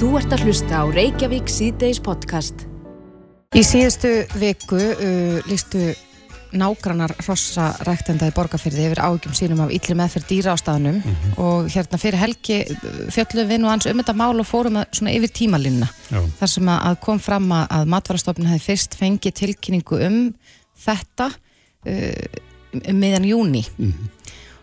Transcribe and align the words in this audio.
Þú 0.00 0.14
ert 0.16 0.32
að 0.32 0.46
hlusta 0.46 0.78
á 0.80 0.84
Reykjavík 0.88 1.50
síðdeis 1.52 1.98
podcast. 2.00 2.62
Í 3.52 3.60
síðustu 3.60 4.08
viku 4.40 4.78
uh, 4.80 5.42
lístu 5.44 5.90
nágrannar 6.56 7.12
hrossa 7.18 7.66
ræktenda 7.84 8.30
í 8.30 8.32
borgarfyrði 8.32 8.86
yfir 8.86 9.02
ágjum 9.04 9.34
sínum 9.36 9.60
af 9.60 9.74
yllir 9.76 9.98
meðferð 10.00 10.30
dýra 10.30 10.54
á 10.56 10.62
staðnum 10.62 11.02
mm 11.02 11.02
-hmm. 11.04 11.34
og 11.44 11.68
hérna 11.68 12.00
fyrir 12.00 12.16
helgi 12.16 12.64
fjöldlu 13.12 13.44
við 13.44 13.60
nú 13.60 13.68
hans 13.68 13.86
um 13.86 14.00
þetta 14.00 14.16
mál 14.16 14.40
og 14.40 14.48
fórum 14.48 14.80
svona 14.90 15.12
yfir 15.12 15.30
tímalínuna 15.36 15.88
þar 16.40 16.48
sem 16.48 16.68
að 16.68 17.00
kom 17.00 17.18
fram 17.20 17.52
að 17.52 17.84
matvarastofnun 17.84 18.48
hefði 18.48 18.64
fyrst 18.64 18.94
fengið 18.94 19.34
tilkynningu 19.34 20.00
um 20.06 20.34
þetta 20.80 21.28
uh, 21.86 22.24
um 22.88 22.96
meðan 22.96 23.28
júni 23.28 23.66
mm 23.78 23.92
-hmm. 23.92 24.08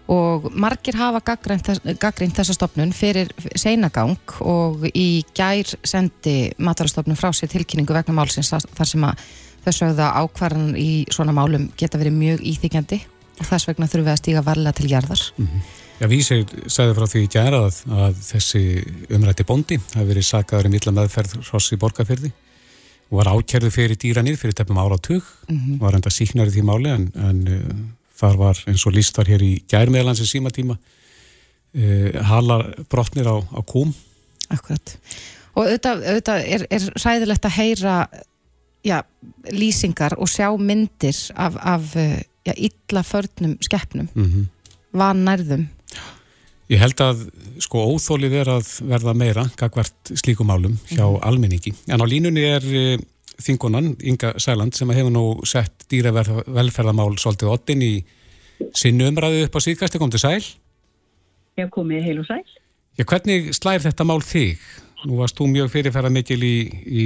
Og 0.07 0.47
margir 0.55 0.95
hafa 0.95 1.19
gaggrínt 1.21 2.37
þessa 2.37 2.55
stofnun 2.55 2.93
fyrir 2.95 3.31
seinagang 3.55 4.17
og 4.39 4.87
í 4.93 5.25
gær 5.35 5.67
sendi 5.83 6.53
matvarastofnun 6.57 7.19
frá 7.19 7.33
sér 7.35 7.51
tilkynningu 7.51 7.93
vegna 7.93 8.15
málsins 8.15 8.53
þar 8.53 8.87
sem 8.87 9.03
að 9.03 9.27
sögðu 9.67 10.05
að 10.05 10.21
ákvarðan 10.23 10.75
í 10.79 10.91
svona 11.11 11.35
málum 11.35 11.67
geta 11.77 11.99
verið 11.99 12.15
mjög 12.15 12.45
íþykjandi 12.53 13.01
og 13.37 13.49
þess 13.49 13.67
vegna 13.67 13.89
þurfum 13.89 14.07
við 14.07 14.13
að 14.13 14.21
stíga 14.21 14.43
varlega 14.45 14.77
til 14.77 14.89
jarðar. 14.91 15.21
Mm 15.37 15.47
-hmm. 15.47 15.61
Já, 15.97 16.07
Vísir 16.07 16.45
sagði 16.69 16.93
frá 16.93 17.05
því 17.09 17.21
í 17.25 17.29
gæra 17.33 17.59
að, 17.65 17.77
að 17.89 18.17
þessi 18.21 18.61
umrætti 19.09 19.43
bondi 19.43 19.79
hafi 19.95 20.05
verið 20.05 20.27
sagaður 20.27 20.69
í 20.69 20.73
milla 20.75 20.91
meðferð 20.91 21.31
hross 21.49 21.73
í 21.73 21.79
borgarferði 21.81 22.31
og 23.09 23.17
var 23.17 23.31
ákjærðu 23.33 23.71
fyrir 23.71 23.97
dýranir 23.97 24.37
fyrir 24.37 24.53
tefnum 24.53 24.77
áratug, 24.77 25.23
mm 25.49 25.57
-hmm. 25.57 25.79
var 25.79 25.95
enda 25.95 26.09
síknar 26.09 26.47
í 26.47 26.53
því 26.53 26.63
máli 26.63 26.89
en, 26.93 27.11
en 27.15 27.96
þar 28.17 28.37
var 28.37 28.61
eins 28.67 28.85
og 28.87 28.95
líst 28.95 29.17
var 29.17 29.29
hér 29.29 29.43
í 29.45 29.53
gærmeðlansi 29.69 30.25
símatíma 30.25 30.77
uh, 30.77 32.21
halar 32.31 32.69
brotnir 32.89 33.29
á, 33.29 33.37
á 33.37 33.61
kúm. 33.61 33.93
Akkurat. 34.49 34.97
Og 35.57 35.65
auðvitað, 35.65 36.03
auðvitað 36.05 36.47
er, 36.55 36.65
er 36.71 36.89
ræðilegt 37.01 37.45
að 37.45 37.57
heyra 37.57 37.95
já, 38.85 39.01
lýsingar 39.53 40.15
og 40.17 40.29
sjá 40.31 40.49
myndir 40.59 41.17
af, 41.35 41.57
af 41.57 41.95
eh, 41.99 42.21
já, 42.47 42.53
illa 42.55 43.03
förnum 43.03 43.57
skeppnum 43.61 44.07
mm 44.13 44.25
-hmm. 44.25 44.45
vannærðum 44.91 45.67
Ég 46.67 46.79
held 46.79 46.99
að 46.99 47.29
sko 47.63 47.79
óþólið 47.93 48.33
er 48.41 48.49
að 48.51 48.71
verða 48.83 49.13
meira 49.13 49.49
gagvart 49.55 50.11
slíkum 50.13 50.49
álum 50.51 50.79
hjá 50.89 51.07
mm 51.07 51.15
-hmm. 51.15 51.27
almenningi 51.27 51.73
en 51.87 52.01
á 52.01 52.05
línunni 52.05 52.43
er 52.43 52.63
e, 52.63 52.97
þingunan 53.41 53.95
Inga 54.01 54.33
Sæland 54.41 54.77
sem 54.77 54.89
hefur 54.95 55.13
nú 55.13 55.25
sett 55.47 55.85
dýravelferðamál 55.91 57.17
svolítið 57.21 57.53
ottin 57.53 57.83
í 57.85 57.93
sinnu 58.73 59.11
umræðu 59.11 59.45
upp 59.45 59.57
á 59.57 59.61
síðkast, 59.61 59.99
kom 60.01 60.13
til 60.13 60.23
sæl 60.23 60.41
Já, 61.57 61.65
komið 61.73 62.05
heil 62.05 62.21
og 62.21 62.29
sæl 62.29 62.45
Já, 62.97 63.05
hvernig 63.05 63.51
slæðir 63.53 63.91
þetta 63.91 64.05
mál 64.09 64.23
þig? 64.25 64.61
Nú 65.05 65.19
varst 65.19 65.37
þú 65.37 65.45
mjög 65.51 65.69
fyrirferða 65.69 66.09
mikil 66.09 66.39
í, 66.41 66.55
í 66.89 67.03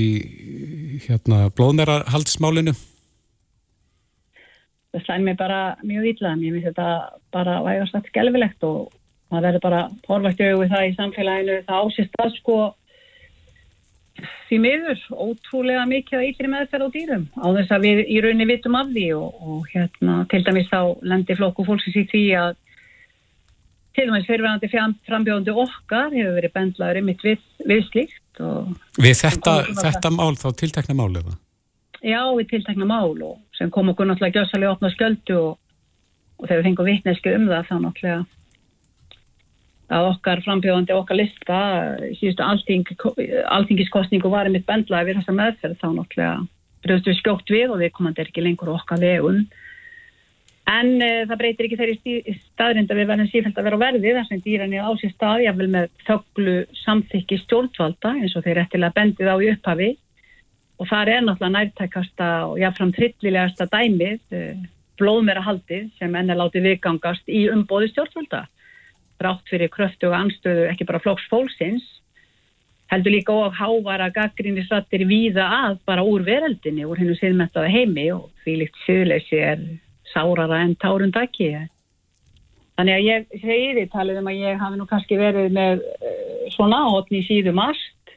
hérna, 1.04 1.50
blóðmerahaldsmálinu. 1.58 2.72
Það 4.92 5.04
slæði 5.04 5.26
mig 5.26 5.36
bara 5.42 5.60
mjög 5.84 6.08
illa. 6.14 6.32
Mér 6.40 6.56
finnst 6.56 6.70
þetta 6.70 6.88
bara 7.36 7.58
vægast 7.66 7.98
allt 8.00 8.08
skelvilegt 8.08 8.64
og 8.68 8.94
maður 9.32 9.48
verður 9.50 9.66
bara 9.66 9.82
horfægt 10.08 10.46
auðvitað 10.46 10.72
það 10.78 10.88
í 10.88 10.96
samfélaginu. 11.02 11.60
Það 11.68 11.84
ásist 11.90 12.18
að 12.24 12.34
sko 12.38 12.58
því 14.50 14.58
miður 14.64 15.04
ótrúlega 15.12 15.84
mikið 15.90 16.18
að 16.20 16.28
ytri 16.30 16.50
meðferð 16.52 16.88
á 16.88 16.94
dýrum 16.96 17.28
á 17.38 17.48
þess 17.58 17.76
að 17.76 17.86
við 17.88 18.02
í 18.06 18.18
rauninni 18.24 18.48
vitum 18.50 18.78
af 18.80 18.90
því 18.92 19.06
og, 19.18 19.46
og 19.46 19.70
hérna 19.74 20.18
til 20.32 20.42
dæmis 20.48 20.72
þá 20.72 20.82
lendir 21.14 21.40
flokku 21.40 21.66
fólksins 21.68 22.00
í 22.02 22.06
því 22.12 22.24
að 22.42 22.58
til 23.98 24.08
með 24.12 24.28
fyrirverðandi 24.30 24.72
frambjóðandi 25.08 25.56
okkar 25.64 26.12
hefur 26.16 26.36
verið 26.38 26.54
bendlaður 26.56 27.00
ymitt 27.02 27.24
við, 27.28 27.42
við 27.68 27.82
slíkt. 27.90 28.20
Við 29.02 29.16
þetta, 29.20 29.56
þetta 29.82 30.12
mál 30.16 30.34
þá 30.40 30.48
tiltekna 30.62 30.96
mál 30.98 31.12
eða? 31.20 31.36
Já, 32.02 32.22
við 32.38 32.48
tiltekna 32.54 32.88
mál 32.90 33.18
og 33.22 33.42
sem 33.58 33.70
kom 33.74 33.92
okkur 33.92 34.08
náttúrulega 34.10 34.42
gjössalega 34.42 34.74
opna 34.74 34.90
sköldu 34.94 35.38
og, 35.38 35.58
og 36.40 36.48
þegar 36.48 36.62
við 36.62 36.70
fengum 36.70 36.90
vittnesku 36.90 37.36
um 37.36 37.50
það 37.52 37.68
þá 37.68 37.76
náttúrulega 37.84 38.22
að 39.92 40.10
okkar 40.14 40.42
frambjóðandi 40.46 40.96
okkar 40.96 41.20
lista 41.20 41.60
síðustu 42.20 42.46
alþing, 42.46 42.94
alþingiskostningu 43.58 44.32
var 44.32 44.50
ymitt 44.50 44.68
bendlaður 44.70 45.10
við 45.10 45.20
þessa 45.20 45.38
meðferð 45.40 45.82
þá 45.82 45.88
náttúrulega 45.98 46.38
bröðstu 46.82 47.12
við 47.12 47.20
skjótt 47.20 47.54
við 47.54 47.74
og 47.74 47.82
við 47.82 47.94
komandi 47.98 48.24
er 48.24 48.32
ekki 48.32 48.46
lengur 48.46 48.74
okkar 48.74 49.02
vegum 49.04 49.44
En 50.70 50.92
uh, 51.02 51.24
það 51.26 51.40
breytir 51.40 51.68
ekki 51.68 51.78
þeirri 51.80 52.36
staðrind 52.38 52.92
að 52.92 53.02
við 53.02 53.10
verðum 53.10 53.30
sífælt 53.32 53.58
að 53.58 53.68
vera 53.68 53.80
á 53.82 53.84
verði 53.84 54.14
þar 54.16 54.28
sem 54.28 54.42
dýran 54.44 54.76
er 54.78 54.86
á 54.86 54.92
sér 55.00 55.14
stað, 55.16 55.44
jáfnvel 55.46 55.70
með 55.74 55.88
þögglu 56.08 56.54
samþykki 56.84 57.40
stjórnvalda 57.42 58.14
eins 58.20 58.36
og 58.38 58.46
þeir 58.46 58.60
réttilega 58.60 58.96
bendið 58.96 59.32
á 59.34 59.36
í 59.42 59.50
upphafi 59.56 59.90
og 60.78 60.90
það 60.90 61.12
er 61.16 61.26
náttúrulega 61.26 61.56
nærtækasta 61.58 62.30
og 62.46 62.62
jáfnfram 62.62 62.94
trillilegasta 62.98 63.68
dæmið, 63.74 64.22
uh, 64.38 64.64
blóðmera 65.02 65.44
haldið 65.46 65.90
sem 65.98 66.16
enn 66.16 66.30
er 66.30 66.40
látið 66.40 66.68
viðgangast 66.70 67.26
í 67.28 67.48
umbóði 67.52 67.90
stjórnvalda. 67.92 68.46
Rátt 69.22 69.50
fyrir 69.50 69.70
kröftu 69.74 70.10
og 70.10 70.18
anstöðu 70.18 70.68
ekki 70.72 70.88
bara 70.90 71.02
flokks 71.04 71.28
fólksins, 71.30 71.84
heldur 72.92 73.14
líka 73.14 73.36
og 73.36 73.56
hávara 73.56 74.10
gaggrínisrattir 74.14 75.06
víða 75.08 75.46
að 75.68 75.78
bara 75.88 76.04
úr 76.04 76.26
veröldinni, 76.28 76.88
úr 76.88 77.00
hennu 77.00 77.16
siðmetaða 77.20 77.72
heimi 77.72 78.10
og 78.16 78.28
því 78.44 78.58
líkt 78.64 78.82
siðleysi 78.86 79.40
er 79.52 79.62
sárara 80.12 80.64
en 80.66 80.76
tárund 80.82 81.16
ekki. 81.16 81.54
Þannig 82.80 82.98
að 82.98 83.08
ég 83.08 83.40
segi 83.44 83.72
því 83.78 83.86
talið 83.94 84.20
um 84.22 84.30
að 84.32 84.42
ég 84.42 84.60
hafi 84.60 84.80
nú 84.80 84.88
kannski 84.90 85.20
verið 85.20 85.56
með 85.56 85.84
uh, 85.86 86.46
svona 86.56 86.82
hotni 86.90 87.22
síðu 87.28 87.54
mast 87.56 88.16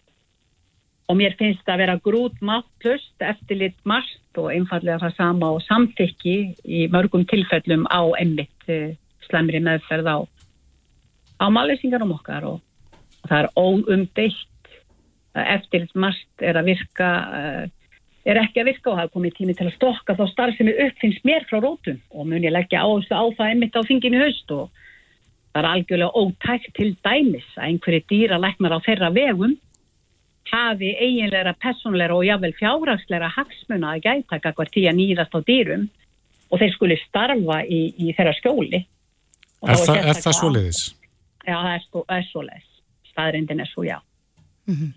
og 1.10 1.18
mér 1.20 1.34
finnst 1.38 1.62
það 1.66 1.74
að 1.74 1.82
vera 1.82 1.96
grút 2.06 2.36
mattlust 2.44 3.24
eftir 3.24 3.60
lit 3.60 3.76
mast 3.88 4.40
og 4.40 4.50
einfallega 4.54 5.02
það 5.02 5.16
sama 5.18 5.50
og 5.56 5.64
samþykki 5.66 6.36
í 6.64 6.86
mörgum 6.92 7.26
tilfellum 7.28 7.84
á 7.92 8.02
emmitt 8.20 8.72
eh, 8.72 8.96
slemri 9.28 9.60
meðferð 9.62 10.08
á, 10.08 10.16
á 11.44 11.48
máleisingarum 11.52 12.14
okkar 12.16 12.46
og, 12.48 12.60
og 13.22 13.30
það 13.30 13.40
er 13.42 13.50
óumdeitt 13.60 14.70
að 15.34 15.50
eftir 15.58 15.88
mast 15.98 16.44
er 16.46 16.56
að 16.56 16.70
virka 16.72 17.10
uh, 17.28 17.64
er 18.24 18.40
ekki 18.40 18.62
að 18.62 18.70
virka 18.70 18.92
og 18.92 19.00
hafa 19.00 19.12
komið 19.12 19.36
tími 19.38 19.56
til 19.58 19.68
að 19.68 19.76
stokka 19.76 20.16
þá 20.16 20.24
starf 20.30 20.56
sem 20.56 20.70
er 20.70 20.80
uppfinnst 20.86 21.26
mér 21.28 21.44
frá 21.50 21.60
rótum 21.60 22.00
og 22.14 22.30
mun 22.30 22.46
ég 22.46 22.54
leggja 22.54 22.84
áherslu 22.84 23.12
á 23.12 23.24
það 23.36 23.50
einmitt 23.50 23.76
á 23.76 23.82
þinginu 23.84 24.22
höst 24.22 24.54
og 24.54 24.70
það 25.52 25.60
er 25.60 25.70
algjörlega 25.70 26.22
ótækt 26.22 26.72
til 26.78 26.90
dæmis 27.04 27.50
að 27.58 27.68
einhverju 27.68 28.06
dýra 28.10 28.40
læknar 28.40 28.74
á 28.74 28.84
þeirra 28.86 29.12
vegum 29.14 29.58
hafi 30.54 30.94
eiginleira, 31.00 31.54
personleira 31.60 32.16
og 32.16 32.24
jável 32.26 32.52
fjárhagsleira 32.58 33.30
hagsmuna 33.32 33.94
að 33.94 34.08
gæta 34.08 34.52
hvert 34.54 34.72
tí 34.74 34.84
að 34.88 34.98
nýðast 35.00 35.36
á 35.36 35.40
dýrum 35.44 35.86
og 36.50 36.60
þeir 36.60 36.74
skuli 36.74 36.98
starfa 37.04 37.62
í, 37.64 37.80
í 37.98 38.12
þeirra 38.14 38.34
skjóli. 38.38 38.84
Er, 39.64 39.80
það, 39.80 39.96
er 40.02 40.20
það 40.20 40.36
svo 40.38 40.50
leiðis? 40.52 40.82
Já, 41.44 41.56
það 41.56 41.74
er, 41.74 41.84
sko, 41.86 42.04
er 42.08 42.26
svo 42.30 42.42
leiðis. 42.42 42.70
Staðrindin 43.12 43.60
er 43.60 43.70
svo 43.70 43.84
já. 43.84 43.98
Mm 44.66 44.74
-hmm. 44.74 44.92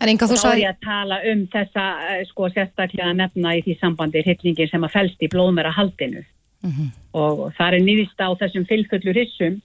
En 0.00 0.08
Inga 0.08 0.26
þú 0.26 0.36
sagði... 0.36 0.48
Þá 0.48 0.52
er 0.52 0.62
ég 0.62 0.74
að 0.74 0.84
tala 0.84 1.16
um 1.32 1.46
þessa, 1.54 1.84
eh, 2.10 2.24
sko, 2.26 2.48
sérstaklega 2.48 3.12
nefna 3.12 3.56
í 3.56 3.62
því 3.62 3.78
sambandi 3.80 4.22
hitlingin 4.26 4.68
sem 4.68 4.84
að 4.84 4.94
fælst 4.96 5.22
í 5.22 5.28
blóðmera 5.28 5.70
haldinu 5.70 6.24
mm 6.62 6.70
-hmm. 6.70 6.88
og 7.12 7.52
það 7.58 7.74
er 7.74 7.80
nýðist 7.86 8.18
á 8.18 8.28
þessum 8.40 8.66
fylgföllu 8.66 9.14
hissum 9.14 9.62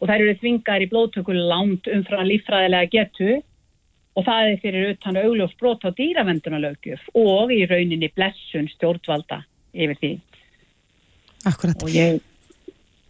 og 0.00 0.08
þær 0.08 0.20
eru 0.20 0.34
þvingar 0.40 0.82
í 0.82 0.90
blóðtöku 0.92 1.32
langt 1.32 1.86
umfram 1.86 2.26
lífræðilega 2.26 2.90
getu 2.90 3.42
og 4.16 4.24
það 4.26 4.50
er 4.50 4.60
fyrir 4.62 4.90
utan 4.92 5.16
augljós 5.16 5.54
brot 5.60 5.84
á 5.86 5.90
dýravendunalögjöf 5.90 7.00
og 7.14 7.52
í 7.54 7.66
rauninni 7.70 8.10
blessun 8.14 8.68
stjórnvalda 8.68 9.44
yfir 9.74 9.96
því. 10.00 10.12
Akkurat. 11.46 11.82
Og 11.82 11.90
ég... 11.94 12.20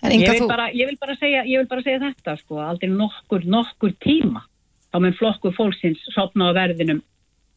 Ég 0.02 0.30
vil, 0.30 0.46
bara, 0.46 0.68
ég, 0.70 0.86
vil 0.86 1.16
segja, 1.18 1.42
ég 1.42 1.58
vil 1.58 1.66
bara 1.66 1.82
segja 1.82 1.98
þetta 1.98 2.36
sko, 2.38 2.60
aldrei 2.62 2.90
nokkur, 2.92 3.42
nokkur 3.44 3.94
tíma 4.04 4.44
þá 4.92 5.00
mun 5.02 5.16
flokku 5.18 5.50
fólksins 5.56 6.04
sopna 6.14 6.52
á 6.54 6.56
verðinum 6.56 7.00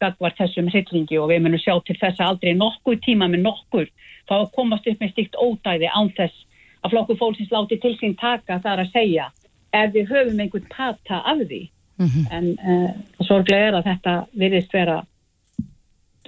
gagvar 0.02 0.34
þessum 0.40 0.72
hryllingi 0.72 1.20
og 1.22 1.30
við 1.30 1.44
munum 1.46 1.62
sjá 1.62 1.76
til 1.86 1.96
þess 2.00 2.20
að 2.20 2.32
aldrei 2.32 2.56
nokkur 2.58 2.98
tíma 3.06 3.30
með 3.30 3.46
nokkur 3.46 3.92
þá 4.30 4.36
komast 4.56 4.90
upp 4.90 5.04
með 5.04 5.14
stíkt 5.14 5.38
ódæði 5.38 5.92
án 5.94 6.10
þess 6.18 6.48
að 6.82 6.96
flokku 6.96 7.18
fólksins 7.20 7.54
láti 7.54 7.78
til 7.84 7.94
sín 8.00 8.18
taka 8.18 8.58
þar 8.64 8.84
að 8.86 8.92
segja 8.96 9.30
ef 9.78 9.94
við 9.94 10.10
höfum 10.10 10.42
einhvern 10.42 10.68
pata 10.74 11.22
af 11.22 11.46
því. 11.46 11.62
Mm 12.02 12.08
-hmm. 12.08 12.26
en 12.32 12.46
uh, 12.58 12.92
sorglega 13.28 13.68
er 13.68 13.76
að 13.78 13.88
þetta 13.92 14.14
virðist 14.34 14.74
vera 14.74 15.04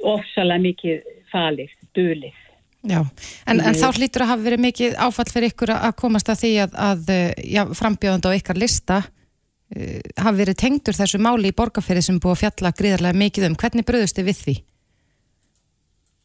ofsalega 0.03 0.61
mikið 0.61 1.01
falið, 1.31 1.71
dölið 1.95 2.42
Já, 2.83 2.99
en, 3.47 3.61
en 3.63 3.77
þá 3.79 3.95
hlýtur 3.95 4.25
að 4.25 4.31
hafa 4.33 4.43
verið 4.43 4.59
mikið 4.65 4.95
áfall 4.99 5.29
fyrir 5.31 5.53
ykkur 5.53 5.71
að 5.77 5.93
komast 6.01 6.27
að 6.27 6.41
því 6.41 6.51
að, 6.65 6.73
að 6.83 7.11
já, 7.47 7.61
frambjóðand 7.79 8.27
á 8.27 8.35
ykkar 8.35 8.59
lista 8.59 8.97
uh, 9.05 9.99
hafi 10.19 10.41
verið 10.41 10.59
tengdur 10.59 10.97
þessu 10.97 11.21
máli 11.23 11.53
í 11.53 11.55
borgarferði 11.55 12.03
sem 12.09 12.19
búið 12.19 12.35
að 12.35 12.41
fjalla 12.41 12.73
gríðarlega 12.75 13.19
mikið 13.21 13.47
um. 13.47 13.55
Hvernig 13.61 13.87
bröðust 13.87 14.19
þið 14.19 14.27
við 14.27 14.41
því? 14.41 14.55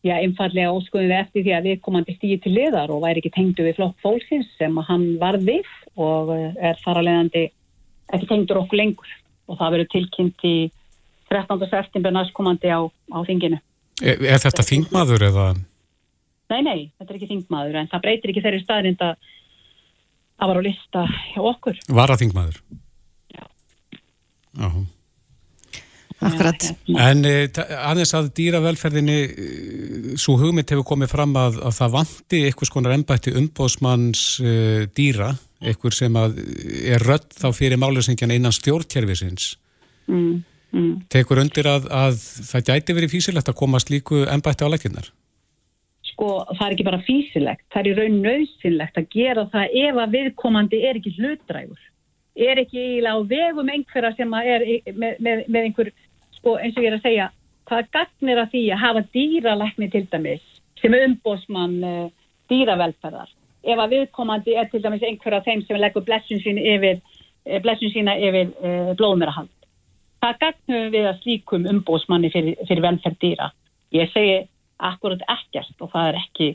Já, 0.07 0.15
einfallega 0.19 0.75
óskuðum 0.75 1.11
við 1.11 1.21
eftir 1.21 1.47
því 1.47 1.55
að 1.57 1.69
við 1.69 1.81
komandi 1.87 2.15
stíði 2.17 2.41
til 2.43 2.55
liðar 2.55 2.91
og 2.95 3.01
væri 3.03 3.23
ekki 3.23 3.33
tengdu 3.35 3.67
við 3.67 3.79
flokk 3.79 4.03
fólksins 4.03 4.51
sem 4.59 4.83
hann 4.89 5.07
var 5.19 5.41
við 5.43 5.67
og 5.99 6.31
eh, 6.37 6.53
er 6.71 7.01
leiðandi 7.03 7.49
ekki 8.15 8.29
tengdur 8.31 8.63
okkur 8.63 8.79
lengur 8.79 9.17
og 9.51 9.59
það 9.59 9.75
verið 9.75 9.91
tilkynnt 9.95 10.47
í 10.47 10.57
13. 11.33 11.67
september 11.71 12.15
næstkomandi 12.15 12.71
á, 12.71 12.87
á 12.87 13.19
þinginu. 13.27 13.59
Er, 13.99 14.23
er 14.23 14.41
þetta 14.43 14.65
þingmaður 14.65 15.27
eða? 15.29 15.49
Nei, 16.49 16.61
nei, 16.65 16.79
þetta 16.97 17.13
er 17.13 17.19
ekki 17.19 17.31
þingmaður 17.33 17.81
en 17.83 17.91
það 17.93 18.05
breytir 18.07 18.33
ekki 18.33 18.45
þeirri 18.45 18.63
staðrind 18.63 19.03
að 19.05 19.17
það 20.39 20.51
var 20.51 20.61
á 20.61 20.63
lista 20.65 21.03
hjá 21.33 21.41
okkur. 21.51 21.83
Var 21.99 22.13
að 22.15 22.23
þingmaður? 22.23 22.63
Já. 23.35 23.45
Já. 24.57 24.71
Akkurat. 26.19 26.65
En 26.99 27.21
eh, 27.29 27.61
aðeins 27.79 28.13
að 28.19 28.31
dýravelferðinni, 28.39 29.19
eh, 29.19 30.09
svo 30.19 30.35
hugmynd 30.41 30.73
hefur 30.73 30.87
komið 30.89 31.13
fram 31.13 31.37
að, 31.39 31.61
að 31.69 31.77
það 31.77 31.93
vanti 31.95 32.41
einhvers 32.49 32.73
konar 32.75 32.97
ennbætti 32.97 33.35
umbóðsmanns 33.39 34.25
uh, 34.43 34.89
dýra, 34.97 35.31
einhver 35.63 35.95
sem 35.95 36.19
er 36.19 37.05
rött 37.07 37.31
þá 37.39 37.53
fyrir 37.55 37.79
málusingjan 37.79 38.35
innan 38.35 38.57
stjórnkerfisins. 38.57 39.53
Mm, 40.11 40.43
mm. 40.73 40.91
Tekur 41.13 41.43
undir 41.45 41.71
að, 41.71 41.87
að 41.93 42.19
það 42.51 42.67
gæti 42.73 42.99
verið 42.99 43.15
físilegt 43.15 43.53
að 43.53 43.61
komast 43.63 43.95
líku 43.95 44.25
ennbætti 44.27 44.67
á 44.67 44.73
legginnar? 44.75 45.13
Sko, 46.19 46.41
það 46.51 46.65
er 46.65 46.73
ekki 46.75 46.85
bara 46.89 46.99
físilegt, 47.07 47.61
það 47.71 47.79
er 47.81 47.89
í 47.89 47.91
raun 47.95 48.15
nöðsynlegt 48.25 48.97
að 48.99 49.05
gera 49.13 49.45
það 49.53 49.75
ef 49.85 49.99
að 50.03 50.15
viðkomandi 50.17 50.81
er 50.89 50.97
ekki 50.99 51.13
hlutdrægur. 51.15 51.85
Er 52.35 52.59
ekki 52.59 52.81
eiginlega 52.81 53.15
á 53.15 53.31
vegum 53.31 53.71
einhverja 53.71 54.11
sem 54.19 54.35
er 54.41 54.65
með, 54.99 55.21
með, 55.23 55.45
með 55.47 55.69
einhver 55.69 55.93
sko 56.35 56.57
eins 56.59 56.75
og 56.75 56.83
ég 56.83 56.91
er 56.91 56.97
að 56.97 57.07
segja, 57.07 57.29
hvað 57.71 57.93
gagnir 57.95 58.43
að 58.43 58.51
því 58.57 58.65
að 58.75 58.83
hafa 58.83 59.05
dýralækni 59.15 59.91
til 59.95 60.03
dæmis 60.11 60.51
sem 60.83 60.99
umbósmann 60.99 61.79
uh, 61.87 62.11
dýravelferðar 62.51 63.31
ef 63.63 63.85
að 63.87 63.95
viðkomandi 63.95 64.59
er 64.59 64.75
til 64.75 64.83
dæmis 64.83 65.07
einhver 65.07 65.39
af 65.39 65.47
þeim 65.47 65.63
sem 65.71 65.79
leggur 65.79 66.07
blessun 66.11 66.43
sína 66.43 66.67
yfir, 66.75 66.99
yfir 67.47 68.53
uh, 68.59 68.93
blóðmærahald. 68.99 69.55
Það 70.19 70.39
gagnum 70.43 70.93
við 70.99 71.11
að 71.15 71.23
slíkum 71.23 71.73
umbósmanni 71.77 72.35
fyrir, 72.35 72.59
fyrir 72.67 72.89
velferð 72.91 73.23
dýra. 73.23 73.53
Ég 73.95 74.11
segi 74.11 74.39
akkurat 74.79 75.23
ekkert 75.29 75.85
og 75.85 75.89
það 75.93 76.09
er 76.09 76.17
ekki 76.23 76.49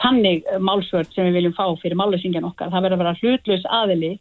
þannig 0.00 0.38
málsvörd 0.62 1.10
sem 1.14 1.24
við 1.28 1.34
viljum 1.38 1.56
fá 1.56 1.66
fyrir 1.82 1.96
málusingjan 1.98 2.48
okkar. 2.48 2.72
Það 2.72 2.82
verður 2.86 2.96
að 2.96 3.02
vera 3.02 3.20
hlutlus 3.20 3.64
aðili 3.80 4.12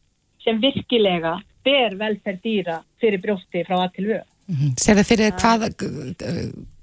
sem 0.44 0.56
virkilega 0.62 1.33
ber 1.63 1.92
velferð 2.00 2.39
dýra 2.44 2.77
fyrir 3.01 3.19
brjósti 3.24 3.60
frá 3.68 3.75
að 3.80 3.94
til 3.95 4.07
vög. 4.12 4.24
Mm 4.48 4.56
-hmm. 4.56 4.71
Sér 4.81 4.95
það 5.00 5.10
fyrir 5.12 5.30
hvaða, 5.39 5.68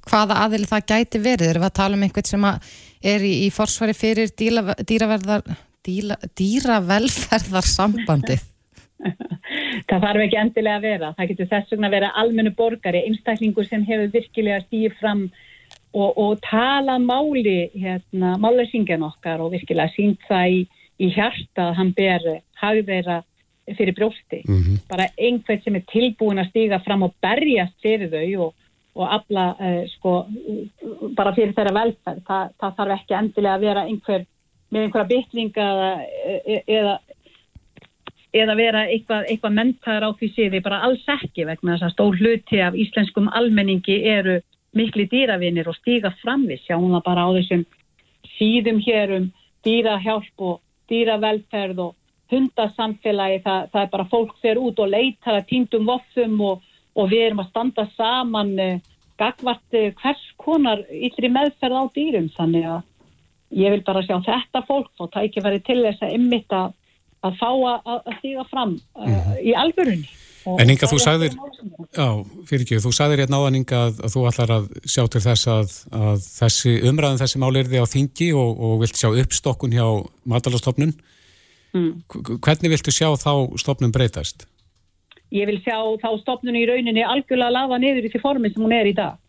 hvaða 0.08 0.34
aðili 0.44 0.66
það 0.70 0.88
gæti 0.92 1.18
verið? 1.18 1.48
Erum 1.50 1.62
við 1.62 1.70
að 1.70 1.80
tala 1.80 1.94
um 1.96 2.02
einhvern 2.02 2.30
sem 2.30 2.44
er 2.44 3.20
í, 3.20 3.32
í 3.46 3.48
forsvari 3.50 3.94
fyrir 3.94 4.28
dýla, 4.40 4.60
dýraverðar, 4.90 5.42
dýla, 5.84 6.16
dýravelferðarsambandið? 6.40 8.42
það 9.88 10.02
þarf 10.04 10.20
ekki 10.24 10.40
endilega 10.40 10.76
að 10.76 10.86
vera. 10.88 11.14
Það 11.18 11.28
getur 11.28 11.50
þess 11.52 11.70
vegna 11.72 11.86
að 11.86 11.94
vera 11.96 12.14
almennu 12.22 12.52
borgari, 12.56 13.00
einstaklingur 13.08 13.66
sem 13.68 13.82
hefur 13.84 14.08
virkilega 14.12 14.60
stíð 14.60 14.92
fram 15.00 15.20
og, 15.92 16.18
og 16.18 16.38
tala 16.44 16.98
máli, 17.02 17.70
hérna, 17.74 18.36
málarsingjan 18.38 19.02
okkar 19.02 19.42
og 19.42 19.52
virkilega 19.54 19.90
sínt 19.96 20.22
það 20.28 20.54
í, 20.56 20.60
í 21.02 21.10
hjarta 21.14 21.70
að 21.70 21.76
hann 21.80 21.92
ber 21.96 22.26
hagðeira 22.60 23.20
fyrir 23.76 23.94
brjósti. 23.94 24.42
Mm 24.46 24.62
-hmm. 24.62 24.80
Bara 24.88 25.08
einhvern 25.18 25.62
sem 25.62 25.76
er 25.76 25.84
tilbúin 25.92 26.38
að 26.38 26.50
stiga 26.50 26.78
fram 26.78 27.02
og 27.02 27.14
berjast 27.22 27.76
fyrir 27.82 28.10
þau 28.10 28.46
og, 28.46 28.54
og 28.94 29.14
afla 29.14 29.54
uh, 29.60 29.84
sko, 29.88 30.26
bara 31.16 31.34
fyrir 31.34 31.54
þeirra 31.54 31.74
velferð. 31.74 32.22
Þa, 32.26 32.38
það 32.60 32.76
þarf 32.76 32.96
ekki 32.98 33.14
endilega 33.14 33.54
að 33.54 33.60
vera 33.60 33.86
einhver 33.86 34.26
með 34.70 34.82
einhverja 34.82 35.08
bytlinga 35.10 35.66
eða, 35.66 36.60
eða, 36.66 36.98
eða 38.32 38.54
vera 38.54 38.84
eitthvað, 38.86 39.24
eitthvað 39.30 39.56
mentaður 39.56 40.06
á 40.06 40.10
því 40.18 40.28
síði, 40.34 40.62
bara 40.62 40.82
alls 40.86 41.06
ekki 41.08 41.46
vegna 41.48 41.74
þess 41.74 41.88
að 41.88 41.94
stór 41.96 42.20
hluti 42.20 42.60
af 42.62 42.78
íslenskum 42.78 43.30
almenningi 43.34 43.98
eru 44.06 44.40
miklu 44.76 45.06
dýravinir 45.10 45.68
og 45.70 45.78
stiga 45.78 46.12
fram 46.22 46.46
við. 46.48 46.62
Sjáum 46.66 46.90
það 46.94 47.06
bara 47.06 47.26
á 47.26 47.30
þessum 47.38 47.64
síðum 48.36 48.82
hér 48.84 49.14
um 49.18 49.30
dýrahjálp 49.66 50.46
og 50.50 50.60
dýravelferð 50.90 51.82
og 51.86 51.96
hundasamfélagi, 52.30 53.40
það, 53.44 53.64
það 53.72 53.82
er 53.82 53.90
bara 53.94 54.08
fólk 54.10 54.36
fyrir 54.42 54.62
út 54.62 54.78
og 54.82 54.92
leitar 54.92 55.40
að 55.40 55.48
týndum 55.50 55.88
voffum 55.88 56.36
og, 56.46 56.62
og 56.94 57.10
við 57.10 57.26
erum 57.26 57.42
að 57.42 57.50
standa 57.50 57.86
saman 57.96 58.52
uh, 58.62 58.76
gagvart 59.20 59.78
uh, 59.78 59.88
hvers 60.02 60.22
konar 60.40 60.84
yllri 60.94 61.30
meðferð 61.32 61.82
á 61.82 61.84
dýrum 61.96 62.30
þannig 62.36 62.68
að 62.76 62.86
ég 63.58 63.74
vil 63.74 63.82
bara 63.86 64.04
sjá 64.06 64.20
þetta 64.26 64.62
fólk 64.68 65.02
og 65.02 65.10
tækja 65.16 65.42
verið 65.42 65.66
til 65.66 65.80
þess 65.82 66.06
að 66.06 66.14
ymmita 66.20 66.62
að 67.26 67.40
fá 67.42 67.50
að, 67.50 67.90
að 67.90 68.12
stíga 68.20 68.46
fram 68.52 68.78
uh, 68.94 69.34
í 69.42 69.56
algjörunni. 69.58 70.19
En 70.48 70.70
Inga, 70.72 70.88
þú 70.88 70.98
sagðir, 71.02 71.34
já, 71.92 72.06
fyrir 72.48 72.62
ekki, 72.64 72.78
þú 72.80 72.92
sagðir 72.96 73.22
hérna 73.24 73.40
áðan 73.42 73.58
Inga 73.58 73.80
að, 73.88 73.98
að 74.06 74.14
þú 74.14 74.22
ætlar 74.30 74.52
að 74.54 74.68
sjá 74.88 75.02
til 75.12 75.20
þess 75.26 75.48
að, 75.52 75.74
að 75.92 76.22
þessi 76.24 76.72
umræðan 76.88 77.20
þessi 77.20 77.40
máli 77.42 77.60
er 77.60 77.68
því 77.68 77.82
á 77.84 77.92
þingi 77.92 78.28
og, 78.40 78.62
og 78.66 78.76
vilt 78.80 79.00
sjá 79.00 79.10
uppstokkun 79.10 79.74
hjá 79.76 79.84
matalastofnun. 80.32 80.94
Mm. 81.76 81.90
Hvernig 82.40 82.72
viltu 82.72 82.94
sjá 82.94 83.10
þá 83.20 83.32
stopnum 83.60 83.92
breytast? 83.92 84.46
Ég 85.30 85.46
vil 85.46 85.60
sjá 85.62 85.76
þá 86.00 86.08
stopnum 86.22 86.56
í 86.56 86.64
rauninni 86.66 87.04
algjörlega 87.04 87.54
lafa 87.54 87.78
niður 87.78 88.08
í 88.08 88.12
því 88.14 88.22
formin 88.22 88.54
sem 88.54 88.64
hún 88.64 88.74
er 88.74 88.88
í 88.88 88.96
dag. 88.96 89.20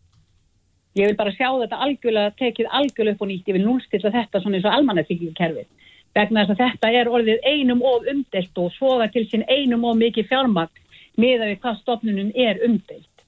Ég 0.97 1.11
vil 1.11 1.19
bara 1.19 1.33
sjá 1.35 1.47
þetta 1.59 1.79
algjörlega, 1.85 2.33
tekið 2.39 2.71
algjörlega 2.71 3.15
upp 3.15 3.21
og 3.23 3.29
nýtt. 3.29 3.51
Ég 3.51 3.57
vil 3.59 3.67
núlstilla 3.67 4.11
þetta 4.15 4.41
svona 4.41 4.57
eins 4.57 4.67
og 4.67 4.77
almannafíkjumkerfið. 4.79 5.67
Vegna 6.15 6.43
þess 6.43 6.55
að 6.55 6.63
þetta 6.65 6.89
er 6.99 7.11
orðið 7.11 7.45
einum 7.47 7.83
of 7.87 8.07
umdelt 8.11 8.59
og 8.59 8.73
svoga 8.75 9.07
til 9.11 9.23
sín 9.31 9.45
einum 9.47 9.85
of 9.87 9.99
mikið 9.99 10.27
fjármakt 10.31 10.81
með 11.21 11.43
að 11.45 11.51
við 11.51 11.61
hvað 11.63 11.81
stopnunum 11.81 12.31
er 12.35 12.61
umdelt. 12.67 13.25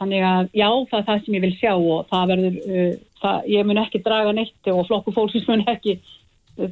Þannig 0.00 0.24
að 0.24 0.48
já, 0.56 0.68
það 0.90 0.98
er 0.98 1.06
það 1.10 1.24
sem 1.24 1.36
ég 1.36 1.44
vil 1.44 1.56
sjá 1.58 1.72
og 1.76 2.08
það 2.08 2.30
verður, 2.32 2.58
uh, 2.64 2.94
það, 3.20 3.50
ég 3.52 3.68
mun 3.68 3.82
ekki 3.82 4.02
draga 4.06 4.32
neitt 4.36 4.72
og 4.72 4.86
flokku 4.88 5.14
fólksins 5.16 5.48
mun 5.50 5.66
ekki 5.68 5.98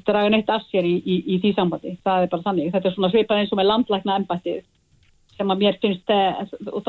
draga 0.06 0.32
neitt 0.32 0.50
af 0.52 0.64
sér 0.68 0.86
í, 0.86 0.96
í, 1.00 1.18
í 1.34 1.38
því 1.42 1.52
sambandi. 1.56 1.94
Það 2.04 2.24
er 2.24 2.32
bara 2.32 2.46
þannig. 2.46 2.72
Þetta 2.74 2.90
er 2.90 2.96
svona 2.96 3.12
svipað 3.12 3.42
eins 3.42 3.52
og 3.54 3.60
með 3.60 3.70
landlækna 3.70 4.16
ennbættið 4.20 4.64
sem 5.38 5.52
að 5.52 5.62
mér 5.62 5.78
finnst, 5.82 6.10
eh, 6.10 6.40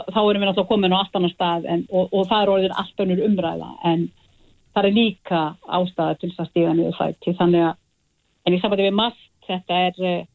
þá 0.10 0.20
erum 0.24 0.42
við 0.42 0.48
náttúrulega 0.50 0.70
komin 0.72 0.96
á 0.96 1.00
allt 1.00 1.20
annar 1.20 1.34
stað 1.36 1.68
en, 1.70 1.86
og, 1.92 2.10
og 2.10 2.26
það 2.32 2.42
er 2.42 2.52
orðin 2.56 2.78
allt 2.82 3.04
önnur 3.04 3.22
umræða 3.28 3.70
en 3.92 4.08
það 4.74 4.88
er 4.88 4.96
líka 4.96 5.42
ástæða 5.68 6.18
til 6.18 6.32
þess 6.32 6.44
að 6.44 6.50
stíða 6.50 6.74
niður 6.78 6.98
þætti. 6.98 7.36
Þannig 7.38 7.66
að, 7.68 7.80
en 8.46 8.56
í 8.56 8.62
sambandi 8.62 8.88
við 8.88 8.98
mast, 8.98 9.28
þetta 9.46 9.82
er, 9.90 10.02
eh, 10.10 10.26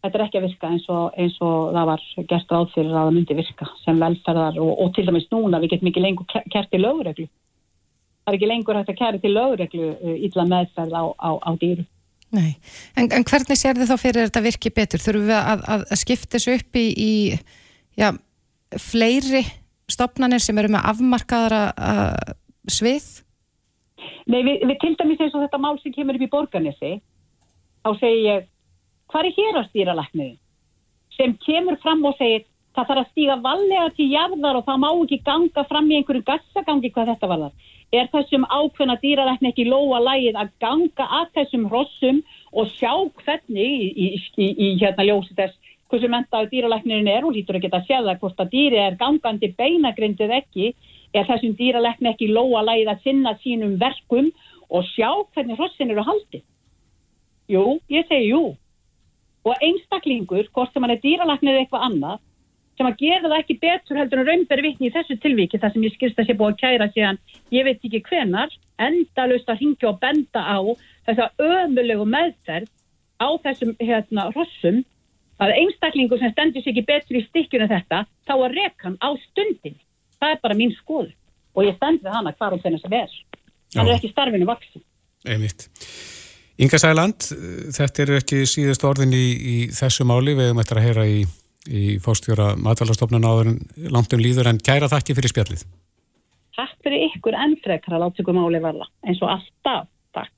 þetta 0.00 0.18
er 0.18 0.24
ekki 0.24 0.40
að 0.40 0.46
virka 0.48 0.70
eins 0.72 0.88
og, 0.88 1.12
eins 1.20 1.36
og 1.44 1.74
það 1.76 1.90
var 1.90 2.06
gert 2.32 2.54
ráð 2.54 2.72
fyrir 2.74 2.94
að 2.94 2.98
það 3.00 3.14
myndi 3.18 3.38
virka 3.40 3.68
sem 3.84 4.00
velferðar 4.00 4.58
og, 4.62 4.72
og 4.80 4.94
til 4.96 5.06
dæmis 5.08 5.28
núna 5.32 5.60
við 5.60 5.74
getum 5.74 5.92
ekki 5.92 6.04
lengur 6.04 6.42
kert 6.52 6.74
í 6.76 6.80
lögreglu 6.80 7.28
það 8.24 8.32
er 8.32 8.38
ekki 8.38 8.50
lengur 8.50 8.78
hægt 8.78 8.92
að 8.92 9.00
kæra 9.00 9.20
til 9.20 9.32
lögreglu 9.34 9.88
ítla 10.26 10.44
uh, 10.44 10.50
meðferð 10.50 10.94
á, 10.94 11.04
á, 11.18 11.30
á 11.42 11.50
dýru. 11.60 11.86
Nei, 12.30 12.50
en, 12.94 13.08
en 13.10 13.24
hvernig 13.26 13.58
sér 13.58 13.78
þið 13.78 13.90
þá 13.90 13.96
fyrir 13.98 14.28
þetta 14.28 14.42
virki 14.44 14.70
betur? 14.74 15.02
Þurfum 15.02 15.30
við 15.32 15.38
að, 15.38 15.64
að, 15.74 15.86
að 15.90 15.98
skipta 15.98 16.36
þessu 16.36 16.52
upp 16.60 16.78
í, 16.78 16.84
í 16.94 17.12
já, 17.98 18.12
fleiri 18.78 19.42
stopnarnir 19.90 20.42
sem 20.44 20.58
eru 20.62 20.70
með 20.70 20.86
afmarkaðara 20.92 21.62
uh, 21.74 22.36
svið? 22.70 23.08
Nei, 24.30 24.44
við, 24.46 24.62
við 24.68 24.76
til 24.84 24.92
dæmis 25.00 25.24
eins 25.24 25.34
og 25.34 25.42
þetta 25.42 25.62
mál 25.62 25.74
sem 25.82 25.94
kemur 25.96 26.20
upp 26.20 26.26
í 26.28 26.30
borganissi, 26.30 26.92
þá 27.82 27.90
segir 27.98 28.22
ég, 28.28 28.46
hvað 29.10 29.28
er 29.28 29.36
hér 29.38 29.58
að 29.60 29.68
stýra 29.70 29.96
lækniði? 29.98 30.36
Sem 31.16 31.34
kemur 31.44 31.76
fram 31.82 32.04
og 32.08 32.16
segir, 32.18 32.46
það 32.76 32.88
þarf 32.88 33.02
að 33.02 33.10
stíga 33.10 33.36
vallega 33.44 33.90
til 33.96 34.08
jarðar 34.12 34.60
og 34.60 34.66
það 34.68 34.82
má 34.84 34.90
ekki 34.92 35.20
ganga 35.26 35.66
fram 35.68 35.90
í 35.90 35.98
einhverju 35.98 36.26
gassagangi 36.28 36.92
hvað 36.94 37.12
þetta 37.14 37.30
var 37.30 37.44
það 37.44 37.68
er 37.90 38.06
þessum 38.12 38.44
ákveðna 38.46 38.96
dýrarækni 39.02 39.50
ekki 39.50 39.66
lóa 39.66 39.98
lægið 40.04 40.36
að 40.38 40.52
ganga 40.62 41.06
að 41.18 41.32
þessum 41.38 41.64
hrossum 41.72 42.20
og 42.54 42.70
sjá 42.76 42.92
hvernig 43.24 43.72
í, 43.82 43.88
í, 43.90 44.06
í, 44.14 44.46
í 44.46 44.68
hérna 44.78 45.06
ljósi 45.08 45.34
þess 45.38 45.74
hversu 45.90 46.10
mentaðu 46.10 46.50
dýralæknirinn 46.52 47.10
er 47.10 47.26
og 47.26 47.34
lítur 47.34 47.58
ekki 47.58 47.72
að 47.72 47.88
segja 47.88 48.04
það 48.06 48.20
hvort 48.22 48.44
að 48.44 48.52
dýri 48.54 48.78
er 48.78 48.98
gangandi 49.00 49.50
beinagrindið 49.58 50.36
ekki 50.38 50.70
er 51.18 51.26
þessum 51.26 51.56
dýralækni 51.58 52.12
ekki 52.12 52.30
lóa 52.30 52.62
lægið 52.68 52.92
að 52.92 53.02
sinna 53.08 53.34
sínum 53.42 53.74
verkum 53.80 54.30
og 54.70 54.86
sjá 54.92 55.10
hvernig 55.34 55.58
hrossin 55.58 55.90
eru 55.90 56.06
haldið. 56.06 56.44
Jú, 57.50 57.80
ég 57.90 58.06
segi 58.06 58.30
jú. 58.30 58.54
Og 59.48 59.54
einstaklingur, 59.64 60.48
hvort 60.52 60.72
sem 60.74 60.84
hann 60.84 60.92
er 60.92 61.00
dýralæknir 61.00 61.54
eða 61.54 61.64
eitthvað 61.64 61.86
annað, 61.86 62.18
sem 62.80 62.88
að 62.88 63.00
gera 63.02 63.28
það 63.28 63.38
ekki 63.42 63.56
betur 63.60 63.98
heldur 64.00 64.20
en 64.22 64.28
raunberi 64.28 64.64
vittni 64.64 64.88
í 64.88 64.92
þessu 64.94 65.16
tilvíki 65.20 65.60
þar 65.60 65.74
sem 65.74 65.84
ég 65.84 65.94
skilst 65.96 66.20
að 66.20 66.30
sé 66.30 66.36
búið 66.36 66.54
að 66.54 66.60
kæra 66.62 66.86
síðan 66.94 67.18
ég 67.52 67.66
veit 67.66 67.84
ekki 67.84 68.00
hvenar, 68.08 68.54
endalust 68.80 69.52
að 69.52 69.60
hingja 69.60 69.90
og 69.90 69.98
benda 70.00 70.40
á 70.40 70.58
þessa 71.08 71.26
ömulegu 71.44 72.06
meðferð 72.08 72.70
á 73.20 73.28
þessum 73.44 73.74
hérna 73.80 74.30
hrossum 74.30 74.80
að 75.44 75.54
einstaklingu 75.58 76.20
sem 76.20 76.32
stendur 76.32 76.64
sér 76.64 76.72
ekki 76.72 76.86
betur 76.88 77.20
í 77.20 77.24
stikkjunu 77.26 77.68
þetta, 77.68 78.04
þá 78.24 78.34
að 78.38 78.56
rekan 78.56 78.96
á 79.04 79.08
stundin 79.26 79.76
það 80.16 80.36
er 80.36 80.40
bara 80.44 80.56
mín 80.56 80.72
skoð 80.78 81.10
og 81.56 81.68
ég 81.68 81.76
stend 81.76 82.00
við 82.04 82.16
hana 82.16 82.32
hvar 82.38 82.56
og 82.56 82.64
þennan 82.64 82.80
sem 82.80 82.96
er. 82.96 83.12
Hann 83.76 83.88
er 83.88 83.98
ekki 83.98 84.12
starfinu 84.12 84.48
vaksin 84.48 84.84
Einmitt 85.28 85.68
Inga 86.60 86.76
Sæland, 86.76 87.24
þetta 87.72 88.02
eru 88.04 88.16
ekki 88.20 88.42
síðast 88.44 88.82
orðin 88.84 89.14
í, 89.16 89.26
í 89.40 89.54
þessu 89.72 90.04
máli, 90.04 90.34
við 90.36 90.50
hefum 90.50 90.60
eftir 90.60 90.80
að 90.80 90.88
heyra 90.90 91.06
í 91.08 91.20
í 91.68 91.98
fórstjóra 92.00 92.54
matvælarstofnun 92.60 93.26
áður 93.26 93.52
langt 93.92 94.12
um 94.14 94.22
líður 94.22 94.50
en 94.52 94.60
kæra 94.64 94.88
þakki 94.90 95.16
fyrir 95.18 95.32
spjallið. 95.32 95.64
Takk 96.56 96.76
fyrir 96.84 97.06
ykkur 97.10 97.36
enn 97.36 97.56
frekar 97.64 97.96
að 97.96 98.06
láta 98.06 98.22
ykkur 98.22 98.36
máli 98.36 98.60
varla 98.62 98.88
eins 99.06 99.20
og 99.24 99.32
alltaf. 99.34 99.88
Takk. 100.16 100.32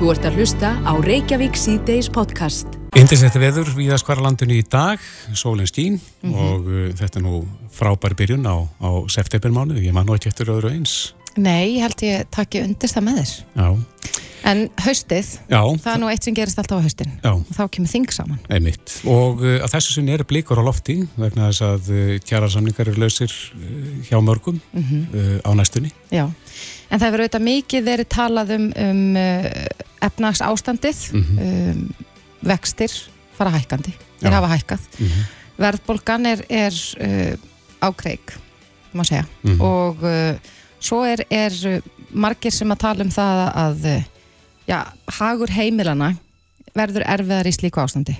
Þú 0.00 0.10
ert 0.14 0.26
að 0.26 0.38
hlusta 0.40 0.72
á 0.82 0.92
Reykjavík 1.04 1.58
C-Days 1.58 2.10
podcast. 2.12 2.78
Indislegt 2.98 3.38
veður 3.40 3.70
við 3.76 3.94
að 3.94 4.02
skvara 4.02 4.24
landinu 4.26 4.58
í 4.58 4.64
dag, 4.66 5.02
sólinn 5.34 5.70
skín 5.70 6.00
mm 6.00 6.32
-hmm. 6.32 6.40
og 6.40 6.66
uh, 6.66 6.88
þetta 6.98 7.20
er 7.20 7.24
nú 7.24 7.44
frábær 7.70 8.16
byrjun 8.18 8.46
á, 8.46 8.56
á 8.66 8.90
septembermánu, 9.08 9.78
ég 9.78 9.92
man 9.92 10.06
nú 10.06 10.14
ekki 10.14 10.28
eftir 10.28 10.50
öðru 10.50 10.74
eins. 10.74 11.14
Nei, 11.36 11.78
ég 11.78 11.86
held 11.86 12.02
ég 12.02 12.26
takki 12.30 12.60
undir 12.60 12.90
það 12.90 13.04
með 13.06 13.16
þér. 13.20 13.32
Já. 13.54 13.68
En 14.48 14.70
haustið, 14.80 15.28
Já, 15.50 15.60
það 15.82 15.90
er 15.92 16.00
nú 16.00 16.08
eitt 16.10 16.24
sem 16.24 16.34
gerist 16.34 16.58
alltaf 16.58 16.80
á 16.80 16.84
haustin 16.86 17.10
Já. 17.20 17.32
og 17.36 17.50
þá 17.52 17.62
kemur 17.74 17.90
þing 17.92 18.06
saman. 18.14 18.38
Einmitt. 18.48 18.94
Og 19.04 19.42
uh, 19.44 19.58
að 19.66 19.72
þessu 19.74 19.92
sinni 19.98 20.14
eru 20.14 20.24
blíkur 20.24 20.60
á 20.60 20.64
lofti 20.64 20.96
vegna 21.20 21.50
þess 21.50 21.64
að 21.66 21.90
uh, 21.92 22.14
kjærasamlingar 22.24 22.88
eru 22.88 23.02
lausir 23.02 23.30
uh, 23.30 23.90
hjá 24.08 24.16
mörgum 24.24 24.56
uh, 24.72 25.38
á 25.44 25.50
næstunni. 25.58 25.92
Já, 26.08 26.24
en 26.88 26.96
það 27.02 27.06
hefur 27.06 27.24
auðvitað 27.26 27.44
mikið 27.50 27.84
verið 27.90 28.08
talað 28.16 28.54
um, 28.56 28.68
um 28.86 29.02
efnags 30.08 30.40
ástandið, 30.46 31.02
um, 31.14 31.82
vextir 32.48 32.94
fara 33.36 33.52
hækkandi, 33.58 33.92
þeir 34.22 34.30
Já. 34.32 34.36
hafa 34.38 34.54
hækkað. 34.56 34.88
Mhm. 35.00 35.26
Verðbólgan 35.60 36.26
er, 36.30 36.40
er 36.48 36.76
ákreik, 37.84 38.32
má 38.96 39.04
segja, 39.04 39.26
Mhm. 39.44 39.60
og 39.60 40.00
svo 40.80 41.02
er, 41.04 41.20
er 41.28 41.82
margir 42.16 42.50
sem 42.52 42.72
að 42.72 42.78
tala 42.80 43.04
um 43.04 43.10
það 43.12 43.42
að 43.52 43.84
já, 44.70 44.78
hagur 45.18 45.50
heimilana 45.56 46.12
verður 46.76 47.02
erfiðar 47.10 47.48
í 47.50 47.52
slíku 47.56 47.82
ástandi 47.82 48.14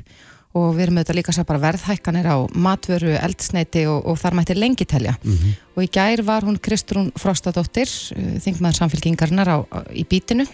og 0.59 0.73
við 0.75 0.83
erum 0.89 0.97
auðvitað 0.99 1.15
líka 1.21 1.31
að 1.31 1.37
segja 1.37 1.47
bara 1.47 1.63
verðhækkanir 1.63 2.27
á 2.27 2.37
matvöru, 2.59 3.13
eldsneiti 3.23 3.85
og, 3.87 4.01
og 4.11 4.17
þar 4.19 4.35
mætti 4.41 4.57
lengi 4.59 4.87
telja 4.91 5.13
Mhm. 5.23 5.53
og 5.77 5.85
í 5.87 5.91
gær 5.95 6.23
var 6.27 6.43
hún 6.43 6.59
Kristrún 6.59 7.13
Frostadóttir 7.15 7.87
uh, 7.87 8.33
þingmaður 8.43 8.81
samfélkingarinnar 8.81 9.47
á, 9.55 9.59
á, 9.71 9.79
í 9.95 10.03
bítinu 10.11 10.47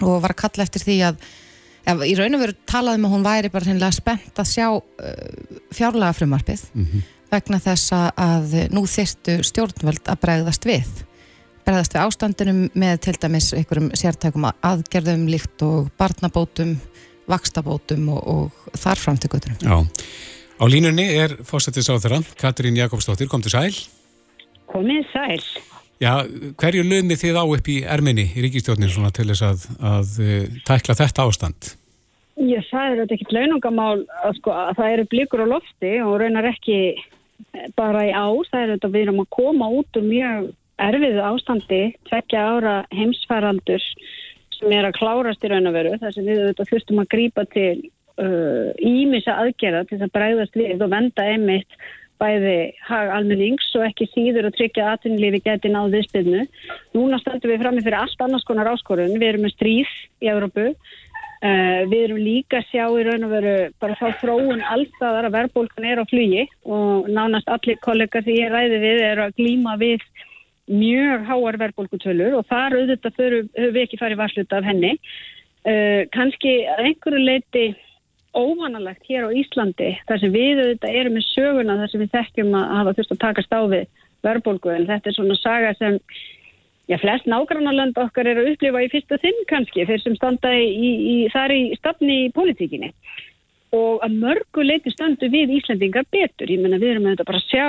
og 0.00 0.22
var 0.24 0.32
að 0.32 0.40
kalla 0.40 0.64
eftir 0.64 0.80
því 0.86 0.96
að 1.10 1.18
ef, 1.86 2.00
í 2.08 2.14
raun 2.16 2.34
og 2.38 2.40
veru 2.46 2.56
talaði 2.66 3.02
með 3.04 3.12
hún 3.12 3.26
væri 3.28 3.52
bara 3.52 3.68
hreinlega 3.68 3.92
spennt 3.98 4.40
að 4.40 4.48
sjá 4.54 4.66
uh, 4.72 4.80
fjárlega 5.76 6.16
frumarpið 6.16 6.64
Mhm. 6.72 7.04
vegna 7.36 7.58
þess 7.60 7.92
að 8.16 8.52
nú 8.72 8.86
þyrstu 8.88 9.40
stjórnvöld 9.44 10.06
að 10.08 10.20
bregðast 10.22 10.64
við 10.64 10.86
bregðast 11.66 11.96
við 11.96 12.04
ástandinum 12.04 12.60
með 12.78 13.00
til 13.06 13.16
dæmis 13.20 13.50
einhverjum 13.56 13.90
sértækum 13.98 14.46
aðgerðum 14.50 15.26
líkt 15.30 15.64
og 15.66 15.90
barnabótum 15.98 16.76
vakstabótum 17.30 18.08
og, 18.14 18.22
og 18.22 18.76
þar 18.78 19.02
fram 19.02 19.20
til 19.20 19.30
göttunum. 19.32 19.58
Já. 19.60 19.76
Á 20.56 20.64
línunni 20.70 21.06
er 21.12 21.36
fórstættis 21.44 21.90
á 21.92 21.98
þeirra, 22.00 22.22
Katrín 22.40 22.78
Jakobsdóttir, 22.78 23.28
kom 23.28 23.42
til 23.44 23.52
sæl. 23.52 23.74
Komið 24.70 25.02
sæl. 25.12 25.42
Já, 26.00 26.12
hverju 26.60 26.84
lögmið 26.84 27.22
þið 27.24 27.40
á 27.40 27.44
upp 27.44 27.68
í 27.72 27.80
erminni 27.88 28.28
í 28.36 28.44
ríkistjórnin 28.44 28.92
svona 28.92 29.12
til 29.16 29.28
þess 29.30 29.44
að, 29.44 29.66
að 29.80 30.14
uh, 30.22 30.56
tækla 30.68 30.96
þetta 30.96 31.26
ástand? 31.28 31.70
Ég 32.36 32.64
sagði 32.68 33.00
þetta 33.00 33.16
ekkit 33.16 33.32
launungamál 33.32 34.02
að, 34.04 34.34
sko, 34.38 34.52
að 34.52 34.74
það 34.80 34.94
eru 34.94 35.06
blikur 35.12 35.44
á 35.44 35.52
lofti 35.54 35.92
og 36.04 36.18
raunar 36.20 36.50
ekki 36.50 36.80
bara 37.76 38.04
í 38.04 38.12
ár. 38.12 38.44
Það 38.50 38.62
er 38.62 38.72
þetta 38.74 38.92
við 38.92 39.06
erum 39.06 39.22
að 39.24 39.30
koma 39.38 39.70
út 39.72 40.00
úr 40.00 40.04
mjög 40.04 40.50
erfiðu 40.82 41.22
ástandi, 41.24 41.82
tvekja 42.08 42.46
ára 42.56 42.78
heimsfaraldur 42.94 43.84
sem 44.56 44.72
er 44.72 44.88
að 44.88 44.96
klárast 44.96 45.44
í 45.44 45.50
raun 45.52 45.68
og 45.68 45.76
veru. 45.76 45.94
Það 46.00 46.16
sem 46.16 46.26
við 46.28 46.42
þetta 46.50 46.66
þurftum 46.70 47.02
að 47.02 47.12
grípa 47.12 47.44
til 47.52 47.76
ímissa 48.16 49.34
uh, 49.34 49.44
aðgerða 49.44 49.84
til 49.84 49.98
þess 49.98 50.08
að 50.08 50.14
bregðast 50.16 50.54
við 50.56 50.84
og 50.84 50.92
venda 50.92 51.24
einmitt 51.28 51.80
bæði 52.16 52.72
hag 52.86 53.10
almennings 53.12 53.66
og 53.76 53.84
ekki 53.90 54.06
síður 54.08 54.48
að 54.48 54.54
tryggja 54.56 54.86
að 54.86 54.94
atvinnulífi 54.94 55.42
geti 55.44 55.72
náð 55.72 55.98
viðspilnu. 55.98 56.46
Núna 56.96 57.18
stöndum 57.20 57.52
við 57.52 57.60
fram 57.60 57.76
með 57.76 57.88
fyrir 57.90 57.98
allt 57.98 58.22
annars 58.24 58.46
konar 58.48 58.70
áskorun. 58.72 59.18
Við 59.20 59.28
erum 59.28 59.44
með 59.44 59.56
stríð 59.58 59.90
í 60.24 60.30
Európu. 60.32 60.70
Uh, 61.44 61.84
við 61.90 62.06
erum 62.06 62.22
líka 62.24 62.62
að 62.62 62.70
sjá 62.70 62.86
í 62.88 63.02
raun 63.04 63.26
og 63.26 63.34
veru 63.34 63.56
bara 63.82 63.98
þá 64.00 64.06
þróun 64.22 64.62
allstaðar 64.72 65.28
að 65.28 65.34
verðbólkan 65.34 65.84
er 65.84 66.00
á 66.00 66.04
flugi 66.08 66.46
og 66.64 67.10
nánast 67.12 67.50
allir 67.52 67.76
kollegar 67.84 68.24
því 68.24 68.38
ég 68.38 68.54
ræði 68.54 68.78
við 68.80 69.02
eru 69.10 69.26
að 69.26 69.36
glíma 69.36 69.76
við 69.82 70.06
mjög 70.66 71.26
háar 71.28 71.58
verðbólkutölur 71.62 72.38
og 72.40 72.46
þar 72.50 72.78
auðvitað 72.80 73.18
höfum 73.20 73.74
við 73.74 73.82
ekki 73.84 74.00
farið 74.00 74.22
varsluta 74.22 74.60
af 74.60 74.66
henni. 74.66 74.94
Uh, 75.66 76.06
Kanski 76.14 76.60
að 76.70 76.88
einhverju 76.90 77.22
leiti 77.22 77.66
óvanalegt 78.36 79.06
hér 79.08 79.26
á 79.26 79.30
Íslandi 79.32 79.92
þar 80.06 80.20
sem 80.22 80.34
við 80.34 80.60
auðvitað 80.60 80.98
erum 81.00 81.16
með 81.16 81.28
söguna 81.30 81.78
þar 81.80 81.92
sem 81.92 82.02
við 82.02 82.16
þekkjum 82.16 82.56
að 82.58 82.74
hafa 82.78 82.96
þurft 82.98 83.14
að 83.14 83.22
takast 83.24 83.56
á 83.56 83.60
við 83.72 83.86
verðbólgu 84.26 84.74
en 84.74 84.88
þetta 84.90 85.10
er 85.10 85.16
svona 85.16 85.38
saga 85.40 85.72
sem 85.78 85.98
já, 86.90 86.96
flest 87.02 87.28
nágrannarland 87.30 87.98
okkar 87.98 88.28
er 88.28 88.42
að 88.42 88.52
upplifa 88.52 88.84
í 88.84 88.90
fyrsta 88.92 89.18
þinn 89.22 89.40
kannski 89.50 89.86
þeir 89.88 90.02
sem 90.02 90.18
standa 90.18 90.52
í, 90.54 90.92
í 90.92 91.16
þar 91.32 91.54
í 91.54 91.62
stafni 91.80 92.26
í 92.26 92.32
politíkinni 92.36 92.92
og 93.76 94.06
að 94.06 94.16
mörgu 94.22 94.64
leiti 94.64 94.92
stöndu 94.94 95.28
við 95.32 95.54
Íslandingar 95.58 96.06
betur, 96.12 96.50
ég 96.50 96.62
menna 96.62 96.80
við 96.80 96.94
erum 96.94 97.10
auðvitað 97.10 97.30
bara 97.30 97.42
að 97.42 97.50
sjá 97.50 97.66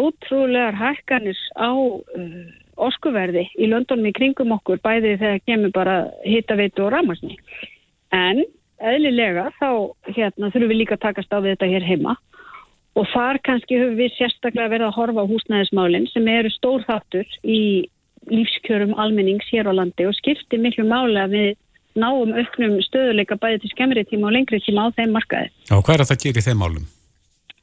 ótrúlegar 0.00 0.78
hækkanir 0.80 1.40
á 1.56 1.70
uh, 1.72 2.44
orkuverði 2.76 3.46
í 3.56 3.70
löndunum 3.70 4.10
í 4.10 4.14
kringum 4.16 4.54
okkur 4.58 4.82
bæði 4.84 5.16
þegar 5.22 5.42
kemur 5.48 5.72
bara 5.74 5.96
hittaveitu 6.26 6.84
og 6.84 6.92
rámasni 6.92 7.38
en 8.14 8.44
eðlilega 8.76 9.50
þá 9.56 9.68
hérna, 10.12 10.50
þurfum 10.52 10.72
við 10.72 10.80
líka 10.82 10.96
að 10.96 11.04
takast 11.06 11.32
á 11.32 11.38
við 11.40 11.54
þetta 11.54 11.70
hér 11.72 11.86
heima. 11.86 12.16
Og 12.96 13.08
þar 13.12 13.40
kannski 13.44 13.78
höfum 13.80 13.98
við 13.98 14.14
sérstaklega 14.16 14.72
verið 14.72 14.88
að 14.88 14.96
horfa 14.96 15.24
á 15.24 15.30
húsnæðismálinn 15.32 16.08
sem 16.12 16.28
eru 16.32 16.52
stór 16.52 16.84
þáttur 16.88 17.28
í 17.44 17.60
lífskjörum 18.32 18.96
almennings 18.98 19.48
hér 19.52 19.68
á 19.70 19.72
landi 19.76 20.06
og 20.08 20.16
skipti 20.16 20.58
miklu 20.60 20.86
máli 20.88 21.20
að 21.20 21.36
við 21.36 21.50
náum 21.96 22.34
auknum 22.36 22.78
stöðuleika 22.84 23.38
bæði 23.40 23.62
til 23.64 23.72
skemmri 23.72 24.04
tíma 24.08 24.30
og 24.30 24.36
lengri 24.36 24.60
tíma 24.64 24.88
á 24.88 24.96
þeim 24.96 25.16
markaði. 25.16 25.52
Já, 25.70 25.76
hvað 25.76 25.94
er 25.94 26.04
að 26.04 26.10
það 26.12 26.22
gerir 26.24 26.46
þeim 26.46 26.62
málum? 26.62 26.88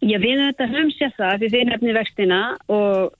Já, 0.04 0.18
við 0.20 0.42
þetta 0.42 0.72
höfum 0.74 0.96
séð 0.98 1.20
það 1.20 1.36
því 1.42 1.52
þið 1.54 1.70
nefnir 1.70 2.00
vextina 2.02 2.40
og 2.68 3.20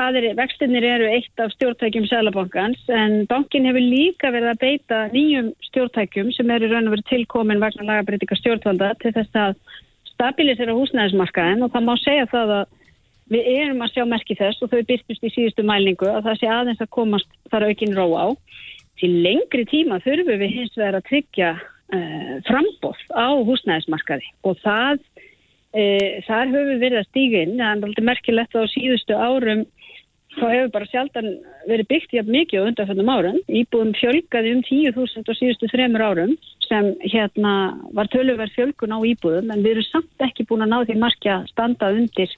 Er, 0.00 0.24
vextinnir 0.38 0.84
eru 0.86 1.08
eitt 1.10 1.40
af 1.42 1.50
stjórntækjum 1.52 2.06
Sælabankans 2.08 2.86
en 2.94 3.26
bankin 3.28 3.66
hefur 3.68 3.82
líka 3.84 4.30
verið 4.32 4.52
að 4.52 4.60
beita 4.62 5.00
nýjum 5.12 5.50
stjórntækjum 5.66 6.30
sem 6.32 6.52
eru 6.54 6.70
raun 6.70 6.88
og 6.88 6.94
verið 6.94 7.08
tilkomin 7.10 7.60
vegna 7.60 7.84
lagabreitika 7.88 8.38
stjórnvalda 8.38 8.94
til 9.02 9.12
þess 9.16 9.36
að 9.36 9.58
stabilisera 10.12 10.76
húsnæðismarkaðin 10.78 11.66
og 11.66 11.74
það 11.74 11.86
má 11.88 11.92
segja 12.00 12.30
það 12.30 12.54
að 12.60 12.72
við 13.34 13.50
erum 13.58 13.84
að 13.84 13.92
sjá 13.96 14.06
merki 14.14 14.38
þess 14.38 14.64
og 14.64 14.72
þau 14.72 14.80
byrstust 14.88 15.26
í 15.26 15.32
síðustu 15.34 15.66
mælingu 15.66 16.08
að 16.08 16.30
það 16.30 16.40
sé 16.40 16.50
aðeins 16.54 16.84
að 16.86 16.92
komast 16.96 17.36
þar 17.52 17.68
aukin 17.68 17.96
ró 17.98 18.06
á. 18.14 18.26
Til 19.00 19.12
lengri 19.24 19.64
tíma 19.68 20.00
þurfum 20.04 20.40
við 20.42 20.56
hins 20.58 20.76
vegar 20.76 20.98
að 20.98 21.06
tryggja 21.08 21.50
uh, 21.56 22.34
frambóð 22.48 23.02
á 23.16 23.28
húsnæðismarkaði. 23.48 24.28
Og 24.44 24.58
það, 24.64 25.02
uh, 25.72 26.08
þar 26.28 26.52
höfum 26.52 26.72
við 26.74 26.82
verið 26.84 27.02
að 27.02 27.10
stíga 27.10 27.44
inn, 27.46 27.58
það 27.58 27.70
er 27.70 27.88
aldrei 27.88 28.08
merkilegt 28.10 28.58
á 28.60 28.62
síðustu 28.74 29.16
árum 29.16 29.64
þá 30.36 30.44
hefur 30.46 30.70
bara 30.74 30.88
sjaldan 30.90 31.28
verið 31.68 31.88
byggt 31.90 32.14
jafn 32.14 32.34
mikið 32.34 32.62
á 32.62 32.68
undanfjöndum 32.68 33.10
árum. 33.10 33.38
Íbúðum 33.48 33.92
fjölgaði 33.98 34.54
um 34.54 34.62
10.000 34.68 35.26
á 35.26 35.34
síðustu 35.38 35.70
þremur 35.72 36.04
árum 36.06 36.36
sem 36.68 36.92
hérna 37.02 37.54
var 37.96 38.10
tölurverð 38.12 38.54
fjölgun 38.54 38.94
á 38.94 38.98
íbúðum. 39.00 39.50
En 39.50 39.64
við 39.64 39.74
erum 39.74 39.88
samt 39.88 40.26
ekki 40.28 40.46
búin 40.46 40.64
að 40.66 40.72
ná 40.72 40.78
því 40.84 40.98
markja 41.02 41.40
standa 41.50 41.90
undir 41.96 42.30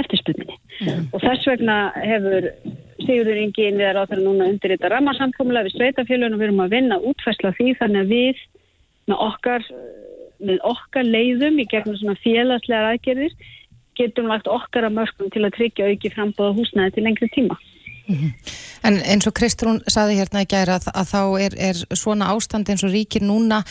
eftirspunni. 0.00 0.56
Mm. 0.80 1.06
Og 1.12 1.22
þess 1.22 1.48
vegna 1.50 1.76
hefur 1.96 2.48
Sigurður 3.00 3.40
Ingi 3.40 3.68
innviðar 3.68 4.02
á 4.02 4.08
þeirra 4.10 4.24
núna 4.26 4.48
undir 4.50 4.74
þetta 4.74 4.92
rammarsamkomla 4.92 5.64
við 5.66 5.76
sveitafjölun 5.76 6.36
og 6.36 6.42
við 6.42 6.48
erum 6.48 6.64
að 6.64 6.74
vinna 6.76 7.00
útfæsla 7.10 7.54
því 7.56 7.74
þannig 7.80 8.04
að 8.04 8.12
við 8.14 8.42
með 9.10 9.24
okkar, 9.26 9.64
með 10.50 10.60
okkar 10.68 11.08
leiðum 11.08 11.58
í 11.62 11.66
gegnum 11.70 11.98
svona 11.98 12.20
félagslegar 12.24 12.92
aðgerðir 12.92 13.34
getum 13.98 14.30
lagt 14.30 14.48
okkar 14.48 14.86
að 14.88 14.96
mörgum 15.00 15.32
til 15.32 15.44
að 15.44 15.56
tryggja 15.56 15.90
auki 15.90 16.12
frambóða 16.14 16.56
húsnæði 16.56 16.96
til 16.96 17.06
lengri 17.08 17.28
tíma. 17.34 17.56
-hmm. 18.10 18.32
En 18.82 18.98
eins 19.04 19.26
og 19.28 19.34
Kristrún 19.36 19.80
saði 19.90 20.18
hérna 20.20 20.44
í 20.44 20.50
gæra 20.50 20.78
að, 20.78 20.90
að 20.94 21.10
þá 21.12 21.22
er, 21.46 21.56
er 21.70 21.80
svona 21.98 22.30
ástand 22.34 22.70
eins 22.70 22.84
og 22.86 22.92
ríkir 22.94 23.24
núna, 23.24 23.62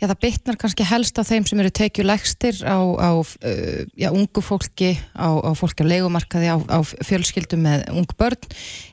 já 0.00 0.06
það 0.06 0.20
bytnar 0.26 0.58
kannski 0.60 0.86
helst 0.86 1.18
á 1.20 1.22
þeim 1.26 1.46
sem 1.48 1.62
eru 1.62 1.72
tekjulegstir 1.78 2.60
á, 2.66 2.76
á 2.76 3.10
uh, 3.16 3.80
já, 3.96 4.10
ungu 4.12 4.44
fólki, 4.44 4.94
á, 5.16 5.28
á 5.40 5.50
fólki 5.56 5.86
á 5.86 5.90
leikumarkaði, 5.92 6.52
á, 6.52 6.78
fjölskyldum 7.06 7.64
með 7.66 7.88
ung 7.94 8.08
börn. 8.18 8.40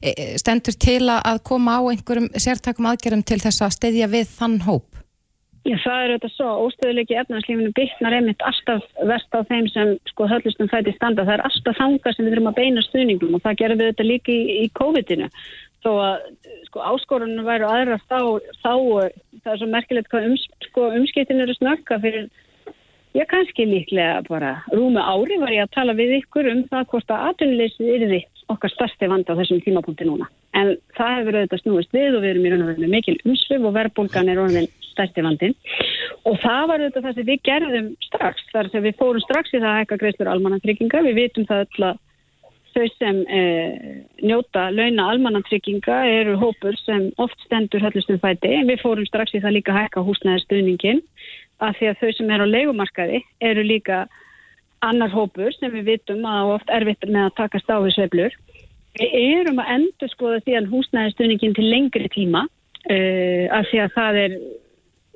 E, 0.02 0.36
stendur 0.40 0.76
til 0.80 1.04
að 1.12 1.44
koma 1.48 1.80
á 1.80 1.82
einhverjum 1.92 2.32
sértakum 2.36 2.90
aðgerðum 2.92 3.26
til 3.28 3.42
þess 3.44 3.66
að 3.66 3.78
stedja 3.78 4.12
við 4.12 4.32
þann 4.38 4.62
hóp? 4.68 4.88
Já, 5.64 5.78
það 5.80 6.02
er 6.02 6.12
auðvitað 6.12 6.32
svo. 6.34 6.54
Óstöðuleiki 6.66 7.16
efnarslífinu 7.22 7.70
byggnar 7.78 8.16
einmitt 8.18 8.42
alltaf 8.44 8.84
verst 9.08 9.32
á 9.32 9.48
þeim 9.48 9.70
sem 9.72 9.94
sko 10.12 10.28
höllustum 10.28 10.68
fæti 10.68 10.92
standa. 10.98 11.24
Það 11.24 11.38
er 11.38 11.44
alltaf 11.48 11.78
þanga 11.78 12.12
sem 12.12 12.26
við 12.26 12.34
þurfum 12.34 12.50
að 12.52 12.58
beina 12.58 12.84
stuðningum 12.84 13.38
og 13.38 13.44
það 13.46 13.60
gerum 13.62 13.80
við 13.80 13.92
þetta 13.94 14.08
líka 14.10 14.34
í, 14.34 14.42
í 14.60 14.66
COVID-inu. 14.76 15.30
Þó 15.84 15.92
að 16.00 16.28
sko 16.70 16.86
áskorunum 16.94 17.48
væru 17.48 17.68
aðra 17.68 18.00
þá, 18.08 18.20
þá 18.64 18.74
það 19.44 19.52
er 19.54 19.60
svo 19.62 19.70
merkilegt 19.72 20.12
hvað 20.12 20.30
um, 20.30 20.38
sko, 20.68 20.90
umskiptin 21.00 21.44
eru 21.44 21.56
snögga 21.58 22.00
fyrir 22.04 22.30
ég 23.14 23.28
kannski 23.30 23.66
líklega 23.70 24.24
bara 24.30 24.56
rúmi 24.74 25.02
ári 25.02 25.38
var 25.42 25.54
ég 25.54 25.68
að 25.68 25.76
tala 25.76 25.98
við 25.98 26.16
ykkur 26.22 26.50
um 26.50 26.64
það 26.72 26.88
hvort 26.94 27.12
að 27.14 27.28
atvinnuleysið 27.32 27.92
er 27.94 28.08
því 28.10 28.22
okkar 28.54 28.74
starsti 28.74 29.10
vanda 29.10 29.36
á 29.36 29.40
þessum 29.40 29.62
tímapunkti 29.64 30.08
núna. 30.08 30.30
En 30.58 30.76
það 30.98 31.14
hefur 31.18 31.38
auðvitað 31.38 31.62
snúist 31.64 31.96
við 31.96 32.18
og 32.18 32.24
við 32.24 32.32
erum 32.34 32.46
í 32.46 32.52
raun 32.52 32.64
og 32.64 32.70
verið 32.72 32.84
með 32.84 32.94
mikil 32.94 33.16
umsvið 33.24 33.68
og 33.68 33.76
verðbólgan 33.78 34.32
er 34.32 34.42
orðin 34.44 34.70
starsti 34.92 35.26
vandin. 35.26 35.56
Og 36.30 36.38
það 36.44 36.68
var 36.70 36.84
auðvitað 36.84 37.08
það 37.08 37.18
sem 37.18 37.30
við 37.30 37.44
gerðum 37.50 37.88
strax, 38.08 38.44
þar 38.52 38.70
sem 38.74 38.86
við 38.86 39.00
fórum 39.00 39.24
strax 39.24 39.54
í 39.54 39.62
það 39.62 39.72
að 39.72 39.84
ekka 39.86 40.00
greiðslur 40.04 40.32
almannantrygginga. 40.34 41.06
Við 41.08 41.20
vitum 41.22 41.48
það 41.50 41.66
öll 41.66 41.88
að 41.90 42.02
þau 42.74 42.88
sem 42.98 43.22
eh, 43.30 44.02
njóta 44.24 44.68
launa 44.74 45.10
almannantrygginga 45.14 46.00
eru 46.10 46.36
hópur 46.42 46.76
sem 46.82 47.10
oft 47.22 47.40
stendur 47.46 47.84
höllustum 47.84 48.20
fæti. 48.22 48.52
Við 48.68 48.82
fórum 48.82 49.08
strax 49.08 49.36
í 49.36 49.42
það 49.44 49.58
líka 49.58 49.76
að 49.76 49.88
ekka 49.88 50.06
húsnæðarstuðningin 50.08 51.02
að 51.64 51.78
því 51.80 51.90
að 51.90 52.02
þau 52.02 52.12
sem 52.18 52.34
eru 52.36 52.48
á 52.50 52.54
leikumarkaði 52.54 53.22
eru 53.52 53.66
líka 53.68 54.02
annar 54.84 55.14
hópur 55.14 55.54
sem 55.56 55.72
við 55.72 55.94
vitum 55.94 56.26
að 56.28 56.56
oft 56.58 56.74
erfitt 56.74 57.08
með 57.08 57.30
að 57.30 57.38
taka 57.40 57.64
stáfi 57.64 57.94
sveiflur. 57.96 58.36
Við 59.00 59.16
erum 59.22 59.62
að 59.64 59.72
endur 59.78 60.12
skoða 60.12 60.44
því 60.44 60.58
að 60.60 60.70
húsnæðistuningin 60.74 61.56
til 61.58 61.70
lengri 61.70 62.12
tíma 62.14 62.44
uh, 62.46 63.46
af 63.58 63.70
því 63.72 63.82
að 63.86 63.98
það 63.98 64.22
er 64.26 64.38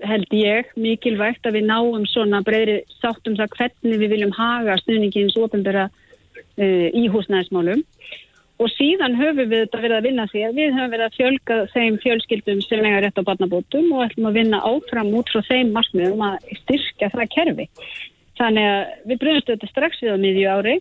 held 0.07 0.33
ég 0.37 0.67
mikilvægt 0.77 1.47
að 1.49 1.57
við 1.57 1.71
náum 1.71 2.03
svona 2.05 2.43
breyri 2.45 2.83
sáttum 3.01 3.37
það 3.37 3.55
hvernig 3.57 4.01
við 4.03 4.11
viljum 4.13 4.33
haga 4.37 4.75
stuningins 4.83 5.37
ofinbæra 5.41 5.87
uh, 5.89 6.03
í 6.57 7.03
húsnæðismálum 7.13 7.83
og 8.57 8.71
síðan 8.73 9.15
höfum 9.17 9.51
við 9.51 9.63
þetta 9.63 9.81
verið 9.83 9.97
að 9.97 10.05
vinna 10.07 10.25
því 10.31 10.43
að 10.47 10.57
við 10.57 10.71
höfum 10.73 10.93
verið 10.93 11.05
að 11.05 11.17
fjölga 11.17 11.57
þeim 11.73 11.97
fjölskyldum 12.01 12.61
sem 12.65 12.85
eiga 12.85 13.01
rétt 13.03 13.21
á 13.21 13.27
barnabótum 13.27 13.91
og 13.93 14.03
ætlum 14.07 14.29
að 14.31 14.37
vinna 14.39 14.61
áfram 14.65 15.13
út 15.19 15.29
frá 15.29 15.43
þeim 15.45 15.73
markmiðum 15.75 16.23
að 16.25 16.37
styrka 16.63 17.11
það 17.13 17.31
kerfi. 17.35 17.67
Þannig 18.37 18.69
að 18.71 18.81
við 19.11 19.21
brunumstu 19.21 19.53
þetta 19.53 19.71
strax 19.71 20.01
við 20.01 20.13
á 20.17 20.23
miðju 20.23 20.49
ári 20.55 20.75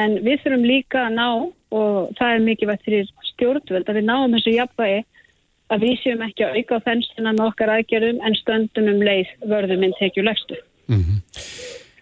en 0.00 0.16
við 0.24 0.42
þurfum 0.44 0.66
líka 0.70 1.04
að 1.06 1.16
ná 1.18 1.28
og 1.70 2.16
það 2.18 2.34
er 2.34 2.44
mikið 2.48 2.72
vægt 2.72 2.88
fyrir 2.88 3.14
stjórnvöld 3.34 3.88
að 3.90 4.00
við 4.00 4.08
náum 4.08 4.36
þessu 4.36 4.56
jafnvægi 4.56 5.00
að 5.70 5.84
við 5.84 5.96
séum 6.02 6.24
ekki 6.26 6.46
að 6.46 6.56
auka 6.58 6.80
þennstuna 6.88 7.34
með 7.36 7.46
okkar 7.46 7.72
aðgerðum 7.76 8.24
en 8.26 8.36
stöndum 8.40 8.90
um 8.90 9.04
leið 9.06 9.28
vörðum 9.52 9.84
en 9.86 9.96
tekju 10.00 10.24
legstu. 10.26 10.58
Mm 10.90 11.02
-hmm. 11.04 11.18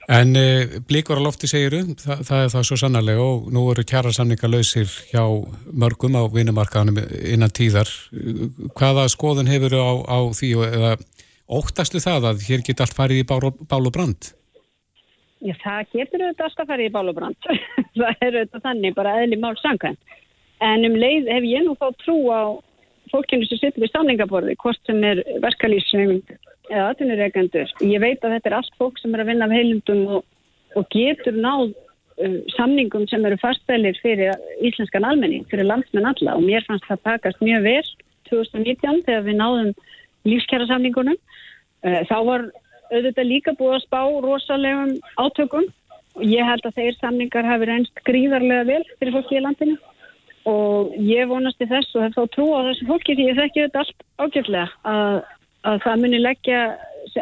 En 0.09 0.33
e, 0.41 0.81
blíkur 0.89 1.21
á 1.21 1.23
lofti 1.23 1.45
segiru, 1.51 1.83
það, 2.01 2.21
það 2.25 2.43
er 2.43 2.53
það 2.55 2.63
svo 2.65 2.77
sannarlega 2.81 3.25
og 3.29 3.51
nú 3.53 3.67
eru 3.69 3.83
kjara 3.85 4.13
samninga 4.17 4.49
lausir 4.49 4.89
hjá 5.11 5.21
mörgum 5.69 6.17
á 6.17 6.25
vinumarkaðanum 6.33 7.03
innan 7.29 7.53
tíðar. 7.53 7.91
Hvaða 8.79 9.05
skoðun 9.13 9.51
hefur 9.53 9.77
á, 9.77 9.93
á 10.09 10.19
því 10.33 10.53
eða 10.71 10.95
óttastu 11.45 12.01
það 12.01 12.31
að 12.31 12.47
hér 12.47 12.65
geta 12.65 12.87
allt 12.87 12.97
farið 12.97 13.21
í 13.21 13.29
bál, 13.29 13.53
bál 13.69 13.83
og 13.85 13.93
brand? 13.93 14.31
Já, 15.45 15.53
það 15.61 15.93
getur 15.93 16.25
auðvitað 16.25 16.49
alltaf 16.49 16.73
farið 16.73 16.89
í 16.89 16.95
bál 16.97 17.05
og 17.13 17.19
brand. 17.21 17.53
það 18.01 18.25
er 18.25 18.41
auðvitað 18.41 18.65
þannig 18.65 18.97
bara 18.97 19.15
eðli 19.21 19.41
mál 19.45 19.55
sangkvæm. 19.61 20.01
En 20.65 20.89
um 20.89 20.97
leið 21.05 21.29
hef 21.35 21.53
ég 21.53 21.69
nú 21.69 21.77
þá 21.77 21.89
trú 22.01 22.19
á 22.33 22.43
fólkinu 23.13 23.45
sem 23.45 23.61
sittur 23.61 23.85
við 23.85 23.93
samningaborði, 23.93 24.57
hvort 24.65 24.81
sem 24.89 25.05
er 25.05 25.21
verkalýsum 25.45 26.17
eða 26.69 26.89
atvinnureikendur. 26.93 27.75
Ég 27.85 28.03
veit 28.03 28.25
að 28.25 28.37
þetta 28.37 28.51
er 28.51 28.57
allt 28.59 28.79
fólk 28.81 29.01
sem 29.01 29.15
er 29.15 29.25
að 29.25 29.31
vinna 29.33 29.49
af 29.49 29.55
heilundum 29.57 30.03
og, 30.19 30.25
og 30.77 30.89
getur 30.95 31.37
náð 31.37 31.73
uh, 31.73 32.39
samningum 32.57 33.09
sem 33.11 33.25
eru 33.29 33.39
fastbælir 33.43 33.99
fyrir 34.03 34.37
íslenskan 34.65 35.07
almenning, 35.09 35.47
fyrir 35.51 35.69
landsmenn 35.69 36.11
alla 36.13 36.37
og 36.39 36.47
mér 36.47 36.67
fannst 36.69 36.87
það 36.91 37.05
pakast 37.09 37.45
mjög 37.45 37.67
vel 37.67 37.91
2019 38.31 39.05
þegar 39.09 39.27
við 39.27 39.39
náðum 39.41 39.75
lífskjara 40.29 40.71
samningunum. 40.71 41.19
Uh, 41.85 42.01
þá 42.11 42.17
var 42.31 42.49
auðvitað 42.93 43.29
líka 43.29 43.57
búið 43.59 43.79
að 43.79 43.85
spá 43.85 44.01
rosalegum 44.25 44.97
átökum 45.21 45.69
og 46.19 46.25
ég 46.27 46.47
held 46.47 46.65
að 46.67 46.81
þeir 46.81 46.99
samningar 46.99 47.47
hafi 47.47 47.69
reynst 47.69 48.05
gríðarlega 48.09 48.67
vel 48.69 48.83
fyrir 48.99 49.15
fólki 49.15 49.39
í 49.39 49.45
landinu 49.45 49.77
og 50.49 50.95
ég 51.05 51.29
vonast 51.29 51.61
í 51.63 51.69
þess 51.69 51.97
og 51.97 52.07
hef 52.07 52.17
þá 52.17 52.23
trú 52.35 52.47
á 52.57 52.61
þessu 52.71 52.89
fólki 52.89 53.17
því 53.17 53.27
ég 53.29 53.39
þekki 53.39 53.65
þetta 53.67 53.83
allt 53.85 54.07
ágjörlega 54.25 54.95
að 54.95 55.19
að 55.69 55.83
það 55.85 56.05
muni 56.05 56.23
leggja 56.23 56.63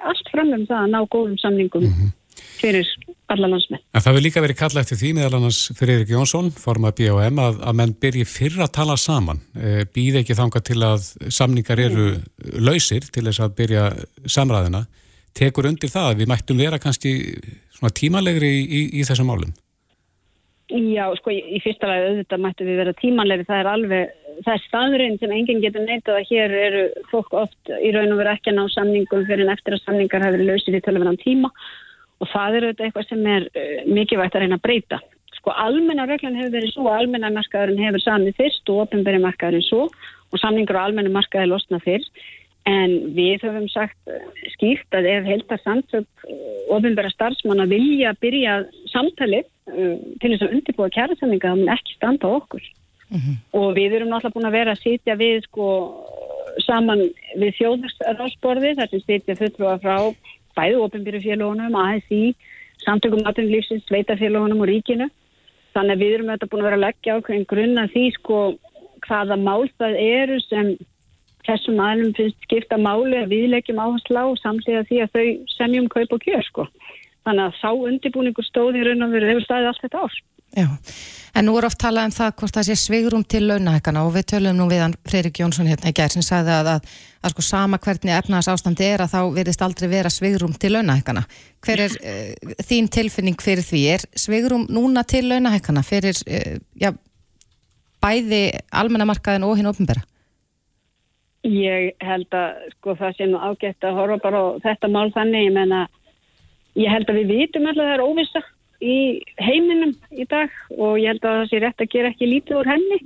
allt 0.03 0.31
fram 0.33 0.55
um 0.55 0.65
það 0.69 0.83
að 0.83 0.93
ná 0.93 1.01
góðum 1.13 1.37
samningum 1.41 1.85
mm 1.87 1.93
-hmm. 1.93 2.15
fyrir 2.61 2.89
alla 3.33 3.49
landsmenn. 3.51 3.83
En 3.95 4.05
það 4.05 4.17
vil 4.17 4.25
líka 4.27 4.43
verið 4.45 4.59
kalla 4.61 4.83
eftir 4.83 4.99
því 5.01 5.13
meðal 5.17 5.39
annars 5.39 5.61
fyrir 5.79 5.95
Erik 5.97 6.13
Jónsson, 6.15 6.51
formað 6.51 7.01
BOM, 7.01 7.41
að, 7.43 7.59
að 7.69 7.79
menn 7.81 7.95
byrji 8.03 8.25
fyrr 8.25 8.61
að 8.63 8.73
tala 8.79 8.97
saman. 8.97 9.41
E, 9.57 9.85
Býð 9.95 10.21
ekki 10.23 10.39
þanga 10.39 10.63
til 10.69 10.79
að 10.87 11.11
samningar 11.39 11.83
eru 11.83 12.07
mm. 12.13 12.23
lausir 12.69 13.09
til 13.11 13.27
þess 13.27 13.41
að 13.41 13.57
byrja 13.61 13.85
samræðina. 14.25 14.87
Tekur 15.37 15.69
undir 15.69 15.93
það 15.93 16.11
að 16.11 16.19
við 16.23 16.29
mættum 16.33 16.59
vera 16.63 16.79
kannski 16.79 17.13
tímalegri 17.95 18.49
í, 18.49 18.63
í, 18.65 18.83
í 19.01 19.05
þessum 19.05 19.29
málum? 19.33 19.53
Já, 20.77 21.07
sko, 21.17 21.33
í 21.33 21.59
fyrsta 21.65 21.89
lagi 21.89 22.09
auðvitað 22.11 22.43
mættum 22.45 22.69
við 22.69 22.81
vera 22.83 22.95
tímanlegri. 23.01 23.47
Það 23.49 23.61
er 23.63 23.69
alveg 23.71 24.15
það 24.45 24.53
er 24.53 24.63
staðurinn 24.67 25.19
sem 25.21 25.33
enginn 25.33 25.63
getur 25.63 25.85
neytað 25.87 26.19
að 26.21 26.31
hér 26.31 26.55
eru 26.61 26.83
fólk 27.11 27.35
oft 27.45 27.73
í 27.73 27.93
raun 27.95 28.13
og 28.13 28.21
veru 28.21 28.33
ekki 28.35 28.53
að 28.53 28.59
ná 28.59 28.65
samningum 28.75 29.27
fyrir 29.29 29.47
en 29.47 29.53
eftir 29.55 29.77
að 29.77 29.85
samningar 29.85 30.27
verið 30.27 30.51
lausir 30.51 30.77
í 30.77 30.83
tölvöðan 30.85 31.21
tíma 31.23 31.53
og 32.21 32.31
það 32.33 32.59
eru 32.59 32.73
þetta 32.73 32.87
eitthvað 32.87 33.09
sem 33.11 33.29
er 33.33 33.47
uh, 33.49 33.79
mikilvægt 33.99 34.37
að 34.37 34.45
reyna 34.45 34.59
að 34.59 34.67
breyta. 34.67 35.01
Sko 35.39 35.55
almenna 35.67 36.07
reglan 36.09 36.37
hefur 36.37 36.55
verið 36.57 36.75
svo, 36.75 36.89
almenna 36.93 37.33
markaðurinn 37.33 37.85
hefur 37.87 38.05
samið 38.05 38.39
fyrst 38.41 38.73
og 38.73 38.85
ofinbæri 38.87 39.23
markaðurinn 39.25 39.69
svo 39.69 39.87
og 39.87 40.43
samningur 40.43 40.81
á 40.81 40.87
almenna 40.87 41.13
markaði 41.17 41.53
losna 41.53 41.81
fyrst 41.85 42.13
en 42.67 42.95
við 43.15 43.45
höfum 43.47 43.69
sagt 43.71 44.11
uh, 44.11 44.23
skýrt 44.57 44.97
að 44.97 45.09
ef 45.13 45.29
heldar 45.29 45.63
samtök 45.63 46.27
ofinbæra 46.75 47.13
starfsmann 47.15 47.63
að 47.63 47.77
vilja 47.77 48.11
að 48.13 48.23
byrja 48.25 48.57
samtalið 48.91 49.47
uh, 49.47 49.95
til 50.23 50.33
þess 50.33 50.47
að 50.47 50.57
undirbúa 50.57 50.91
kjærasamninga 50.97 51.53
þá 51.53 51.61
mun 51.61 51.75
ekki 51.77 51.97
standa 51.99 52.33
okkur. 52.41 52.65
Mm 53.07 53.21
-hmm. 53.21 53.37
Og 53.61 53.69
við 53.77 53.97
erum 53.97 54.11
náttúrulega 54.11 54.35
búin 54.35 54.49
að 54.51 54.59
vera 54.59 54.73
að 54.75 54.83
sitja 54.83 55.15
við 55.15 55.45
sko 55.47 55.67
saman 56.65 57.03
við 57.37 57.55
þjóðarsborði 57.59 58.75
þar 58.79 58.91
sem 58.91 59.03
sitja 59.05 59.39
fulltrúa 59.39 59.77
frá 59.79 59.97
bæðu 60.57 60.83
ofinbyrjufélagunum, 60.87 61.77
ASI, 61.77 62.35
samtökum 62.85 63.23
maturlífsins, 63.23 63.85
sveitafélagunum 63.87 64.63
og 64.65 64.71
ríkinu. 64.71 65.09
Þannig 65.77 65.93
að 65.93 66.03
við 66.03 66.15
erum 66.17 66.31
þetta 66.33 66.49
búin 66.51 66.63
að 66.63 66.69
vera 66.69 66.79
að 66.81 66.87
leggja 66.87 67.17
á 67.17 67.25
hverjum 67.27 67.49
grunna 67.51 67.87
því 67.93 68.05
sko 68.17 68.39
hvaða 69.07 69.37
mál 69.37 69.69
það 69.77 69.99
eru 70.01 70.39
sem 70.49 70.77
þessum 71.47 71.83
aðlum 71.83 72.15
finnst 72.17 72.47
skipta 72.47 72.79
máli 72.81 73.19
að 73.21 73.33
við 73.35 73.51
leggjum 73.55 73.83
áherslu 73.83 74.23
á 74.23 74.27
samlega 74.43 74.87
því 74.89 75.03
að 75.05 75.13
þau 75.17 75.27
semjum 75.57 75.91
kaup 75.93 76.17
og 76.17 76.25
kjör 76.25 76.47
sko. 76.47 76.69
Þannig 77.27 77.45
að 77.49 77.61
sá 77.61 77.71
undibúningur 77.75 78.47
stóði 78.47 78.83
í 78.83 78.87
raun 78.87 79.07
og 79.07 79.15
veru 79.15 79.31
hefur 79.33 79.47
staðið 79.47 79.71
allt 79.73 79.85
þetta 79.87 80.03
ár. 80.05 80.19
Já, 80.57 80.69
en 81.37 81.45
nú 81.45 81.57
er 81.59 81.67
oft 81.67 81.79
talað 81.83 82.07
um 82.09 82.13
það 82.15 82.31
hvort 82.41 82.57
það 82.57 82.69
sé 82.69 82.77
svigrum 82.81 83.25
til 83.29 83.43
launahækana 83.49 84.05
og 84.07 84.15
við 84.15 84.29
tölum 84.31 84.57
nú 84.57 84.69
við 84.71 84.85
hann 84.85 84.95
Freirik 85.11 85.41
Jónsson 85.43 85.69
hérna 85.69 85.91
í 85.91 85.97
gerð 85.97 86.15
sem 86.15 86.25
sagði 86.25 86.55
að, 86.55 86.71
að, 86.77 86.95
að 87.27 87.35
sko 87.35 87.45
sama 87.45 87.81
hvernig 87.83 88.15
efnaðas 88.15 88.49
ástandi 88.55 88.87
er 88.87 89.05
að 89.05 89.13
þá 89.13 89.19
verðist 89.37 89.65
aldrei 89.67 89.91
vera 89.91 90.13
svigrum 90.13 90.55
til 90.57 90.73
launahækana. 90.77 91.27
Hver 91.67 91.83
er 91.89 91.99
uh, 91.99 92.55
þín 92.71 92.89
tilfinning 92.95 93.43
fyrir 93.43 93.67
því? 93.67 93.83
Er 93.99 94.07
svigrum 94.17 94.65
núna 94.73 95.05
til 95.05 95.27
launahækana 95.29 95.85
fyrir 95.85 96.17
uh, 96.25 96.57
já, 96.79 96.93
bæði 98.01 98.45
almennamarkaðin 98.71 99.49
og 99.51 99.59
hinn 99.59 99.73
ofnbæra? 99.75 100.07
Ég 101.47 101.95
held 102.03 102.35
að 102.35 102.67
sko 102.75 102.97
það 102.99 103.17
sé 103.17 103.29
nú 103.31 103.39
ágætt 103.39 103.87
að 103.87 104.01
horfa 104.01 104.19
bara 104.25 104.43
á 104.43 104.47
þetta 104.65 104.91
mál 104.91 105.09
þannig, 105.15 105.47
ég 105.47 105.55
menna 105.55 105.87
ég 106.77 106.93
held 106.93 107.11
að 107.11 107.21
við 107.21 107.33
vitum 107.33 107.69
alltaf 107.71 107.85
að 107.85 107.91
það 107.91 107.97
er 107.97 108.05
óvisa 108.07 108.43
í 108.83 108.99
heiminum 109.41 109.95
í 110.13 110.27
dag 110.29 110.53
og 110.77 110.99
ég 111.01 111.15
held 111.15 111.25
að 111.25 111.39
það 111.39 111.49
sé 111.51 111.61
rétt 111.63 111.83
að 111.85 111.93
gera 111.95 112.13
ekki 112.13 112.31
lítið 112.31 112.61
úr 112.61 112.71
henni. 112.75 113.01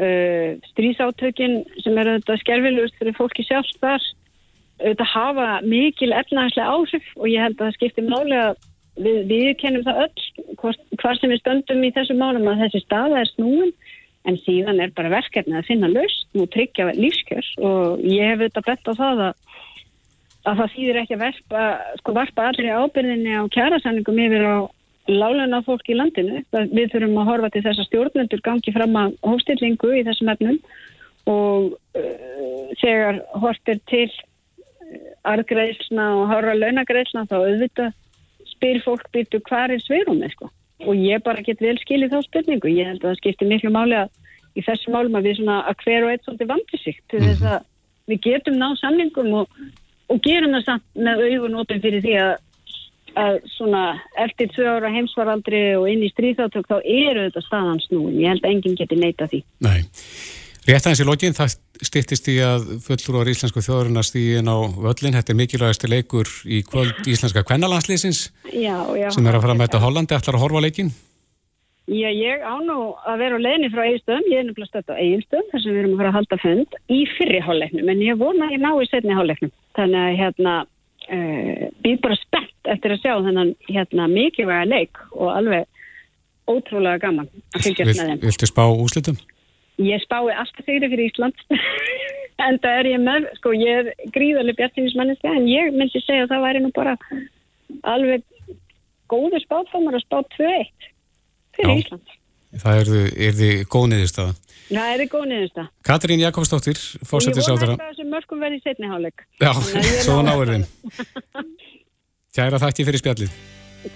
Uh, 0.00 0.56
strísátökin 0.70 1.58
sem 1.82 1.98
eru 1.98 2.14
þetta 2.20 2.36
skerfilegust 2.40 2.96
fyrir 3.00 3.16
fólki 3.18 3.44
sjálf 3.44 3.72
þar 3.82 4.04
auðvitað 4.80 5.10
hafa 5.12 5.48
mikil 5.66 6.12
efnaðslega 6.16 6.72
áhrif 6.72 7.08
og 7.18 7.26
ég 7.28 7.42
held 7.44 7.58
að 7.58 7.66
það 7.66 7.76
skiptir 7.76 8.06
málega 8.06 8.46
við, 8.96 9.18
við 9.28 9.50
kennum 9.60 9.84
það 9.84 10.02
öll 10.06 10.54
hvað 11.00 11.20
sem 11.20 11.34
við 11.34 11.42
stöndum 11.42 11.84
í 11.84 11.92
þessu 11.96 12.16
málum 12.16 12.48
að 12.48 12.62
þessi 12.64 12.82
staða 12.86 13.20
er 13.20 13.32
snúin 13.34 13.74
en 14.28 14.36
síðan 14.44 14.82
er 14.84 14.92
bara 14.96 15.12
verkefni 15.12 15.56
að 15.56 15.68
finna 15.70 15.88
laust 15.90 16.26
og 16.36 16.50
tryggja 16.52 16.90
lífskjör 16.96 17.46
og 17.64 18.02
ég 18.04 18.26
hef 18.28 18.42
auðvitað 18.42 18.66
bett 18.66 18.90
á 18.90 18.92
það 18.98 19.22
að, 19.28 19.38
að 20.50 20.60
það 20.60 20.74
þýðir 20.74 21.00
ekki 21.02 21.16
að 21.16 21.24
verpa, 21.24 21.64
sko, 22.02 22.16
varpa 22.18 22.50
allir 22.50 22.76
ábyrðinni 22.76 23.38
á 23.40 23.42
kjærasanningum 23.56 24.22
yfir 24.26 24.44
á 24.44 24.56
láluna 25.10 25.62
fólk 25.66 25.88
í 25.90 25.96
landinu. 25.96 26.42
Við 26.52 26.92
þurfum 26.92 27.18
að 27.22 27.30
horfa 27.30 27.50
til 27.54 27.64
þess 27.64 27.82
að 27.82 27.88
stjórnendur 27.88 28.42
gangi 28.44 28.74
fram 28.74 28.98
að 29.00 29.16
hófstillingu 29.26 29.94
í 29.96 30.04
þessum 30.06 30.32
efnum 30.34 30.60
og 31.30 31.72
uh, 31.96 32.68
þegar 32.80 33.22
hortir 33.42 33.80
til 33.90 34.06
uh, 34.06 35.10
argreifsna 35.32 36.06
og 36.20 36.30
horra 36.30 36.54
launagreifsna 36.56 37.26
þá 37.30 37.36
auðvitað 37.40 37.96
spyr 38.52 38.80
fólk 38.84 39.08
byrtu 39.14 39.40
hvað 39.48 39.76
er 39.76 39.84
sveirumið 39.84 40.36
sko. 40.36 40.50
Og 40.86 40.96
ég 40.96 41.22
bara 41.24 41.44
get 41.44 41.60
vel 41.60 41.76
skilið 41.80 42.14
þá 42.14 42.26
spurningu. 42.26 42.72
Ég 42.72 42.88
held 42.88 43.02
að 43.04 43.10
það 43.10 43.20
skiptir 43.20 43.50
miklu 43.50 43.72
máli 43.74 43.98
að 44.00 44.12
í 44.58 44.64
þessum 44.66 44.96
málum 44.96 45.18
að 45.18 45.28
við 45.28 45.40
svona 45.40 45.58
að 45.70 45.84
hver 45.84 46.06
og 46.06 46.12
eitt 46.12 46.24
svolítið 46.26 46.50
vandi 46.50 46.80
sig 46.82 47.02
til 47.10 47.20
þess 47.22 47.44
að 47.46 47.66
við 48.10 48.22
getum 48.26 48.56
ná 48.58 48.68
samlingum 48.80 49.34
og, 49.42 49.58
og 50.10 50.22
gerum 50.24 50.56
það 50.56 50.64
samt 50.66 50.86
með 50.98 51.26
opið 51.62 51.84
fyrir 51.84 52.06
því 52.06 52.16
að 52.24 52.32
að 53.18 53.40
svona 53.56 53.84
eftir 54.22 54.50
tvö 54.54 54.66
ára 54.70 54.90
heimsvaraldri 54.92 55.62
og 55.78 55.88
inn 55.90 56.04
í 56.06 56.10
stríðátök 56.12 56.68
þá 56.68 56.76
eru 56.78 57.24
þetta 57.26 57.42
staðan 57.46 57.82
snúin. 57.86 58.18
Ég 58.20 58.34
held 58.34 58.44
að 58.44 58.52
enginn 58.54 58.76
geti 58.78 58.98
neita 58.98 59.26
því. 59.30 59.42
Nei. 59.66 59.80
Rétt 60.70 60.84
aðeins 60.86 61.00
í 61.02 61.04
lokin, 61.08 61.32
það 61.34 61.54
stittist 61.82 62.28
í 62.30 62.36
að 62.46 62.66
fullur 62.84 63.26
á 63.26 63.32
íslensku 63.32 63.62
þjóðurinn 63.64 63.98
að 63.98 64.04
stíðin 64.06 64.50
á 64.54 64.58
völlin. 64.78 65.16
Þetta 65.16 65.32
er 65.32 65.38
mikilvægasti 65.40 65.88
leikur 65.90 66.28
í 66.46 66.60
kvöld 66.62 67.08
íslenska 67.10 67.42
kvennalandslýsins 67.48 68.20
sem 68.46 69.26
er 69.26 69.34
að 69.34 69.42
fara 69.42 69.56
að 69.56 69.58
mæta 69.58 69.80
Hollandi. 69.82 70.14
Ætlar 70.14 70.38
að 70.38 70.44
horfa 70.44 70.62
leikin? 70.62 70.92
Já, 71.90 72.06
ég 72.14 72.44
á 72.46 72.54
nú 72.62 72.76
að 73.02 73.24
vera 73.24 73.40
á 73.40 73.44
leginni 73.48 73.70
frá 73.72 73.82
eiginstöðum. 73.82 74.28
Ég 74.30 74.44
er 74.44 74.46
nefnilega 74.46 74.70
stött 74.70 74.92
á 74.94 75.00
eiginstöðum 75.00 75.48
þar 75.50 75.64
sem 75.64 75.74
við 75.74 75.80
erum 75.80 75.96
að 75.96 76.02
fara 76.02 76.12
að 76.12 76.18
halda 76.20 76.38
fund 76.44 76.78
í 76.86 77.00
fyrri 77.16 77.42
hálfleiknum. 77.48 77.90
En 77.90 78.04
ég 78.06 78.22
vona 78.22 78.46
að 78.46 78.54
ég 78.54 78.62
ná 78.62 78.70
í 78.70 78.88
setni 78.92 79.18
hálfleiknum. 79.18 79.52
Þannig 79.80 80.04
að 80.04 80.20
hérna 80.20 80.54
uh, 80.62 81.66
býð 81.82 81.98
bara 82.06 82.20
spennt 82.20 82.72
eftir 82.76 82.94
að 82.94 83.02
sjá 83.02 83.16
þennan 83.26 83.52
hérna 83.66 84.06
mikilvæga 84.14 84.70
leik 84.70 85.02
og 85.18 85.34
alveg 85.34 85.66
ótrúlega 86.46 87.02
gaman 87.08 87.26
að 87.56 87.66
fylgjast 87.66 87.90
með 87.90 88.14
þeim. 88.14 88.24
Viltu 88.28 88.52
spá 88.54 88.64
úslitum? 88.70 89.18
Ég 89.80 90.02
spái 90.04 90.34
alltaf 90.34 90.66
sigri 90.66 90.90
fyrir 90.92 91.08
Ísland 91.08 91.44
en 92.46 92.58
það 92.60 92.78
er 92.80 92.88
ég 92.90 93.02
með, 93.04 93.28
sko 93.40 93.52
ég 93.56 93.80
er 93.80 94.10
gríðarlega 94.14 94.58
bjartinismanniski 94.60 95.30
en 95.30 95.48
ég 95.48 95.74
myndi 95.76 96.02
segja 96.04 96.26
að 96.26 96.34
það 96.34 96.46
væri 96.46 96.62
nú 96.64 96.72
bara 96.76 96.96
alveg 97.88 98.24
góður 99.10 99.44
spátfamar 99.44 99.98
að 99.98 100.06
spá 100.06 100.18
2-1 100.36 100.88
fyrir 101.56 101.72
Já. 101.72 101.82
Ísland. 101.84 102.16
Það 102.60 102.80
er, 102.80 102.88
er 103.28 103.36
þið 103.38 103.60
góð 103.70 103.84
niðurstaða? 103.92 104.32
Það 104.70 104.92
er 104.92 105.02
þið 105.02 105.10
góð 105.12 105.26
niðurstaða. 105.30 105.68
Katrín 105.86 106.22
Jakobsdóttir, 106.24 106.80
fórsettis 107.06 107.46
á 107.46 107.54
þeirra. 107.54 107.76
Ég 107.76 107.78
vona 107.78 107.86
að 107.86 107.92
þessum 107.94 108.10
mörgum 108.14 108.42
verði 108.42 108.60
setni 108.64 108.90
háleg. 108.90 109.24
Já, 109.42 109.52
svo 110.02 110.16
náður 110.26 110.54
þeim. 110.54 110.66
Tjæra 112.34 112.62
þætti 112.62 112.86
fyrir 112.88 113.02
spjallið. 113.02 113.36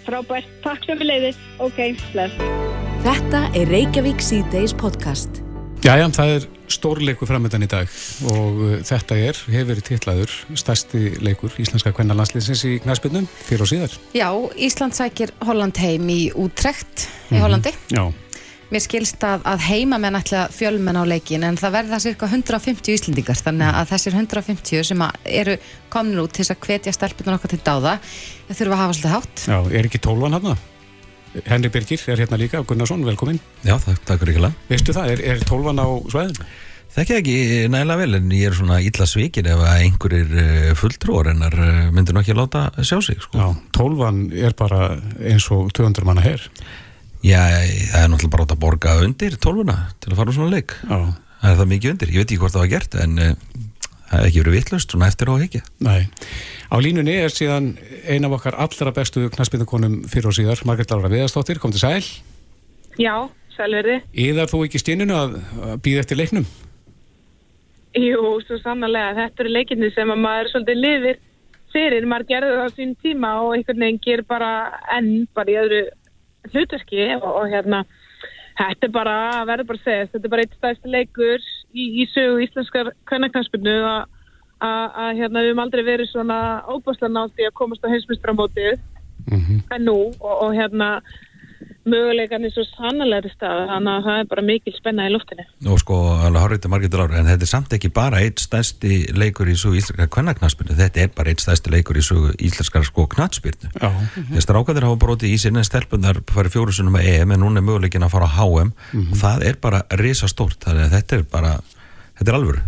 Frábært, 0.07 0.53
takk 0.64 0.87
sem 0.87 1.03
við 1.03 1.11
leiðist. 1.11 1.49
Ok, 1.62 1.83
bless. 2.14 2.38
Þetta 3.05 3.42
er 3.59 3.75
Reykjavík 3.75 4.23
C-Days 4.25 4.75
podcast. 4.81 5.42
Jæja, 5.85 6.07
það 6.16 6.31
er 6.33 6.44
stórleikur 6.73 7.29
framöndan 7.29 7.66
í 7.66 7.68
dag 7.68 7.90
og 8.33 8.61
uh, 8.64 8.70
þetta 8.88 9.18
er, 9.20 9.37
hefur 9.53 9.66
verið 9.68 9.85
tillaður, 9.90 10.33
stærsti 10.57 11.03
leikur 11.20 11.53
íslenska 11.61 11.92
kvennalandsliðsins 11.92 12.62
í 12.70 12.79
knæspinnum 12.81 13.27
fyrir 13.29 13.66
og 13.66 13.68
síðar. 13.68 13.99
Já, 14.16 14.31
Ísland 14.57 14.97
sækir 14.97 15.35
Holland 15.44 15.77
heim 15.85 16.09
í 16.09 16.31
útrekt 16.33 17.05
í 17.29 17.35
mhm. 17.35 17.44
Hollandi. 17.44 17.75
Mm 17.77 17.85
-hmm. 17.92 18.01
Já. 18.01 18.25
Mér 18.73 18.81
skilst 18.81 19.29
að, 19.29 19.44
að 19.44 19.61
heima 19.68 20.01
menn 20.01 20.16
ætla 20.16 20.49
fjölmenn 20.49 20.97
á 20.97 21.05
leikin 21.05 21.44
en 21.44 21.61
það 21.61 21.77
verða 21.77 22.01
cirka 22.01 22.27
150 22.33 22.94
íslendingar 22.97 23.37
þannig 23.37 23.68
að 23.68 23.90
þessir 23.92 24.14
150 24.16 24.85
sem 24.88 25.09
eru 25.25 25.59
komin 25.92 26.18
út 26.25 26.33
til 26.33 26.49
að 26.49 26.64
hvetja 26.64 26.97
stelpunar 26.97 27.37
okkar 27.37 27.53
til 27.53 27.61
dáða 27.61 27.99
það 28.49 28.57
þurfa 28.57 28.73
að 28.73 28.83
hafa 28.83 28.92
svolítið 28.92 29.14
hátt. 29.16 29.44
Já, 29.53 29.59
er 29.68 29.85
ekki 29.85 30.01
tólvan 30.01 30.33
hann? 30.33 30.57
Henri 31.42 31.70
Birgir 31.75 32.03
er 32.12 32.20
hérna 32.23 32.38
líka, 32.38 32.62
Gunnarsson, 32.66 33.03
velkomin 33.07 33.40
Já, 33.66 33.75
takk, 33.83 34.05
takk 34.07 34.23
lag 34.38 34.55
Veistu 34.68 34.94
það, 34.94 35.16
er, 35.16 35.25
er 35.35 35.42
tólvan 35.49 35.83
á 35.83 35.87
svæðin? 36.12 36.38
Þekki 36.94 37.14
ekki 37.18 37.37
nægilega 37.75 37.99
vel 37.99 38.18
en 38.20 38.31
ég 38.37 38.53
er 38.53 38.55
svona 38.55 38.77
illa 38.87 39.07
svikir 39.11 39.49
ef 39.51 39.62
einhverjir 39.66 40.37
eh, 40.38 40.68
fulltrúar 40.79 41.33
ennar 41.33 41.57
eh, 41.59 41.81
myndir 41.94 42.14
nokkið 42.14 42.38
láta 42.38 42.68
sjá 42.87 43.01
sig 43.03 43.18
sko. 43.18 43.40
Já, 43.40 43.49
tólvan 43.75 44.29
er 44.31 44.55
bara 44.55 44.92
eins 45.18 45.49
og 45.51 45.73
200 45.75 46.07
manna 46.07 46.23
herr 46.23 46.44
Já, 47.25 47.40
það 47.40 47.99
er 47.99 48.11
náttúrulega 48.12 48.35
bara 48.37 48.47
átt 48.47 48.55
að 48.55 48.62
borga 48.62 48.97
undir 49.03 49.38
tólvuna 49.42 49.79
til 49.99 50.12
að 50.12 50.20
fara 50.20 50.31
úr 50.31 50.38
svona 50.38 50.55
leik 50.55 50.77
Já. 50.85 50.99
Það 51.44 51.51
er 51.51 51.59
það 51.59 51.70
mikið 51.73 51.94
undir, 51.94 52.12
ég 52.14 52.23
veit 52.23 52.31
ekki 52.31 52.40
hvort 52.44 52.55
það 52.55 52.62
var 52.62 52.73
gert 52.77 52.94
en 53.03 53.18
uh, 53.20 53.33
það 54.11 54.19
hefði 54.19 54.31
ekki 54.31 54.43
verið 54.45 54.57
vittlust 54.59 54.95
svona 54.95 55.09
eftir 55.11 55.31
á 55.31 55.35
ekki 55.38 55.64
Nei 55.85 56.09
Á 56.75 56.77
línunni 56.83 57.12
er 57.23 57.31
síðan 57.31 57.75
eina 58.11 58.27
af 58.27 58.38
okkar 58.40 58.57
allra 58.59 58.90
bestu 58.97 59.29
knastbyndukonum 59.31 60.01
fyrir 60.11 60.27
og 60.27 60.35
síðar, 60.35 60.62
Margret 60.67 60.90
Laura 60.90 61.11
Viðarstóttir, 61.12 61.61
kom 61.62 61.71
til 61.71 61.83
sæl. 61.85 62.03
Já, 62.99 63.29
sælverði. 63.55 64.01
Íðar 64.25 64.51
þú 64.51 64.64
ekki 64.67 64.81
stínunu 64.83 65.14
að 65.14 65.37
býða 65.85 66.03
eftir 66.03 66.19
leiknum? 66.19 66.49
Jú, 67.95 68.25
svo 68.43 68.59
samanlega. 68.59 69.14
Þetta 69.21 69.45
eru 69.45 69.55
leikinni 69.55 69.93
sem 69.95 70.11
að 70.11 70.23
maður 70.25 70.51
svolítið 70.51 70.83
lifir 70.83 71.21
fyrir. 71.75 72.09
Maður 72.11 72.31
gerður 72.33 72.59
það 72.59 72.67
á 72.67 72.77
sín 72.81 72.97
tíma 73.05 73.33
og 73.45 73.55
einhvern 73.55 73.87
veginn 73.87 74.03
ger 74.09 74.25
bara 74.35 74.51
enn, 74.97 75.12
bara 75.37 75.55
í 75.55 75.59
öðru 75.62 75.83
hlutarki 76.51 77.07
og, 77.21 77.31
og 77.31 77.55
hérna, 77.55 77.85
þetta 78.59 78.88
er 78.88 78.97
bara, 78.99 79.19
verður 79.47 79.71
bara 79.71 79.85
að 79.85 79.87
segja, 79.87 80.11
þetta 80.17 80.27
er 80.27 80.35
bara 80.35 80.49
eitt 80.49 80.59
stæðst 80.59 80.90
leikur 80.97 81.47
í, 81.75 81.85
í 82.03 82.07
sögu 82.15 82.43
íslenskar 82.47 82.93
kvennaknastbyndu 83.11 83.79
að 83.85 84.05
að 84.65 85.17
hérna, 85.19 85.43
við 85.43 85.51
hefum 85.51 85.63
aldrei 85.65 85.85
verið 85.85 86.09
svona 86.09 86.39
óbúslega 86.71 87.13
nátti 87.13 87.47
að 87.47 87.57
komast 87.59 87.85
á 87.85 87.93
heimsmyndstramótið 87.93 88.79
mm 89.27 89.41
-hmm. 89.41 89.59
en 89.75 89.85
nú 89.85 89.99
og, 90.21 90.35
og 90.45 90.55
hérna 90.55 91.03
möguleikarnir 91.85 92.53
svo 92.55 92.64
sannlega 92.70 93.31
stað 93.33 93.64
þannig 93.70 93.92
að 93.94 94.07
það 94.07 94.20
er 94.20 94.29
bara 94.31 94.44
mikil 94.48 94.74
spenna 94.77 95.07
í 95.09 95.12
luftinu 95.12 95.44
og 95.72 95.81
sko, 95.83 95.98
alveg 96.27 96.44
horrið 96.44 96.62
til 96.64 96.72
margir 96.72 96.96
ára 97.00 97.20
en 97.20 97.31
þetta 97.31 97.46
er 97.46 97.50
samt 97.50 97.77
ekki 97.77 97.90
bara 97.94 98.22
eitt 98.24 98.42
stæsti 98.42 99.00
leikur 99.14 99.50
í 99.50 99.57
svo 99.59 99.74
íslenskar 99.77 100.11
kvennaknaspinu 100.16 100.77
þetta 100.79 101.05
er 101.05 101.12
bara 101.16 101.33
eitt 101.33 101.44
stæsti 101.44 101.72
leikur 101.74 102.00
í 102.00 102.05
svo 102.05 102.33
íslenskar 102.38 102.87
sko 102.88 103.07
-hmm. 103.11 104.35
þess 104.35 104.48
að 104.48 104.57
rákaður 104.57 104.88
hafa 104.88 105.00
brotið 105.07 105.35
í 105.35 105.38
sinni 105.38 105.64
stelpunar 105.64 106.22
farið 106.31 106.57
fjórusunum 106.57 106.96
að 106.98 107.09
EM 107.14 107.33
en 107.33 107.40
núna 107.40 107.61
er 107.61 107.68
möguleikin 107.68 108.03
að 108.03 108.14
fara 108.14 108.27
á 108.29 108.35
HM 108.35 108.70
mm 108.70 108.72
-hmm. 108.92 109.11
og 109.12 109.16
það 109.16 109.44
er 109.48 109.57
bara 109.61 109.83
risastórt 109.90 110.64
þannig 110.64 110.85
að 110.85 110.94
þetta 110.96 111.16
er 111.16 111.22
bara 111.22 111.53
þetta 112.18 112.31
er 112.31 112.38
alvöru 112.38 112.61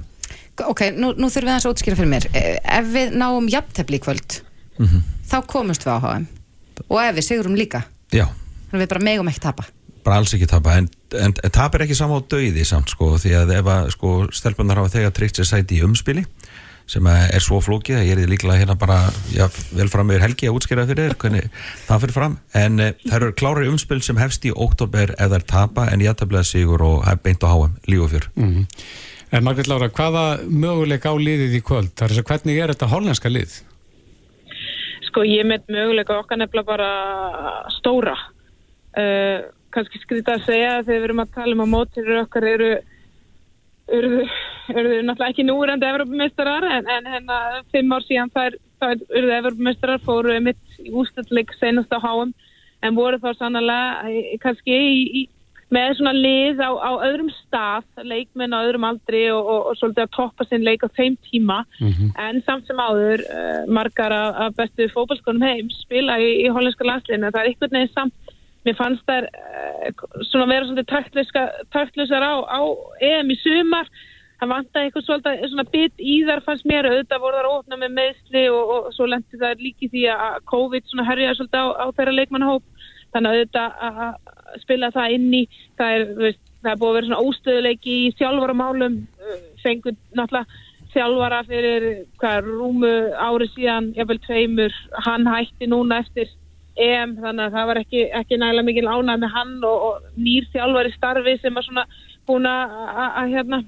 ok, 0.64 0.80
nú, 0.96 1.12
nú 1.16 1.28
þurfum 1.28 1.50
við 1.50 1.56
að 1.56 1.70
útskýra 1.70 1.96
fyrir 1.96 2.10
mér 2.10 2.26
eh, 2.32 2.78
ef 2.78 2.86
við 2.92 3.12
náum 3.12 3.48
jafntefni 3.48 3.96
í 3.96 4.00
kvöld 4.00 4.42
mm 4.78 4.86
-hmm. 4.86 5.02
þá 5.30 5.46
komumst 5.46 5.84
við 5.86 5.92
á 5.92 5.98
HM 6.00 6.26
og 6.88 6.98
ef 7.02 7.14
við 7.16 7.24
sigurum 7.24 7.56
líka 7.56 7.82
Já. 8.12 8.28
Þannig 8.70 8.84
við 8.84 8.92
bara 8.94 9.06
megum 9.10 9.32
ekki 9.32 9.44
tapa 9.46 9.66
bara 10.06 10.20
alls 10.20 10.34
ekki 10.36 10.46
tapa, 10.46 10.76
en, 10.78 10.86
en, 11.18 11.32
en 11.34 11.54
tap 11.54 11.74
er 11.74 11.82
ekki 11.86 11.96
saman 11.98 12.22
á 12.22 12.28
döiði 12.30 12.62
samt 12.68 12.92
sko, 12.92 13.16
því 13.18 13.32
að 13.40 13.56
ef 13.56 13.72
að 13.72 13.88
sko, 13.96 14.12
stelpunar 14.30 14.78
hafa 14.78 14.92
þegar 14.94 15.16
tryggt 15.16 15.40
sér 15.40 15.48
sæti 15.50 15.80
í 15.80 15.86
umspili 15.86 16.22
sem 16.86 17.06
er 17.10 17.42
svo 17.42 17.58
flókið 17.58 17.98
að 17.98 18.04
ég 18.06 18.20
er 18.22 18.30
líklega 18.30 18.60
hérna 18.60 18.76
bara 18.78 19.00
já, 19.34 19.48
vel 19.74 19.88
fram 19.90 20.06
meður 20.06 20.22
helgi 20.28 20.46
að 20.46 20.60
útskýra 20.60 20.84
fyrir 20.86 21.08
þér 21.08 21.16
hvernig 21.18 21.48
það 21.88 22.04
fyrir 22.04 22.14
fram 22.14 22.36
en 22.54 22.78
e, 22.78 22.92
það 23.02 23.16
eru 23.18 23.32
klári 23.40 23.66
umspil 23.72 23.98
sem 24.06 24.20
hefst 24.22 24.46
í 24.46 24.52
oktober 24.54 25.10
ef 25.16 25.24
það 25.24 25.34
er 25.40 25.46
tapa 25.50 25.88
en 25.90 26.04
jættablaði 26.04 26.50
sigur 26.52 26.86
og 26.86 27.02
beint 27.26 27.42
á 27.42 27.50
HM, 27.50 27.74
lífufjör 27.90 28.30
mm 28.36 28.52
-hmm. 28.52 28.66
En 29.34 29.42
Margrit 29.42 29.66
Laura, 29.66 29.88
hvaða 29.90 30.38
möguleik 30.46 31.02
á 31.02 31.10
liðið 31.18 31.56
í 31.58 31.62
kvöld? 31.66 31.90
Það 31.98 32.04
er 32.04 32.12
þess 32.12 32.22
að 32.22 32.28
hvernig 32.30 32.60
er 32.62 32.72
þetta 32.72 32.88
hollenska 32.92 33.28
lið? 33.32 33.56
Sko 35.08 35.24
ég 35.26 35.48
met 35.48 35.66
möguleik 35.66 36.12
okkar 36.14 36.38
nefnilega 36.38 36.68
bara 36.68 36.90
stóra. 37.74 38.14
Uh, 38.96 39.52
Kanski 39.74 40.00
skrítið 40.00 40.32
að 40.32 40.44
segja 40.46 40.76
þegar 40.86 41.00
við 41.00 41.06
erum 41.08 41.20
að 41.20 41.32
tala 41.34 41.52
um 41.52 41.64
að 41.66 41.72
mótir 41.74 42.12
okkar 42.22 42.46
eru 42.48 42.70
eru 43.92 44.22
þau 44.66 44.78
náttúrulega 45.06 45.28
ekki 45.30 45.44
núrandi 45.46 45.86
Evropameistarar 45.86 46.64
en, 46.70 46.88
en 46.90 47.06
hérna 47.12 47.36
fimm 47.74 47.92
ár 47.92 48.06
síðan 48.06 48.32
þær, 48.34 48.56
eru 48.82 49.28
þau 49.28 49.36
Evropameistarar 49.36 50.02
fóru 50.06 50.40
mitt 50.42 50.80
í 50.82 50.90
ústætleik 50.90 51.54
senast 51.60 51.92
á 51.94 52.00
háum 52.02 52.32
en 52.82 52.96
voru 52.96 53.20
þá 53.22 53.30
sannlega 53.36 54.38
kannski 54.42 54.74
í, 54.74 54.98
í 55.20 55.22
með 55.74 55.96
svona 55.98 56.12
lið 56.14 56.60
á, 56.62 56.70
á 56.78 56.90
öðrum 57.08 57.30
stað, 57.40 57.86
leikmenn 58.06 58.54
á 58.54 58.62
öðrum 58.62 58.86
aldri 58.86 59.24
og, 59.34 59.42
og, 59.42 59.62
og 59.70 59.78
svolítið 59.80 60.04
að 60.04 60.12
toppa 60.14 60.46
sinn 60.46 60.66
leik 60.66 60.84
á 60.86 60.88
þeim 60.94 61.16
tíma 61.26 61.64
mm 61.80 61.88
-hmm. 61.90 62.12
en 62.22 62.42
samt 62.46 62.66
sem 62.66 62.78
áður 62.78 63.24
uh, 63.26 63.62
margar 63.66 64.14
af, 64.14 64.54
bestu 64.58 64.86
fókbalskonum 64.94 65.42
heim 65.42 65.70
spila 65.82 66.20
í, 66.22 66.46
í 66.46 66.52
hollandska 66.54 66.86
landsliðinu 66.86 67.32
það 67.32 67.40
er 67.42 67.50
einhvern 67.50 67.74
veginn 67.78 67.94
samt, 67.94 68.14
mér 68.66 68.76
fannst 68.78 69.06
þær 69.08 69.28
uh, 69.30 70.04
svona 70.28 70.48
vera 70.50 70.68
svolítið 70.68 71.32
taktlösar 71.72 72.26
á, 72.26 72.34
á 72.42 72.60
EM 73.04 73.32
í 73.32 73.38
sumar, 73.40 73.90
það 74.40 74.52
vant 74.52 74.70
að 74.78 74.86
eitthvað 74.86 75.06
svolítið 75.06 75.44
svona 75.52 75.66
bit 75.72 76.02
í 76.02 76.16
þar 76.28 76.44
fannst 76.46 76.68
mér. 76.68 76.90
Auðvitað 76.90 77.24
voru 77.24 77.40
þar 77.40 77.50
óopna 77.52 77.80
með 77.80 77.94
meðsli 78.00 78.44
og, 78.52 78.72
og 78.76 78.88
svo 78.96 79.08
lendi 79.10 79.40
það 79.40 79.64
líki 79.64 79.90
því 79.94 80.06
að 80.14 80.40
COVID 80.52 80.90
svona 80.90 81.08
herjaði 81.08 81.38
svolítið 81.40 81.62
á, 81.62 81.66
á 81.80 81.86
þeirra 81.96 82.16
leikmannahóp. 82.20 82.66
Þannig 83.14 83.30
að 83.30 83.40
auðvitað 83.40 83.80
að 83.86 84.62
spila 84.62 84.92
það 84.92 85.16
inn 85.16 85.28
í 85.34 85.42
það 85.78 85.96
er, 85.96 86.06
veist, 86.20 86.42
það 86.60 86.72
er 86.72 86.80
búið 86.80 86.90
að 86.90 86.96
vera 86.98 87.08
svona 87.08 87.24
óstöðuleiki 87.30 87.98
í 88.02 88.14
þjálfaramálum. 88.18 89.02
Uh, 89.22 89.42
fengur 89.62 89.96
náttúrulega 90.18 90.64
þjálfara 90.96 91.42
fyrir 91.44 91.86
hvað 92.20 92.48
rúmu 92.48 92.92
ári 93.20 93.48
síðan 93.52 93.90
jafnvel 93.96 94.18
tveimur, 94.24 94.76
hann 95.04 95.28
hætti 95.28 95.68
núna 95.68 96.00
eftir 96.04 96.30
EM 96.76 97.16
þannig 97.22 97.46
að 97.46 97.56
það 97.56 97.66
var 97.70 97.80
ekki, 97.80 98.04
ekki 98.20 98.38
nægilega 98.40 98.68
mikil 98.68 98.86
ánæg 98.90 99.20
með 99.22 99.34
hann 99.34 99.56
og, 99.64 99.84
og 99.88 100.06
nýr 100.20 100.46
þjálfari 100.52 100.92
starfi 100.96 101.36
sem 101.40 101.56
var 101.56 101.66
svona 101.66 101.84
búin 102.28 102.48
að 102.50 103.32
hérna 103.32 103.62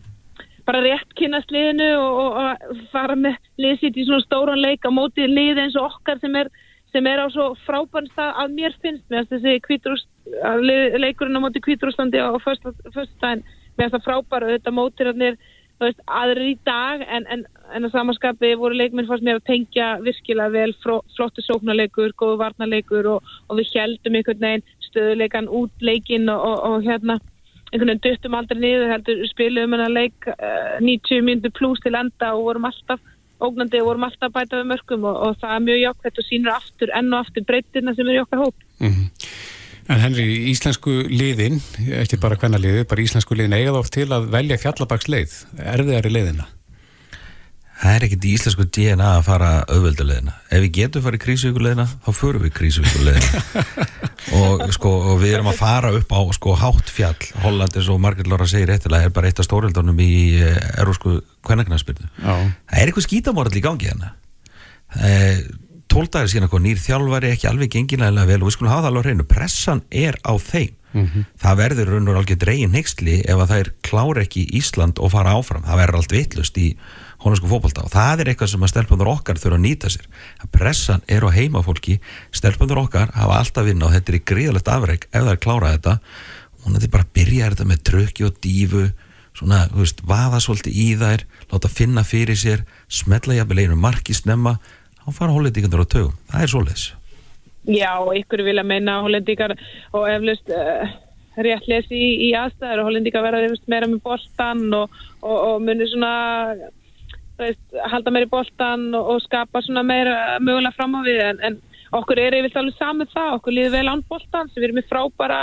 bara 0.69 0.83
rétt 0.85 1.15
kynast 1.17 1.53
liðinu 1.55 1.89
og, 1.97 2.41
og 2.43 2.81
fara 2.93 3.17
með 3.17 3.39
liðsitt 3.61 3.97
í 3.97 4.05
svona 4.05 4.25
stóran 4.27 4.61
leik 4.61 4.85
á 4.85 4.93
móti 4.93 5.25
lið 5.25 5.63
eins 5.65 5.79
og 5.81 5.95
okkar 5.95 6.21
sem 6.21 6.37
er 6.37 6.51
sem 6.93 7.07
er 7.09 7.21
á 7.21 7.27
svo 7.33 7.51
frábæn 7.67 8.09
stað 8.13 8.37
að 8.43 8.57
mér 8.57 8.77
finnst 8.83 9.05
með 9.13 9.29
þessi 9.33 9.59
kvítrúst, 9.65 10.09
leikurinn 10.97 11.37
á 11.37 11.45
móti 11.45 11.61
kvítrústandi 11.65 12.21
á 12.21 12.33
förstdægin 12.45 13.45
með 13.79 13.85
þess 13.85 13.99
að 13.99 14.07
frábæra 14.07 14.53
þetta 14.55 14.75
mótirarnir 14.75 15.37
þú 15.37 15.58
veist, 15.81 16.03
aðrir 16.07 16.53
í 16.53 16.59
dag 16.67 17.03
en, 17.07 17.27
en, 17.31 17.45
en 17.75 17.87
að 17.87 17.95
samanskapi 17.95 18.55
voru 18.61 18.79
leikminn 18.79 19.09
fannst 19.09 19.27
mér 19.27 19.41
að 19.41 19.49
tengja 19.51 19.89
virkilega 20.05 20.55
vel 20.55 20.73
fró- 20.83 21.05
flottu 21.17 21.45
sóknarleikur, 21.47 22.15
góðu 22.19 22.41
varnarleikur 22.43 23.11
og, 23.15 23.35
og 23.49 23.61
við 23.61 23.75
heldum 23.77 24.19
einhvern 24.19 24.45
veginn 24.47 24.67
stöðuleikan 24.89 25.51
út 25.61 25.85
leikinn 25.85 26.31
og, 26.33 26.41
og, 26.49 26.65
og 26.71 26.89
hérna 26.89 27.19
einhvern 27.69 27.93
veginn 27.93 28.05
duttum 28.07 28.39
aldrei 28.39 28.61
niður 28.63 28.93
heldur 28.95 29.23
spilum 29.31 29.77
en 29.77 29.85
að 29.87 29.97
leik 30.01 30.29
uh, 30.33 30.75
90 30.81 31.25
myndu 31.27 31.53
pluss 31.55 31.83
til 31.85 31.97
enda 31.99 32.33
og 32.35 32.47
vorum 32.49 32.69
alltaf 32.71 33.03
ógnandi 33.45 33.79
og 33.83 33.91
vorum 33.93 34.07
alltaf 34.09 34.33
bæta 34.35 34.59
við 34.59 34.71
mörgum 34.73 35.05
og, 35.07 35.19
og 35.29 35.37
það 35.43 35.55
er 35.55 35.67
mjög 35.67 35.83
jákvæmt 35.85 36.23
og 36.23 36.27
sínur 36.27 36.55
aftur 36.57 36.95
enn 36.99 37.13
og 37.13 37.21
aftur 37.21 37.45
breytirna 37.47 37.95
sem 37.95 38.09
er 38.09 38.19
í 38.19 38.23
okkar 38.25 38.43
hóp 38.47 38.65
En 39.89 40.03
Henry, 40.03 40.27
íslensku 40.51 40.93
liðin, 41.09 41.63
ekki 42.03 42.19
bara 42.21 42.37
hvenna 42.37 42.61
liði, 42.61 42.85
bara 42.89 43.05
íslensku 43.05 43.37
liðin 43.37 43.57
eiga 43.57 43.73
það 43.73 43.79
oft 43.81 43.95
til 43.97 44.09
að 44.13 44.31
velja 44.35 44.59
fjallabaks 44.61 45.09
leið, 45.09 45.37
erfiðari 45.65 46.13
leiðina. 46.13 46.49
Það 47.79 47.95
er 47.95 48.05
ekkert 48.09 48.25
í 48.27 48.31
íslensku 48.35 48.65
DNA 48.75 49.09
að 49.15 49.25
fara 49.29 49.49
auðveldulegina. 49.71 50.33
Ef 50.51 50.63
við 50.65 50.73
getum 50.81 51.05
farið 51.05 51.23
krísuvíkulegina, 51.23 51.85
þá 52.05 52.09
förum 52.19 52.43
við 52.43 52.53
krísuvíkulegina. 52.57 53.43
og, 54.41 54.65
sko, 54.75 54.93
og 55.13 55.21
við 55.23 55.37
erum 55.37 55.51
að 55.53 55.61
fara 55.61 55.93
upp 55.95 56.11
á 56.11 56.21
sko, 56.35 56.57
hátt 56.59 56.91
fjall. 56.91 57.29
Hollandis 57.45 57.89
og 57.95 58.01
Margrit 58.03 58.29
Lóra 58.29 58.49
segir 58.51 58.73
réttilega 58.73 59.07
er 59.07 59.15
bara 59.15 59.31
eitt 59.31 59.39
af 59.39 59.47
stórildunum 59.47 60.03
í 60.03 60.11
erósku 60.75 61.21
kvennagnarsbyrnu. 61.47 62.11
Já. 62.19 62.35
Það 62.35 62.83
er 62.83 62.91
eitthvað 62.91 63.07
skítamorall 63.07 63.57
í 63.57 63.65
gangi 63.65 63.93
hérna. 63.93 64.13
Uh, 64.99 65.39
Tóldagur 65.89 66.31
síðan 66.31 66.49
eitthvað 66.49 66.65
nýr 66.67 66.81
þjálfari 66.85 67.31
ekki 67.33 67.49
alveg 67.49 67.73
gengilega 67.73 68.27
vel 68.29 68.43
og 68.43 68.49
við 68.49 68.57
skulum 68.59 68.73
hafa 68.73 68.85
það 68.85 68.91
alveg 68.93 69.09
hreinu. 69.09 69.29
Pressan 69.29 69.85
er 69.91 70.19
á 70.23 70.33
þeim. 70.37 70.75
Það 71.39 71.59
verður 71.61 71.91
raun 71.93 72.09
og 72.09 72.17
algjör 72.17 72.39
dregin 72.41 72.73
neyksli 72.73 73.19
ef 73.29 73.43
að 73.43 73.51
þær 73.53 73.69
klára 73.85 74.23
ekki 74.25 74.47
Ísland 74.57 74.99
og 74.99 75.13
fara 75.13 75.35
áfram. 75.37 75.67
Það 75.67 75.81
verður 75.83 75.99
allt 76.01 76.15
vitlust 76.15 76.59
í 76.59 76.69
hónarsku 77.23 77.51
fótbolta 77.51 77.85
og 77.85 77.93
það 77.93 78.23
er 78.23 78.31
eitthvað 78.33 78.53
sem 78.55 78.65
að 78.65 78.73
stelpundur 78.73 79.11
okkar 79.13 79.41
þurfa 79.41 79.59
að 79.59 79.65
nýta 79.67 79.91
sér. 79.93 80.07
Að 80.41 80.53
pressan 80.55 81.05
er 81.11 81.27
á 81.27 81.31
heimafólki, 81.35 81.99
stelpundur 82.33 82.81
okkar 82.85 83.13
hafa 83.15 83.41
alltaf 83.43 83.69
vinna 83.69 83.89
og 83.89 83.95
þetta 83.97 84.13
er 84.13 84.19
í 84.19 84.25
gríðalegt 84.33 84.73
afreg 84.73 85.07
ef 85.13 85.29
þær 85.29 85.43
klára 85.45 85.75
þetta. 85.77 85.99
Hún 86.65 86.79
er 86.79 86.89
bara 86.93 87.07
að 87.07 87.15
byrja 87.19 87.53
þetta 87.53 87.69
með 87.69 87.85
tröki 87.91 88.27
og 88.27 88.41
dífu, 88.45 88.89
svona, 89.37 89.65
þú 89.71 89.85
veist, 89.85 90.03
vaða 90.09 90.41
svolítið 90.43 90.79
í 90.79 90.89
þær, 90.99 91.25
láta 91.53 91.71
finna 91.71 92.05
fyrir 92.07 92.39
sér, 92.39 92.65
smetla 92.91 93.39
jafnvel 93.39 93.65
einu 93.65 93.79
marki 93.79 94.17
snemma, 94.17 94.57
þá 95.09 95.19
fara 95.19 95.35
hóliðtíkandur 95.35 95.85
á 95.85 95.93
tögum. 95.93 96.17
Það 96.31 96.45
er 96.45 96.53
svoleiðis. 96.53 96.87
Já, 97.69 97.93
ykkur 98.21 98.45
vilja 98.47 98.65
meina 98.65 98.99
að 98.99 99.07
hollendingar 99.09 99.55
og 99.97 100.09
eflust 100.09 100.51
uh, 100.55 100.89
rétt 101.37 101.69
lesi 101.69 101.97
í, 101.97 102.11
í 102.29 102.33
aðstæður. 102.37 102.83
Og 102.83 102.91
hollendingar 102.91 103.25
verða 103.25 103.47
eflust 103.49 103.71
meira 103.71 103.89
með 103.91 104.03
boltan 104.05 104.67
og, 104.77 104.99
og, 105.21 105.37
og 105.37 105.65
munir 105.65 105.91
svona 105.91 106.13
veist, 107.41 107.65
halda 107.93 108.13
meira 108.15 108.29
í 108.29 108.33
boltan 108.33 108.91
og, 108.97 109.15
og 109.15 109.25
skapa 109.25 109.63
svona 109.65 109.85
meira 109.87 110.39
mögulega 110.41 110.77
fram 110.77 110.97
á 110.97 111.01
við 111.07 111.25
en, 111.27 111.43
en 111.45 111.59
okkur 111.99 112.21
er 112.21 112.37
yfirlega 112.37 112.63
alveg 112.63 112.79
saman 112.79 113.11
það, 113.13 113.35
okkur 113.39 113.57
liður 113.57 113.77
vel 113.77 113.93
án 113.93 114.05
boltan 114.11 114.51
sem 114.51 114.61
við 114.61 114.69
erum 114.69 114.81
með 114.81 114.89
frábæra 114.91 115.43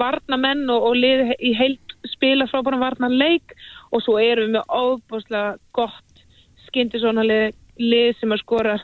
varnamenn 0.00 0.62
og, 0.72 0.86
og 0.90 0.96
lið 0.96 1.34
í 1.36 1.54
heilt 1.58 1.96
spila 2.14 2.48
frábæra 2.50 2.80
varnarleik. 2.80 3.56
Og 3.90 4.04
svo 4.04 4.20
erum 4.22 4.46
við 4.46 4.54
með 4.54 4.70
óbúslega 4.70 5.56
gott 5.74 6.24
skyndi 6.68 7.00
svona 7.02 7.24
lið, 7.26 7.56
lið 7.80 8.12
sem 8.20 8.34
að 8.34 8.42
skora 8.44 8.76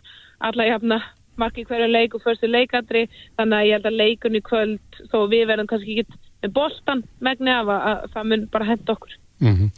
alla 0.46 0.68
jafna 0.68 1.00
marki 1.36 1.66
hverju 1.68 1.88
leik 1.90 2.16
og 2.16 2.24
fyrstu 2.24 2.48
leikadri. 2.48 3.06
Þannig 3.36 3.58
að 3.58 3.68
ég 3.68 3.76
held 3.76 3.90
að 3.90 4.00
leikun 4.00 4.38
í 4.38 4.44
kvöld 4.44 5.02
þó 5.12 5.18
við 5.32 5.44
verðum 5.50 5.70
kannski 5.70 6.00
ekki 6.00 6.18
með 6.44 6.56
boltan 6.56 7.04
megni 7.20 7.52
af 7.52 7.68
að, 7.68 7.86
að 7.92 8.10
það 8.16 8.32
mun 8.32 8.48
bara 8.52 8.70
henda 8.72 8.98
okkur. 8.98 9.20
Mm 9.44 9.70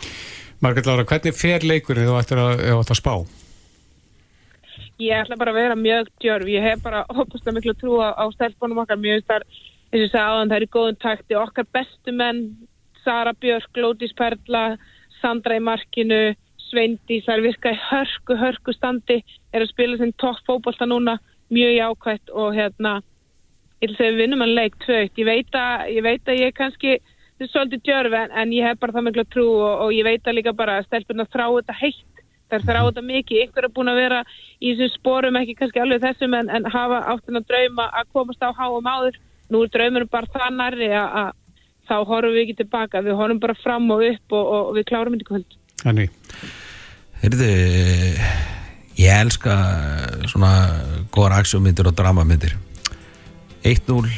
Margrét 0.59 0.89
Lára, 0.89 1.05
hvernig 1.07 1.37
fer 1.39 1.63
leikurinn 1.63 2.09
þú 2.09 2.17
ættir 2.19 2.41
að, 2.43 2.65
að 2.83 2.97
spá? 2.99 3.13
ég 4.99 5.23
ætla 5.23 5.39
bara 5.39 5.53
að 5.53 5.61
vera 5.61 5.77
mjög 5.79 6.11
djörf. 6.23 6.49
Ég 6.51 6.65
hef 6.65 6.83
bara 6.83 7.05
óbúslega 7.07 7.55
miklu 7.57 7.75
trú 7.79 8.01
á, 8.03 8.19
á 8.19 8.25
stelpunum 8.35 8.83
okkar. 8.83 8.99
Mjög 8.99 9.25
þar, 9.29 9.47
eins 9.93 10.15
og 10.15 10.21
áðan 10.21 10.51
það 10.51 10.57
er 10.57 10.67
í 10.67 10.73
góðum 10.75 10.99
takti, 11.03 11.39
okkar 11.39 11.69
bestu 11.73 12.15
menn 12.15 12.43
Sara 13.05 13.33
Björk, 13.39 13.71
Lótis 13.79 14.15
Perla 14.19 14.65
Sandra 15.21 15.59
í 15.59 15.63
markinu 15.63 16.23
Sveindi, 16.69 17.21
það 17.25 17.35
er 17.35 17.45
virkað 17.47 17.77
í 17.77 17.85
hörku, 17.89 18.37
hörku 18.37 18.75
standi, 18.77 19.19
er 19.55 19.65
að 19.65 19.71
spila 19.73 19.99
sem 20.01 20.13
topp 20.21 20.43
fótbolta 20.47 20.89
núna, 20.89 21.17
mjög 21.55 21.73
jákvætt 21.77 22.33
og 22.37 22.57
hérna, 22.57 22.99
ég 23.81 23.89
vil 23.89 23.97
segja 23.97 24.13
við 24.13 24.23
vinnum 24.25 24.45
að 24.45 24.55
leik 24.59 24.77
tvögt, 24.85 25.17
ég 25.21 25.29
veit 25.29 25.57
að 25.57 25.89
ég 25.95 26.43
ég 26.43 26.55
kannski, 26.59 26.99
þetta 27.39 27.47
er 27.47 27.53
svolítið 27.53 27.85
djörf 27.87 28.19
en, 28.21 28.37
en 28.43 28.53
ég 28.53 28.69
hef 28.69 28.81
bara 28.83 28.97
það 28.97 29.07
miklu 29.07 29.25
trú 29.33 29.47
og, 29.55 29.75
og 29.87 29.95
ég 29.97 30.05
veit 30.05 30.27
að 30.27 30.39
líka 30.39 30.53
bara 30.53 30.79
að 30.79 30.89
stelpuna 30.89 31.29
þrá 31.33 31.47
þetta 31.47 31.79
heitt. 31.81 32.05
Þær 32.49 32.63
þrá 32.65 32.79
þetta 32.81 33.03
mikið, 33.05 33.43
ykkur 33.45 33.67
er 33.67 33.73
búin 33.77 33.91
að 33.93 33.99
vera 34.01 34.21
í 34.59 34.71
þessum 34.73 34.95
sporum, 34.95 35.37
ekki 35.37 35.55
kannski 35.59 35.83
alveg 35.83 36.01
þessum 36.01 36.37
en, 36.39 36.49
en 36.49 36.69
hafa 36.73 37.03
áttin 37.13 37.37
að 37.37 37.49
drauma 37.51 37.91
að 37.93 38.09
komast 38.17 38.45
á 38.45 38.51
háum 38.57 38.89
áður, 38.89 39.19
nú 39.53 39.61
er 39.65 39.73
draumunum 39.75 40.09
bara 40.09 40.33
það 40.33 40.57
nærri 40.57 40.89
að, 40.97 41.37
þá 41.89 41.97
horfum 42.09 42.33
við 42.33 42.43
ekki 42.47 42.57
tilbaka, 42.63 43.05
við 43.05 43.21
horfum 43.21 43.43
bara 43.45 43.57
fram 43.61 43.93
og 43.93 44.05
upp 44.09 44.37
og, 44.37 44.45
og, 44.45 44.63
og 44.71 44.79
við 44.79 44.89
klárum 44.89 45.17
þetta 45.19 45.29
kvöld 45.29 45.59
Henry, 45.85 46.09
Heyrðu, 47.23 47.49
ég 48.99 49.11
elska 49.15 49.55
svona 50.31 50.51
góðar 51.15 51.37
aksjómyndir 51.41 51.87
og 51.91 51.95
dramamyndir. 51.99 52.57
1-0 53.67 54.11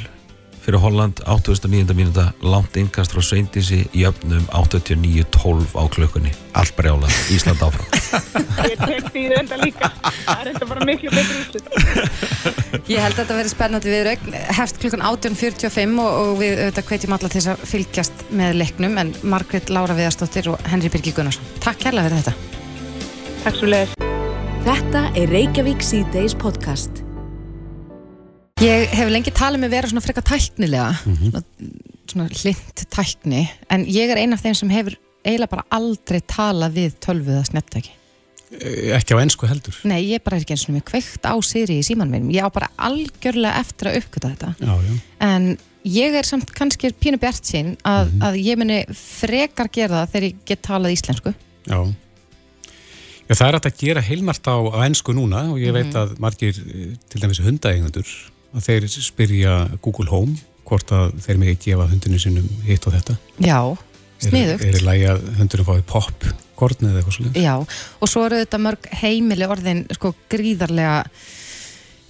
fyrir 0.64 0.82
Holland 0.82 1.22
89. 1.26 1.94
mínúta 1.96 2.30
langt 2.44 2.76
innkast 2.80 3.14
frá 3.14 3.22
Sveindísi 3.24 3.82
í 3.96 4.04
öfnum 4.08 4.44
89-12 4.52 5.76
á 5.76 5.82
klökkunni 5.92 6.32
allt 6.58 6.74
brjálað, 6.78 7.14
Ísland 7.34 7.62
áfram 7.64 7.86
Ég 8.70 8.76
tek 8.80 9.08
því 9.12 9.24
þetta 9.32 9.58
líka, 9.60 9.90
það 10.02 10.34
er 10.36 10.50
þetta 10.50 10.70
bara 10.72 10.88
miklu 10.88 11.14
betur 11.14 11.40
úrslit 11.44 12.88
Ég 12.90 13.02
held 13.02 13.14
að 13.14 13.22
þetta 13.22 13.38
verið 13.40 13.54
spennandi 13.54 13.94
við 13.94 14.10
hefst 14.58 14.80
klukkan 14.82 15.04
18.45 15.06 16.00
og, 16.04 16.10
og 16.10 16.32
við 16.40 16.64
auðvitað 16.64 16.90
hvetjum 16.92 17.16
alla 17.16 17.30
til 17.30 17.40
þess 17.40 17.52
að 17.54 17.66
fylgjast 17.72 18.24
með 18.42 18.58
leiknum 18.60 18.98
en 19.02 19.14
Margrét 19.22 19.72
Lára 19.72 19.96
Viðarsdóttir 19.98 20.52
og 20.52 20.70
Henry 20.70 20.92
Birgir 20.92 21.16
Gunnarsson. 21.16 21.54
Takk 21.62 21.82
kærlega 21.86 22.10
fyrir 22.10 22.24
þetta. 22.24 22.34
Takk 23.44 23.60
svo 23.60 23.70
leiðis 23.72 23.96
Þetta 24.60 25.06
er 25.16 25.30
Reykjavík 25.32 25.80
C-Days 25.80 26.36
podcast. 26.36 27.00
Ég 28.60 28.90
hef 28.92 29.08
lengi 29.08 29.32
talið 29.32 29.62
með 29.62 29.72
vera 29.72 29.88
svona 29.88 30.02
frekar 30.04 30.24
tæknilega, 30.28 30.90
svona, 31.00 31.40
svona 32.10 32.26
hlind 32.42 32.82
tækni, 32.92 33.44
en 33.72 33.86
ég 33.88 34.12
er 34.12 34.20
ein 34.20 34.36
af 34.36 34.42
þeim 34.44 34.56
sem 34.58 34.72
hefur 34.74 34.96
eiginlega 35.24 35.52
bara 35.54 35.64
aldrei 35.78 36.18
talað 36.28 36.76
við 36.76 36.98
tölvuð 37.00 37.38
að 37.40 37.46
snetttæki. 37.48 37.94
eh, 38.60 38.90
ekki 38.98 39.16
á 39.16 39.22
ennsku 39.22 39.48
heldur. 39.48 39.78
Nei, 39.88 40.02
ég 40.10 40.20
bara 40.24 40.36
er 40.36 40.44
ekki 40.44 40.56
eins 40.56 40.66
og 40.68 40.74
með 40.76 40.84
kveikt 40.90 41.24
á 41.24 41.32
Siri 41.40 41.78
í 41.80 41.86
símanum 41.86 42.12
mínum. 42.18 42.32
Ég 42.34 42.44
á 42.44 42.50
bara 42.52 42.68
algjörlega 42.76 43.60
eftir 43.62 43.88
að 43.88 43.98
uppgöta 44.02 44.32
þetta. 44.34 44.52
Já, 44.60 44.74
já. 44.88 44.98
En 45.24 45.46
ég 45.88 46.18
er 46.20 46.28
samt 46.28 46.52
kannski 46.52 46.90
pínu 46.92 47.20
bjart 47.22 47.46
sín 47.48 47.76
að, 47.88 48.10
að 48.20 48.36
ég 48.44 48.58
muni 48.60 48.82
frekar 48.92 49.70
gera 49.72 50.02
það 50.02 50.12
þegar 50.12 50.26
ég 50.28 50.42
get 50.50 50.62
talað 50.68 50.96
íslensku. 50.98 51.32
Já. 51.64 51.78
Já, 53.30 53.34
það 53.38 53.46
er 53.46 53.58
að 53.60 53.70
gera 53.78 54.02
heilmart 54.04 54.44
á, 54.50 54.56
á 54.68 54.78
ennsku 54.84 55.14
núna 55.16 55.46
og 55.54 55.62
ég 55.62 55.72
veit 55.72 55.94
að 55.96 56.16
margir, 56.20 56.58
eh, 56.60 56.92
til 57.08 57.22
dæmis 57.22 57.40
hundaeigundur, 57.44 58.10
að 58.54 58.66
þeir 58.66 58.88
spyrja 58.94 59.56
Google 59.82 60.10
Home 60.10 60.38
hvort 60.68 60.92
að 60.94 61.16
þeir 61.24 61.40
megi 61.42 61.56
gefa 61.66 61.88
hundinu 61.90 62.20
sinum 62.22 62.48
hitt 62.66 62.86
og 62.86 62.94
þetta. 62.94 63.16
Já, 63.42 63.58
sniðugt. 64.22 64.64
Er, 64.66 64.78
í 64.78 64.86
lagi 64.86 65.06
að 65.10 65.24
hundurinn 65.40 65.66
fái 65.66 65.86
popkorn 65.90 66.90
eða 66.90 67.00
eitthvað 67.00 67.16
svolítið? 67.16 67.46
Já, 67.46 67.54
og 67.98 68.10
svo 68.10 68.26
eru 68.28 68.42
þetta 68.44 68.60
mörg 68.62 68.90
heimili 69.00 69.48
orðin 69.50 69.86
sko 69.96 70.12
gríðarlega 70.30 71.00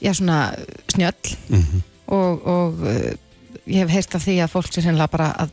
já 0.00 0.12
svona 0.16 0.42
snjöll 0.92 1.36
Mm 1.48 1.86
og, 2.10 2.46
og 2.46 2.80
uh, 2.82 3.10
ég 3.70 3.84
hef 3.84 3.92
heyrt 3.94 4.16
af 4.18 4.24
því 4.24 4.36
að 4.42 4.52
fólk 4.54 4.72
sé 4.72 4.84
sennilega 4.84 5.12
bara 5.12 5.28
að 5.44 5.52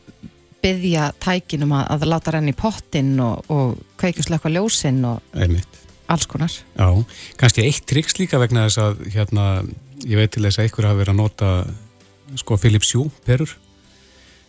byggja 0.63 1.11
tækinum 1.21 1.75
að, 1.77 1.89
að 1.93 2.05
láta 2.09 2.33
renni 2.33 2.53
í 2.53 2.57
pottinn 2.57 3.11
og, 3.21 3.51
og 3.53 3.75
kveikjuslökka 4.01 4.49
ljósinn 4.51 5.03
og 5.05 5.37
Einmitt. 5.37 5.77
alls 6.09 6.25
konar. 6.29 6.53
Já, 6.73 6.87
kannski 7.37 7.67
eitt 7.67 7.85
triks 7.89 8.17
líka 8.17 8.41
vegna 8.41 8.65
þess 8.65 8.81
að 8.81 9.03
hérna, 9.13 9.45
ég 10.05 10.17
veit 10.19 10.31
til 10.35 10.43
þess 10.45 10.59
að 10.59 10.67
einhver 10.67 10.87
hafi 10.89 10.99
verið 11.01 11.13
að 11.15 11.19
nota 11.21 11.49
sko 12.37 12.57
Philips 12.59 12.91
Hue 12.95 13.09
perur. 13.25 13.53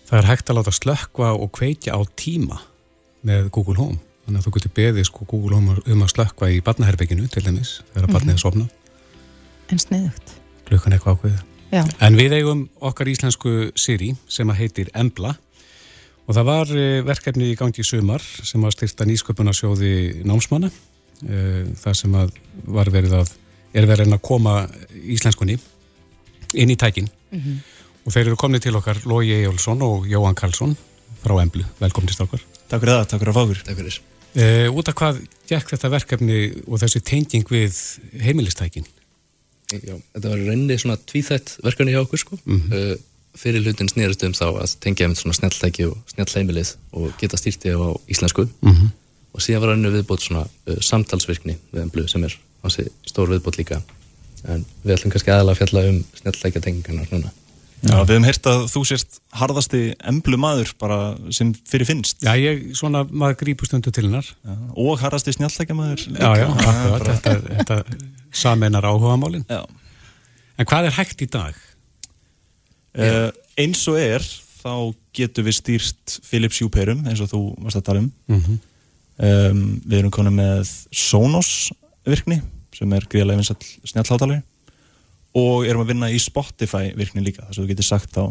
Það 0.08 0.18
er 0.22 0.28
hægt 0.30 0.50
að 0.50 0.58
láta 0.58 0.72
slökkva 0.74 1.32
og 1.36 1.50
kveikja 1.56 1.94
á 1.96 2.00
tíma 2.18 2.60
með 3.28 3.50
Google 3.54 3.76
Home. 3.78 3.98
Þannig 4.24 4.40
að 4.42 4.46
þú 4.48 4.52
getur 4.58 4.74
beðið 4.76 5.06
sko 5.08 5.26
Google 5.28 5.56
Home 5.56 5.76
um 5.84 6.04
að 6.04 6.12
slökkva 6.14 6.50
í 6.52 6.60
barnaherbygginu 6.64 7.28
til 7.32 7.44
dæmis 7.46 7.78
þegar 7.94 8.12
barnið 8.16 8.34
er 8.36 8.42
sofna, 8.44 8.68
En 9.68 9.78
sniðugt. 9.80 10.30
klukkan 10.64 10.92
eitthvað 10.96 11.16
ákveðið. 11.18 11.42
Já, 11.72 11.82
En 12.00 12.16
við 12.16 12.32
eigum 12.38 12.62
okkar 12.80 13.08
íslensku 13.08 13.70
Siri 13.76 14.14
sem 14.28 14.48
að 14.48 14.56
heitir 14.62 14.88
Embla. 14.96 15.34
Og 16.28 16.34
það 16.36 16.44
var 16.48 16.70
eh, 16.76 17.02
verkefni 17.04 17.50
í 17.52 17.56
gangi 17.56 17.80
í 17.80 17.84
sumar 17.84 18.20
sem 18.20 18.60
var 18.60 18.72
styrta 18.72 19.04
nýsköpunarsjóði 19.08 20.24
námsmanna 20.28 20.68
eh, 21.28 21.68
það 21.76 21.94
sem 21.96 22.16
að 22.16 22.32
var 22.68 22.90
verið 22.92 23.14
að 23.20 23.30
er 23.72 23.86
verið 23.86 23.94
að 23.94 24.04
reyna 24.04 24.18
að 24.20 24.28
koma 24.28 24.68
íslenskunni 25.16 25.58
inn 26.54 26.70
í 26.70 26.76
tækin 26.80 27.10
og 28.04 28.12
þeir 28.12 28.26
eru 28.26 28.36
komnið 28.40 28.68
til 28.68 28.76
okkar 28.76 29.02
Lógi 29.04 29.34
Ejjólfsson 29.36 29.82
og 29.84 30.06
Jóhann 30.08 30.38
Karlsson 30.38 30.76
frá 31.22 31.36
Emblu, 31.42 31.64
velkomnist 31.80 32.20
okkar 32.24 32.40
Takk 32.68 32.84
fyrir 32.84 32.98
það, 32.98 33.04
takk 33.08 33.22
fyrir 33.22 33.32
að 33.32 33.36
fá 33.36 33.42
okkur. 33.46 33.60
Takk 33.64 33.78
fyrir. 33.80 33.98
Uh, 34.38 34.76
út 34.76 34.88
af 34.90 34.96
hvað 34.98 35.20
gekk 35.48 35.70
þetta 35.72 35.90
verkefni 35.94 36.38
og 36.66 36.80
þessi 36.82 37.00
tenging 37.00 37.48
við 37.48 37.78
heimilistækin? 38.20 38.88
Já, 39.72 39.94
þetta 39.96 40.26
var 40.26 40.42
rauninni 40.42 40.76
svona 40.80 40.98
tvíþætt 41.08 41.54
verkefni 41.64 41.94
hjá 41.94 42.02
okkur 42.02 42.20
sko. 42.20 42.38
Mm 42.44 42.60
-hmm. 42.60 42.92
uh, 42.92 43.32
fyrir 43.38 43.64
hlutin 43.64 43.88
snýrist 43.88 44.24
um 44.26 44.36
þá 44.36 44.46
að 44.50 44.76
tengja 44.84 45.08
um 45.08 45.14
svona 45.16 45.36
snjalltæki 45.38 45.86
og 45.88 45.96
snjallheimilið 46.12 46.74
og 46.92 47.12
geta 47.20 47.36
stýrti 47.36 47.72
á 47.72 47.80
íslensku 48.08 48.48
mm 48.60 48.72
-hmm. 48.72 48.88
og 49.32 49.40
síðan 49.40 49.60
var 49.60 49.68
rauninni 49.68 49.94
viðbót 49.96 50.20
svona 50.20 50.44
uh, 50.44 50.80
samtalsvirkni 50.80 51.56
við 51.72 51.82
emblu 51.82 52.08
sem 52.08 52.24
er 52.24 52.38
hansi 52.64 52.88
stór 53.06 53.30
viðbót 53.34 53.58
líka 53.60 53.82
en 54.48 54.64
við 54.84 54.94
ætlum 54.96 55.12
kannski 55.12 55.34
aðalega 55.34 55.56
að 55.56 55.60
fjalla 55.62 55.84
um 55.90 56.00
snjalltækja 56.20 56.64
tengingarnar 56.64 57.12
núna 57.12 57.34
Já, 57.78 58.00
við 58.02 58.16
hefum 58.16 58.24
heyrt 58.26 58.46
að 58.50 58.62
þú 58.72 58.80
sérst 58.88 59.18
harðasti 59.38 59.80
emblu 60.10 60.38
maður 60.40 60.72
bara 60.82 60.96
sem 61.34 61.52
fyrir 61.68 61.86
finnst. 61.86 62.24
Já, 62.26 62.32
ég, 62.34 62.72
svona 62.74 63.04
maður 63.06 63.36
grípur 63.44 63.68
stundu 63.70 63.92
til 63.94 64.08
hennar. 64.08 64.26
Og 64.74 64.98
harðasti 64.98 65.36
snjáltækja 65.36 65.76
maður. 65.78 66.02
Já, 66.10 66.30
já, 66.40 66.46
akkurat, 66.58 67.22
þetta, 67.22 67.36
þetta 67.60 68.00
samenar 68.34 68.88
áhuga 68.88 69.14
málinn. 69.22 69.46
Já. 69.46 69.62
En 70.58 70.66
hvað 70.66 70.88
er 70.88 70.96
hægt 70.98 71.22
í 71.22 71.30
dag? 71.30 71.60
Uh, 72.98 73.30
eins 73.60 73.84
og 73.90 74.00
er, 74.02 74.26
þá 74.58 74.74
getur 75.14 75.46
við 75.46 75.58
stýrt 75.60 76.18
Philips 76.26 76.58
Hue-perum, 76.58 77.06
eins 77.06 77.22
og 77.22 77.30
þú 77.30 77.42
varst 77.62 77.78
að 77.78 77.86
tala 77.86 78.02
um. 78.02 78.10
Mm 78.26 78.40
-hmm. 78.42 78.58
um 79.28 79.62
við 79.86 79.98
erum 80.00 80.14
konið 80.18 80.34
með 80.34 80.72
Sonos 80.90 81.70
virkni, 82.14 82.40
sem 82.76 82.92
er 82.94 83.06
greiðlega 83.10 83.40
vinsall 83.40 83.90
snjáltháttalegi 83.90 84.42
og 85.38 85.66
erum 85.68 85.82
að 85.84 85.92
vinna 85.92 86.10
í 86.12 86.20
Spotify 86.22 86.92
virkni 86.96 87.24
líka 87.24 87.44
þess 87.46 87.58
að 87.58 87.64
þú 87.64 87.70
getur 87.72 87.88
sagt 87.88 88.14
þá 88.16 88.22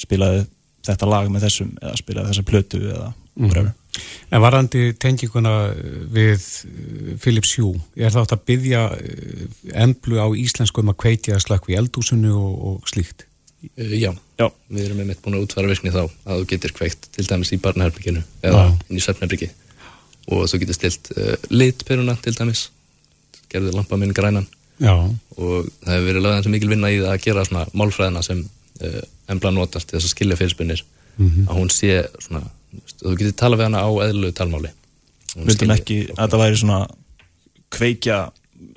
spilaði 0.00 0.46
þetta 0.86 1.08
lag 1.10 1.28
með 1.30 1.46
þessum 1.46 1.74
eða 1.80 1.98
spilaði 2.00 2.32
þessa 2.32 2.46
plötu 2.48 2.80
eða 2.80 3.10
whatever. 3.36 3.70
Mm. 3.70 3.76
En 4.30 4.42
varandi 4.44 4.82
tenginguna 5.02 5.54
við 6.14 6.38
uh, 6.40 7.16
Philips 7.20 7.56
Hue, 7.58 7.80
er 7.98 8.12
það 8.14 8.22
átt 8.22 8.36
að 8.36 8.44
byggja 8.50 8.84
uh, 8.94 9.42
emblu 9.84 10.20
á 10.22 10.26
íslensku 10.38 10.84
um 10.84 10.92
að 10.92 11.00
kveitja 11.04 11.40
slakku 11.42 11.74
í 11.74 11.78
eldúsinu 11.78 12.32
og, 12.38 12.52
og 12.70 12.90
slíkt? 12.90 13.26
Uh, 13.76 13.96
já. 13.98 14.12
já, 14.40 14.46
við 14.70 14.86
erum 14.86 15.02
með 15.02 15.10
mitt 15.12 15.24
búin 15.24 15.38
að 15.38 15.48
útfæra 15.48 15.72
virkni 15.72 15.94
þá 15.94 16.04
að 16.06 16.36
þú 16.36 16.50
getur 16.54 16.76
kveikt 16.78 17.10
til 17.16 17.26
dæmis 17.28 17.52
í 17.52 17.60
barnaherbygginu 17.62 18.22
eða 18.46 18.68
já. 18.68 18.76
inn 18.88 19.00
í 19.00 19.04
söfnherbyggi 19.04 19.50
og 20.30 20.46
þú 20.46 20.62
getur 20.62 20.78
stilt 20.78 21.10
uh, 21.16 21.34
litperuna 21.50 22.16
til 22.22 22.36
dæmis 22.38 22.68
gerðið 23.52 23.76
lampa 23.78 23.98
minn 24.00 24.14
grænan. 24.16 24.48
Já. 24.80 24.94
og 25.36 25.66
það 25.84 25.92
hefur 25.92 26.06
verið 26.06 26.22
lögðan 26.24 26.44
sem 26.46 26.54
mikil 26.54 26.70
vinna 26.70 26.88
í 26.88 27.00
það 27.02 27.10
að 27.12 27.24
gera 27.26 27.42
svona 27.44 27.64
málfræðina 27.76 28.22
sem 28.24 28.38
uh, 28.40 29.02
embla 29.28 29.50
notast 29.52 29.90
til 29.90 29.98
þess 29.98 30.08
að 30.08 30.14
skilja 30.14 30.38
fyrirspunir 30.40 30.84
mm 31.18 31.26
-hmm. 31.26 31.48
að 31.50 31.58
hún 31.58 31.68
sé 31.74 31.98
svona, 32.24 32.40
þú 33.02 33.12
getur 33.20 33.36
tala 33.42 33.58
við 33.60 33.68
hana 33.68 33.82
á 33.84 33.90
eðlulegu 34.06 34.32
talmáli. 34.38 34.70
Vildum 35.36 35.74
ekki 35.76 35.98
að 36.16 36.30
það 36.30 36.42
væri 36.44 36.56
svona 36.62 36.80
kveikja 37.70 38.18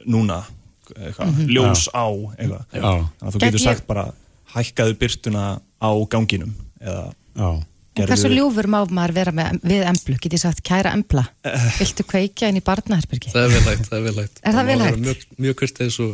núna 0.06 0.44
eitthvað, 0.92 1.28
mm 1.28 1.36
-hmm. 1.38 1.48
ljós 1.56 1.88
á 1.96 2.08
eitthvað, 2.38 2.64
þannig 2.72 3.08
að 3.22 3.34
þú 3.34 3.40
getur 3.46 3.64
sagt 3.64 3.88
bara 3.88 4.06
hækkaðu 4.54 5.00
byrtuna 5.00 5.62
á 5.80 5.92
ganginum 6.12 6.54
eða 6.82 7.14
Já 7.34 7.64
En 7.94 8.10
hversu 8.10 8.30
ljúfur 8.32 8.66
má 8.72 8.80
maður 8.90 9.14
vera 9.20 9.32
með, 9.36 9.58
við 9.70 9.84
emblu? 9.86 10.16
Get 10.22 10.34
ég 10.34 10.42
sagt 10.42 10.64
kæra 10.66 10.94
embla? 10.98 11.28
Uh, 11.46 11.66
Viltu 11.78 12.06
kveikja 12.10 12.50
inn 12.50 12.58
í 12.58 12.64
barnaherbergi? 12.66 13.34
Það 13.34 13.46
er 13.46 13.54
vel 13.54 13.64
hægt, 13.68 13.90
það 13.90 13.98
er 14.00 14.06
vel 14.08 14.16
hægt. 14.18 14.40
Er 14.42 14.56
það 14.58 14.70
vel 14.72 14.78
hægt? 14.82 15.02
Mjög, 15.04 15.26
mjög 15.46 15.58
kurtið 15.62 15.92
svo 15.94 16.08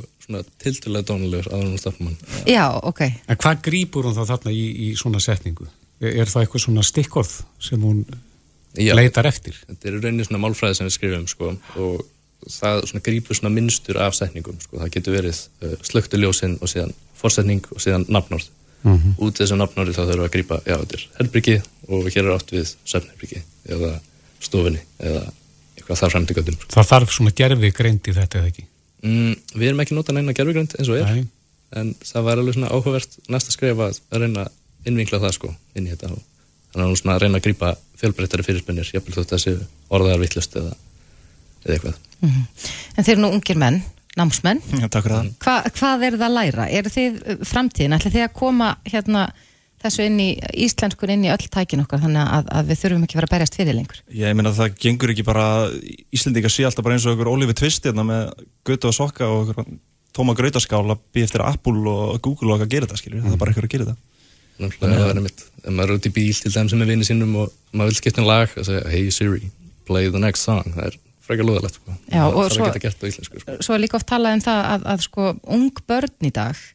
tildulega 0.62 1.08
dónulegur 1.08 1.50
aðra 1.50 1.70
hún 1.72 1.80
stafnum 1.82 2.12
hann. 2.12 2.44
Já, 2.50 2.66
ok. 2.86 3.02
En 3.32 3.40
hvað 3.40 3.64
grýpur 3.70 4.10
hún 4.10 4.18
þá 4.18 4.24
þarna 4.34 4.54
í, 4.54 4.66
í 4.70 4.90
svona 5.00 5.24
setningu? 5.24 5.70
Er, 6.02 6.20
er 6.26 6.30
það 6.30 6.46
eitthvað 6.46 6.66
svona 6.68 6.86
stikkorð 6.86 7.34
sem 7.64 7.88
hún 7.88 8.04
Já, 8.78 8.94
leitar 8.94 9.26
eftir? 9.32 9.58
Þetta 9.72 9.90
er 9.90 9.98
rauninni 10.04 10.28
svona 10.28 10.44
málfræði 10.44 10.78
sem 10.78 10.90
við 10.90 10.98
skrifum 11.00 11.26
sko 11.32 11.56
og 11.80 12.04
það 12.46 12.84
svona 12.92 13.06
grýpur 13.08 13.40
svona 13.40 13.56
minnstur 13.56 13.98
af 14.04 14.16
setningum 14.20 14.60
sko. 14.62 14.78
Það 14.84 14.94
getur 14.94 15.18
verið 15.18 15.42
uh, 15.64 15.76
slögtuljósinn 15.90 16.60
og 16.60 16.72
síðan 16.72 16.94
forsetning 17.20 17.66
og 17.74 17.82
síðan 17.84 18.06
nafnórð 18.12 18.52
mm 18.84 18.96
-hmm. 18.96 19.14
út 19.18 19.40
þessu 19.40 19.58
nafnári 19.58 19.94
þá 19.96 20.04
þurfum 20.06 20.24
við 20.24 20.28
að 20.28 20.36
grýpa 20.36 20.62
já, 20.66 20.76
þetta 20.78 20.96
er 20.98 21.08
herbyrgi 21.20 21.62
og 21.88 22.10
hér 22.14 22.24
er 22.26 22.36
átt 22.36 22.54
við 22.54 22.76
söfnherbyrgi 22.86 23.42
eða 23.76 23.92
stofinni 24.40 24.82
eða 25.00 25.24
eitthvað 25.78 26.00
þar 26.00 26.14
fremdi 26.16 26.38
göttum 26.38 26.58
Það 26.70 26.90
þarf 26.92 27.14
svona 27.14 27.36
gerfi 27.36 27.72
greint 27.72 28.08
í 28.08 28.16
þetta 28.16 28.40
eða 28.40 28.52
ekki? 28.52 28.66
Mm, 29.04 29.36
við 29.56 29.68
erum 29.68 29.84
ekki 29.84 29.96
notað 29.98 30.16
neina 30.16 30.34
gerfi 30.34 30.54
greint 30.54 30.76
eins 30.80 30.90
og 30.90 30.98
er 30.98 31.12
Nei. 31.12 31.28
en 31.72 31.94
það 32.04 32.26
var 32.28 32.42
alveg 32.42 32.58
svona 32.58 32.72
áhugavert 32.72 33.20
næsta 33.28 33.52
skrif 33.52 33.80
að 33.80 34.02
reyna 34.12 34.48
innvinkla 34.86 35.20
það 35.20 35.36
sko 35.38 35.54
inn 35.76 35.88
í 35.88 35.94
þetta 35.94 36.12
og 36.14 36.22
þannig 36.74 36.90
að 36.90 37.00
svona 37.02 37.20
reyna 37.20 37.40
að 37.40 37.46
grýpa 37.48 37.76
fjölbreyttari 38.00 38.46
fyrirspinnir 38.48 38.92
jafnveg 38.94 39.16
þótt 39.16 39.34
að 39.34 39.38
þessi 39.38 39.56
orðaðar 39.90 40.22
vittlust 40.24 40.56
eða, 40.56 40.76
eða 41.66 41.74
eitthvað 41.74 41.96
mm 42.22 42.30
-hmm. 42.30 42.46
En 42.96 43.04
þeir 43.04 43.16
eru 43.16 43.22
nú 43.22 43.32
ungir 43.34 43.58
menn 43.58 43.82
námsmenn. 44.18 44.64
Já, 44.74 44.88
takk 44.88 45.06
fyrir 45.06 45.18
það. 45.18 45.30
Hva, 45.44 45.58
hvað 45.76 46.08
er 46.08 46.18
það 46.18 46.26
að 46.30 46.36
læra? 46.38 46.66
Er 46.70 46.90
þið 46.96 47.20
uh, 47.20 47.46
framtíðin? 47.52 47.96
ætla 47.98 48.14
þið 48.16 48.26
að 48.26 48.36
koma 48.40 48.72
hérna 48.90 49.28
þessu 49.80 50.06
inn 50.10 50.18
í 50.20 50.30
íslenskur 50.66 51.12
inn 51.14 51.28
í 51.28 51.32
öll 51.32 51.46
tækin 51.52 51.84
okkar 51.86 52.02
þannig 52.04 52.34
að, 52.36 52.50
að 52.58 52.72
við 52.72 52.82
þurfum 52.82 53.06
ekki 53.06 53.16
að 53.16 53.20
vera 53.22 53.30
að 53.30 53.36
berjast 53.36 53.60
fyrir 53.60 53.78
lengur? 53.78 54.02
Ég 54.12 54.36
meina 54.36 54.52
það 54.56 54.74
gengur 54.84 55.14
ekki 55.14 55.24
bara 55.28 55.46
Íslendinga 56.16 56.52
sé 56.52 56.66
alltaf 56.68 56.84
bara 56.84 56.98
eins 56.98 57.06
og 57.08 57.16
okkur 57.16 57.32
Oliver 57.32 57.56
Twist 57.56 57.88
hérna 57.88 58.04
með 58.08 58.26
götu 58.68 58.90
og 58.90 58.98
sokka 58.98 59.30
og 59.30 59.54
okkur 59.54 59.70
tóma 60.16 60.36
gröytaskála 60.36 60.98
býð 61.14 61.30
eftir 61.30 61.46
Apple 61.46 61.84
og 61.88 62.20
Google 62.26 62.56
og 62.56 62.64
að 62.64 62.74
gera 62.74 62.90
þetta 62.90 63.00
skilju, 63.00 63.22
mm. 63.22 63.28
það 63.28 63.36
er 63.36 63.42
bara 63.42 63.54
eitthvað 63.54 63.68
að 63.70 63.76
gera 63.76 63.88
þetta. 63.90 64.08
Náttúrulega 64.60 65.04
það 65.04 65.12
er 65.14 65.24
mitt, 65.24 65.44
ef 65.62 65.76
maður 65.76 65.94
er 65.94 66.00
út 66.00 66.08
í 66.10 66.14
bíl 66.18 66.32
til 66.36 66.52
þeim 66.56 66.72
sem 66.72 66.82
er 66.84 66.90
vinið 66.90 67.08
sínum 67.08 67.38
og 67.40 67.54
maður 67.72 67.94
vil 67.94 68.00
skipta 68.02 68.24
en 68.24 68.28
lag 68.28 68.58
og 68.60 68.68
segja 68.68 68.82
hey 68.92 69.14
Siri, 69.16 69.52
play 69.88 70.10
the 70.12 70.20
next 70.20 70.44
song, 70.44 70.66
það 70.76 70.90
er 70.90 70.98
frekar 71.30 71.48
loðalegt 71.48 71.80
sko. 71.80 71.96
Já, 72.10 72.24
það 72.26 72.52
svo, 72.56 72.66
er 72.66 72.74
ekki 72.74 72.84
gert 72.88 73.06
á 73.06 73.10
íslensku 73.12 73.44
sko. 73.44 73.56
Svo 73.66 73.78
er 73.78 73.84
líka 73.86 73.98
oft 74.00 74.10
talað 74.10 74.38
um 74.40 74.44
það 74.48 74.66
að, 74.74 74.86
að 74.94 75.06
sko 75.06 75.30
ung 75.56 75.82
börn 75.90 76.30
í 76.30 76.34
dag 76.36 76.66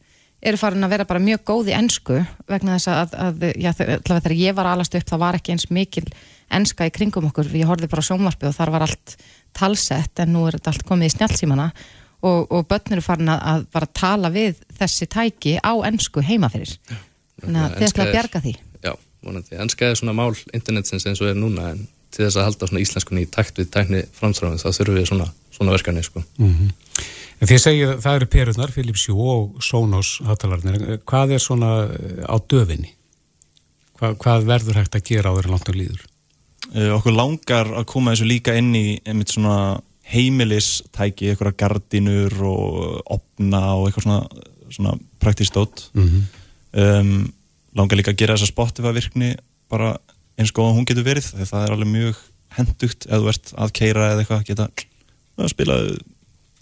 eru 0.45 0.59
farin 0.61 0.85
að 0.85 0.93
vera 0.93 1.07
bara 1.09 1.23
mjög 1.23 1.43
góð 1.47 1.71
í 1.71 1.75
ennsku 1.75 2.19
vegna 2.49 2.77
þess 2.77 2.91
að, 2.91 3.15
að 3.25 3.45
já, 3.57 3.71
þegar 3.75 4.35
ég 4.37 4.57
var 4.57 4.69
alast 4.69 4.97
upp 4.97 5.07
það 5.09 5.23
var 5.23 5.39
ekki 5.39 5.55
eins 5.55 5.69
mikil 5.73 6.05
ennska 6.53 6.85
í 6.85 6.93
kringum 6.93 7.29
okkur, 7.31 7.49
ég 7.57 7.69
horfið 7.69 7.91
bara 7.91 8.05
sjónvarpi 8.05 8.49
og 8.49 8.55
þar 8.55 8.73
var 8.75 8.85
allt 8.85 9.15
talsett 9.55 10.21
en 10.21 10.35
nú 10.35 10.45
er 10.45 10.59
þetta 10.59 10.73
allt 10.73 10.85
komið 10.85 11.09
í 11.09 11.15
snjálfsímana 11.15 11.69
og, 12.25 12.51
og 12.51 12.67
börn 12.69 12.95
eru 12.97 13.05
farin 13.05 13.33
að, 13.33 13.41
að 13.53 13.65
bara 13.73 13.91
tala 14.01 14.31
við 14.33 14.61
þessi 14.77 15.09
tæki 15.09 15.57
á 15.57 15.73
ennsku 15.89 16.23
heima 16.25 16.51
fyrir 16.53 16.75
þannig 17.41 17.61
að 17.63 17.77
þið 17.79 17.87
ætla 17.89 18.05
að 18.05 18.15
bjarga 18.17 18.43
því 18.45 18.55
Já, 18.85 18.93
vonandi, 19.25 19.59
ennska 19.65 19.89
er 19.89 19.99
svona 19.99 20.15
mál 20.17 20.31
internetsins 20.53 21.07
eins 21.09 21.23
og 21.23 21.31
er 21.31 21.39
núna 21.39 21.71
en 21.73 21.85
til 22.15 22.25
þess 22.25 22.39
að 22.39 22.47
halda 22.47 22.69
svona 22.69 22.83
íslenskunni 22.85 23.25
í 23.25 23.29
takt 23.31 23.59
við 23.59 23.69
tækni 23.73 24.01
framstráðin 24.15 24.61
þá 24.61 24.69
þurfum 24.71 24.99
við 24.99 25.07
svona, 25.11 25.29
svona 25.51 25.75
verkefni 25.75 26.03
sko. 26.03 26.23
mm 26.37 26.51
-hmm. 26.53 26.73
En 27.35 27.49
því 27.49 27.55
að 27.55 27.63
segja 27.65 27.95
það 27.99 28.17
eru 28.17 28.27
perurnar, 28.31 28.71
Philips 28.71 29.07
Hue 29.09 29.31
og 29.31 29.63
Sonos 29.63 30.21
hátalarnir, 30.23 30.99
hvað 31.03 31.35
er 31.35 31.41
svona 31.43 31.71
eh, 31.91 32.23
á 32.23 32.35
döfinni? 32.39 32.93
Hva, 33.99 34.13
hvað 34.15 34.47
verður 34.47 34.79
hægt 34.79 34.95
að 34.95 35.07
gera 35.09 35.31
á 35.31 35.35
þeirra 35.35 35.51
langt 35.51 35.69
og 35.69 35.75
líður? 35.75 36.05
Uh, 36.73 36.95
okkur 36.95 37.13
langar 37.13 37.67
að 37.77 37.85
koma 37.85 38.13
þessu 38.13 38.25
líka 38.25 38.55
inn 38.57 38.71
í 38.75 38.99
einmitt 39.05 39.35
svona 39.35 39.81
heimilistæki, 40.09 41.29
eitthvað 41.29 41.57
gardinur 41.59 42.33
og 42.45 43.01
opna 43.17 43.61
og 43.75 43.87
eitthvað 43.87 44.07
svona, 44.07 44.45
svona 44.69 44.97
praktístótt 45.19 45.89
mm 45.93 46.07
-hmm. 46.07 46.23
um, 46.81 47.33
langar 47.75 47.97
líka 47.97 48.11
að 48.11 48.17
gera 48.17 48.35
þessa 48.37 48.51
Spotify 48.51 48.93
virkni 48.93 49.35
bara 49.69 49.97
eins 50.39 50.51
og 50.55 50.75
hún 50.75 50.87
getur 50.87 51.07
verið 51.07 51.31
þegar 51.31 51.51
það 51.51 51.65
er 51.65 51.75
alveg 51.75 51.91
mjög 51.91 52.21
hendugt 52.55 53.07
eða 53.09 53.21
þú 53.21 53.31
ert 53.33 53.53
að 53.55 53.73
keira 53.79 54.11
eða 54.11 54.23
eitthvað 54.23 54.45
geta 54.49 54.67
að 55.35 55.51
spila 55.51 55.79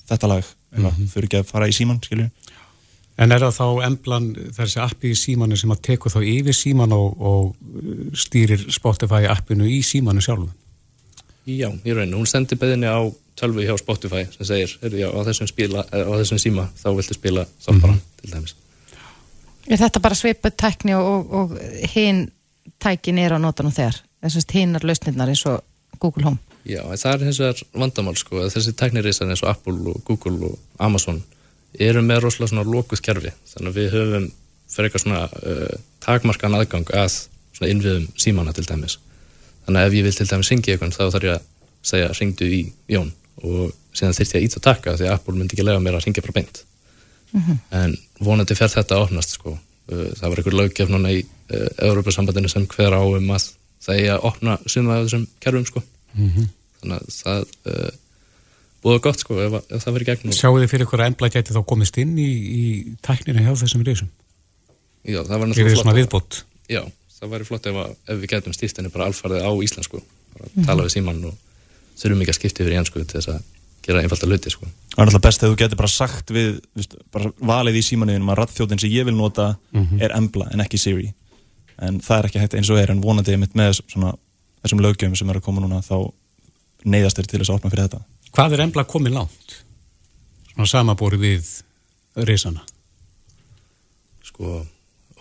þetta 0.09 0.29
lag 0.29 0.45
mm 0.45 0.86
-hmm. 0.86 1.09
fyrir 1.13 1.27
ekki 1.29 1.41
að 1.41 1.51
fara 1.51 1.67
í 1.69 1.75
síman 1.75 2.01
skilju 2.03 2.29
En 3.13 3.31
er 3.31 3.43
það 3.45 3.57
þá 3.59 3.86
emblan 3.86 4.27
þessi 4.57 4.79
appi 4.81 5.12
í 5.13 5.17
símanu 5.17 5.57
sem 5.59 5.71
að 5.71 5.83
teku 5.86 6.09
þá 6.09 6.19
yfir 6.25 6.55
síman 6.57 6.95
og, 6.95 7.19
og 7.21 8.15
stýrir 8.17 8.63
Spotify 8.73 9.27
appinu 9.29 9.67
í 9.69 9.83
símanu 9.86 10.21
sjálfu? 10.21 10.49
Já, 11.45 11.69
ég 11.86 11.93
reyni, 11.93 12.15
hún 12.15 12.25
sendir 12.25 12.57
beðinni 12.57 12.89
á 12.89 13.03
tölvu 13.38 13.65
hjá 13.65 13.75
Spotify 13.77 14.25
sem 14.31 14.47
segir, 14.47 14.73
já, 14.81 15.09
á 15.13 15.19
þessum, 15.27 15.49
spila, 15.49 15.86
á 15.93 16.13
þessum 16.23 16.41
síma 16.41 16.67
þá 16.79 16.88
viltu 16.95 17.17
spila 17.17 17.45
þáttbara 17.62 17.93
mm 17.93 18.00
-hmm. 18.00 18.21
til 18.21 18.31
dæmis 18.33 18.56
Er 19.67 19.79
þetta 19.79 20.00
bara 20.00 20.15
sviput 20.15 20.58
tækni 20.58 20.95
og, 20.95 21.06
og, 21.08 21.31
og 21.31 21.60
hinn 21.93 22.31
tækin 22.83 23.19
er 23.21 23.35
á 23.35 23.39
nótanum 23.41 23.73
þegar. 23.73 24.01
Þessast 24.23 24.55
hinnar 24.55 24.85
lausnirnar 24.87 25.31
eins 25.31 25.45
og 25.49 25.63
Google 25.99 26.23
Home. 26.27 26.39
Já, 26.63 26.81
það 26.95 27.13
er 27.13 27.25
hins 27.27 27.39
vegar 27.41 27.61
vandamál 27.75 28.15
sko, 28.15 28.45
þessi 28.51 28.71
tæknirísan 28.79 29.31
eins 29.33 29.43
og 29.43 29.51
Apple 29.51 29.91
og 29.91 30.03
Google 30.07 30.51
og 30.51 30.59
Amazon 30.79 31.19
eru 31.79 32.03
með 32.05 32.23
rosalega 32.23 32.53
svona 32.53 32.63
lókuð 32.67 33.01
kerfi. 33.03 33.33
Þannig 33.51 33.71
að 33.71 33.79
við 33.79 33.89
höfum 33.97 34.29
fyrir 34.73 34.87
eitthvað 34.87 35.03
svona 35.03 35.23
uh, 35.27 35.81
takmarkan 36.03 36.55
aðgang 36.57 36.93
að 36.95 37.17
svona 37.53 37.71
innviðum 37.73 38.07
símana 38.19 38.53
til 38.55 38.65
dæmis. 38.69 38.97
Þannig 39.65 39.81
að 39.81 39.89
ef 39.89 39.97
ég 39.97 40.07
vil 40.07 40.15
til 40.17 40.29
dæmis 40.29 40.51
syngja 40.51 40.75
eitthvað 40.75 40.95
þá 40.95 41.03
þarf 41.03 41.27
ég 41.27 41.35
að 41.35 41.49
segja 41.83 42.15
ringdu 42.19 42.47
í 42.47 42.61
Jón. 42.93 43.11
Og 43.43 43.73
síðan 43.91 44.15
þurft 44.15 44.35
ég 44.35 44.39
að 44.39 44.47
ít 44.47 44.57
að 44.57 44.65
taka 44.69 44.95
því 44.97 45.09
að 45.09 45.15
Apple 45.17 45.35
myndi 45.37 45.57
ekki 45.57 45.67
lega 45.67 45.83
mér 45.83 45.97
að 45.97 46.07
ringja 46.07 46.23
frá 46.23 46.35
beint. 46.37 46.63
Mm 47.33 47.41
-hmm. 47.41 47.57
en 47.81 47.97
vonandi 48.21 48.55
fer 48.55 48.69
þetta 48.69 48.95
að 48.95 49.07
opnast 49.07 49.35
sko. 49.35 49.57
Uh, 49.91 50.09
það 50.15 50.29
var 50.29 50.39
einhver 50.39 50.59
löggef 50.61 50.89
núna 50.89 51.11
í 51.11 51.23
Európa-sambandinu 51.89 52.51
sem 52.51 52.67
hver 52.67 52.95
á 52.95 53.01
um 53.01 53.33
að 53.35 53.49
það 53.83 53.99
er 53.99 54.13
að 54.15 54.25
opna 54.29 54.58
suma 54.65 54.97
af 54.97 55.06
þessum 55.08 55.27
kerfum 55.43 55.67
sko. 55.67 55.83
Mm 56.13 56.29
-hmm. 56.29 56.49
þannig 56.79 56.97
að 56.97 57.13
það 57.17 57.45
uh, 57.73 57.91
búið 58.83 58.99
gott 59.08 59.23
sko 59.23 59.39
ef, 59.41 59.56
ef 59.69 59.85
það 59.85 59.95
verið 59.97 60.10
gegn 60.12 60.35
Sjáu 60.37 60.58
þið 60.60 60.67
fyrir 60.71 60.85
ykkur 60.87 61.04
að 61.04 61.10
embla 61.12 61.29
geti 61.33 61.56
þá 61.56 61.62
komist 61.65 61.97
inn 61.97 62.17
í, 62.19 62.29
í 62.29 62.63
tækninu 63.06 63.45
hjá 63.45 63.54
þessum 63.63 63.85
risum? 63.87 64.12
Já, 65.04 65.19
það 65.23 65.39
var 65.39 65.47
náttúrulega 65.47 65.81
flott. 65.81 65.97
Viðbót. 65.97 66.43
Já, 66.71 66.83
það 67.17 67.33
væri 67.33 67.47
flott 67.47 67.65
ef, 67.71 67.79
ef 68.08 68.21
við 68.21 68.29
getum 68.35 68.56
stýrt 68.56 68.79
henni 68.79 68.91
bara 68.93 69.10
alfarðið 69.10 69.47
á 69.47 69.51
íslensku, 69.65 69.99
bara 70.35 70.45
mm 70.45 70.54
-hmm. 70.54 70.67
tala 70.67 70.85
við 70.85 70.93
síman 70.95 71.25
og 71.27 71.35
þurfum 71.99 72.23
ekki 72.23 72.33
að 72.33 72.39
skipta 72.39 72.63
yfir 72.63 72.73
í 72.73 72.79
ennsku 72.79 73.04
til 73.04 73.19
þess 73.19 73.33
að 73.33 73.41
gera 73.83 74.04
einfalda 74.04 74.29
hluti 74.29 74.54
sko. 74.54 74.67
Það 74.93 75.01
er 75.01 75.10
alltaf 75.10 75.25
best 75.25 75.43
að 75.43 75.51
þú 75.51 75.58
getur 75.60 75.79
bara 75.81 75.91
sagt 75.91 76.31
við, 76.31 76.62
viðst, 76.77 76.95
bara 77.12 77.31
valið 77.39 77.79
í 77.79 77.83
símanuðinum 77.83 78.31
að 78.31 78.39
rattþjóðin 78.39 78.79
sem 78.83 78.93
ég 78.93 79.08
vil 79.10 79.15
nota 79.17 79.56
mm 79.73 79.83
-hmm. 79.83 80.04
er 80.06 80.15
embla 80.15 80.47
en 80.54 80.63
ekki 80.63 80.79
Siri. 80.79 81.13
En 81.84 82.00
það 82.04 82.17
er 82.17 82.29
ekki 82.29 82.42
hægt 82.44 82.58
eins 82.60 82.71
og 82.71 82.79
er 82.79 82.94
en 82.94 83.04
vonandi 83.04 83.34
ég 83.36 83.42
mitt 83.42 83.56
með 83.60 83.79
svona, 83.81 84.13
þessum 84.63 84.84
lögjöfum 84.86 85.17
sem 85.19 85.31
er 85.31 85.40
að 85.40 85.48
koma 85.48 85.63
núna 85.63 85.81
þá 85.84 85.98
neyðast 86.84 87.19
þér 87.19 87.29
til 87.29 87.42
þess 87.42 87.52
að 87.52 87.60
opna 87.60 87.73
fyrir 87.73 87.88
þetta. 87.88 88.04
Hvað 88.34 88.56
er 88.56 88.65
embla 88.65 88.86
komið 88.90 89.17
langt? 89.17 89.58
Svona 90.54 90.69
samabóri 90.69 91.19
við 91.21 91.50
risana? 92.27 92.63
Sko 94.23 94.62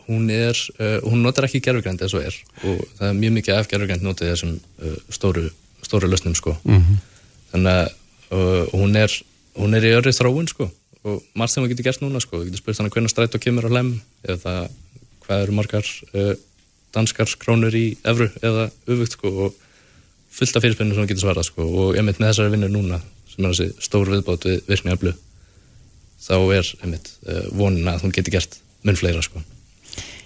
hún 0.06 0.30
er, 0.30 0.56
uh, 0.78 0.98
hún 1.10 1.22
notar 1.22 1.46
ekki 1.46 1.62
gerfugrænt 1.62 2.02
eins 2.02 2.14
og 2.16 2.24
er 2.26 2.36
og 2.66 2.80
það 2.98 3.08
er 3.08 3.18
mjög 3.18 3.34
mikið 3.38 3.58
af 3.58 3.68
gerfugrænt 3.70 4.04
notið 4.04 4.32
þessum 4.32 4.54
uh, 4.58 4.96
stóru, 5.14 5.44
stóru 5.84 6.10
lösnum 6.10 6.34
sko 6.38 6.56
mm 6.64 6.78
-hmm. 6.78 6.96
þannig 7.52 7.72
að 7.72 7.88
uh, 8.36 8.64
hún 8.74 8.96
er 8.96 9.10
hún 9.54 9.74
er 9.76 9.84
í 9.84 9.94
öðru 9.96 10.12
þróun 10.12 10.48
sko 10.48 10.70
og 11.04 11.22
margt 11.34 11.52
sem 11.52 11.62
við 11.62 11.74
getum 11.74 11.84
gert 11.84 12.02
núna 12.02 12.20
sko 12.20 12.38
við 12.38 12.50
getum 12.50 12.62
spurt 12.62 12.78
hann 12.78 12.90
hvernig 12.90 13.10
stræt 13.10 13.34
og 13.34 13.40
kemur 13.40 13.66
á 13.66 13.70
lem 13.70 14.00
eða 14.24 14.68
hvað 15.26 15.42
eru 15.42 15.52
margar 15.52 15.86
danskar 16.94 17.30
krónur 17.40 17.74
í 17.76 17.96
evru 18.08 18.28
eða 18.42 18.68
ufugt 18.86 19.16
sko 19.16 19.32
og 19.46 19.58
fullt 20.32 20.56
af 20.56 20.64
fyrirspinnum 20.64 20.96
sem 20.96 21.04
við 21.04 21.12
getum 21.12 21.26
svarað 21.26 21.48
sko 21.50 21.66
og 21.66 21.96
mynd 21.98 22.18
með 22.18 22.28
þessari 22.30 22.54
vinnur 22.54 22.72
núna 22.72 23.00
sem 23.32 23.44
er 23.44 23.54
þessi 23.54 23.86
stór 23.88 24.12
viðbátt 24.12 24.48
við 24.48 24.60
virkni 24.68 24.94
aflu 24.94 25.14
þá 26.22 26.36
er 26.58 26.74
einmitt 26.82 27.10
vonin 27.56 27.90
að 27.90 28.06
hún 28.06 28.14
geti 28.14 28.34
gert 28.34 28.60
mun 28.86 28.98
fleira 28.98 29.24
sko 29.24 29.42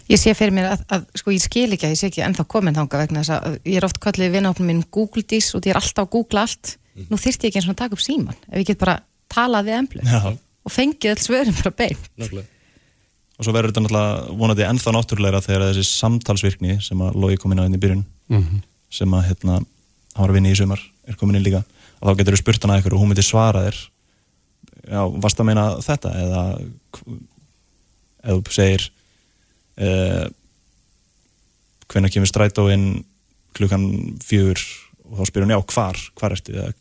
Ég 0.06 0.20
sé 0.22 0.30
fyrir 0.38 0.54
mér 0.54 0.68
að, 0.70 0.82
að 0.94 1.06
sko 1.18 1.32
ég 1.34 1.42
skil 1.42 1.66
ekki 1.74 1.88
að 1.88 1.92
ég 1.96 1.98
sé 1.98 2.08
ekki 2.12 2.22
ennþá 2.22 2.44
komin 2.46 2.76
þánga 2.76 3.00
vegna 3.00 3.22
þess 3.24 3.32
að 3.34 3.56
ég 3.66 3.78
er 3.80 3.86
oft 3.88 3.98
kallið 4.02 4.36
vinnahopnum 4.36 4.68
minn 4.70 4.84
Google 4.94 5.24
Dis 5.26 5.48
og 5.58 5.66
ég 5.66 5.74
er 5.74 5.80
alltaf 5.80 6.04
að 6.04 6.12
googla 6.12 6.44
allt 6.46 6.76
mm. 6.76 7.08
nú 7.10 7.18
þyrst 7.18 7.42
ég 7.42 7.50
ekki 7.50 7.58
eins 7.58 7.66
og 7.66 7.74
að 7.74 7.80
taka 7.80 7.98
upp 7.98 8.04
síman 8.04 8.36
ef 8.46 8.60
ég 8.60 8.68
get 8.68 8.82
bara 8.84 9.00
talað 9.32 9.66
við 9.66 9.78
emblu 9.80 10.04
og 10.06 10.74
fengið 10.74 11.16
alls 11.16 11.26
vörum 11.32 11.58
bara 11.58 11.74
beint 11.82 12.06
Nákvæmlega. 12.14 12.46
Og 13.36 13.44
svo 13.44 13.52
verður 13.52 13.72
þetta 13.72 13.82
náttúrulega 13.84 14.36
vonandi 14.40 14.64
ennþá 14.64 14.92
náttúrulega 14.96 15.42
þegar 15.44 15.66
þessi 15.68 15.84
samtalsvirkni 15.90 16.78
sem 16.84 17.02
að 17.04 17.18
logi 17.20 17.36
komin 17.40 17.60
á 17.60 17.66
inn 17.68 17.76
í 17.76 17.80
byrjun 17.82 18.04
mm 18.04 18.42
-hmm. 18.42 18.62
sem 18.90 19.14
að 19.14 19.26
hérna 19.28 19.58
hann 19.60 20.22
var 20.24 20.30
að 20.30 20.38
vinna 20.38 20.52
í 20.52 20.56
sumar 20.56 20.80
er 21.06 21.18
komin 21.20 21.36
inn 21.36 21.44
líka 21.44 21.62
og 22.00 22.08
þá 22.08 22.16
getur 22.16 22.36
þú 22.36 22.40
spurt 22.40 22.64
hann 22.64 22.72
að 22.74 22.80
ykkur 22.80 22.94
og 22.96 23.00
hún 23.00 23.12
myndir 23.12 23.26
svara 23.26 23.66
þér 23.68 23.78
Já, 24.86 25.02
varst 25.02 25.40
að 25.40 25.46
meina 25.48 25.64
þetta 25.82 26.10
eða 26.14 26.42
eða 28.22 28.36
þú 28.38 28.54
segir 28.54 28.84
eh, 29.82 30.26
hvernig 31.90 32.12
kemur 32.14 32.30
strætóinn 32.30 33.04
klukkan 33.56 33.86
fjögur 34.22 34.62
og 35.06 35.20
þá 35.20 35.30
spyr 35.30 35.46
hún 35.46 35.54
já, 35.54 35.60
hvar, 35.74 35.98
hvar 36.18 36.34
ertu 36.36 36.54
eða 36.54 36.72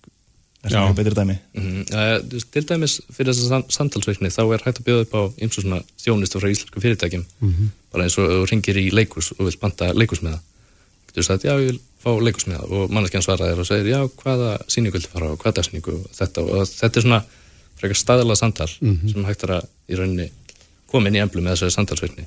er 0.65 0.73
það 0.73 0.87
mjög 0.87 0.97
betri 0.99 1.15
dæmi 1.19 1.35
mm 1.35 1.63
-hmm. 1.63 1.83
uh, 1.93 2.41
Til 2.51 2.67
dæmis 2.69 3.01
fyrir 3.13 3.33
þessa 3.33 3.61
samtalsveikni 3.69 4.29
þá 4.33 4.41
er 4.53 4.65
hægt 4.65 4.79
að 4.79 4.87
bjóða 4.87 5.05
upp 5.05 5.15
á 5.15 5.21
eins 5.41 5.57
og 5.57 5.63
svona 5.63 5.81
þjónustu 6.03 6.41
frá 6.41 6.49
íslensku 6.49 6.81
fyrirtækjum 6.81 7.25
mm 7.39 7.49
-hmm. 7.49 7.67
bara 7.91 8.03
eins 8.03 8.17
og 8.17 8.29
þú 8.29 8.45
ringir 8.51 8.77
í 8.77 8.91
leikus 8.91 9.31
og 9.37 9.45
vilt 9.45 9.59
banta 9.59 9.93
leikusmiða 9.93 10.39
þú 11.11 11.15
veist 11.15 11.29
að 11.29 11.45
já, 11.45 11.53
ég 11.61 11.67
vil 11.71 11.79
fá 12.03 12.11
leikusmiða 12.21 12.63
og 12.69 12.91
manneskjan 12.91 13.23
svaraðir 13.23 13.59
og 13.59 13.67
segir 13.67 13.87
já, 13.95 14.01
hvaða 14.21 14.57
síningu 14.67 14.93
viltu 14.93 15.09
fara 15.13 15.31
á, 15.31 15.33
hvaða 15.37 15.55
dagsningu 15.55 15.91
og 15.91 16.05
þetta 16.19 16.41
og 16.41 16.67
þetta 16.67 16.97
er 16.99 17.01
svona 17.01 17.21
frekar 17.75 17.97
staðilega 17.97 18.35
samtal 18.35 18.71
mm 18.81 18.95
-hmm. 18.95 19.13
sem 19.13 19.25
hægt 19.25 19.43
er 19.43 19.51
að 19.57 19.63
í 19.89 19.95
rauninni 19.95 20.31
koma 20.87 21.07
inn 21.07 21.15
í 21.15 21.23
emblu 21.23 21.41
með 21.41 21.51
þessari 21.51 21.71
samtalsveikni 21.71 22.25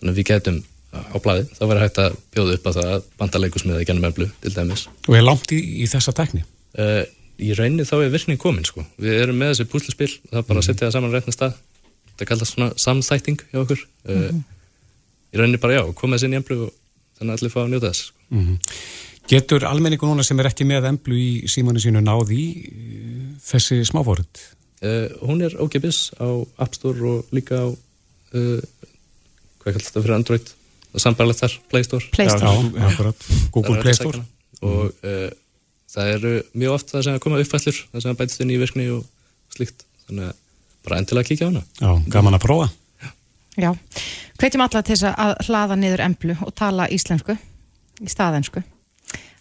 þannig 0.00 0.12
að 0.12 0.18
við 0.18 0.26
getum 0.26 0.64
á 0.92 1.16
blæði, 1.22 1.46
þá 1.56 1.62
verður 1.64 1.82
hægt 1.86 1.98
að 2.02 2.16
bjóða 2.34 2.54
upp 2.56 2.66
að 2.68 2.78
það 2.78 2.90
að 2.92 3.04
banda 3.20 3.40
leikusmiða 3.40 3.80
í 3.82 3.88
gennum 3.88 4.08
öflu 4.10 4.28
til 4.42 4.52
dæmis. 4.54 4.84
Og 5.08 5.16
er 5.16 5.24
langt 5.24 5.54
í, 5.54 5.60
í 5.82 5.88
þessa 5.88 6.12
tækni? 6.16 6.44
Uh, 6.76 7.04
í 7.42 7.52
rauninni 7.58 7.86
þá 7.88 7.96
er 7.98 8.12
virkning 8.14 8.40
komin 8.40 8.66
sko. 8.66 8.84
Við 9.02 9.20
erum 9.24 9.38
með 9.40 9.52
þessi 9.52 9.68
púslispill 9.72 10.10
það 10.30 10.40
er 10.40 10.46
bara 10.48 10.58
að 10.58 10.62
mhm. 10.62 10.68
setja 10.68 10.86
það 10.86 10.94
saman 10.96 11.12
á 11.12 11.14
réttin 11.16 11.36
stað 11.36 11.58
þetta 12.12 12.28
kallast 12.30 12.56
svona 12.56 12.70
samþætting 12.84 13.44
hjá 13.50 13.60
okkur 13.62 13.80
uh, 13.82 14.14
mm 14.14 14.22
-hmm. 14.22 14.42
í 15.32 15.40
rauninni 15.40 15.62
bara 15.62 15.78
já, 15.78 15.82
koma 15.94 16.16
þessi 16.16 16.28
inn 16.28 16.36
í 16.36 16.42
öflu 16.42 16.58
og 16.66 16.72
þannig 17.18 17.32
að 17.32 17.38
allir 17.38 17.54
fá 17.54 17.60
að 17.62 17.70
njóta 17.72 17.92
þess 17.92 18.04
sko. 18.06 18.18
mm 18.30 18.44
-hmm. 18.46 18.58
Getur 19.30 19.64
almenningu 19.64 20.06
núna 20.06 20.24
sem 20.26 20.40
er 20.40 20.48
ekki 20.50 20.64
með 20.66 20.88
öflu 20.90 21.14
í 21.16 21.48
símanu 21.48 21.80
sínu 21.80 22.00
náði 22.02 22.42
uh, 22.68 23.28
þessi 23.42 23.84
smáfórund? 23.84 24.42
Hún 25.22 25.38
er 25.46 25.54
ókipis 25.62 26.10
á 26.18 26.26
App 26.58 26.74
Store 26.74 26.98
og 27.06 27.26
líka 27.30 27.54
á 27.54 27.70
hvað 29.62 29.76
kallast 29.76 29.94
það 29.94 30.02
fyrir 30.02 30.14
Android 30.16 30.46
og 30.92 31.00
sambarlegt 31.00 31.38
þar, 31.38 31.54
Play 31.70 31.84
Store, 31.86 32.04
Play 32.10 32.28
Store. 32.28 32.50
Já, 32.50 32.90
já, 32.90 33.12
Google 33.54 33.80
Play 33.80 33.94
Store 33.94 34.24
og 34.62 34.90
uh, 35.06 35.30
það 35.92 36.12
eru 36.16 36.34
mjög 36.58 36.76
oft 36.76 36.92
það 36.92 37.06
sem 37.06 37.16
að 37.16 37.24
koma 37.24 37.40
uppfællur 37.42 37.80
það 37.92 38.04
sem 38.04 38.14
að 38.14 38.20
bætist 38.20 38.44
inn 38.44 38.52
í 38.52 38.60
virkni 38.60 38.88
og 38.94 39.02
slikt 39.52 39.84
þannig 40.06 40.30
að 40.30 40.38
bara 40.82 40.98
endilega 40.98 41.28
kíkja 41.28 41.46
á 41.46 41.50
hana. 41.50 41.62
Já, 41.78 41.90
gaman 42.10 42.38
að 42.38 42.44
prófa. 42.46 42.68
Já, 43.60 43.70
hvetjum 44.40 44.64
alla 44.64 44.80
til 44.82 44.94
þess 44.96 45.10
að 45.12 45.34
hlaða 45.46 45.76
niður 45.78 46.04
emblu 46.06 46.36
og 46.40 46.54
tala 46.56 46.88
íslensku 46.90 47.36
í 48.02 48.08
staðensku. 48.10 48.62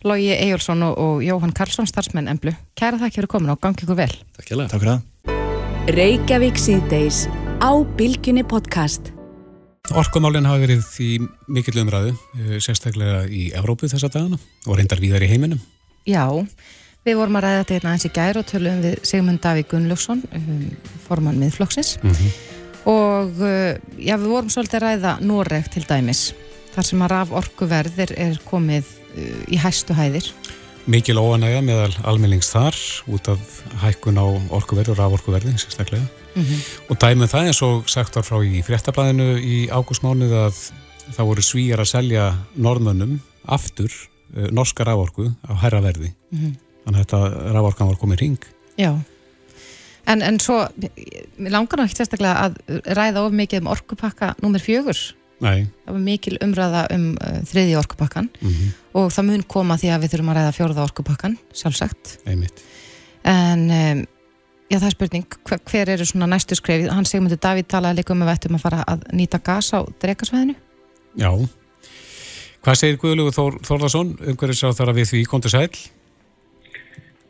Lógi 0.04 0.34
Ejjólfsson 0.34 0.82
og, 0.84 0.98
og 0.98 1.24
Jóhann 1.24 1.54
Karlsson 1.56 1.88
starfsmenn 1.90 2.30
emblu, 2.32 2.54
kæra 2.78 2.98
það 2.98 3.08
ekki 3.08 3.22
fyrir 3.22 3.32
komin 3.32 3.54
og 3.54 3.62
gangi 3.62 3.86
ykkur 3.86 4.00
vel. 4.00 4.12
Takk 4.38 4.52
fyrir 4.52 4.92
það. 4.92 5.08
Reykjavík 5.96 6.60
síðdeis 6.62 7.26
á 7.62 7.72
Bilginni 7.98 8.44
podcast. 8.46 9.14
Orkumálinn 9.98 10.48
hafa 10.48 10.62
verið 10.62 10.90
í 11.04 11.12
mikill 11.52 11.82
umræðu, 11.84 12.16
eh, 12.38 12.58
sérstaklega 12.64 13.26
í 13.30 13.52
Evrópu 13.58 13.90
þessa 13.92 14.10
dagana 14.10 14.40
og 14.66 14.78
reyndar 14.78 15.02
víðar 15.02 15.26
í 15.26 15.30
heiminum. 15.32 15.62
Já, 16.08 16.26
við 17.06 17.18
vorum 17.20 17.38
að 17.38 17.46
ræða 17.46 17.60
þetta 17.60 17.76
hérna 17.76 17.96
eins 17.96 18.06
í 18.08 18.14
gæri 18.14 18.42
og 18.42 18.48
tölum 18.50 18.80
við 18.84 18.96
Sigmund 19.08 19.42
Davík 19.44 19.70
Gunnlaugsson, 19.72 20.24
um, 20.38 20.64
formann 21.06 21.40
miðflokksins 21.42 21.98
mm 22.02 22.12
-hmm. 22.12 22.32
og 22.90 23.42
uh, 23.42 23.76
já, 23.98 24.16
við 24.18 24.28
vorum 24.28 24.50
svolítið 24.50 24.80
að 24.80 24.86
ræða 24.88 25.18
Noreg 25.22 25.70
til 25.70 25.86
dæmis, 25.90 26.34
þar 26.74 26.86
sem 26.86 27.02
að 27.02 27.12
raf 27.12 27.32
orkuverðir 27.32 28.14
er 28.18 28.40
komið 28.46 28.86
uh, 29.18 29.54
í 29.54 29.58
hæstu 29.58 29.94
hæðir. 29.94 30.32
Mikil 30.86 31.18
óanægja 31.22 31.62
meðal 31.62 31.94
almennings 32.04 32.50
þar 32.50 32.76
út 33.08 33.28
af 33.30 33.40
hækkun 33.84 34.18
á 34.18 34.26
orkuverð 34.50 34.90
og 34.90 34.98
raf 34.98 35.14
orkuverði, 35.14 35.54
sérstaklega. 35.58 36.06
Mm 36.36 36.44
-hmm. 36.44 36.60
Og 36.90 36.98
dæmið 36.98 37.30
það 37.30 37.46
eins 37.46 37.62
og 37.62 37.90
sagt 37.90 38.16
var 38.16 38.24
frá 38.24 38.42
í 38.42 38.64
fréttablaðinu 38.64 39.38
í 39.38 39.70
ágústmánuð 39.70 40.34
að 40.34 40.72
það 41.12 41.26
voru 41.26 41.42
svíjar 41.42 41.80
að 41.80 41.92
selja 41.92 42.36
norðmönnum 42.56 43.20
aftur 43.46 43.92
norska 44.52 44.86
rávorku 44.88 45.32
á 45.44 45.54
herra 45.64 45.82
verði. 45.82 46.14
Mm 46.32 46.40
-hmm. 46.40 46.60
Þannig 46.86 47.00
að 47.00 47.04
þetta 47.06 47.54
rávorkan 47.54 47.88
var 47.88 47.98
komið 48.02 48.20
ring. 48.20 48.46
Já, 48.78 48.94
en, 50.06 50.22
en 50.22 50.40
svo, 50.40 50.68
langar 51.38 51.78
náttúrulega 51.78 51.88
ekki 51.88 52.00
sérstaklega 52.00 52.46
að 52.46 52.54
ræða 52.98 53.26
of 53.26 53.34
mikið 53.34 53.62
um 53.62 53.68
orkupakka 53.68 54.36
nummer 54.42 54.64
fjögur. 54.64 55.00
Nei. 55.42 55.68
Það 55.86 55.94
var 55.96 56.02
mikil 56.06 56.38
umræða 56.46 56.82
um 56.94 57.06
uh, 57.18 57.42
þriði 57.50 57.78
orkupakkan 57.80 58.30
mm 58.30 58.50
-hmm. 58.50 58.74
og 58.94 59.12
það 59.12 59.28
mun 59.30 59.44
koma 59.44 59.78
því 59.78 59.90
að 59.90 60.02
við 60.02 60.12
þurfum 60.14 60.32
að 60.34 60.38
ræða 60.38 60.58
fjórða 60.58 60.84
orkupakkan, 60.84 61.38
sjálfsagt. 61.54 62.18
Einmitt. 62.26 62.66
En... 63.24 63.70
Um, 63.70 64.08
Já, 64.72 64.78
það 64.80 64.86
er 64.88 64.94
spurning, 64.94 65.34
hver, 65.44 65.60
hver 65.68 65.90
eru 65.90 66.06
svona 66.08 66.28
næstu 66.32 66.56
skref? 66.56 66.86
Hann 66.88 67.04
segmundur 67.04 67.40
Davíð 67.44 67.66
talaði 67.68 67.98
líka 67.98 68.14
um 68.14 68.22
að 68.24 68.30
við 68.30 68.38
ættum 68.38 68.56
að 68.56 68.62
fara 68.64 68.84
að 68.88 69.02
nýta 69.12 69.40
gas 69.44 69.74
á 69.76 69.84
drekasvæðinu. 70.00 70.56
Já. 71.20 71.32
Hvað 72.62 72.78
segir 72.78 73.00
Guðlugur 73.02 73.34
Þór, 73.34 73.56
Þórðarsson 73.66 74.10
um 74.22 74.36
hverju 74.38 74.56
sá 74.60 74.68
þar 74.78 74.92
að 74.92 75.00
við 75.02 75.08
því 75.12 75.22
kontur 75.32 75.54
sæl? 75.54 75.70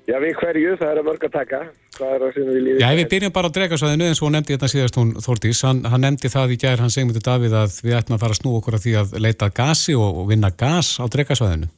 Já, 0.09 0.17
við 0.19 0.34
hverju, 0.41 0.73
það 0.82 0.89
er 0.89 0.99
að 0.99 1.05
mörg 1.07 1.23
að 1.23 1.34
taka. 1.38 1.59
Hvað 1.95 2.15
er 2.15 2.23
það 2.23 2.34
sem 2.36 2.49
við 2.49 2.57
lífið? 2.65 2.82
Já, 2.82 2.88
við 2.97 3.07
byrjum 3.13 3.34
bara 3.38 3.51
á 3.51 3.55
drekasvæðinu 3.55 4.07
eins 4.09 4.19
og 4.19 4.27
hún 4.27 4.36
nefndi 4.36 4.57
þetta 4.57 4.69
síðast 4.73 4.99
hún 4.99 5.13
Þórdís. 5.23 5.61
Hann, 5.63 5.79
hann 5.88 6.03
nefndi 6.03 6.32
það 6.34 6.51
í 6.51 6.57
gær, 6.59 6.84
hann 6.84 6.91
segmundur 6.91 7.23
Davíð 7.23 7.55
að 7.61 7.77
við 7.86 7.95
ættum 8.01 8.17
að 8.17 8.23
fara 8.25 8.36
að 8.36 8.41
snú 8.41 8.55
okkur 8.57 8.75
að 8.75 8.84
því 8.88 8.95
að 8.99 9.15
leita 9.23 9.49
gasi 9.61 9.95
og, 9.95 10.19
og 10.19 10.27
vinna 10.34 10.51
gas 10.51 10.89
á 10.99 11.07
drekasvæðinu. 11.15 11.71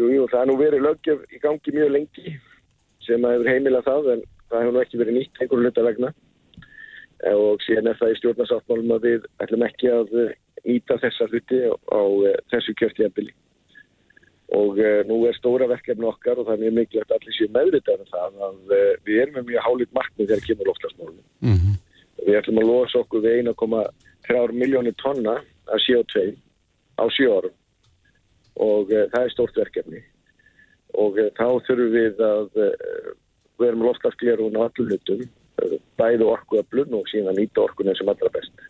Jú, 0.00 0.10
jú, 0.16 0.26
það 0.32 0.40
er 0.40 0.50
nú 0.50 0.58
verið 0.64 0.86
lögjöf 0.88 1.22
í 1.30 1.42
gangi 1.46 1.76
mjög 1.78 1.94
lengi 1.94 2.34
sem 3.06 3.22
að 3.22 3.36
hefur 3.36 3.52
heimilað 3.54 3.86
það 3.86 4.10
en 4.16 4.26
það 4.50 4.64
hefur 4.64 4.74
nú 4.74 4.82
ekki 4.82 5.02
verið 5.04 5.18
nýtt 5.20 5.44
einhverju 5.44 5.68
hluta 5.68 5.86
vegna 5.86 6.10
og 7.24 7.62
síðan 7.64 7.90
er 7.90 7.98
það 8.00 8.12
í 8.12 8.18
stjórnarsáttmálum 8.20 8.94
að 8.96 9.06
við 9.08 9.26
ætlum 9.40 9.64
ekki 9.66 9.90
að 9.92 10.14
nýta 10.66 10.98
þessa 11.00 11.28
hluti 11.30 11.60
á, 11.70 12.02
eh, 12.28 12.38
þessu 12.52 12.74
kjörtíðanbili 12.80 13.34
og 14.56 14.78
uh, 14.78 15.00
nú 15.08 15.16
er 15.26 15.34
stóra 15.34 15.66
verkefni 15.66 16.06
okkar 16.06 16.38
og 16.38 16.46
það 16.46 16.52
er 16.54 16.60
mjög 16.62 16.74
mikilvægt 16.76 17.10
að 17.10 17.16
allir 17.16 17.34
séu 17.34 17.48
meðvitað 17.50 18.02
um 18.04 18.10
það 18.12 18.36
að 18.46 18.74
við 19.08 19.16
erum 19.22 19.34
með 19.40 19.48
mjög 19.48 19.64
hálít 19.64 19.96
markmið 19.96 20.28
þegar 20.30 20.44
kemur 20.46 20.68
loftlagsmálunum. 20.70 21.24
Mm 21.42 21.56
-hmm. 21.56 21.74
Við 22.26 22.38
ætlum 22.38 22.60
að 22.62 22.68
losa 22.70 23.00
okkur 23.00 23.24
við 23.24 23.40
1,3 23.42 24.52
miljónir 24.60 24.94
tonna 25.02 25.34
af 25.66 25.82
CO2 25.82 26.22
á 26.94 27.04
7 27.10 27.26
árum 27.34 27.56
og 28.54 28.86
það 28.88 29.22
er 29.24 29.34
stórt 29.34 29.58
verkefni 29.58 30.04
og 30.94 31.18
þá 31.18 31.48
þurfum 31.66 31.90
við 31.92 32.22
að 32.22 32.48
við 33.58 33.68
erum 33.68 33.82
loftlagsglerun 33.82 34.56
á 34.56 34.62
allum 34.62 34.88
hlutum 34.88 35.26
uh, 35.62 35.76
bæði 35.98 36.26
orkuöflun 36.28 36.96
og 36.98 37.08
síðan 37.10 37.38
nýta 37.38 37.64
orkun 37.64 37.90
eins 37.90 38.02
og 38.04 38.12
allra 38.12 38.32
best. 38.34 38.66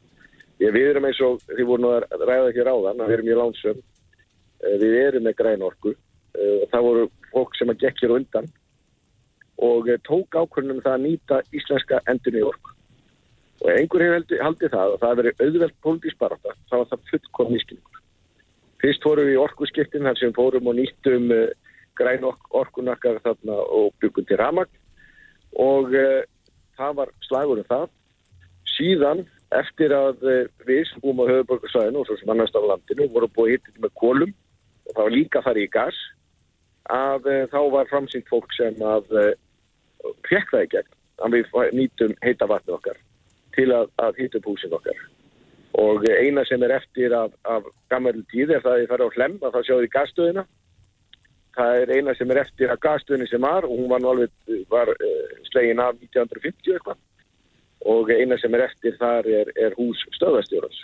Ég, 0.63 0.73
við 0.73 0.93
erum 0.93 1.09
eins 1.09 1.21
og, 1.25 1.43
þið 1.51 1.67
voru 1.69 1.85
nú 1.85 1.91
að 1.93 2.23
ræða 2.25 2.53
hér 2.57 2.71
áðan, 2.73 3.03
að 3.03 3.11
við 3.11 3.17
erum 3.17 3.33
í 3.33 3.41
lánsum, 3.41 3.83
uh, 3.83 4.77
við 4.83 4.97
erum 5.03 5.27
með 5.27 5.37
græn 5.41 5.67
orku 5.67 5.93
uh, 5.93 6.55
og 6.63 6.71
það 6.73 6.89
voru 6.89 7.11
fólk 7.33 7.59
sem 7.59 7.73
að 7.73 7.83
gekk 7.85 8.05
hér 8.05 8.17
undan 8.21 8.49
og 9.67 9.91
uh, 9.91 9.99
tók 10.09 10.39
ákvörnum 10.39 10.81
það 10.85 10.97
að 10.97 11.05
nýta 11.05 11.43
íslenska 11.53 12.01
endurni 12.09 12.45
orku. 12.47 12.73
Og 13.65 13.71
einhver 13.73 14.05
hefur 14.05 14.43
haldið, 14.45 14.73
það 14.73 14.95
og 14.95 14.99
það 15.01 15.13
hefur 15.13 15.23
verið 15.23 15.45
auðvelt 15.45 15.77
pólitísk 15.85 16.19
barata, 16.21 16.57
það 16.71 16.83
var 16.83 16.91
það 16.91 17.07
fullkom 17.11 17.53
nýskilningur. 17.55 18.03
Fyrst 18.83 19.07
fórum 19.07 19.29
við 19.29 19.37
í 19.37 19.41
orkuskiptin 19.41 20.05
þar 20.05 20.19
sem 20.21 20.35
fórum 20.37 20.69
og 20.69 20.77
nýttum 20.77 21.31
græn 21.97 22.27
ork, 22.29 22.51
orkunakkar 22.53 23.23
þarna 23.25 23.57
og 23.79 23.95
byggum 24.03 24.27
til 24.29 24.37
ramagn 24.37 24.83
og 25.57 25.95
það 26.79 26.99
var 27.01 27.13
slagur 27.29 27.63
um 27.63 27.69
það. 27.71 27.87
Síðan 28.77 29.25
eftir 29.55 29.95
að 29.95 30.23
uh, 30.27 30.43
við 30.67 30.93
búum 31.03 31.23
á 31.23 31.31
höfuborgarsvæðinu 31.31 32.03
og 32.03 32.09
svo 32.09 32.19
sem 32.19 32.33
annars 32.35 32.55
af 32.55 32.67
landinu 32.67 33.09
vorum 33.15 33.33
búið 33.37 33.57
hittið 33.57 33.81
með 33.85 33.97
kolum 34.03 34.33
og 34.87 34.93
það 34.93 35.03
var 35.03 35.15
líka 35.15 35.43
farið 35.45 35.67
í 35.69 35.73
gas 35.77 35.99
að 36.93 37.29
uh, 37.31 37.43
þá 37.53 37.61
var 37.75 37.91
framsýnt 37.91 38.31
fólk 38.31 38.55
sem 38.57 38.79
að 38.83 39.13
uh, 39.15 39.33
fekk 40.27 40.55
það 40.55 40.65
í 40.67 40.73
gegn 40.75 40.95
að 41.27 41.37
við 41.37 41.77
nýtum 41.79 42.17
heita 42.23 42.49
vatni 42.51 42.75
okkar 42.75 42.99
til 43.57 43.71
að, 43.73 43.89
að 44.03 44.19
hýta 44.21 44.41
upp 44.41 44.51
húsin 44.51 44.75
okkar 44.77 44.99
og 45.77 46.05
eina 46.09 46.45
sem 46.49 46.63
er 46.65 46.77
eftir 46.79 47.15
af, 47.17 47.33
af 47.45 47.65
gammal 47.93 48.17
tíð 48.33 48.57
er 48.57 48.63
það 48.65 48.75
að 48.75 48.83
ég 48.83 48.91
fara 48.91 49.09
á 49.09 49.15
hlem 49.17 49.39
að 49.43 49.57
það 49.57 49.67
sjáðu 49.69 49.87
í 49.87 49.93
gasstöðina 49.95 50.45
það 51.57 51.83
er 51.83 51.93
eina 51.99 52.15
sem 52.17 52.33
er 52.33 52.43
eftir 52.45 52.73
að 52.73 52.83
gasstöðinni 52.87 53.29
sem 53.31 53.43
var 53.43 53.67
og 53.69 53.75
hún 53.75 53.91
var 53.93 54.03
nú 54.03 54.13
alveg 54.13 54.57
var, 54.73 54.93
uh, 54.93 55.37
slegin 55.51 55.83
af 55.83 55.97
1950 55.99 56.77
eitthvað 56.77 57.03
og 57.87 58.11
eina 58.11 58.39
sem 58.41 58.55
er 58.57 58.67
eftir 58.67 58.97
þar 59.01 59.29
er, 59.43 59.53
er 59.57 59.77
hús 59.79 60.03
stöðastjórans 60.19 60.83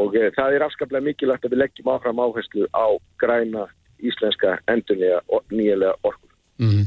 og 0.00 0.16
uh, 0.16 0.30
það 0.36 0.56
er 0.56 0.66
afskaplega 0.66 1.06
mikilvægt 1.06 1.46
að 1.46 1.54
við 1.54 1.64
leggjum 1.64 1.92
áfram 1.94 2.24
áherslu 2.24 2.66
á 2.74 2.86
græna 3.22 3.68
íslenska 4.00 4.58
endurlega 4.70 5.22
og 5.28 5.46
nýjulega 5.52 5.96
orku 6.02 6.30
Mm. 6.60 6.82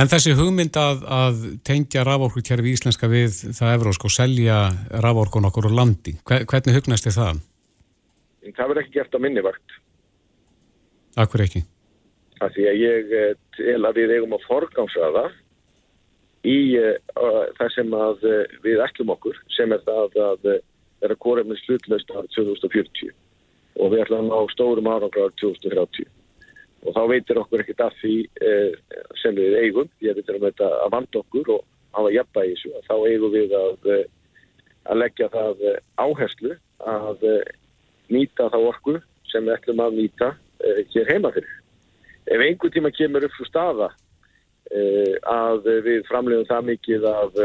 En 0.00 0.08
þessi 0.08 0.32
hugmynd 0.32 0.76
að, 0.80 1.02
að 1.04 1.40
tengja 1.68 2.06
raforkukerfi 2.08 2.72
íslenska 2.72 3.08
við 3.10 3.34
það 3.52 3.74
evrósk 3.74 4.06
og 4.08 4.14
selja 4.14 4.60
raforkun 5.04 5.44
okkur 5.50 5.68
úr 5.68 5.76
landi, 5.76 6.14
hvernig 6.24 6.78
hugnast 6.78 7.04
þið 7.04 7.18
það? 7.18 7.42
Það 8.48 8.70
verður 8.70 8.82
ekki 8.82 8.96
gert 8.96 9.18
á 9.20 9.20
minni 9.20 9.44
vakt. 9.44 9.76
Akkur 11.20 11.44
ekki? 11.44 11.62
Það 12.40 12.54
því 12.56 12.66
að 12.70 12.80
ég 12.80 13.14
tel 13.56 13.80
að 13.84 13.98
við 14.00 14.14
eigum 14.16 14.36
að 14.36 14.46
forgámsraða 14.48 15.24
í 16.48 16.58
uh, 16.80 16.94
það 17.58 17.74
sem 17.74 17.96
að 17.96 18.28
uh, 18.28 18.44
við 18.64 18.84
ætlum 18.86 19.12
okkur 19.12 19.40
sem 19.52 19.72
er 19.76 19.82
það 19.84 20.20
að 20.24 20.46
vera 20.48 21.16
uh, 21.16 21.20
kórefnið 21.20 21.60
slutlaust 21.64 22.14
árið 22.14 22.32
2040 22.38 23.12
og 23.80 23.92
við 23.92 24.06
ætlum 24.06 24.32
á 24.32 24.40
stórum 24.54 24.88
árangra 24.88 25.28
árið 25.28 25.36
2030 25.44 26.08
og 26.80 26.96
þá 26.96 27.02
veitir 27.10 27.40
okkur 27.40 27.62
ekkert 27.62 27.84
af 27.84 27.96
því 28.00 28.14
eh, 28.40 28.72
sem 29.20 29.36
við 29.36 29.58
eigum, 29.60 29.90
ég 30.04 30.16
veitir 30.16 30.38
um 30.38 30.46
þetta 30.46 30.68
að 30.84 30.94
vanda 30.94 31.20
okkur 31.20 31.52
og 31.56 31.64
hafa 31.96 32.12
jafnbæði 32.14 32.52
í 32.52 32.56
þessu, 32.56 32.82
þá 32.86 32.94
eigum 33.10 33.34
við 33.34 33.54
að, 33.58 33.88
að 34.88 35.00
leggja 35.02 35.28
það 35.34 35.64
áherslu 36.00 36.54
að 36.88 37.26
nýta 38.10 38.48
þá 38.52 38.58
orku 38.62 38.96
sem 39.30 39.44
við 39.46 39.56
ætlum 39.58 39.84
að 39.84 39.98
nýta 40.00 40.30
eh, 40.64 40.84
hér 40.94 41.12
heima 41.12 41.32
fyrir. 41.34 41.59
Ef 42.30 42.44
einhver 42.44 42.72
tíma 42.74 42.92
kemur 42.94 43.26
upp 43.26 43.34
svo 43.36 43.48
staða 43.48 43.90
eh, 44.70 45.16
að 45.26 45.66
við 45.86 46.06
framlegum 46.08 46.46
það 46.50 46.70
mikið 46.70 47.08
af, 47.10 47.42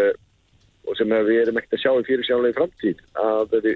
og 0.85 0.99
sem 0.99 1.15
við 1.15 1.41
erum 1.41 1.57
ekkert 1.61 1.79
að 1.79 1.83
sjá 1.83 1.91
í 1.95 2.05
fyrir 2.05 2.27
sjálflega 2.27 2.53
í 2.53 2.59
framtíð, 2.59 3.03
að 3.17 3.57
við 3.65 3.71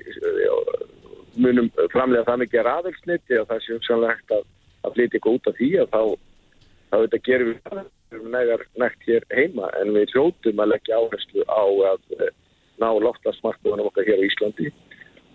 munum 1.40 1.70
framlega 1.90 2.28
það 2.28 2.42
mikið 2.44 2.62
að 2.62 2.68
raðelsniti 2.70 3.40
og 3.40 3.50
það 3.50 3.66
séum 3.66 3.86
sjálflega 3.88 4.18
ekkert 4.18 4.38
að 4.38 4.48
að 4.86 4.96
flytja 4.96 5.18
eitthvað 5.20 5.38
út 5.38 5.50
af 5.50 5.58
því 5.58 5.70
að 5.82 5.90
þá, 5.94 6.02
þá 6.90 6.96
þetta 7.04 7.22
gerum 7.28 7.56
við 8.10 8.28
nægar 8.34 8.66
nægt 8.82 9.08
hér 9.08 9.26
heima 9.36 9.72
en 9.80 9.94
við 9.96 10.14
hljóttum 10.16 10.62
að 10.64 10.72
leggja 10.74 11.00
áherslu 11.00 11.46
á 11.46 11.64
að 11.92 12.30
ná 12.80 12.90
loftasmarkuðunum 13.06 13.90
okkar 13.90 14.08
hér 14.08 14.22
á 14.24 14.28
Íslandi. 14.28 14.70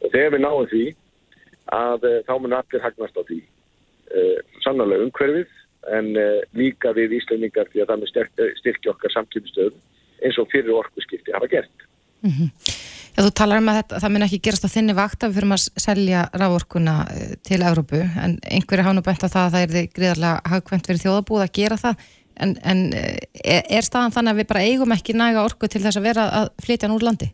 Og 0.01 0.12
þegar 0.12 0.33
við 0.35 0.45
náum 0.45 0.70
því 0.70 0.85
að 1.75 2.09
þá 2.29 2.35
mun 2.41 2.57
allir 2.57 2.85
hagnast 2.85 3.20
á 3.20 3.22
því. 3.29 3.41
Uh, 4.14 4.39
sannarlega 4.64 5.07
umhverfið 5.07 5.53
en 5.93 6.12
uh, 6.16 6.41
líka 6.57 6.95
við 6.97 7.18
Íslandingar 7.20 7.68
því 7.72 7.85
að 7.85 7.93
það 7.93 8.03
með 8.03 8.12
styrkja 8.61 8.95
okkar 8.95 9.14
samkjöfustöð 9.14 9.76
eins 10.24 10.41
og 10.41 10.51
fyrir 10.53 10.76
orkuskipti 10.78 11.35
hafa 11.35 11.51
gert 11.53 11.87
mm 12.24 12.30
-hmm. 12.30 12.82
Já, 13.14 13.22
þú 13.22 13.30
talar 13.39 13.61
um 13.62 13.68
að 13.70 13.76
þetta, 13.78 13.99
það 14.03 14.12
mun 14.12 14.24
ekki 14.26 14.39
gerast 14.43 14.64
á 14.66 14.74
þinni 14.74 14.95
vakt 14.99 15.22
að 15.22 15.30
við 15.30 15.37
fyrir 15.39 15.53
að 15.55 15.82
selja 15.85 16.22
rávorkuna 16.35 16.95
til 17.47 17.61
Európu, 17.62 18.01
en 18.03 18.41
einhverju 18.43 18.95
nú 18.97 19.05
bænt 19.07 19.22
á 19.22 19.30
það 19.30 19.45
að 19.45 19.53
það 19.55 19.62
er 19.62 19.70
því 19.74 19.82
gríðarlega 19.99 20.41
hagkvæmt 20.51 20.89
fyrir 20.89 21.03
þjóðabúð 21.05 21.45
að 21.45 21.53
gera 21.59 21.76
það, 21.85 21.95
en, 22.43 22.57
en 22.72 22.80
er, 22.99 23.62
er 23.70 23.87
staðan 23.87 24.16
þannig 24.16 24.35
að 24.35 24.41
við 24.41 24.49
bara 24.51 24.64
eigum 24.66 24.97
ekki 24.97 25.14
næga 25.14 25.45
orku 25.47 25.70
til 25.70 25.85
þess 25.85 26.01
að 26.01 26.07
vera 26.09 26.26
að 26.41 26.51
flytja 26.66 26.91
núr 26.91 27.07
landi? 27.07 27.30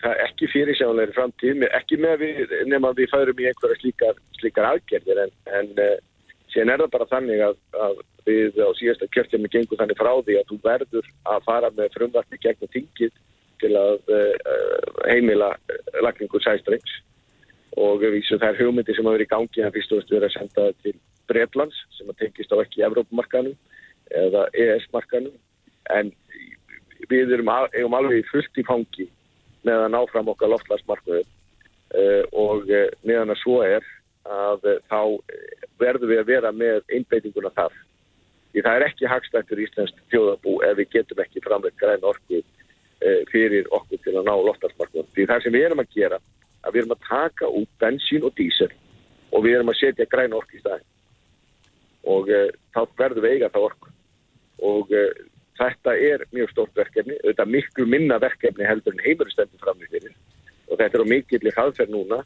Það 0.00 0.14
er 0.14 0.24
ekki 0.24 0.48
fyrir 0.54 0.78
sjánleiri 0.80 1.12
framtíð, 1.12 1.68
ekki 1.76 2.00
með 2.00 2.16
við, 2.24 2.56
nema 2.72 2.94
við 2.96 3.12
færum 3.12 3.44
í 3.44 3.50
einhverja 3.50 3.80
slíkar, 3.82 4.16
slíkar 4.40 4.70
aðgerðir, 4.70 5.20
en, 5.26 5.36
en 5.60 5.68
síðan 6.52 6.72
er 6.74 6.82
það 6.84 6.92
bara 6.94 7.08
þannig 7.10 7.42
að, 7.46 7.56
að 7.86 7.96
við 8.26 8.60
á 8.62 8.70
síðasta 8.78 9.08
kjörtjum 9.14 9.48
gengur 9.52 9.80
þannig 9.80 9.98
frá 10.00 10.12
því 10.26 10.38
að 10.40 10.48
þú 10.50 10.58
verður 10.64 11.10
að 11.32 11.46
fara 11.46 11.72
með 11.76 11.92
frumvarti 11.96 12.40
gegnum 12.42 12.72
tingið 12.74 13.18
til 13.62 13.72
að 13.78 14.12
uh, 14.12 14.34
heimila 15.08 15.52
lagningu 16.04 16.40
sæstrengs. 16.44 16.96
Og 17.76 18.00
vísum 18.00 18.40
þær 18.40 18.58
hugmyndi 18.60 18.94
sem 18.96 19.04
hafa 19.04 19.18
verið 19.18 19.28
í 19.28 19.32
gangi 19.32 19.64
en 19.64 19.74
fyrst 19.74 19.92
og 19.92 20.00
fyrst 20.00 20.14
verið 20.14 20.28
að 20.28 20.36
senda 20.36 20.66
það 20.66 20.78
til 20.84 20.94
Breitlands 21.26 21.80
sem 21.96 22.10
að 22.10 22.20
tengist 22.22 22.54
á 22.54 22.56
ekki 22.62 22.84
Evrópumarkanum 22.86 23.56
eða 24.16 24.46
ES-markanum 24.54 25.34
en 25.92 26.12
við 27.10 27.34
erum, 27.36 27.50
al 27.52 27.66
erum 27.72 27.96
alveg 27.98 28.26
fullt 28.30 28.58
í 28.58 28.64
fangi 28.66 29.08
með 29.66 29.86
að 29.86 29.92
ná 29.94 29.98
fram 30.12 30.30
okkar 30.32 30.52
loftlagsmarkuðu 30.52 31.22
uh, 31.22 32.22
og 32.32 32.70
uh, 32.70 32.88
meðan 33.06 33.34
að 33.34 33.42
svo 33.42 33.60
er 33.66 33.86
að 34.26 34.68
þá 34.90 35.00
verðum 35.80 36.10
við 36.10 36.22
að 36.22 36.30
vera 36.30 36.52
með 36.52 36.82
einbeitinguna 36.90 37.52
þar 37.54 37.74
því 38.52 38.62
það 38.64 38.76
er 38.78 38.84
ekki 38.86 39.08
hagstættur 39.10 39.60
íslenskt 39.60 39.98
þjóðabú 40.12 40.54
ef 40.64 40.78
við 40.78 40.92
getum 40.94 41.18
ekki 41.20 41.42
framleitt 41.44 41.76
græn 41.80 42.06
orku 42.08 42.40
fyrir 43.30 43.68
okkur 43.76 44.00
til 44.04 44.14
að 44.16 44.26
ná 44.26 44.34
loftarsmarknum. 44.46 45.06
Því 45.14 45.26
það 45.28 45.42
sem 45.44 45.54
við 45.54 45.66
erum 45.66 45.82
að 45.82 45.94
gera, 45.94 46.18
að 46.64 46.74
við 46.74 46.82
erum 46.82 46.94
að 46.96 47.06
taka 47.08 47.50
út 47.60 47.72
bensín 47.82 48.24
og 48.26 48.34
dísel 48.38 48.70
og 49.32 49.44
við 49.44 49.58
erum 49.58 49.72
að 49.72 49.80
setja 49.80 50.08
græn 50.10 50.36
orku 50.36 50.56
í 50.56 50.62
staðin. 50.62 50.88
Og 52.06 52.30
uh, 52.30 52.48
þá 52.74 52.80
verðum 52.98 53.26
við 53.26 53.36
eiga 53.36 53.52
það 53.52 53.68
orku. 53.68 53.92
Og 54.70 54.94
uh, 54.94 55.22
þetta 55.60 55.96
er 56.08 56.24
mjög 56.32 56.52
stórt 56.54 56.80
verkefni, 56.80 57.18
þetta 57.24 57.44
er 57.44 57.52
miklu 57.52 57.86
minna 57.90 58.18
verkefni 58.22 58.68
heldur 58.68 58.96
en 58.96 59.04
heimuristendur 59.04 59.62
framlýð 59.62 59.98
fyrir. 59.98 60.16
Og 60.70 60.80
þetta 60.80 60.98
er 60.98 61.04
á 61.04 61.12
mikillir 61.12 61.56
hraðferð 61.58 61.94
núna 61.94 62.22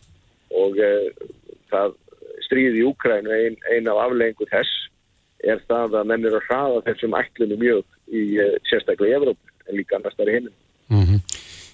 og 0.61 0.79
uh, 0.79 1.27
það 1.73 1.97
stríði 2.47 2.83
í 2.83 2.87
Úkrænu 2.89 3.35
ein, 3.35 3.59
ein 3.73 3.91
af 3.91 4.03
afleggingu 4.07 4.49
þess 4.51 4.89
er 5.51 5.63
það 5.69 6.01
að 6.01 6.11
menn 6.11 6.27
eru 6.29 6.41
að 6.41 6.49
hraða 6.49 6.83
þessum 6.89 7.17
ætlunum 7.17 7.63
mjög 7.63 7.85
í 8.11 8.25
sérstaklega 8.69 9.15
í 9.15 9.17
Evrópu 9.21 9.71
en 9.71 9.79
líka 9.79 9.97
annars 9.97 10.19
þar 10.19 10.33
í 10.33 10.37
hinnum. 10.39 10.57
Mm 10.91 11.05
-hmm. 11.07 11.21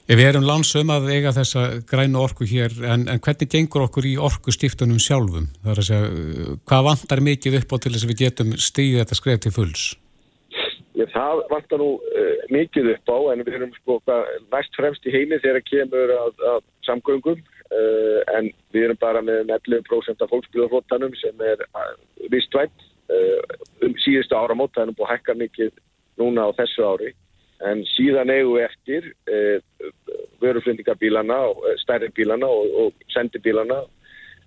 Við 0.07 0.23
erum 0.23 0.45
lansum 0.47 0.91
að 0.95 1.09
eiga 1.11 1.33
þessa 1.35 1.63
grænu 1.91 2.21
orku 2.23 2.47
hér, 2.47 2.71
en, 2.87 3.09
en 3.11 3.19
hvernig 3.19 3.49
gengur 3.51 3.89
okkur 3.89 4.07
í 4.07 4.13
orku 4.23 4.53
stiftunum 4.55 5.01
sjálfum? 5.03 5.49
Það 5.65 5.73
er 5.73 5.81
að 5.83 5.89
segja, 5.89 6.11
hvað 6.71 6.85
vantar 6.87 7.23
mikið 7.27 7.57
upp 7.59 7.75
á 7.75 7.77
til 7.83 7.93
þess 7.93 8.07
að 8.07 8.13
við 8.13 8.21
getum 8.23 8.53
stíðið 8.55 9.01
þetta 9.03 9.19
skref 9.19 9.41
til 9.43 9.53
fulls? 9.57 9.87
Ég, 10.95 11.11
það 11.11 11.43
vantar 11.51 11.83
nú 11.83 11.91
uh, 11.99 12.37
mikið 12.55 12.93
upp 12.95 13.11
á, 13.11 13.19
en 13.33 13.43
við 13.43 13.59
erum 13.59 13.75
sko 13.81 13.99
næst 14.55 14.79
fremst 14.79 15.11
í 15.11 15.15
heimi 15.17 15.43
þegar 15.43 15.67
kemur 15.67 16.15
að, 16.21 16.47
að 16.55 16.63
samgöngum, 16.87 17.43
uh, 17.71 18.21
en 18.37 18.51
við 18.75 18.89
erum 18.89 19.01
bara 19.01 19.23
með 19.25 19.51
11% 19.55 20.23
af 20.23 20.33
fólksbyrðarflottanum 20.33 21.15
sem 21.21 21.47
er 21.47 21.65
uh, 21.73 21.95
vistvænt. 22.33 22.85
Um 23.87 23.93
síðustu 24.03 24.35
áramót, 24.35 24.73
það 24.75 24.83
er 24.83 24.89
nú 24.89 24.95
búið 24.99 25.07
að 25.07 25.13
hækka 25.13 25.35
mikið 25.39 25.77
núna 26.19 26.49
á 26.49 26.57
þessu 26.59 26.83
ári. 26.83 27.13
En 27.65 27.85
síðan 27.95 28.33
eigum 28.33 28.57
við 28.59 28.67
eftir 28.67 29.07
eh, 29.33 29.59
vöruflendingabílana, 30.43 31.39
stærri 31.81 32.11
bílana 32.17 32.49
og, 32.53 32.75
og 32.83 33.07
sendibílana. 33.15 33.85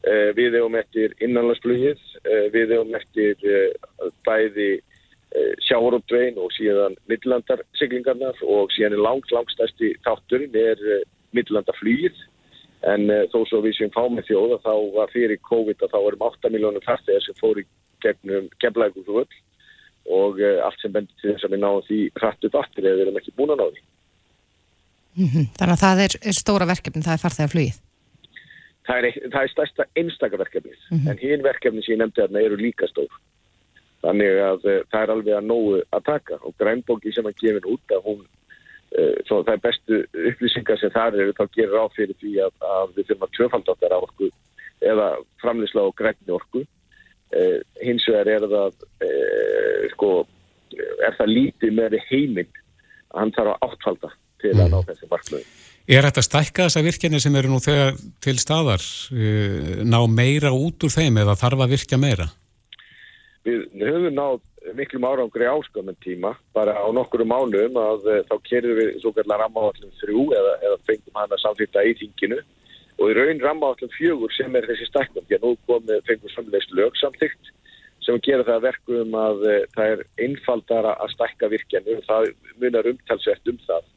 Eh, 0.05 0.29
við 0.37 0.59
eigum 0.59 0.77
eftir 0.79 1.15
innanlandsflugið. 1.23 2.03
Eh, 2.23 2.45
við 2.53 2.75
eigum 2.75 2.93
eftir 2.99 3.47
eh, 3.49 4.11
bæði 4.27 4.69
eh, 4.77 5.53
sjárópdrein 5.65 6.37
og 6.41 6.53
síðan 6.55 6.97
middelandarsiglingarnar 7.09 8.43
og 8.45 8.75
síðan 8.75 8.99
er 8.99 9.05
langt, 9.07 9.33
langstæsti 9.33 9.95
þátturinn 10.05 10.55
er 10.59 10.85
eh, 10.99 11.07
en 12.87 13.11
þó 13.33 13.43
svo 13.47 13.59
við 13.61 13.75
sem 13.75 13.91
fáum 13.91 14.15
með 14.15 14.29
þjóða 14.29 14.61
þá 14.63 14.73
var 14.95 15.11
fyrir 15.11 15.39
COVID 15.49 15.83
að 15.83 15.91
þá 15.93 15.99
erum 15.99 16.25
8 16.29 16.51
miljónum 16.53 16.85
færþegar 16.85 17.25
sem 17.25 17.35
fór 17.39 17.59
í 17.59 17.65
gegnum 18.03 18.47
kemlaðið 18.63 19.09
og 20.09 20.39
uh, 20.41 20.57
allt 20.65 20.81
sem 20.81 20.93
bendir 20.93 21.13
til 21.21 21.33
þess 21.33 21.45
að 21.45 21.55
við 21.55 21.61
náum 21.63 21.83
því 21.85 21.99
hratt 22.17 22.47
upp 22.47 22.57
aftur 22.63 22.87
eða 22.87 22.97
við 22.97 23.05
erum 23.05 23.19
ekki 23.19 23.35
búin 23.37 23.53
að 23.53 23.61
ná 23.61 23.67
því. 23.67 23.83
Mm 25.19 25.29
-hmm. 25.29 25.45
Þannig 25.59 25.75
að 25.75 25.83
það 25.83 26.01
er, 26.05 26.15
er 26.29 26.37
stóra 26.37 26.69
verkefni, 26.69 27.05
það 27.05 27.15
er 27.15 27.23
farþegar 27.23 27.53
flugið. 27.53 27.79
Það 28.89 28.97
er, 28.97 29.17
það 29.33 29.41
er 29.43 29.51
stærsta 29.53 29.85
einstakaverkefnið, 30.01 30.79
mm 30.89 30.97
-hmm. 30.97 31.09
en 31.09 31.17
hinn 31.21 31.43
verkefni 31.45 31.83
sem 31.83 31.93
ég 31.93 31.99
nefndi 32.01 32.21
þarna 32.21 32.41
eru 32.41 32.57
líka 32.57 32.87
stór. 32.87 33.13
Þannig 34.01 34.41
að 34.49 34.61
uh, 34.65 34.81
það 34.91 35.01
er 35.03 35.13
alveg 35.13 35.33
að 35.37 35.49
nógu 35.51 35.81
að 35.91 36.05
taka 36.05 36.35
og 36.41 36.55
grænbóki 36.57 37.13
sem 37.13 37.25
að 37.25 37.39
gefin 37.41 37.71
út 37.73 37.95
að 37.95 38.05
hún, 38.07 38.25
svo 39.27 39.43
það 39.45 39.53
er 39.53 39.63
bestu 39.63 40.01
upplýsingar 40.31 40.79
sem 40.81 40.93
það 40.93 41.19
eru, 41.23 41.35
þá 41.37 41.45
gerir 41.55 41.81
áfyrir 41.83 42.17
því 42.21 42.33
að, 42.45 42.53
að 42.65 42.95
við 42.95 43.09
þurfum 43.09 43.25
að 43.27 43.35
tvöfaldáttar 43.37 43.95
á 43.95 43.99
orku 43.99 44.29
eða 44.79 45.07
framleysla 45.43 45.85
og 45.85 45.95
grænni 45.99 46.35
orku. 46.35 46.63
Uh, 47.29 47.59
hins 47.85 48.07
vegar 48.09 48.31
er 48.33 48.45
það, 48.49 48.79
sko, 49.91 50.09
er 51.05 51.13
það 51.19 51.33
lítið 51.35 51.75
með 51.77 51.99
heiminn 52.07 52.49
að 53.13 53.19
hann 53.21 53.33
þarf 53.35 53.53
að 53.53 53.67
áttfalda 53.67 54.11
til 54.41 54.55
að 54.55 54.71
ná 54.71 54.79
þessi 54.87 55.09
markmiði. 55.11 55.45
Er 55.89 56.05
þetta 56.05 56.23
stækka 56.25 56.65
þessa 56.67 56.85
virkjanir 56.85 57.21
sem 57.21 57.37
eru 57.37 57.51
nú 57.51 57.59
þegar 57.61 57.95
til 58.21 58.35
staðar 58.41 58.83
ná 59.89 59.99
meira 60.09 60.51
út 60.53 60.85
úr 60.85 60.93
þeim 60.93 61.17
eða 61.21 61.37
þarf 61.37 61.65
að 61.65 61.73
virkja 61.73 61.97
meira? 62.01 62.27
Við 63.45 63.85
höfum 63.85 64.13
náð 64.13 64.41
miklum 64.73 65.03
árangri 65.03 65.45
áskömmun 65.45 65.95
tíma, 66.03 66.35
bara 66.53 66.73
á 66.75 66.87
nokkuru 66.91 67.25
mánuðum 67.25 67.77
að 67.79 68.07
uh, 68.07 68.21
þá 68.29 68.35
kerðum 68.49 68.79
við 68.79 68.89
svo 69.01 69.11
kallar 69.15 69.41
rammaáallum 69.43 69.93
þrjú 70.01 70.23
eða, 70.35 70.55
eða 70.67 70.79
fengum 70.89 71.19
hana 71.19 71.39
samþýtta 71.43 71.85
í 71.87 71.93
þinginu. 72.01 72.39
Og 72.99 73.11
í 73.11 73.15
raun 73.15 73.43
rammaáallum 73.43 73.93
fjögur 73.95 74.33
sem 74.35 74.55
er 74.59 74.67
þessi 74.67 74.89
stæknum, 74.89 75.25
því 75.27 75.37
að 75.37 75.45
nú 75.45 75.53
komum 75.69 76.03
fengum 76.09 76.33
samleist 76.33 76.75
lög 76.75 76.99
samþýtt 76.99 77.53
sem 78.03 78.19
gera 78.25 78.47
það 78.47 78.65
verkum 78.67 79.15
að 79.21 79.47
uh, 79.47 79.61
það 79.77 79.93
er 79.93 80.03
einfaldara 80.25 80.97
að 80.99 81.15
stækka 81.15 81.51
virkjanu 81.55 81.99
það 82.07 82.29
munar 82.59 82.91
umtalsvert 82.93 83.53
um 83.53 83.63
það. 83.67 83.95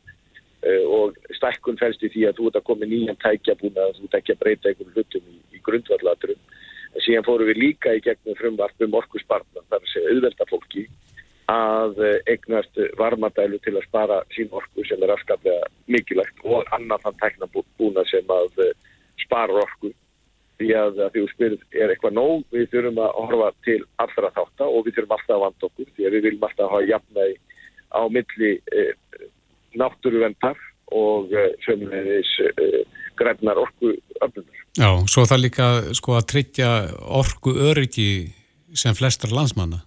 Og 0.63 1.17
stækkun 1.35 1.75
fælst 1.75 2.05
í 2.07 2.09
því 2.13 2.21
að 2.29 2.37
þú 2.39 2.45
ert 2.47 2.57
að 2.61 2.67
koma 2.69 2.87
nýjan 2.87 3.17
tækja 3.19 3.57
búin 3.59 3.79
að 3.83 3.97
þú 3.97 4.11
að 4.15 4.37
breyta 4.39 4.71
einhverjum 4.71 4.93
hlutum 4.95 5.25
í, 5.27 5.41
í 5.59 5.63
grundvallaturum 5.67 6.39
síðan 7.01 7.24
fórum 7.26 7.49
við 7.49 7.62
líka 7.62 7.95
í 7.97 8.03
gegnum 8.05 8.36
frumvarpum 8.38 8.99
orkuspartnan 9.01 9.64
þar 9.70 9.80
að 9.80 9.93
segja 9.93 10.12
auðvelda 10.12 10.49
fólki 10.51 10.84
að 11.53 11.99
eignast 12.30 12.78
varmadælu 13.01 13.59
til 13.64 13.74
að 13.76 13.86
spara 13.88 14.20
sín 14.32 14.53
orku 14.55 14.84
sem 14.88 15.03
er 15.03 15.12
afskaplega 15.12 15.70
mikilvægt 15.90 16.45
og 16.45 16.68
annan 16.72 17.03
þann 17.03 17.18
tækna 17.20 17.49
búna 17.53 18.05
sem 18.09 18.30
að 18.30 18.62
spara 19.20 19.64
orku. 19.64 19.93
Því 20.61 20.68
að 20.78 21.01
því 21.01 21.22
þú 21.22 21.28
spyrir 21.32 21.62
er 21.74 21.90
eitthvað 21.90 22.14
nóg? 22.14 22.45
Við 22.55 22.68
þurfum 22.70 23.01
að 23.03 23.16
horfa 23.18 23.49
til 23.66 23.78
allra 24.05 24.30
þáttar 24.36 24.68
og 24.70 24.84
við 24.86 24.99
þurfum 24.99 25.16
alltaf 25.16 25.34
að 25.34 25.45
vanda 25.47 25.68
okkur 25.68 25.88
því 25.97 26.07
að 26.07 26.14
við 26.14 26.26
viljum 26.28 26.47
alltaf 26.49 26.70
hafa 26.70 26.90
jafnægi 26.90 27.38
á 27.93 28.03
milli 28.09 28.53
eh, 28.72 28.93
náttúruvendar 29.80 30.61
og 30.93 31.32
eh, 31.32 31.51
sömulegis 31.64 32.32
eh, 32.47 32.82
grænar 33.19 33.61
orku 33.61 33.93
öfnunar. 34.21 34.63
Já, 34.79 34.89
svo 35.11 35.25
það 35.29 35.43
líka 35.45 35.69
sko 35.97 36.17
að 36.17 36.29
tryggja 36.33 36.71
orku 37.21 37.55
öryggi 37.71 38.33
sem 38.79 38.97
flestar 38.97 39.33
landsmanna. 39.35 39.83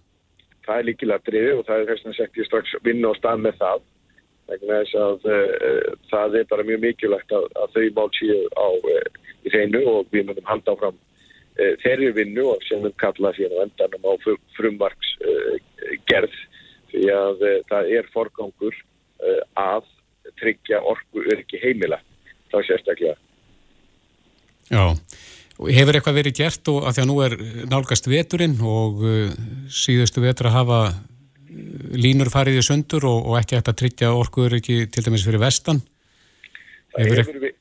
Það 0.66 0.80
er 0.80 0.88
líkilega 0.90 1.26
driði 1.26 1.54
og 1.60 1.66
það 1.68 1.82
er 1.82 1.92
þess 1.92 2.10
að 2.10 2.18
setja 2.20 2.48
strax 2.48 2.76
vinna 2.86 3.10
á 3.10 3.14
stað 3.18 3.44
með 3.46 3.60
það. 3.62 3.86
Að, 4.46 5.26
uh, 5.26 5.94
það 6.12 6.38
er 6.38 6.50
bara 6.52 6.66
mjög 6.68 6.84
mikilvægt 6.84 7.34
að, 7.34 7.48
að 7.58 7.72
þau 7.74 7.86
mál 7.98 8.12
séu 8.14 8.42
á 8.54 8.68
uh, 8.78 9.06
í 9.42 9.54
hreinu 9.54 9.82
og 9.90 10.12
við 10.14 10.28
munum 10.28 10.46
halda 10.46 10.76
áfram 10.76 11.00
uh, 11.00 11.74
þeirri 11.82 12.12
vinnu 12.14 12.46
og 12.52 12.66
sem 12.68 12.84
við 12.86 12.94
kalla 13.02 13.34
síðan 13.34 13.58
á 13.58 13.66
endanum 13.66 14.06
á 14.06 14.14
frumvarks 14.58 15.16
gerð 16.10 16.38
því 16.92 17.08
að 17.14 17.42
það 17.72 17.90
er 17.98 18.08
forgangur 18.14 18.78
að 19.58 19.90
tryggja 20.40 20.82
orku 20.86 21.26
öryggi 21.26 21.60
heimila 21.62 21.98
þá 22.56 22.60
sérstaklega 22.72 23.16
Já, 24.66 24.96
hefur 25.62 25.98
eitthvað 25.98 26.18
verið 26.20 26.38
gert 26.40 26.70
og 26.72 26.88
að 26.88 26.96
því 26.96 27.04
að 27.04 27.10
nú 27.12 27.18
er 27.22 27.36
nálgast 27.70 28.08
veturinn 28.10 28.56
og 28.66 29.04
uh, 29.06 29.36
síðustu 29.70 30.24
vetur 30.24 30.50
að 30.50 30.58
hafa 30.58 30.80
uh, 30.90 30.96
línur 31.94 32.32
farið 32.34 32.62
í 32.62 32.66
sundur 32.66 33.06
og, 33.08 33.20
og 33.30 33.38
ekki 33.40 33.60
að 33.60 33.76
tryggja 33.84 34.16
orkuður 34.16 34.58
ekki 34.60 34.80
til 34.90 35.06
dæmis 35.06 35.28
fyrir 35.28 35.44
vestan? 35.44 35.84
Það 36.96 37.04
hefur, 37.04 37.22
hefur 37.22 37.40
verið, 37.44 37.56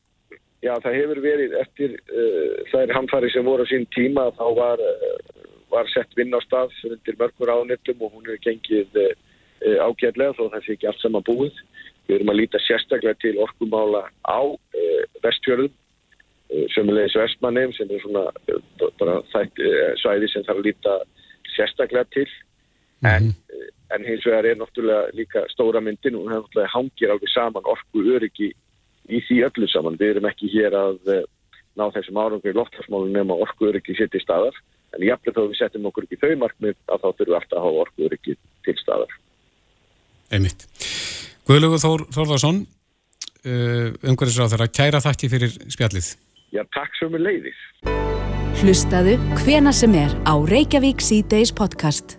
já, 0.65 0.73
það 0.87 0.99
hefur 1.01 1.21
verið 1.27 1.59
eftir 1.61 1.95
uh, 2.01 2.57
þær 2.73 2.97
hamfari 2.99 3.31
sem 3.35 3.47
voru 3.47 3.69
á 3.69 3.71
sín 3.71 3.87
tíma 3.95 4.31
þá 4.39 4.45
var, 4.57 4.81
uh, 4.81 5.45
var 5.75 5.93
sett 5.93 6.17
vinn 6.17 6.33
á 6.33 6.41
stað 6.47 6.73
undir 6.89 7.21
mörgur 7.21 7.53
ánittum 7.53 8.01
og 8.07 8.17
hún 8.17 8.31
hefur 8.31 8.43
gengið 8.49 9.01
uh, 9.05 9.13
ágæðlega 9.85 10.39
þó 10.39 10.45
það 10.49 10.65
sé 10.65 10.77
ekki 10.79 10.89
allt 10.91 11.05
saman 11.05 11.27
búið. 11.27 11.61
Við 12.09 12.19
erum 12.19 12.33
að 12.35 12.41
líta 12.43 12.61
sérstaklega 12.61 13.17
til 13.23 13.39
orkumála 13.41 14.05
á 14.29 14.41
vestfjörðum 15.25 15.73
sömulegis 16.75 17.17
Vestmannheim 17.19 17.73
sem 17.75 17.91
er 17.91 18.03
svona 18.03 18.25
eh, 18.49 18.89
bara 19.01 19.21
þætt 19.33 19.63
eh, 19.63 19.93
svæði 20.01 20.31
sem 20.31 20.45
þarf 20.47 20.61
að 20.61 20.69
líta 20.69 20.97
sérstaklega 21.55 22.05
til 22.15 22.27
mm 22.27 23.09
-hmm. 23.09 23.15
en, 23.15 23.35
eh, 23.55 23.71
en 23.95 24.05
hins 24.05 24.27
vegar 24.27 24.47
er 24.47 24.57
náttúrulega 24.57 25.11
líka 25.15 25.47
stóra 25.49 25.81
myndin 25.81 26.17
og 26.17 26.51
það 26.55 26.71
hangir 26.77 27.11
alveg 27.11 27.31
saman 27.35 27.71
orku 27.75 28.05
öryggi 28.15 28.53
í 29.09 29.21
því 29.27 29.37
öllu 29.49 29.69
saman. 29.69 29.99
Við 29.99 30.11
erum 30.11 30.31
ekki 30.31 30.49
hér 30.49 30.73
að 30.73 30.99
ná 31.77 31.91
þessum 31.93 32.17
árangur 32.17 32.51
í 32.51 32.59
lofthagsmálun 32.59 33.13
nema 33.13 33.35
orku 33.35 33.69
öryggi 33.69 33.97
sitt 33.97 34.15
í 34.15 34.21
staðar 34.23 34.55
en 34.95 35.03
jáfnveg 35.03 35.35
þó 35.35 35.49
við 35.49 35.59
setjum 35.59 35.87
okkur 35.87 36.05
ekki 36.05 36.23
þau 36.23 36.37
markmið 36.37 36.77
að 36.89 37.01
þá 37.03 37.09
þurfum 37.17 37.33
við 37.33 37.39
alltaf 37.41 37.59
að 37.59 37.65
hafa 37.65 37.83
orku 37.85 38.05
öryggi 38.07 38.37
til 38.65 38.77
staðar. 38.79 39.13
Einmitt. 40.31 40.67
Guðlugur 41.45 41.81
Þór 41.83 42.03
Þórðarsson 42.15 42.65
umhverfisráð 43.45 44.55
þar 44.55 44.63
að 44.65 44.71
kæra 44.79 45.01
þakki 45.05 45.29
fyrir 45.29 45.57
spjallið. 45.69 46.07
Já, 46.55 46.63
takk 46.73 46.95
sem 46.97 47.17
er 47.19 47.21
leiðis. 47.21 47.59
Hlustaðu 48.63 49.19
hvena 49.43 49.73
sem 49.77 49.93
er 50.01 50.15
á 50.25 50.35
Reykjavík 50.41 51.05
C-Days 51.05 51.53
podcast. 51.53 52.17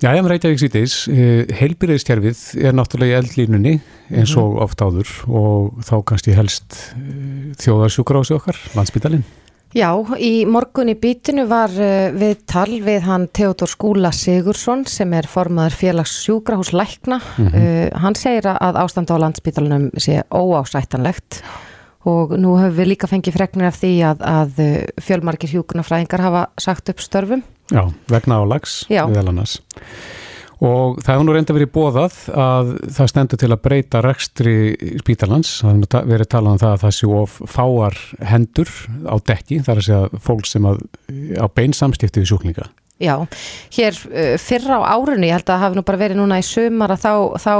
Já, 0.00 0.14
ég 0.16 0.24
með 0.24 0.32
Reykjavík 0.32 0.62
C-Days. 0.62 0.96
Eh, 1.12 1.52
Heilbyrðistjærfið 1.60 2.40
er 2.64 2.72
náttúrulega 2.78 3.18
í 3.18 3.20
eldlínunni 3.20 3.74
eins 4.08 4.32
og 4.40 4.54
mhm. 4.54 4.64
oft 4.64 4.80
áður 4.80 5.12
og 5.28 5.84
þá 5.84 5.94
kannski 6.08 6.38
helst 6.38 6.80
eh, 6.96 7.52
þjóðarsjúkur 7.60 8.16
á 8.16 8.22
sig 8.24 8.40
okkar, 8.40 8.64
landsbytalinn. 8.78 9.28
Já, 9.72 9.88
í 10.20 10.44
morgun 10.44 10.90
í 10.92 10.94
bítinu 11.00 11.46
var 11.48 11.72
eh, 11.80 12.12
við 12.12 12.42
tal 12.50 12.68
við 12.84 13.06
hann 13.06 13.24
Theodor 13.32 13.70
Skúla 13.72 14.10
Sigursson 14.12 14.84
sem 14.88 15.12
er 15.16 15.28
formaður 15.30 15.78
félags 15.80 16.18
sjúkrahús 16.26 16.74
Lækna. 16.76 17.20
Mm 17.38 17.46
-hmm. 17.48 17.88
uh, 17.88 18.00
hann 18.02 18.14
segir 18.14 18.46
að 18.52 18.76
ástand 18.84 19.08
á 19.08 19.16
landsbytalinum 19.16 19.90
sé 19.96 20.22
óásættanlegt 20.28 21.42
og 22.04 22.36
nú 22.36 22.58
höfum 22.58 22.76
við 22.76 22.88
líka 22.92 23.06
fengið 23.06 23.32
fregnir 23.32 23.66
af 23.66 23.80
því 23.80 23.92
að, 24.04 24.18
að 24.20 24.50
fjölmarkir 25.00 25.50
hjúkunarfræðingar 25.54 26.20
hafa 26.20 26.46
sagt 26.58 26.88
upp 26.88 27.00
störfum. 27.00 27.42
Já, 27.70 27.92
vegna 28.10 28.42
álags 28.42 28.84
við 28.88 29.16
annars. 29.16 29.60
Og 30.62 31.00
það 31.02 31.16
hefur 31.16 31.26
nú 31.26 31.34
reynda 31.34 31.54
verið 31.56 31.70
bóðað 31.74 32.18
að 32.38 32.68
það 32.94 33.08
stendur 33.10 33.40
til 33.42 33.48
að 33.50 33.62
breyta 33.64 34.02
rekstri 34.04 34.54
spítalans. 35.00 35.56
Það 35.62 35.80
hefur 35.80 36.12
verið 36.12 36.30
talað 36.30 36.54
um 36.54 36.60
það 36.62 36.74
að 36.76 36.84
það 36.84 36.94
séu 36.98 37.16
of 37.18 37.34
fáar 37.50 37.98
hendur 38.30 38.70
á 39.10 39.14
dekki, 39.32 39.58
þar 39.66 39.80
að 39.80 39.88
segja 39.88 40.22
fólk 40.28 40.46
sem 40.46 40.70
að, 40.70 40.84
á 41.42 41.46
beinsamstifti 41.50 42.22
við 42.22 42.30
sjúklinga. 42.30 42.68
Já, 43.02 43.16
hér 43.74 43.98
uh, 44.06 44.34
fyrra 44.38 44.78
á 44.78 44.94
árunni, 44.94 45.32
ég 45.32 45.40
held 45.40 45.48
að 45.48 45.54
það 45.56 45.62
hafi 45.64 45.78
nú 45.80 45.86
bara 45.88 46.02
verið 46.04 46.20
núna 46.20 46.38
í 46.38 46.46
sömar 46.46 46.94
að 46.94 47.02
þá, 47.02 47.14
þá 47.42 47.54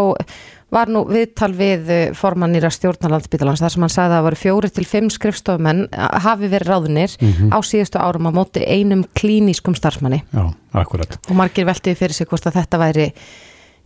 var 0.72 0.90
nú 0.92 1.04
viðtal 1.08 1.52
við 1.56 1.90
eh, 1.92 2.02
formannir 2.16 2.64
að 2.66 2.76
stjórnalandsbytalans 2.78 3.62
þar 3.62 3.74
sem 3.74 3.84
hann 3.84 3.92
sagði 3.92 4.08
að 4.08 4.16
það 4.16 4.26
voru 4.26 4.40
fjóri 4.40 4.70
til 4.72 4.84
fimm 4.88 5.10
skrifstofumenn 5.12 5.82
eh, 5.88 6.06
hafi 6.24 6.50
verið 6.52 6.70
ráðunir 6.72 7.16
mm 7.18 7.32
-hmm. 7.32 7.50
á 7.52 7.58
síðustu 7.60 8.00
árum 8.00 8.28
á 8.28 8.32
móti 8.32 8.64
einum 8.64 9.04
klínískum 9.14 9.74
starfsmanni. 9.76 10.22
Já, 10.32 10.54
akkurat. 10.72 11.18
Og 11.28 11.36
margir 11.36 11.66
veltiði 11.66 11.96
fyrir 11.96 12.14
sig 12.14 12.26
hvort 12.26 12.46
að 12.46 12.56
þetta 12.60 12.78
væri 12.78 13.12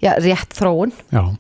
já, 0.03 0.13
rétt 0.19 0.55
þróun. 0.55 0.93
Já, 1.13 1.37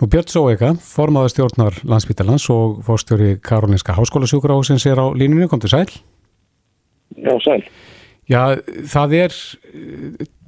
nú 0.00 0.06
Björn 0.06 0.28
Sóeika, 0.28 0.74
formadur 0.74 1.30
stjórnar 1.30 1.74
landsbytalans 1.84 2.50
og 2.50 2.82
fórstjóri 2.84 3.40
Karolinska 3.42 3.92
Háskólasjúkurásins 3.92 4.86
er 4.86 4.98
á 4.98 5.06
línunni, 5.12 5.48
kom 5.48 5.60
til 5.60 5.70
sæl. 5.70 5.90
Já, 7.16 7.34
sæl. 7.44 7.62
Já, 8.28 8.56
það 8.84 9.12
er 9.12 9.32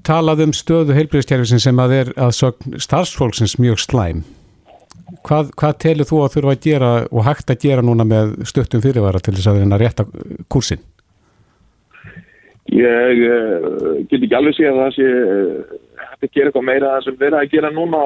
talað 0.07 0.45
um 0.47 0.53
stöðu 0.57 0.97
heilbríðstjærfisin 0.97 1.63
sem 1.63 1.81
að 1.83 1.97
er 2.01 2.13
að 2.21 2.35
starfsfólksins 2.81 3.59
mjög 3.61 3.83
slæm. 3.83 4.23
Hvað, 5.27 5.51
hvað 5.59 5.79
telur 5.83 6.07
þú 6.07 6.21
að 6.25 6.35
þurfa 6.37 6.55
að 6.55 6.65
gera 6.65 6.91
og 7.11 7.25
hægt 7.27 7.51
að 7.51 7.65
gera 7.65 7.85
núna 7.85 8.07
með 8.07 8.37
stöttum 8.47 8.83
fyrirvara 8.85 9.21
til 9.23 9.35
þess 9.35 9.51
að 9.51 9.61
reyna 9.61 9.77
að 9.77 9.83
rétta 9.85 10.07
kursin? 10.53 10.83
Ég 12.71 13.23
uh, 13.27 13.97
get 14.07 14.21
ekki 14.21 14.37
alveg 14.39 14.55
segja 14.55 14.71
að 14.71 14.79
það 14.85 14.93
sé 14.95 15.09
uh, 15.11 15.81
hægt 16.05 16.29
að 16.29 16.35
gera 16.37 16.51
eitthvað 16.51 16.69
meira 16.69 16.93
sem 17.03 17.19
vera 17.19 17.41
að 17.43 17.57
gera 17.57 17.73
núna 17.75 18.03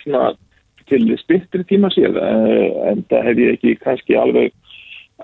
svona, 0.00 0.22
til 0.88 1.02
spittri 1.20 1.66
tíma 1.68 1.92
síðan 1.92 2.16
uh, 2.16 2.88
en 2.88 3.04
það 3.12 3.28
hef 3.28 3.42
ég 3.44 3.58
ekki 3.58 3.76
kannski 3.84 4.16
alveg 4.16 4.56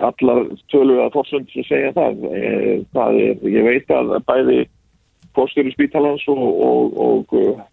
allar 0.05 0.43
tölur 0.69 1.07
að 1.07 1.15
fórsund 1.15 1.49
sem 1.55 1.65
segja 1.65 1.95
það. 1.97 2.19
það 2.93 3.15
er, 3.23 3.39
ég 3.49 3.65
veit 3.65 3.93
að 3.97 4.11
bæði 4.29 4.59
fórstjóri 5.37 5.73
spítalans 5.75 6.25
og, 6.33 6.45
og, 6.69 7.01
og 7.09 7.37
uh, 7.37 7.65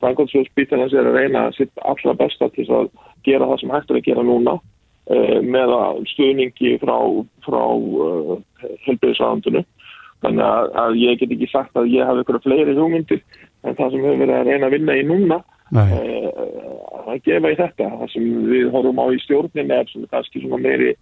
frænkvæmsfjóð 0.00 0.48
spítalans 0.50 0.94
er 0.94 1.08
að 1.08 1.18
reyna 1.18 1.46
sitt 1.56 1.72
allra 1.88 2.14
besta 2.18 2.48
til 2.54 2.66
að 2.68 2.90
gera 3.26 3.48
það 3.50 3.62
sem 3.62 3.72
hægt 3.74 3.90
er 3.92 4.00
að 4.00 4.08
gera 4.10 4.26
núna 4.26 4.58
uh, 4.58 5.38
með 5.42 5.74
stuðningi 6.12 6.76
frá, 6.82 6.96
frá 7.46 7.62
uh, 7.64 8.36
helbriðsraðandunu. 8.86 9.64
Þannig 10.24 10.46
að, 10.46 10.70
að 10.80 11.00
ég 11.02 11.18
get 11.20 11.34
ekki 11.34 11.50
sagt 11.52 11.76
að 11.76 11.90
ég 11.92 12.08
hafi 12.08 12.24
ykkur 12.24 12.40
fleiri 12.44 12.76
hugmyndir 12.76 13.20
en 13.66 13.76
það 13.76 13.92
sem 13.92 14.06
hefur 14.06 14.22
verið 14.22 14.38
að 14.38 14.48
reyna 14.50 14.68
að 14.68 14.76
vinna 14.76 14.96
í 14.96 15.02
núna 15.08 15.40
uh, 15.40 16.30
að 17.06 17.20
gefa 17.26 17.52
í 17.52 17.58
þetta. 17.60 17.90
Það 18.00 18.14
sem 18.14 18.30
við 18.52 18.70
horfum 18.74 19.02
á 19.02 19.06
í 19.12 19.20
stjórnin 19.24 19.74
er 19.76 19.92
kannski 20.12 20.44
meiri 20.54 20.94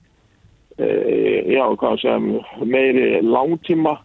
uh, 0.79 1.39
já, 1.51 1.65
sem 2.03 2.35
meiri 2.63 3.23
langtíma 3.23 3.99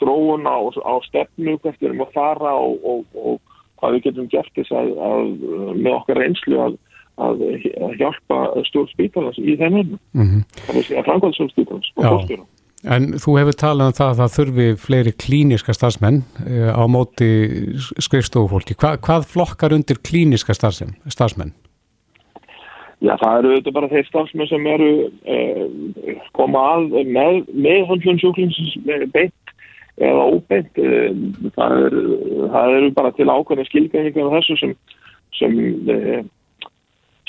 þróun 0.00 0.44
á, 0.44 0.56
á 0.84 0.94
stefnu 1.06 1.56
hvert 1.62 1.80
við 1.80 1.88
erum 1.88 2.04
að 2.04 2.12
fara 2.16 2.52
og, 2.60 2.76
og, 2.84 3.04
og 3.16 3.56
hvað 3.80 3.96
við 3.96 4.04
getum 4.08 4.28
gert 4.32 4.52
þess 4.56 4.74
að, 4.76 4.92
að 5.08 5.30
með 5.76 5.92
okkar 5.94 6.20
reynslu 6.20 6.60
að, 6.66 6.76
að 7.16 7.46
hjálpa 8.00 8.42
stjórn 8.68 8.92
spítalans 8.92 9.40
í 9.40 9.56
þeim. 9.56 9.96
Mm 10.12 10.28
-hmm. 10.28 10.44
Er 10.68 11.00
að 11.00 11.08
framkvæmsum 11.08 11.50
spítalans 11.54 11.90
og 11.96 12.04
Já. 12.04 12.10
fórstjóra. 12.10 12.46
En 12.86 13.16
þú 13.18 13.38
hefur 13.40 13.56
talað 13.58 13.88
um 13.90 13.96
það 13.96 14.10
að 14.10 14.18
það 14.20 14.34
þurfi 14.36 14.66
fleiri 14.78 15.12
klíniska 15.12 15.74
starfsmenn 15.74 16.18
eh, 16.46 16.70
á 16.70 16.84
móti 16.86 17.30
skrifstofufólki. 17.98 18.76
Hva, 18.78 18.94
hvað 19.00 19.26
flokkar 19.32 19.74
undir 19.74 19.98
klíniska 19.98 20.54
starfsmenn? 20.54 21.54
Já, 23.04 23.12
það 23.20 23.38
eru 23.38 23.50
auðvitað 23.50 23.74
bara 23.76 23.90
þeir 23.92 24.06
starfsmenn 24.08 24.48
sem 24.48 24.68
eru 24.72 24.92
eh, 25.28 26.22
koma 26.36 26.62
að 26.76 26.94
með, 27.12 27.42
með 27.52 27.82
höndlun 27.90 28.20
sjúklings 28.22 28.56
beint 29.12 29.52
eða 30.00 30.24
óbeint. 30.32 30.80
Eh, 30.80 31.10
það, 31.58 31.76
er, 31.88 31.98
það 32.54 32.76
eru 32.78 32.94
bara 32.96 33.12
til 33.18 33.28
ákveðna 33.28 33.66
skilgæningar 33.68 34.30
af 34.30 34.38
þessu 34.38 34.56
sem, 34.62 34.74
sem, 35.36 35.58
eh, 35.92 36.22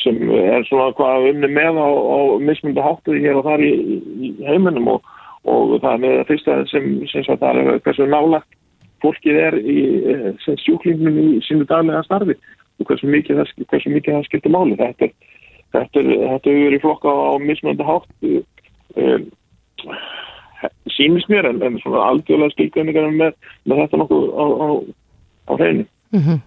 sem 0.04 0.24
er 0.40 0.68
svona 0.70 0.94
hvað 0.96 1.32
unni 1.34 1.52
með 1.52 1.82
á, 1.84 1.90
á 1.92 2.20
mismundu 2.48 2.86
háttuði 2.86 3.26
hér 3.28 3.42
og 3.42 3.48
þar 3.50 3.66
í, 3.68 3.74
í 4.24 4.34
heiminum 4.48 4.94
og, 4.96 5.16
og 5.44 5.76
það 5.82 5.92
er 5.94 6.04
með 6.06 6.16
það 6.22 6.32
fyrsta 6.32 6.60
sem, 6.72 6.94
sem 7.12 7.28
sagt, 7.28 7.44
það 7.44 7.64
er 7.66 7.84
hversu 7.84 8.08
nálagt 8.08 8.56
fólkið 9.04 9.40
er 9.42 9.58
í 9.62 9.80
eh, 10.10 10.30
sem 10.46 10.58
sjúklingnum 10.64 11.18
í 11.22 11.28
sínu 11.46 11.68
daglega 11.70 12.04
starfi 12.08 12.38
og 12.78 12.90
hversu 12.90 13.10
mikið 13.10 13.42
það, 13.42 13.52
hversu 13.72 13.94
mikið 13.94 14.16
það 14.16 14.30
skiptir 14.30 14.54
máli. 14.54 14.78
Þetta 14.80 15.08
er 15.08 15.27
Þetta, 15.76 16.04
þetta 16.04 16.50
hefur 16.50 16.64
verið 16.64 16.84
flokka 16.84 17.12
á 17.12 17.34
mismönda 17.44 17.88
hátt 17.88 18.28
um, 18.28 19.26
sínist 20.96 21.30
mér 21.32 21.50
en, 21.52 21.62
en 21.66 21.80
svona 21.82 22.06
algjörlega 22.12 22.56
skilgjöningar 22.56 23.10
með, 23.14 23.34
með 23.68 23.84
þetta 23.84 24.02
nokkuð 24.02 24.28
á, 24.32 24.46
á, 24.48 24.68
á 25.48 25.52
hreinu. 25.60 25.86
Mm 26.16 26.24
-hmm. 26.24 26.40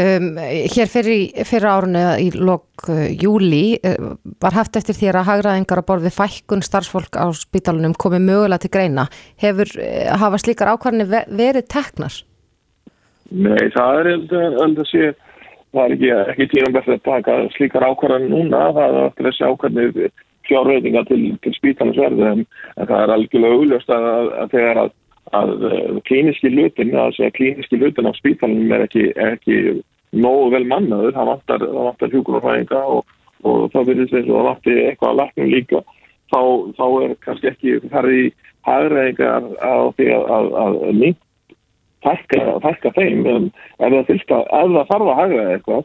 um, 0.00 0.28
hér 0.74 0.90
fyrir, 0.90 1.68
árunni 1.68 2.04
í 2.24 2.30
lok 2.34 2.88
uh, 2.88 3.06
júli 3.12 3.78
uh, 3.78 4.14
var 4.42 4.56
haft 4.56 4.76
eftir 4.80 4.96
þér 4.98 5.20
að 5.20 5.28
hagraðingar 5.30 5.82
að 5.82 5.88
borði 5.92 6.14
fækkun 6.14 6.64
starfsfólk 6.64 7.20
á 7.20 7.28
spítalunum 7.36 7.94
komið 7.94 8.24
mögulega 8.30 8.64
til 8.64 8.72
greina. 8.72 9.08
Hefur 9.36 9.68
uh, 9.78 10.16
hafa 10.18 10.40
slíkar 10.40 10.72
ákvarðinni 10.72 11.10
ve 11.12 11.24
verið 11.28 11.68
teknar? 11.68 12.22
Nei, 13.30 13.70
það 13.76 14.00
er 14.00 14.10
held 14.10 14.78
að 14.78 14.88
sé 14.90 15.12
það 15.74 15.84
er 15.84 15.94
ekki, 15.96 16.10
ekki 16.32 16.50
tímabært 16.52 16.92
að 16.94 17.02
taka 17.08 17.38
slíkar 17.56 17.86
ákvarðan 17.88 18.28
núna, 18.32 18.68
það 18.76 18.98
er 18.98 19.08
eftir 19.08 19.28
þessi 19.28 19.48
ákvarðanir 19.48 20.12
fjárreitinga 20.48 21.04
til, 21.08 21.22
til 21.44 21.54
spítalans 21.56 21.98
en, 21.98 22.44
en 22.76 22.88
það 22.90 23.00
er 23.00 23.14
algjörlega 23.14 23.58
augljóst 23.58 23.90
að, 23.94 24.06
að, 24.10 24.30
að 24.42 24.54
þegar 24.54 24.80
að, 24.82 24.94
að 25.38 25.52
klíniski 26.08 26.52
lutin, 26.52 26.94
að 27.00 27.16
segja 27.18 27.34
klíniski 27.38 27.80
lutin 27.80 28.10
á 28.10 28.12
spítalanum 28.18 28.74
er 28.76 28.86
ekki, 28.86 29.04
er 29.16 29.36
ekki 29.38 29.58
nógu 30.14 30.50
vel 30.54 30.64
mannaður, 30.70 31.16
það 31.16 31.30
vantar, 31.32 31.66
vantar 31.74 32.14
hjúkunarfæðinga 32.14 32.82
og, 32.96 33.14
og 33.44 33.68
það 33.74 33.90
verður 33.90 34.10
þess 34.12 34.24
að 34.24 34.32
það 34.32 34.48
vantar 34.50 34.80
eitthvað 34.84 35.12
að 35.12 35.20
laknum 35.22 35.52
líka. 35.52 35.84
Þá, 36.32 36.40
þá 36.78 36.86
er 37.04 37.16
kannski 37.24 37.50
ekki 37.50 37.74
farið 37.92 38.20
í 38.20 38.28
hagreitingar 38.64 39.48
á 39.60 39.76
því 39.96 40.10
að, 40.18 40.54
að 40.64 40.78
mynd 41.00 41.20
fækka, 41.20 41.33
fækka 42.04 42.92
þeim 42.98 43.26
en 43.30 43.50
ef 43.78 43.88
það, 43.88 44.04
fylgta, 44.10 44.40
ef 44.44 44.70
það 44.76 44.92
þarf 44.92 45.10
að 45.10 45.20
hagra 45.20 45.48
eitthvað 45.54 45.84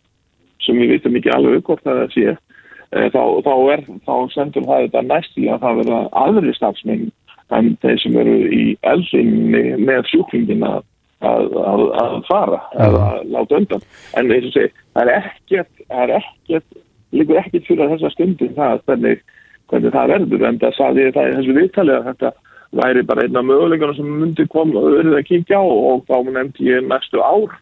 sem 0.66 0.80
við 0.80 0.94
veitum 0.94 1.18
ekki 1.20 1.34
alveg 1.36 1.66
hvort 1.68 1.86
það 1.88 2.04
sé 2.14 2.28
e, 2.34 3.08
þá, 3.14 3.24
þá, 3.46 3.54
er, 3.74 3.86
þá 4.08 4.14
sendur 4.36 4.68
það 4.68 4.86
þetta 4.86 5.06
næst 5.08 5.40
í 5.40 5.48
að 5.48 5.64
það 5.66 5.82
verða 5.84 6.02
aðri 6.26 6.56
stafsmenn 6.58 7.10
en 7.58 7.74
þeir 7.82 8.02
sem 8.04 8.18
eru 8.22 8.36
í 8.54 8.64
elsinni 8.92 9.64
með 9.82 10.04
sjúklingin 10.12 10.66
að, 10.68 10.84
að, 11.26 11.56
að, 11.72 11.86
að 12.04 12.20
fara 12.28 12.60
eða 12.78 13.08
láta 13.26 13.58
undan. 13.58 13.88
En 14.20 14.30
eins 14.30 14.52
og 14.52 14.54
segi, 14.54 14.74
það 14.94 15.08
er 15.08 15.16
ekkert 15.32 15.84
er 15.90 16.14
ekkert, 16.20 16.68
líkur 17.16 17.42
ekkert 17.42 17.66
fyrir 17.70 17.90
þessa 17.96 18.14
stundin 18.14 18.54
það 18.58 18.84
hvernig, 18.86 19.24
hvernig 19.72 19.96
það 19.96 20.14
verður 20.14 20.46
en 20.50 20.62
það 20.62 20.78
saði 20.78 21.10
það 21.16 21.32
í 21.32 21.36
þessu 21.40 21.58
viðtali 21.58 21.96
að 21.96 22.08
þetta 22.12 22.34
væri 22.76 23.06
bara 23.08 23.26
einn 23.26 23.40
af 23.40 23.46
möguleikunum 23.46 23.98
sem 23.98 24.12
myndi 24.20 24.46
koma 24.52 24.78
og 24.80 24.94
verið 25.00 25.18
að 25.18 25.28
kíkja 25.30 25.58
á 25.58 25.66
og 25.66 26.06
þá 26.10 26.16
nefndi 26.30 26.70
ég 26.70 26.86
næstu 26.86 27.22
ár 27.24 27.58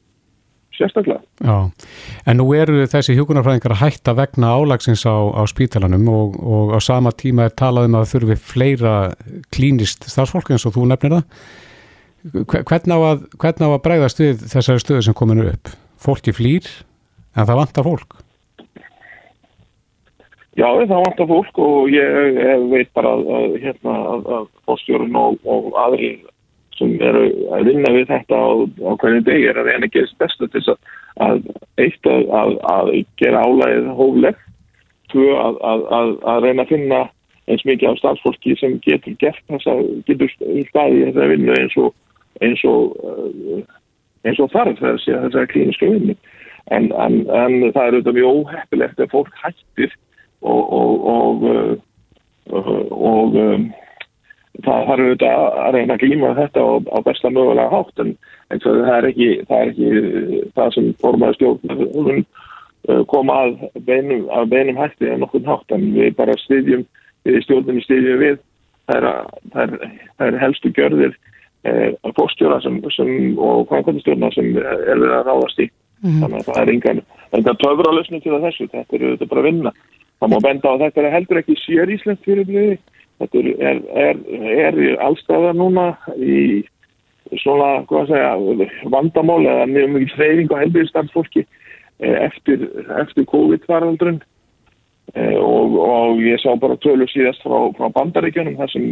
sérstaklega. 0.78 1.22
Já, 1.42 1.72
en 2.28 2.38
nú 2.38 2.48
eru 2.54 2.84
þessi 2.90 3.16
hjókunarfræðingar 3.18 3.74
að 3.74 3.82
hætta 3.82 4.14
vegna 4.18 4.52
álagsins 4.58 5.06
á, 5.10 5.16
á 5.34 5.42
spítalanum 5.50 6.06
og, 6.12 6.36
og 6.38 6.76
á 6.78 6.80
sama 6.84 7.14
tíma 7.16 7.48
er 7.48 7.56
talað 7.58 7.90
um 7.90 7.98
að 7.98 8.12
þurfi 8.12 8.38
fleira 8.52 8.94
klínist 9.54 10.06
starfsfólk 10.12 10.52
eins 10.54 10.68
og 10.68 10.76
þú 10.78 10.86
nefnir 10.92 11.18
það. 11.18 11.26
Hvern 12.68 12.94
á 12.94 13.00
að, 13.00 13.26
hvern 13.40 13.66
á 13.66 13.70
að 13.72 13.84
bregðast 13.88 14.22
við 14.22 14.46
þessari 14.52 14.84
stöðu 14.84 15.08
sem 15.08 15.18
kominu 15.18 15.48
upp? 15.54 15.74
Fólki 15.98 16.36
flýr 16.36 16.68
en 17.38 17.48
það 17.48 17.62
vantar 17.64 17.88
fólk? 17.88 18.20
Já, 20.58 20.66
það 20.74 21.04
vantar 21.04 21.28
fólk 21.30 21.60
og 21.62 21.92
ég, 21.94 22.16
ég 22.34 22.64
veit 22.72 22.90
bara 22.98 23.12
að, 23.14 23.28
að, 23.38 23.58
hérna, 23.62 23.96
að, 24.14 24.24
að 24.38 24.48
fórstjórun 24.66 25.20
og, 25.20 25.36
og 25.46 25.68
aðri 25.78 26.16
sem 26.78 26.96
eru 27.02 27.28
að 27.54 27.70
vinna 27.70 27.92
við 27.94 28.08
þetta 28.10 28.40
á, 28.42 28.50
á 28.66 28.92
hvernig 29.02 29.26
degi 29.28 29.52
er 29.52 29.60
að 29.62 29.70
reyna 29.70 29.86
að 29.86 29.94
gera 29.94 30.18
bestu 30.24 30.48
til 30.48 30.64
þess 30.66 30.74
að 31.26 31.46
eitt 31.82 32.10
að 32.10 32.90
gera 33.22 33.44
álæðið 33.46 33.92
hóflegt, 33.98 34.42
tvö 35.14 35.28
að 35.38 36.42
reyna 36.46 36.66
að 36.66 36.74
finna 36.74 37.04
eins 37.48 37.64
mikið 37.70 37.92
af 37.92 38.02
starfsfólki 38.02 38.58
sem 38.60 38.76
getur 38.86 39.16
gert 39.22 39.44
þess 39.54 39.70
að 39.72 39.86
getur 40.10 40.34
staðið 40.72 41.06
þessa 41.06 41.30
vinnu 41.32 41.54
eins 41.58 41.78
og 41.82 41.94
eins 42.42 42.66
og, 42.70 42.98
eins 44.26 44.42
og 44.42 44.52
þarf 44.54 44.82
þessi, 44.82 45.14
þessari 45.14 45.54
klíniska 45.54 45.94
vinnu. 45.94 46.18
En, 46.74 46.90
en, 47.00 47.22
en 47.32 47.72
það 47.72 47.84
er 47.84 47.96
auðvitað 47.96 48.18
mjög 48.18 48.42
óheppilegt 48.42 49.06
að 49.06 49.14
fólk 49.14 49.42
hættir 49.46 49.94
og 50.42 50.74
og, 50.78 51.08
og, 51.08 51.44
og, 52.50 52.68
og 52.92 53.36
um, 53.42 53.68
það 54.66 54.88
þarf 54.90 55.04
auðvitað 55.04 55.46
að 55.62 55.76
reyna 55.76 55.96
að 55.96 56.04
glíma 56.04 56.34
þetta 56.38 56.66
á, 56.66 56.70
á 56.94 56.98
besta 57.06 57.32
mögulega 57.32 57.74
hátt. 57.74 58.04
En, 58.04 58.12
en 58.52 58.64
það, 58.64 58.92
er 58.98 59.10
ekki, 59.12 59.30
það 59.50 59.64
er 59.64 59.72
ekki 59.72 60.44
það 60.58 60.76
sem 60.76 60.92
formaði 61.04 61.40
stjórn 61.40 62.28
koma 63.12 63.34
að 63.44 63.58
beinum, 63.84 64.28
að 64.32 64.52
beinum 64.54 64.78
hætti 64.80 65.10
en 65.12 65.24
nokkur 65.24 65.48
hátt. 65.48 65.74
En 65.76 65.90
við 65.96 66.14
bara 66.20 66.38
styrjum 66.44 66.86
stjórnum 67.46 67.82
styrjum 67.86 68.22
við. 68.24 68.38
Það 68.88 69.02
er, 69.02 69.34
það 69.54 69.64
er, 69.64 69.98
það 70.16 70.30
er 70.30 70.40
helstu 70.40 70.70
gjörðir 70.72 71.18
eh, 71.68 71.90
fórstjóra 72.16 72.62
sem, 72.64 72.78
sem, 72.96 73.12
og 73.36 73.66
kvæmkvæmstjórna 73.68 74.30
sem 74.32 74.54
er 74.56 75.02
við 75.02 75.12
að 75.12 75.28
ráðast 75.28 75.60
í. 75.60 75.68
Mm 75.98 76.12
-hmm. 76.12 76.22
þannig 76.22 76.38
að 76.40 76.48
það 76.48 76.60
er 76.62 76.72
engan, 76.72 77.00
töfralösning 77.58 78.22
til 78.24 78.40
þessu, 78.42 78.68
þetta 78.70 78.96
er 78.96 79.04
auðvitað 79.04 79.30
bara 79.32 79.42
að 79.42 79.48
vinna 79.48 79.72
Það 80.18 80.32
má 80.34 80.38
benda 80.46 80.70
á 80.70 80.74
að 80.74 80.84
þetta 80.86 81.04
er 81.04 81.14
heldur 81.14 81.42
ekki 81.42 81.58
sér 81.62 81.92
íslenskt 81.94 82.26
fyrirbliði. 82.26 82.78
Þetta 83.22 83.42
er, 83.42 83.82
er, 84.06 84.18
er, 84.64 84.80
allstaða 85.02 85.54
núna 85.58 85.92
í 86.18 86.64
svona, 87.42 87.84
hvað 87.90 88.04
að 88.04 88.12
segja, 88.12 88.70
vandamáli 88.94 89.50
eða 89.52 89.68
mjög 89.72 89.94
mjög 89.94 90.16
freyring 90.16 90.54
á 90.54 90.62
helbiðistansfólki 90.62 91.44
eftir, 92.00 92.66
eftir 93.02 93.28
COVID-varaldrun 93.32 94.22
og, 95.42 95.78
og 95.82 96.22
ég 96.24 96.40
sá 96.44 96.52
bara 96.62 96.78
tölur 96.84 97.10
síðast 97.12 97.44
frá, 97.44 97.58
frá 97.78 97.90
bandaríkjunum 97.96 98.58
þar 98.60 98.74
sem 98.74 98.88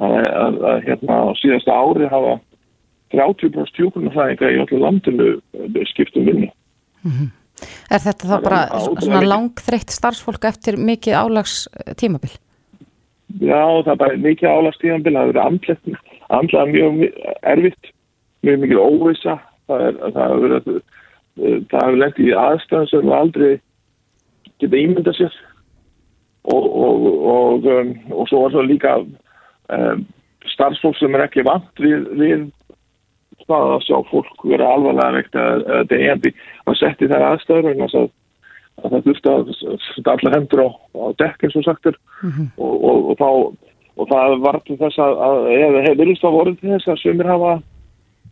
að, 0.00 0.16
að, 0.18 0.60
að 0.72 0.86
hérna 0.88 1.18
á 1.24 1.30
síðasta 1.40 1.76
ári 1.76 2.10
hafa 2.10 2.38
30% 3.14 3.74
tjókunarfæðinga 3.78 4.50
í 4.50 4.60
öllu 4.64 4.80
landinu 4.80 5.30
skiptum 5.90 6.26
vinni. 6.28 6.50
Mm 7.02 7.10
-hmm. 7.10 7.28
Er 7.90 8.02
þetta 8.04 8.30
þá 8.30 8.36
bara 8.44 8.60
svona 9.00 9.24
langþreytt 9.26 9.94
starfsfólk 9.94 10.46
eftir 10.50 10.78
mikið 10.80 11.18
álags 11.18 11.64
tímabil? 12.00 12.32
Já, 13.38 13.62
það 13.84 13.92
er 13.92 14.00
bara 14.02 14.20
mikið 14.26 14.50
álags 14.50 14.80
tímabil, 14.82 15.16
það 15.16 15.32
verið 15.32 15.98
andlega 16.30 16.66
mjög 16.70 17.02
erfitt, 17.52 17.92
mjög 18.46 18.62
mikið 18.64 18.82
óvisa, 18.82 19.36
það 19.70 19.84
hefur 20.18 20.44
verið, 20.46 20.80
það 21.70 21.84
hefur 21.84 22.00
lengt 22.02 22.22
í 22.22 22.30
aðstæðan 22.44 22.90
sem 22.90 23.12
aldrei 23.14 23.52
geta 24.60 24.80
ímynda 24.80 25.14
sér 25.16 25.36
og, 26.50 26.64
og, 26.64 27.06
og, 27.34 27.68
um, 27.68 27.92
og 28.14 28.28
svo 28.30 28.46
er 28.46 28.56
það 28.56 28.70
líka 28.70 28.94
um, 29.00 30.04
starfsfólk 30.54 30.98
sem 30.98 31.14
er 31.16 31.26
ekki 31.26 31.44
vant 31.46 31.82
við, 31.82 32.08
við 32.18 32.46
það 33.48 33.74
að 33.74 33.84
sjá 33.86 33.96
fólk 34.10 34.44
vera 34.52 34.70
alvarlega 34.74 35.16
veikt 35.16 35.40
eða 35.40 35.82
degjandi 35.90 36.34
að 36.66 36.78
setja 36.80 37.10
þær 37.12 37.26
aðstæður 37.30 37.68
vegna 37.70 37.88
að, 37.90 38.06
að 38.80 38.94
það 38.94 39.08
þurfti 39.08 39.32
að 39.34 39.50
setja 39.86 40.14
allar 40.14 40.36
hendur 40.38 40.64
á, 40.66 40.68
á 40.70 41.04
dekk 41.24 41.44
eins 41.46 41.58
og 41.60 41.66
sagtur 41.66 41.98
og, 42.56 42.74
og, 42.76 43.10
og, 43.10 43.14
þá, 43.20 43.30
og 43.96 44.12
það 44.14 44.38
var 44.46 44.62
til 44.66 44.78
þess 44.84 45.02
að, 45.02 45.20
að 45.28 45.50
eða 45.56 45.84
hefur 45.88 46.00
viljast 46.04 46.30
að 46.30 46.38
voru 46.38 46.56
til 46.56 46.72
þess 46.74 46.94
að 46.94 47.02
sömur 47.04 47.30
hafa 47.34 47.52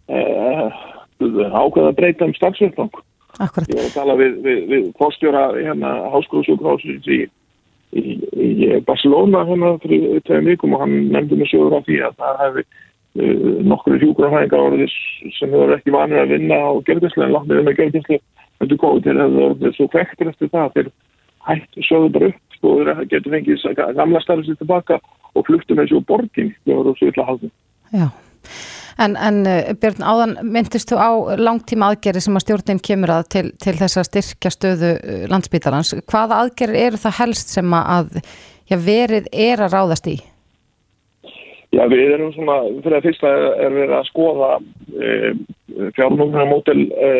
eh, 0.09 0.81
ákveða 1.19 1.93
að 1.93 1.99
breyta 1.99 2.29
um 2.29 2.37
starfsveitlang 2.39 3.05
Akkurat. 3.39 3.69
Ég 3.71 3.77
var 3.79 3.87
að 3.87 3.95
tala 3.95 4.15
við, 4.19 4.39
við, 4.43 4.63
við 4.71 4.87
fórstjóra 4.99 5.43
hérna 5.55 5.91
háskólusjúkrahúsins 6.11 7.07
í, 7.07 7.19
í, 7.95 8.15
í 8.19 8.71
Barcelona 8.87 9.45
hérna 9.47 9.77
fyrir 9.83 10.23
tveim 10.27 10.49
vikum 10.51 10.75
og 10.75 10.83
hann 10.83 10.97
nefndi 11.13 11.39
mig 11.39 11.51
sögur 11.53 11.77
á 11.79 11.81
því 11.87 12.01
að 12.09 12.17
það 12.19 12.41
hefði 12.43 12.65
nokkru 13.17 13.99
hjúkrafæðingar 13.99 14.65
orðið 14.69 14.97
sem 15.39 15.51
hefur 15.51 15.75
ekki 15.75 15.95
vanið 15.95 16.23
að 16.23 16.33
vinna 16.35 16.59
á 16.61 16.71
gerðislu 16.87 17.25
en 17.25 17.35
látnið 17.35 17.65
með 17.67 17.79
gerðislu 17.81 18.19
þetta 18.59 18.79
góð 18.83 19.03
til 19.07 19.17
að 19.17 19.39
það 19.39 19.67
er 19.69 19.77
svo 19.77 19.89
kvektur 19.93 20.31
eftir 20.33 20.53
það 20.53 20.75
þeir 20.77 20.91
hættu 21.49 21.87
sögðu 21.89 22.13
bara 22.15 22.31
upp 22.33 22.69
og 22.69 22.81
þeir 22.89 23.05
getur 23.13 23.35
fengið 23.35 23.67
gamla 23.99 24.23
starfið 24.23 24.49
sér 24.51 24.61
tilbaka 24.63 24.99
og 25.35 25.47
fluttum 25.47 25.81
þessu 25.81 26.01
úr 26.01 26.09
borgin 26.09 26.51
þegar 26.65 26.75
það 26.75 26.83
voru 26.83 26.97
svo 26.99 27.11
illa 27.13 27.29
haldin. 27.29 27.55
Já. 27.95 28.09
En, 28.99 29.15
en 29.15 29.37
uh, 29.47 29.69
Björn, 29.79 30.03
áðan 30.03 30.33
myndist 30.43 30.91
þú 30.91 30.99
á 30.99 31.11
langtíma 31.39 31.93
aðgerri 31.93 32.23
sem 32.23 32.35
að 32.35 32.45
stjórnin 32.49 32.81
kemur 32.83 33.13
að 33.15 33.29
til, 33.35 33.45
til 33.63 33.77
þess 33.79 34.01
að 34.01 34.09
styrkja 34.09 34.51
stöðu 34.51 34.91
uh, 34.97 35.21
landsbítalans. 35.31 35.95
Hvaða 36.11 36.41
aðgerri 36.43 36.83
eru 36.89 36.99
það 36.99 37.21
helst 37.21 37.55
sem 37.55 37.79
að 37.79 38.19
já, 38.67 38.75
verið 38.75 39.31
er 39.31 39.63
að 39.63 39.79
ráðast 39.79 40.11
í? 40.11 40.19
Já, 41.79 41.85
við 41.87 42.13
erum 42.17 42.31
svona, 42.35 42.57
fyrir 42.83 42.97
að 42.97 43.05
fyrsta 43.07 43.33
er 43.63 43.75
við 43.77 43.93
að 43.95 44.07
skoða 44.09 44.49
e, 44.99 45.11
fjármögnarmótel 45.95 46.81
e, 46.91 47.11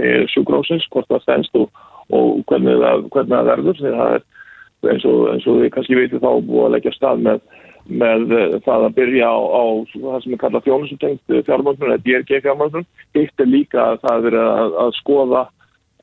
e, 0.00 0.12
sjúkrósins, 0.32 0.86
hvort 0.94 1.10
það 1.10 1.24
stendst 1.26 1.58
og, 1.60 1.82
og 2.16 2.38
hvernig, 2.48 2.78
það, 2.80 3.02
hvernig 3.12 3.34
það 3.34 3.50
verður. 3.50 3.82
Það 3.82 4.14
er 4.14 4.94
eins 4.94 5.04
og, 5.10 5.18
eins 5.34 5.48
og 5.50 5.58
við 5.60 5.72
kannski 5.74 5.98
veitum 5.98 6.22
þá 6.22 6.30
búið 6.48 6.64
að 6.64 6.72
leggja 6.76 6.94
stað 6.96 7.26
með 7.28 7.44
með 7.82 8.28
það 8.62 8.84
að 8.86 8.92
byrja 8.94 9.26
á, 9.26 9.38
á 9.42 9.64
það 9.90 10.20
sem 10.22 10.34
er 10.36 10.38
kallað 10.38 10.66
þjónusutengt 10.68 11.32
fjármögnun 11.48 11.88
eða 11.90 12.02
DRG 12.04 12.38
fjármögnun. 12.44 12.84
Eitt 13.18 13.42
er 13.42 13.50
líka 13.50 13.80
að 13.82 13.96
það 14.04 14.28
er 14.30 14.36
að, 14.38 14.76
að 14.84 14.92
skoða 15.00 15.42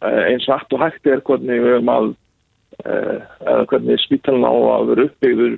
eins 0.03 0.47
hægt 0.51 0.75
og 0.75 0.83
hægt 0.83 1.07
er 1.07 1.23
hvernig 1.23 1.63
við 1.63 1.77
erum 1.77 1.93
að 1.93 2.09
eða 2.83 3.63
hvernig 3.71 4.03
spítalna 4.03 4.51
á 4.51 4.57
að 4.75 4.91
vera 4.91 5.07
uppbyggður 5.07 5.55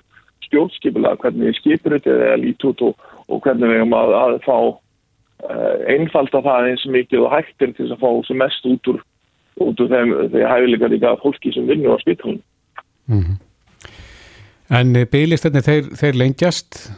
stjórnskipilega, 0.52 1.18
hvernig 1.24 1.58
skipurutið 1.58 2.22
er 2.28 2.36
að 2.36 2.46
líti 2.46 2.70
út 2.70 2.86
og, 2.92 3.10
og 3.32 3.42
hvernig 3.42 3.72
við 3.72 3.80
erum 3.80 3.98
að, 3.98 4.16
að 4.20 4.40
fá 4.46 4.58
einfalda 5.90 6.42
það 6.46 6.68
eins 6.72 6.84
mikið 6.86 7.26
og 7.26 7.34
hægtir 7.34 7.72
til 7.78 7.88
að 7.90 8.02
fá 8.02 8.10
sem 8.28 8.38
mest 8.42 8.68
út 8.70 8.90
úr, 8.92 9.00
út 9.62 9.80
úr 9.82 9.90
þeim 9.92 10.12
þegar 10.34 10.52
hæfilega 10.54 10.92
líka 10.92 11.16
fólki 11.22 11.54
sem 11.56 11.70
vinnur 11.70 11.98
á 11.98 12.04
spítalunum. 12.04 12.44
Mm 13.08 13.24
-hmm. 13.24 13.40
En 14.72 14.94
byggilistarnir 14.94 15.66
þeir, 15.66 15.90
þeir 16.00 16.16
lengjast 16.16 16.92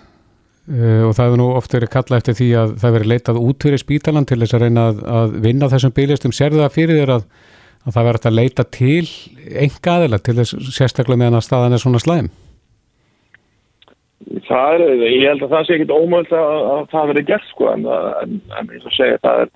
uh, 0.69 1.07
og 1.07 1.15
það 1.15 1.25
hefur 1.25 1.39
nú 1.41 1.47
oft 1.57 1.73
verið 1.73 1.89
kallað 1.95 2.17
eftir 2.17 2.37
því 2.37 2.49
að 2.61 2.75
það 2.83 2.95
verið 2.97 3.11
leitað 3.13 3.41
út 3.41 3.63
fyrir 3.63 3.81
spítalan 3.81 4.25
til 4.25 4.39
þess 4.39 4.53
að 4.53 4.61
reyna 4.61 4.87
að, 4.89 5.03
að 5.19 5.41
vinna 5.47 5.69
þessum 5.69 5.95
byggilistum. 5.95 6.31
Serðu 6.31 6.61
það 6.61 6.75
fyrir 6.77 7.01
þér 7.01 7.13
að, 7.15 7.23
að 7.85 7.93
það 7.93 8.07
verið 8.09 8.25
að 8.25 8.37
leita 8.37 8.63
til 8.63 9.07
enga 9.63 9.95
aðeila 9.95 10.19
til 10.19 10.35
þess 10.35 10.75
sérstaklega 10.77 11.17
meðan 11.17 11.39
að 11.39 11.47
staðan 11.47 11.73
er 11.73 11.83
svona 11.85 12.03
slæm? 12.03 12.29
Það 14.47 14.73
er, 14.75 14.83
ég 15.09 15.27
held 15.29 15.43
að 15.45 15.53
það 15.53 15.67
sé 15.67 15.75
ekkit 15.77 15.93
ómöld 15.93 16.33
að, 16.37 16.55
að 16.73 16.83
það 16.93 17.11
verið 17.11 17.29
gert 17.31 17.47
sko 17.51 17.69
en, 17.73 17.85
en, 18.23 18.39
en 18.59 18.73
eins 18.73 18.87
og 18.87 18.95
segja 18.95 19.21
það 19.23 19.43
er 19.43 19.53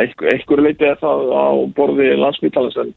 einhver, 0.00 0.28
einhver 0.32 0.62
leiti 0.64 0.88
er 0.88 1.00
það 1.00 1.30
á 1.32 1.46
borði 1.76 2.10
landsmítalans 2.20 2.76
en 2.82 2.92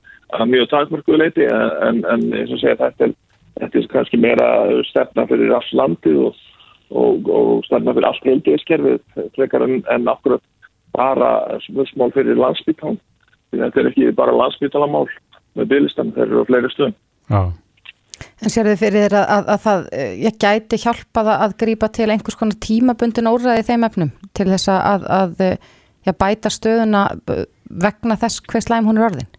mjög 0.51 0.67
takmörku 0.71 1.15
leiti 1.19 1.47
en, 1.47 2.03
en 2.03 2.27
eins 2.35 2.51
og 2.51 2.61
segja 2.61 2.79
þetta 2.81 3.07
er 3.07 3.15
þetta 3.57 3.79
er 3.79 3.89
kannski 3.91 4.19
meira 4.21 4.49
stefna 4.89 5.25
fyrir 5.29 5.53
alls 5.55 5.69
landið 5.75 6.19
og, 6.27 6.41
og, 6.91 7.29
og 7.39 7.65
stefna 7.67 7.95
fyrir 7.95 8.09
alls 8.09 8.23
heildiðiskerfið 8.25 9.29
frekar 9.37 9.65
en, 9.67 10.09
akkurat 10.11 10.43
bara 10.97 11.59
smörsmál 11.65 12.13
fyrir 12.15 12.39
landsbyttan 12.39 12.99
þetta 13.53 13.81
er 13.81 13.91
ekki 13.91 14.11
bara 14.17 14.35
landsbyttalamál 14.35 15.07
með 15.57 15.71
byggistan, 15.71 16.13
þeir 16.13 16.27
eru 16.27 16.43
á 16.45 16.49
fleiri 16.49 16.73
stöðum 16.73 16.97
Já. 17.27 17.41
En 18.37 18.53
sér 18.53 18.67
þið 18.69 18.81
fyrir 18.83 19.07
þér 19.07 19.15
að, 19.17 19.29
að, 19.33 19.47
að 19.53 19.63
það 19.63 19.87
ég 20.21 20.35
gæti 20.43 20.77
hjálpað 20.83 21.29
að 21.33 21.55
grípa 21.63 21.89
til 21.89 22.09
einhvers 22.13 22.37
konar 22.37 22.59
tímabundin 22.61 23.29
óræði 23.31 23.63
þeim 23.65 23.85
efnum 23.87 24.11
til 24.37 24.45
þess 24.51 24.69
að, 24.69 25.07
að 25.09 25.41
já, 26.05 26.11
bæta 26.13 26.51
stöðuna 26.53 27.07
vegna 27.67 28.17
þess 28.21 28.43
hver 28.45 28.63
slæm 28.63 28.89
hún 28.89 29.01
er 29.01 29.07
orðin? 29.09 29.31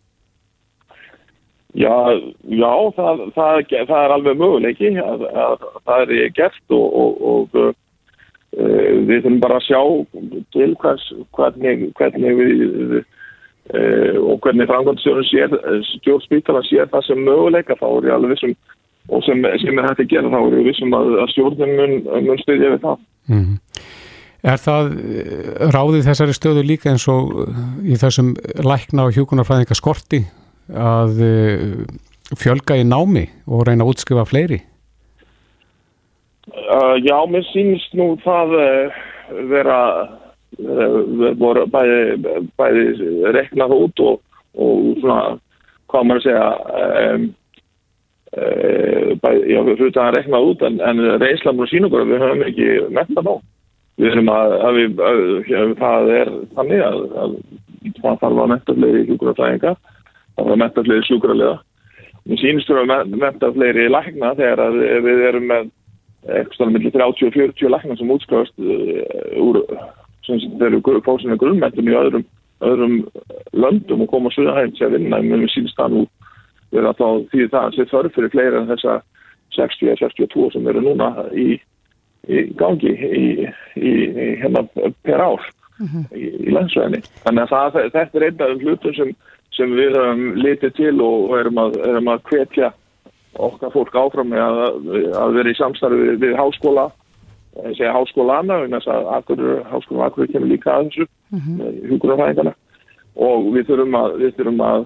Já, 1.78 1.94
já 2.42 2.72
það, 2.96 3.22
það, 3.36 3.60
það 3.70 4.00
er 4.00 4.14
alveg 4.16 4.40
möguleiki 4.40 4.90
að, 5.02 5.22
að 5.44 5.68
það 5.84 6.14
er 6.16 6.32
gert 6.34 6.74
og, 6.74 6.96
og, 6.98 7.22
og 7.30 7.52
við 8.58 9.22
þurfum 9.22 9.38
bara 9.44 9.60
að 9.60 9.66
sjá 9.68 9.80
til 10.56 10.72
hvers, 10.80 11.04
hvernig, 11.36 11.86
hvernig 12.00 12.38
við 12.40 12.98
og 13.68 14.38
hvernig 14.40 14.64
framkvæmstjórn 14.70 15.84
stjórnspítala 15.84 16.62
sér 16.64 16.88
það 16.88 17.04
sem 17.04 17.18
möguleika 17.20 17.76
þá 17.76 17.86
er 17.90 18.06
ég 18.08 18.14
alveg 18.16 18.32
vissum 18.32 18.54
og 19.08 19.24
sem, 19.26 19.44
sem 19.62 19.78
er 19.78 19.88
hægt 19.88 20.04
að 20.04 20.10
gera 20.12 20.32
þá 20.32 20.38
er 20.40 20.58
ég 20.58 20.68
vissum 20.68 20.96
að, 20.98 21.14
að 21.22 21.32
stjórnum 21.34 21.74
mun, 21.80 21.94
mun 22.26 22.42
stuðja 22.42 22.74
við 22.74 22.82
það. 22.84 23.06
Mm 23.28 23.44
-hmm. 23.44 23.86
Er 24.48 24.60
það 24.62 24.90
ráðið 25.74 26.04
þessari 26.06 26.34
stöðu 26.36 26.62
líka 26.62 26.90
eins 26.92 27.08
og 27.10 27.48
í 27.82 27.96
þessum 27.98 28.36
lækna 28.62 29.08
og 29.08 29.16
hjúkunarfræðinga 29.16 29.74
skorti 29.74 30.20
að 30.70 31.18
fjölga 32.38 32.76
í 32.78 32.84
námi 32.86 33.24
og 33.48 33.66
reyna 33.66 33.84
að 33.84 33.94
útskrifa 33.94 34.24
fleiri? 34.28 34.60
Uh, 36.48 36.96
já, 37.04 37.16
mér 37.28 37.44
sínist 37.52 37.92
nú 37.96 38.14
það 38.24 38.54
uh, 38.56 38.96
vera 39.50 39.80
uh, 40.60 41.32
voru 41.36 41.66
bæði, 41.68 42.36
bæði 42.56 42.84
reknað 43.36 43.74
út 43.76 44.02
og, 44.04 44.22
og 44.56 44.86
svona, 45.02 45.36
hvað 45.92 46.08
maður 46.08 46.24
segja 46.24 46.46
um, 47.12 47.26
já, 48.28 49.60
við 49.64 49.76
fyrir 49.78 49.94
það 49.94 50.02
að 50.06 50.16
reknað 50.16 50.48
út 50.50 50.64
en, 50.68 50.80
en 50.84 51.04
reynslan 51.22 51.56
múið 51.56 51.70
sín 51.72 51.88
okkur 51.88 52.08
við 52.08 52.24
höfum 52.24 52.42
ekki 52.48 52.66
metta 52.92 53.24
ná 53.24 53.32
við 53.98 54.10
erum 54.12 54.28
að, 54.30 54.56
að, 54.68 54.76
við, 54.78 55.00
að 55.58 55.72
það 55.78 56.10
er 56.16 56.32
þannig 56.58 56.82
að, 56.86 56.98
að 57.22 57.38
það 58.02 58.20
þarf 58.22 58.42
að 58.42 58.52
metta 58.52 58.76
fleiri 58.76 59.06
hjúkuraflæðinga 59.08 59.72
það 60.38 60.50
var 60.50 60.60
metta 60.62 60.84
fleiri 60.86 61.06
sjúkralega. 61.08 61.56
Mér 62.28 62.40
sínist 62.42 62.70
þú 62.70 62.82
að 62.84 63.14
metta 63.16 63.50
fleiri 63.54 63.88
lækna 63.90 64.34
þegar 64.38 64.78
við 65.06 65.22
erum 65.30 65.48
með 65.50 65.70
eitthvað 66.28 66.74
með 66.74 66.88
30 66.92 67.28
og 67.28 67.36
40 67.38 67.72
lækna 67.72 67.96
sem 67.96 68.12
útskrifast 68.12 68.54
uh, 68.60 69.42
úr 69.42 69.62
þeir 70.28 70.66
eru 70.68 71.00
fóksinu 71.06 71.38
grunnmettum 71.40 71.88
í 71.88 71.94
öðrum, 71.96 72.24
öðrum 72.68 72.96
löndum 73.56 74.02
og 74.04 74.10
koma 74.12 74.32
svo 74.34 74.44
hægt 74.52 74.76
sér 74.76 74.90
að 74.90 74.98
vinna 74.98 75.22
en 75.22 75.30
mér 75.30 75.52
sínist 75.54 75.78
það 75.78 75.94
nú 75.94 76.02
verið 76.74 76.90
að 76.90 76.98
þá 77.00 77.08
því 77.32 77.48
það 77.54 77.76
sé 77.76 77.88
þörf 77.92 78.14
fyrir 78.16 78.34
fleiri 78.34 78.60
en 78.60 78.70
þessa 78.72 78.98
60-62 79.56 80.50
sem 80.52 80.68
eru 80.68 80.84
núna 80.84 81.12
í, 81.32 81.48
í 82.28 82.42
gangi 82.58 82.92
í, 82.92 83.24
í, 83.76 83.94
í 84.04 84.28
hérna 84.42 84.66
per 85.02 85.22
ár 85.24 85.42
mm 85.78 85.86
-hmm. 85.86 86.04
í 86.14 86.52
landsveginni. 86.52 87.02
Þannig 87.24 87.42
að 87.42 87.54
það, 87.54 87.90
þetta 87.96 88.18
er 88.18 88.28
einn 88.28 88.46
af 88.46 88.62
hlutum 88.62 88.94
sem 88.94 89.16
sem 89.58 89.74
við 89.74 89.96
höfum 89.96 90.38
litið 90.38 90.76
til 90.76 90.94
og 91.02 91.34
erum 91.38 91.58
að, 91.62 91.80
erum 91.88 92.12
að 92.12 92.22
hvetja 92.30 92.70
okkar 93.38 93.74
fólk 93.74 93.98
áfram 93.98 94.32
með 94.32 94.44
að, 94.44 94.88
að 95.18 95.36
vera 95.38 95.52
í 95.52 95.58
samstarfi 95.58 95.98
við, 95.98 96.14
við 96.22 96.38
háskóla, 96.38 96.86
segja 97.74 97.94
háskólana, 97.94 98.60
þess 98.74 98.90
að 98.94 99.10
akkur, 99.16 99.44
háskóla 99.72 100.08
akkur 100.08 100.30
kemur 100.32 100.52
líka 100.52 100.74
að 100.74 100.88
þessu, 100.88 101.08
mm 101.34 101.44
-hmm. 101.44 101.78
hugurafæðingana 101.92 102.54
og 103.28 103.48
við 103.54 103.70
þurfum 103.70 103.98
að, 103.98 104.18
við 104.22 104.34
þurfum 104.38 104.64
að 104.68 104.84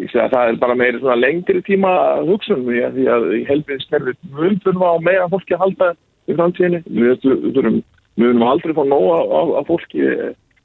ég 0.00 0.10
segja 0.10 0.26
að 0.26 0.34
það 0.34 0.52
er 0.52 0.60
bara 0.62 0.78
meiri 0.78 1.00
svona 1.00 1.18
lengri 1.20 1.60
tíma 1.66 1.90
hugsun 2.26 2.64
því 2.66 2.80
að, 2.86 3.02
að 3.16 3.26
í 3.38 3.42
helbiðskerfið 3.50 4.16
við 4.40 4.56
þurfum 4.64 4.86
að 4.88 5.04
meira 5.08 5.28
fólki 5.32 5.56
að 5.56 5.64
halda 5.64 5.90
í 6.24 6.38
framtíðinni, 6.38 6.80
við 6.88 7.26
þurfum 7.54 8.46
aldrei 8.48 8.74
fá 8.74 8.82
nóga 8.88 9.20
af 9.60 9.68
fólki 9.68 10.08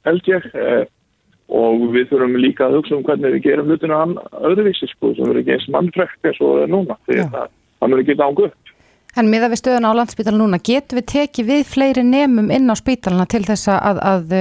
held 0.08 0.30
ég 0.30 0.48
og 1.50 1.84
við 1.94 2.10
þurfum 2.12 2.40
líka 2.40 2.66
að 2.66 2.78
hugsa 2.78 2.96
um 2.96 3.04
hvernig 3.06 3.36
við 3.36 3.46
gerum 3.48 3.70
hlutinu 3.70 4.00
öðruvísi 4.40 4.88
sko, 4.92 5.12
sem 5.14 5.26
verður 5.26 5.42
ekki 5.42 5.54
eins 5.56 5.70
mannfrekt 5.74 6.30
eins 6.30 6.42
og 6.46 6.64
núna, 6.70 6.96
því 7.06 7.22
að 7.24 7.32
það 7.36 7.86
verður 7.86 8.04
ekki 8.04 8.18
ángu 8.20 8.48
upp. 8.48 8.74
En 9.18 9.26
miða 9.26 9.48
við 9.50 9.58
stöðuna 9.58 9.90
á 9.90 9.98
landspítal 9.98 10.36
núna, 10.38 10.60
getur 10.62 11.00
við 11.00 11.06
tekið 11.10 11.48
við 11.48 11.62
fleiri 11.66 12.04
nemum 12.06 12.50
inn 12.54 12.70
á 12.70 12.78
spítalina 12.78 13.26
til 13.26 13.42
þess 13.42 13.72
að, 13.74 13.98
að, 14.06 14.34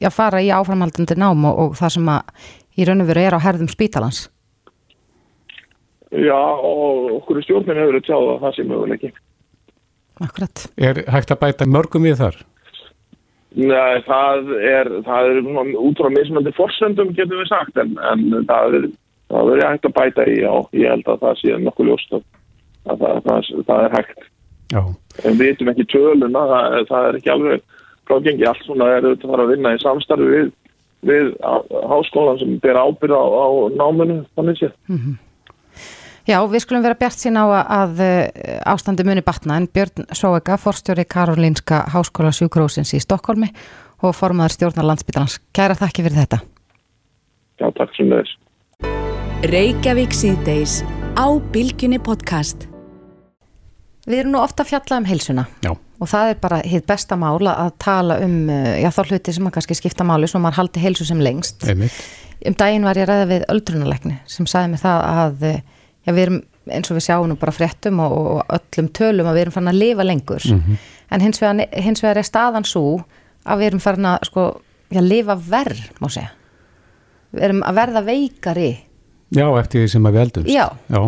að 0.00 0.14
fara 0.16 0.40
í 0.40 0.48
áframhaldandi 0.48 1.18
nám 1.20 1.44
og, 1.44 1.60
og 1.60 1.74
það 1.76 1.96
sem 1.98 2.08
að 2.14 2.46
í 2.80 2.88
raun 2.88 3.04
og 3.04 3.10
veru 3.12 3.26
er 3.26 3.36
á 3.36 3.44
herðum 3.44 3.68
spítalans? 3.68 4.24
Já, 6.14 6.40
og 6.40 7.12
okkur 7.18 7.40
í 7.40 7.44
stjórninu 7.46 7.80
hefur 7.80 7.98
við 7.98 8.08
tjáð 8.08 8.32
að 8.32 8.42
það 8.44 8.56
sé 8.56 8.66
möguleiki. 8.70 9.12
Akkurat. 10.22 10.66
Er 10.78 11.00
hægt 11.10 11.32
að 11.34 11.40
bæta 11.42 11.66
mörgum 11.66 12.06
við 12.06 12.20
þar? 12.22 12.36
Nei, 13.54 14.02
það 14.06 14.52
er, 14.58 14.90
það 15.06 15.30
er 15.30 15.40
út 15.78 15.98
frá 15.98 16.10
mismöndi 16.10 16.52
forsendum 16.54 17.12
getum 17.14 17.38
við 17.42 17.50
sagt 17.50 17.76
en, 17.78 17.96
en 18.02 18.46
það 18.48 18.78
er 18.80 18.86
það 19.34 19.52
er 19.54 19.62
hægt 19.66 19.88
að 19.88 19.96
bæta 19.98 20.26
í 20.28 20.38
og 20.48 20.74
ég 20.76 20.90
held 20.92 21.08
að 21.10 21.22
það 21.22 21.38
sé 21.40 21.58
nokkuð 21.62 21.90
ljóst 21.90 22.16
að, 22.16 22.24
að 22.90 23.04
það, 23.04 23.20
það, 23.26 23.50
það 23.68 23.86
er 23.86 23.96
hægt 23.98 24.26
Já, 24.72 24.82
en 25.22 25.38
við 25.38 25.48
veitum 25.50 25.70
ekki 25.72 25.86
töluna 25.92 26.44
það, 26.50 26.76
það 26.90 27.08
er 27.08 27.18
ekki 27.20 27.32
alveg 27.34 27.64
frágengi 28.08 28.46
allt 28.48 28.66
svona 28.66 28.90
er 28.90 29.06
auðvitað 29.06 29.28
að 29.28 29.34
fara 29.34 29.46
að 29.46 29.52
vinna 29.54 29.74
í 29.74 29.82
samstarfi 29.82 30.30
við, 30.32 30.50
við 31.10 31.30
háskólan 31.92 32.40
sem 32.40 32.56
ber 32.64 32.80
ábyrð 32.80 33.16
á, 33.16 33.24
á 33.24 33.46
náminu 33.80 34.18
þannig 34.34 34.60
sé 34.60 34.70
Já, 36.24 36.38
við 36.48 36.62
skulum 36.64 36.80
vera 36.80 36.96
bjart 36.96 37.20
sín 37.20 37.36
á 37.36 37.44
að, 37.44 37.64
að 37.76 37.98
eh, 38.00 38.60
ástandi 38.72 39.04
muni 39.04 39.20
batna 39.24 39.58
en 39.60 39.66
Björn 39.68 40.06
Sóega, 40.16 40.56
forstjóri 40.56 41.04
Karolinska 41.04 41.82
Háskóla 41.92 42.30
sjúkrósins 42.32 42.94
í 42.96 43.00
Stokkólmi 43.04 43.50
og 44.00 44.16
formaður 44.16 44.54
stjórnar 44.56 44.88
landsbytalans. 44.88 45.36
Kæra 45.52 45.76
þakki 45.76 46.06
fyrir 46.06 46.22
þetta. 46.22 46.38
Já, 47.60 47.68
takk 47.76 47.92
sem 47.98 48.08
þess 48.08 48.40
Reykjavík 49.52 50.16
síðdeis 50.16 50.78
á 51.20 51.28
Bilginni 51.52 51.98
podcast. 52.00 52.64
Við 54.08 54.22
erum 54.22 54.32
nú 54.32 54.40
ofta 54.40 54.64
að 54.64 54.70
fjalla 54.72 55.02
um 55.02 55.06
heilsuna 55.08 55.44
já, 55.60 55.70
og 55.76 56.08
það 56.08 56.30
er 56.32 56.40
bara 56.40 56.62
hitt 56.64 56.88
besta 56.88 57.20
mála 57.20 57.52
að 57.66 57.70
tala 57.84 58.18
um, 58.24 58.48
eh, 58.48 58.80
já 58.80 58.88
þá 58.96 59.02
hluti 59.10 59.36
sem 59.36 59.48
að 59.48 59.56
kannski 59.58 59.76
skipta 59.76 60.08
máli 60.08 60.28
svo 60.32 60.40
maður 60.40 60.62
haldi 60.62 60.80
heilsu 60.88 61.04
sem 61.08 61.20
lengst. 61.20 61.68
einmitt. 61.68 62.00
Um 62.48 62.56
daginn 62.56 62.88
var 62.88 62.96
ég 62.96 63.04
að 63.04 63.12
ræða 63.12 63.30
við 63.34 63.46
öldrunarleikni 63.52 64.16
sem 64.24 64.48
sagði 64.48 64.72
mig 64.72 64.84
það 64.84 65.04
að 65.12 65.46
eh, 65.52 65.62
já, 66.04 66.12
við 66.12 66.22
erum 66.26 66.40
eins 66.70 66.90
og 66.90 66.96
við 66.96 67.06
sjáum 67.06 67.28
nú 67.28 67.36
bara 67.40 67.52
fréttum 67.52 68.00
og, 68.00 68.14
og 68.14 68.54
öllum 68.56 68.88
tölum 68.96 69.28
að 69.28 69.36
við 69.36 69.42
erum 69.44 69.54
farin 69.56 69.72
að 69.72 69.80
lifa 69.82 70.06
lengur 70.06 70.46
en 71.10 71.20
hins 71.20 71.42
vegar, 71.42 71.68
hins 71.84 72.02
vegar 72.02 72.20
er 72.22 72.28
staðan 72.28 72.64
svo 72.64 73.04
að 73.44 73.60
við 73.60 73.66
erum 73.66 73.82
farin 73.84 74.08
að 74.08 74.24
sko, 74.30 74.46
já, 74.94 75.00
lifa 75.04 75.36
verð, 75.36 75.82
má 76.00 76.08
segja. 76.08 76.30
Við 77.34 77.42
erum 77.48 77.62
að 77.66 77.74
verða 77.80 78.02
veikari 78.06 78.72
Já, 79.34 79.46
eftir 79.58 79.82
því 79.82 79.88
sem 79.90 80.06
að 80.06 80.14
við 80.14 80.22
eldumst. 80.24 80.50
Já. 80.52 80.66
Já. 80.94 81.00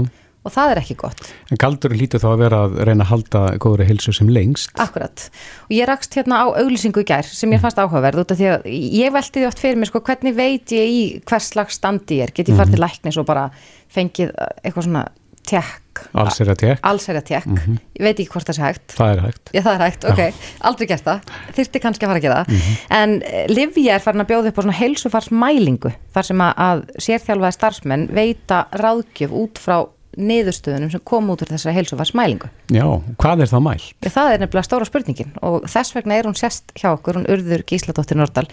Og 0.46 0.54
það 0.54 0.72
er 0.72 0.80
ekki 0.82 0.96
gott. 1.02 1.26
En 1.50 1.60
galdurinn 1.60 2.00
lítur 2.00 2.22
þá 2.22 2.28
að 2.30 2.42
vera 2.44 2.62
að 2.66 2.78
reyna 2.88 3.06
að 3.06 3.12
halda 3.12 3.42
góðri 3.62 3.88
hilsu 3.90 4.14
sem 4.16 4.30
lengst. 4.32 4.72
Akkurat. 4.82 5.26
Og 5.66 5.76
ég 5.76 5.90
rakst 5.90 6.16
hérna 6.18 6.42
á 6.42 6.46
auglýsingu 6.62 7.02
í 7.02 7.08
gær 7.08 7.26
sem 7.26 7.52
ég 7.54 7.62
fannst 7.62 7.80
áhugaverð 7.82 8.24
út 8.24 8.34
af 8.34 8.40
því 8.40 8.50
að 8.54 8.70
ég 8.70 9.14
velti 9.14 9.42
því 9.42 9.50
oft 9.50 9.62
fyrir 9.62 9.80
mér 9.80 9.90
sko 9.90 10.02
hvernig 10.06 10.38
veit 10.38 10.74
ég 10.76 10.96
í 10.96 11.04
hvers 11.26 11.52
slags 11.52 11.80
standi 11.80 12.20
ég 12.20 12.28
er. 12.28 12.34
Get 12.36 12.50
ég 12.52 12.58
farið 12.58 12.76
til 12.76 12.84
læknis 12.86 13.20
og 13.20 13.28
bara 13.28 13.48
fengið 13.92 14.34
eitthvað 14.62 14.88
svona 14.88 15.06
tekk. 15.46 16.02
Alls 16.18 16.40
er 16.42 16.50
að 16.52 16.58
tek. 16.60 16.80
Alls 16.84 17.06
er 17.08 17.18
að 17.20 17.26
tekk. 17.30 17.52
Ég 17.96 18.04
veit 18.04 18.18
ekki 18.18 18.28
hvort 18.34 18.48
það 18.48 18.58
sé 18.58 18.64
hægt. 18.64 18.94
Það 18.98 19.12
er 19.12 19.22
hægt. 19.24 19.52
Já, 19.54 19.60
það 19.62 19.72
er 19.74 19.84
hægt, 19.84 20.06
ok. 20.10 20.48
Aldrei 20.68 20.88
gert 20.90 21.06
það. 21.06 21.34
Þyrfti 21.56 21.82
kannski 21.84 22.06
að 22.06 22.12
fara 22.12 22.20
að 22.20 22.26
gera 22.26 22.40
það. 22.42 22.72
En 22.98 23.14
Livja 23.52 23.96
er 23.96 24.04
farin 24.04 24.24
að 24.24 24.30
bjóða 24.32 24.52
upp 24.52 24.60
á 24.60 24.64
svona 24.66 24.78
heilsufarsmælingu 24.80 25.92
þar 26.16 26.28
sem 26.30 26.44
að, 26.44 26.64
að 26.66 26.84
sérþjálfaði 27.06 27.56
starfsmenn 27.56 28.08
veita 28.16 28.64
ráðgjöf 28.76 29.36
út 29.40 29.62
frá 29.62 29.78
niðurstöðunum 30.16 30.92
sem 30.92 31.02
kom 31.06 31.28
út 31.32 31.44
úr 31.44 31.52
þessari 31.52 31.76
heilsufarsmælingu. 31.78 32.50
Já, 32.74 32.86
hvað 33.20 33.44
er 33.44 33.52
það 33.52 33.64
mæl? 33.66 33.86
Það 34.06 34.32
er 34.32 34.42
nefnilega 34.42 34.68
stóra 34.68 34.88
spurningin 34.88 35.34
og 35.44 35.66
þess 35.70 35.96
vegna 35.96 36.18
er 36.18 36.28
hún 36.28 36.38
sérst 36.38 36.72
hjá 36.76 36.90
okkur, 36.94 37.20
hún 37.20 37.28
urður 37.32 37.66
Gísladóttir 37.68 38.18
Nordal, 38.20 38.46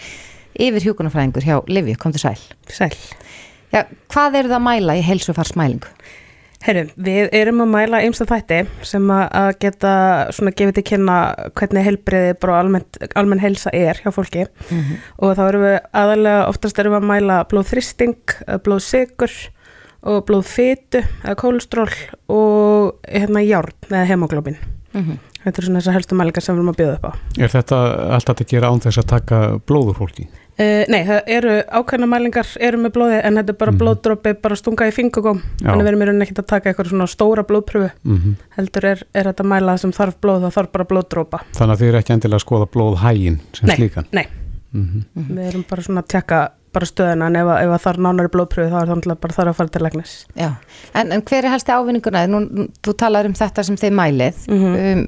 yfir 0.54 0.90
hjúkunarfræðingur 0.90 1.48
hjá 1.48 1.56
Livju, 1.72 1.96
kom 2.02 2.16
til 2.16 2.26
sæl. 2.26 2.44
Sæl. 2.72 2.92
Já, 3.74 3.86
hvað 4.14 4.42
eru 4.42 4.52
það 4.52 4.60
að 4.60 4.68
mæla 4.68 5.00
í 5.00 5.08
heilsufarsmælingu? 5.08 5.96
Herru, 6.64 6.86
við 6.96 7.34
erum 7.36 7.60
að 7.66 7.72
mæla 7.74 8.00
einsta 8.06 8.24
þætti 8.28 8.62
sem 8.88 9.10
að 9.12 9.24
að 9.36 9.50
geta 9.66 9.96
svona 10.32 10.54
gefið 10.56 10.78
til 10.78 10.84
kynna 10.94 11.18
hvernig 11.60 11.88
heilbriði 11.90 12.38
bara 12.40 12.62
almenn, 12.62 12.86
almenn 13.20 13.42
heilsa 13.44 13.74
er 13.76 14.00
hjá 14.00 14.14
fólki 14.16 14.46
og 14.48 15.34
þá 15.36 15.42
erum 15.50 15.66
við 15.66 15.76
aðalega 15.92 16.46
oftast 16.48 16.80
erum 16.80 16.96
við 16.96 17.02
að 17.02 17.10
mæla 17.10 17.42
blóðþristing, 17.52 18.38
blóðsigur 18.64 19.36
og 20.04 20.22
blóðfitu 20.28 21.02
eða 21.24 21.36
kólestról 21.40 21.90
og 22.28 22.94
hérna 23.08 23.44
járn 23.46 23.76
eða 23.90 24.06
hemoglobin. 24.12 24.58
Þetta 24.94 25.60
er 25.60 25.66
svona 25.66 25.80
þessar 25.82 25.96
helstu 25.98 26.16
mælingar 26.16 26.44
sem 26.46 26.56
við 26.56 26.62
erum 26.62 26.72
að 26.72 26.80
bjóða 26.80 26.96
upp 27.00 27.06
á. 27.10 27.12
Er 27.44 27.52
þetta 27.52 27.78
allt 28.16 28.30
hægt 28.32 28.44
að 28.46 28.52
gera 28.54 28.70
án 28.72 28.84
þess 28.84 29.02
að 29.02 29.08
taka 29.12 29.40
blóður 29.68 29.98
fólki? 30.00 30.28
Uh, 30.54 30.84
nei, 30.86 31.00
það 31.08 31.32
eru 31.34 31.54
ákveðna 31.66 32.08
mælingar 32.12 32.50
eru 32.62 32.78
með 32.84 32.92
blóði 32.94 33.16
en 33.26 33.40
þetta 33.40 33.56
er 33.56 33.58
bara 33.58 33.72
blóðdrópi 33.74 34.34
bara 34.44 34.58
stunga 34.60 34.86
í 34.86 34.92
fingugóm 34.94 35.40
þannig 35.64 35.82
við 35.82 35.90
erum 35.90 36.04
í 36.04 36.08
rauninni 36.12 36.28
ekkert 36.28 36.42
að 36.44 36.50
taka 36.52 36.70
eitthvað 36.70 36.92
svona 36.92 37.08
stóra 37.10 37.42
blóðpröfu 37.50 37.90
Mm 38.06 38.36
heldur 38.54 38.86
er, 38.92 39.02
er 39.18 39.32
þetta 39.32 39.42
að 39.42 39.50
mæla 39.50 39.74
það 39.74 39.82
sem 39.82 39.94
þarf 39.98 40.20
blóð 40.22 40.44
það 40.46 40.54
þarf 40.60 40.72
bara 40.76 40.86
blóðdrópa 40.92 41.40
Þannig 41.58 41.74
að 41.74 41.82
þið 41.82 41.90
eru 41.90 42.00
ekki 42.04 42.14
endilega 42.14 42.38
að 42.38 42.46
skoða 42.46 42.68
blóðhægin 42.76 43.40
sem 43.58 43.72
nei, 43.72 43.76
slíkan. 43.80 44.08
nei, 44.14 44.26
Mm 44.78 45.02
við 45.34 45.48
erum 45.50 45.66
bara 45.74 45.88
svona 45.90 46.06
að 46.06 46.12
tjekka 46.14 46.44
bara 46.74 46.90
stöðuna 46.90 47.30
en 47.32 47.40
ef, 47.42 47.52
ef 47.64 47.74
að 47.78 47.84
þarf 47.88 48.04
nánari 48.06 48.32
blóðpröfu 48.34 48.72
þá 48.72 48.78
er 48.80 48.88
það 48.88 48.96
náttúrulega 48.98 49.24
bara 49.26 49.38
þarf 49.40 49.54
að 49.54 49.60
fara 49.60 49.74
til 49.76 49.84
læknis 49.86 50.14
Já, 50.40 50.50
en, 50.94 51.12
en 51.16 51.26
hver 51.30 51.44
er 51.44 51.54
helsti 51.54 51.76
ávinninguna? 51.76 52.24
Nú, 52.32 52.68
þú 52.84 52.96
talar 53.04 53.30
um 53.30 53.36
þetta 53.38 53.66
sem 53.68 53.78
þið 53.80 53.94
mælið. 54.00 54.48
um, 54.54 55.06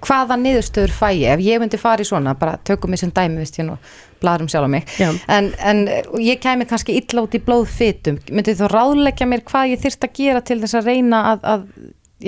hvaða 0.00 0.36
niðurstöður 0.40 0.94
fæ 0.96 1.08
ég? 1.12 1.34
Ef 1.34 1.42
ég 1.44 1.60
myndi 1.60 1.80
fara 1.80 2.00
í 2.00 2.08
svona, 2.08 2.32
bara 2.38 2.56
tökum 2.64 2.92
mig 2.94 3.00
sem 3.02 3.10
dæmi, 3.12 3.40
veist 3.42 3.58
ég 3.60 3.66
nú, 3.68 3.74
bladur 4.22 4.46
um 4.46 4.48
sjálf 4.48 4.68
á 4.68 4.70
mig. 4.72 4.86
En, 5.28 5.50
en 5.60 5.82
ég 6.24 6.40
kæmi 6.40 6.64
kannski 6.70 6.96
illa 6.96 7.26
út 7.26 7.36
í 7.36 7.42
blóðfitum. 7.44 8.16
Myndið 8.32 8.62
þú 8.62 8.70
ráðleggja 8.72 9.28
mér 9.28 9.44
hvað 9.50 9.74
ég 9.74 9.82
þyrst 9.84 10.06
að 10.08 10.14
gera 10.16 10.40
til 10.40 10.56
þess 10.62 10.78
að 10.80 10.88
reyna 10.88 11.20
að, 11.34 11.44
að 11.52 11.66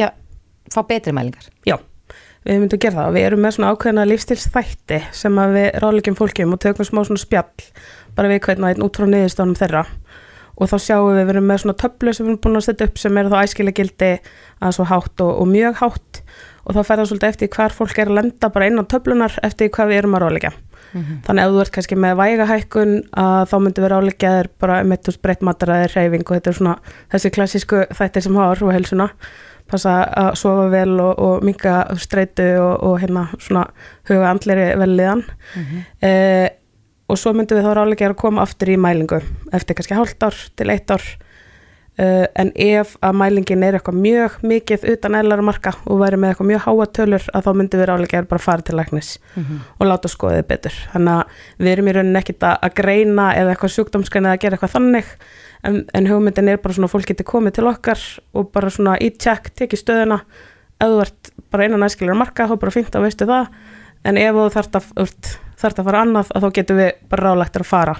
já, 0.03 0.11
fá 0.74 0.80
betri 0.90 1.16
mælingar? 1.16 1.49
Já, 1.68 1.78
við 2.47 2.61
myndum 2.61 2.78
að 2.78 2.84
gera 2.84 2.99
það. 2.99 3.16
Við 3.16 3.26
erum 3.28 3.43
með 3.45 3.57
svona 3.57 3.72
ákveðna 3.72 4.07
lífstilsþætti 4.11 5.01
sem 5.14 5.43
að 5.43 5.57
við 5.57 5.68
ráðleggjum 5.82 6.18
fólkjum 6.18 6.55
og 6.57 6.62
tökum 6.62 6.88
smá 6.88 7.03
svona 7.07 7.22
spjall 7.22 7.66
bara 8.16 8.30
við 8.32 8.43
hvernig 8.47 8.68
einn 8.72 8.86
út 8.86 8.99
frá 8.99 9.07
niðurstofunum 9.09 9.59
þeirra 9.59 9.84
og 10.53 10.68
þá 10.68 10.76
sjáum 10.84 11.12
við, 11.12 11.22
við 11.22 11.34
erum 11.34 11.47
með 11.49 11.62
svona 11.62 11.78
töflu 11.80 12.12
sem 12.12 12.26
við 12.26 12.32
erum 12.32 12.43
búin 12.45 12.59
að 12.61 12.66
setja 12.66 12.88
upp 12.88 12.99
sem 13.01 13.18
er 13.18 13.30
þá 13.32 13.38
æskilega 13.40 13.78
gildi 13.78 14.11
að 14.62 14.74
svo 14.76 14.84
hátt 14.90 15.24
og, 15.24 15.30
og 15.40 15.47
mjög 15.49 15.78
hátt 15.80 16.20
og 16.62 16.76
þá 16.76 16.82
fer 16.82 17.01
það 17.01 17.09
svolítið 17.11 17.30
eftir 17.32 17.49
hvar 17.57 17.72
fólk 17.74 17.97
er 17.99 18.11
að 18.11 18.18
lenda 18.20 18.51
bara 18.53 18.68
inn 18.68 18.78
á 18.78 18.84
töflunar 18.90 19.38
eftir 19.47 19.72
hvað 19.72 19.90
við 19.90 20.03
erum 20.03 20.16
að 20.18 20.22
ráðleggja. 20.26 20.53
Þannig 21.24 21.43
ef 21.43 21.53
þú 21.55 21.61
ert 21.62 21.72
kannski 21.72 21.97
með 21.97 22.18
vægahækkun 22.20 22.93
að 23.22 23.43
þá 23.49 23.55
myndum 23.64 23.84
við 23.84 23.93
ráðleggja 23.95 24.32
þér 24.36 24.49
bara 24.61 24.76
passa 29.71 29.99
að 30.25 30.33
sofa 30.41 30.67
vel 30.73 30.97
og, 31.01 31.13
og 31.19 31.45
minga 31.47 31.77
streitu 32.01 32.49
og, 32.61 32.75
og 32.89 32.99
hérna 33.03 33.27
svona 33.39 33.67
huga 34.09 34.33
andleri 34.33 34.73
velliðan 34.81 35.25
eh, 36.05 36.49
og 37.13 37.21
svo 37.21 37.35
myndum 37.37 37.59
við 37.59 37.67
þá 37.67 37.75
ráðleggja 37.77 38.07
þér 38.07 38.15
að 38.15 38.23
koma 38.23 38.47
aftur 38.47 38.73
í 38.73 38.79
mælingu 38.81 39.21
eftir 39.53 39.77
kannski 39.77 39.99
hálft 39.99 40.25
ár 40.25 40.39
til 40.57 40.73
eitt 40.73 40.93
ár. 40.93 41.05
Uh, 42.01 42.25
en 42.41 42.49
ef 42.57 42.95
að 43.05 43.19
mælingin 43.21 43.65
er 43.67 43.77
eitthvað 43.77 43.99
mjög 44.01 44.39
mikið 44.49 44.87
utan 44.95 45.19
eðlar 45.19 45.43
marka 45.45 45.75
og 45.85 45.99
væri 46.01 46.17
með 46.17 46.31
eitthvað 46.31 46.49
mjög 46.49 46.63
háa 46.65 46.87
tölur 46.97 47.27
að 47.29 47.45
þá 47.45 47.51
myndum 47.59 47.83
við 47.83 47.89
ráðleggja 47.91 48.23
þér 48.23 48.29
bara 48.31 48.41
að 48.41 48.47
fara 48.47 48.65
til 48.65 48.77
læknis 48.79 49.11
og 49.77 49.85
láta 49.91 50.09
skoða 50.09 50.39
þið 50.39 50.47
betur. 50.55 50.79
Þannig 50.95 51.19
að 51.19 51.43
við 51.59 51.73
erum 51.75 51.91
í 51.91 51.95
rauninni 51.99 52.23
ekkit 52.23 52.47
að, 52.49 52.57
að 52.65 52.75
greina 52.81 53.27
eða 53.37 53.53
eitthvað 53.53 53.75
sjúkdómsgreina 53.77 54.31
eða 54.31 54.39
að 54.39 54.45
gera 54.47 54.57
eitthvað 54.57 54.75
þannig 54.79 55.13
en, 55.69 55.83
en 55.95 56.09
hugmyndin 56.11 56.51
er 56.53 56.63
bara 56.63 56.77
svona 56.77 56.91
fólk 56.91 57.13
geti 57.13 57.27
komið 57.27 57.59
til 57.59 57.69
okkar 57.71 58.01
og 58.37 58.51
bara 58.55 58.71
svona 58.73 58.97
í 59.03 59.13
tjekk, 59.15 59.53
tekið 59.59 59.83
stöðuna. 59.83 60.19
Ef 60.83 60.91
þú 60.91 61.03
ert 61.05 61.33
bara 61.55 61.69
innan 61.69 61.87
æskilega 61.87 62.19
marka 62.19 62.49
þá 62.51 62.57
bara 62.59 62.75
fínt 62.75 62.97
að 62.99 63.07
veistu 63.07 63.29
það. 63.31 63.53
En 64.09 64.19
ef 64.19 64.35
þú 64.35 64.49
þarft 64.57 64.81
að, 64.81 64.91
þarft 65.63 65.79
að 65.79 65.91
fara 65.91 66.03
annað 66.07 66.33
að 66.35 66.47
þá 66.47 66.51
getum 66.59 66.83
við 66.83 66.91
bara 67.13 67.29
ráðlegt 67.29 67.61
að 67.61 67.69
fara 67.69 67.97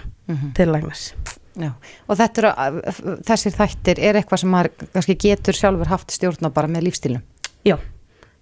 til 0.57 0.69
læknis. 0.73 1.13
Já, 1.53 1.69
og 2.09 2.17
þetta 2.17 2.41
eru, 2.41 2.53
þessir 3.29 3.53
þættir 3.53 3.99
er 4.01 4.17
eitthvað 4.17 4.41
sem 4.41 4.53
maður 4.55 4.87
kannski 4.95 5.17
getur 5.21 5.57
sjálfur 5.57 5.91
haft 5.91 6.15
stjórn 6.15 6.49
á 6.49 6.51
bara 6.55 6.71
með 6.71 6.87
lífstílum. 6.87 7.25
Já, 7.69 7.77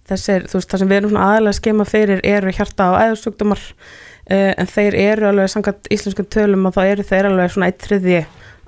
þessir, 0.07 0.45
þú 0.47 0.59
veist, 0.59 0.69
það 0.71 0.81
sem 0.81 0.91
við 0.91 0.99
erum 1.01 1.11
svona 1.11 1.25
aðalega 1.27 1.51
að 1.51 1.57
skema 1.59 1.87
fyrir 1.89 2.23
eru 2.23 2.53
hjarta 2.55 2.87
og 2.93 3.01
æðursjúkdómar 3.01 3.65
uh, 3.67 4.53
en 4.55 4.71
þeir 4.71 4.97
eru 5.01 5.27
alveg 5.27 5.51
samkvæmt 5.51 5.91
íslenskum 5.91 6.29
tölum 6.31 6.69
og 6.69 6.77
þá 6.77 6.81
eru 6.85 7.07
þeir 7.11 7.29
alveg 7.33 7.51
svona 7.51 7.69
eitt 7.71 7.83
þriðji 7.83 8.21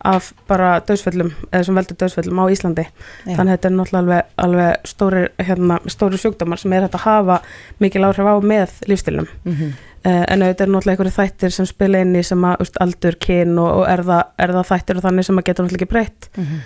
af 0.04 0.34
bara 0.47 0.80
döðsföllum 0.84 1.32
eða 1.51 1.64
sem 1.64 1.76
veldur 1.76 1.95
döðsföllum 2.01 2.39
á 2.43 2.45
Íslandi 2.51 2.84
Já. 2.84 3.36
þannig 3.38 3.47
að 3.47 3.54
þetta 3.56 3.70
er 3.70 3.76
náttúrulega 3.78 4.01
alveg, 4.04 4.26
alveg 4.43 4.88
stóri, 4.91 5.24
hérna, 5.39 5.80
stóri 5.88 6.18
sjúkdómar 6.20 6.60
sem 6.60 6.74
er 6.74 6.82
hægt 6.88 6.95
að 6.99 7.06
hafa 7.08 7.38
mikil 7.80 8.04
áhrif 8.04 8.28
á 8.28 8.36
með 8.43 8.70
lífstilum 8.91 9.28
Mm 9.47 9.74
Uh, 10.04 10.26
en 10.28 10.41
auðvitað 10.43 10.62
er 10.66 10.68
náttúrulega 10.68 10.91
einhverju 10.97 11.12
þættir 11.16 11.51
sem 11.56 11.66
spila 11.66 11.99
inn 12.04 12.16
í 12.20 12.24
sem 12.28 12.41
að 12.43 12.60
úst, 12.66 12.76
aldur, 12.84 13.16
kyn 13.24 13.54
og, 13.58 13.70
og 13.72 13.84
erða, 13.88 14.18
erða 14.38 14.64
þættir 14.68 14.97
og 14.99 15.04
þannig 15.06 15.24
sem 15.30 15.38
að 15.39 15.45
geta 15.47 15.64
náttúrulega 15.64 15.80
ekki 15.86 15.93
breytt 15.93 16.28
Mhm. 16.36 16.58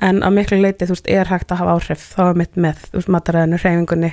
en 0.00 0.22
að 0.24 0.32
miklu 0.38 0.60
leiti 0.62 0.86
þú 0.88 0.94
veist 0.96 1.10
er 1.12 1.28
hægt 1.28 1.52
að 1.52 1.58
hafa 1.60 1.74
áhrif 1.76 2.06
þá 2.16 2.22
er 2.30 2.34
mitt 2.40 2.56
með 2.56 2.76
mataræðinu, 3.12 3.58
hreyfingunni 3.60 4.12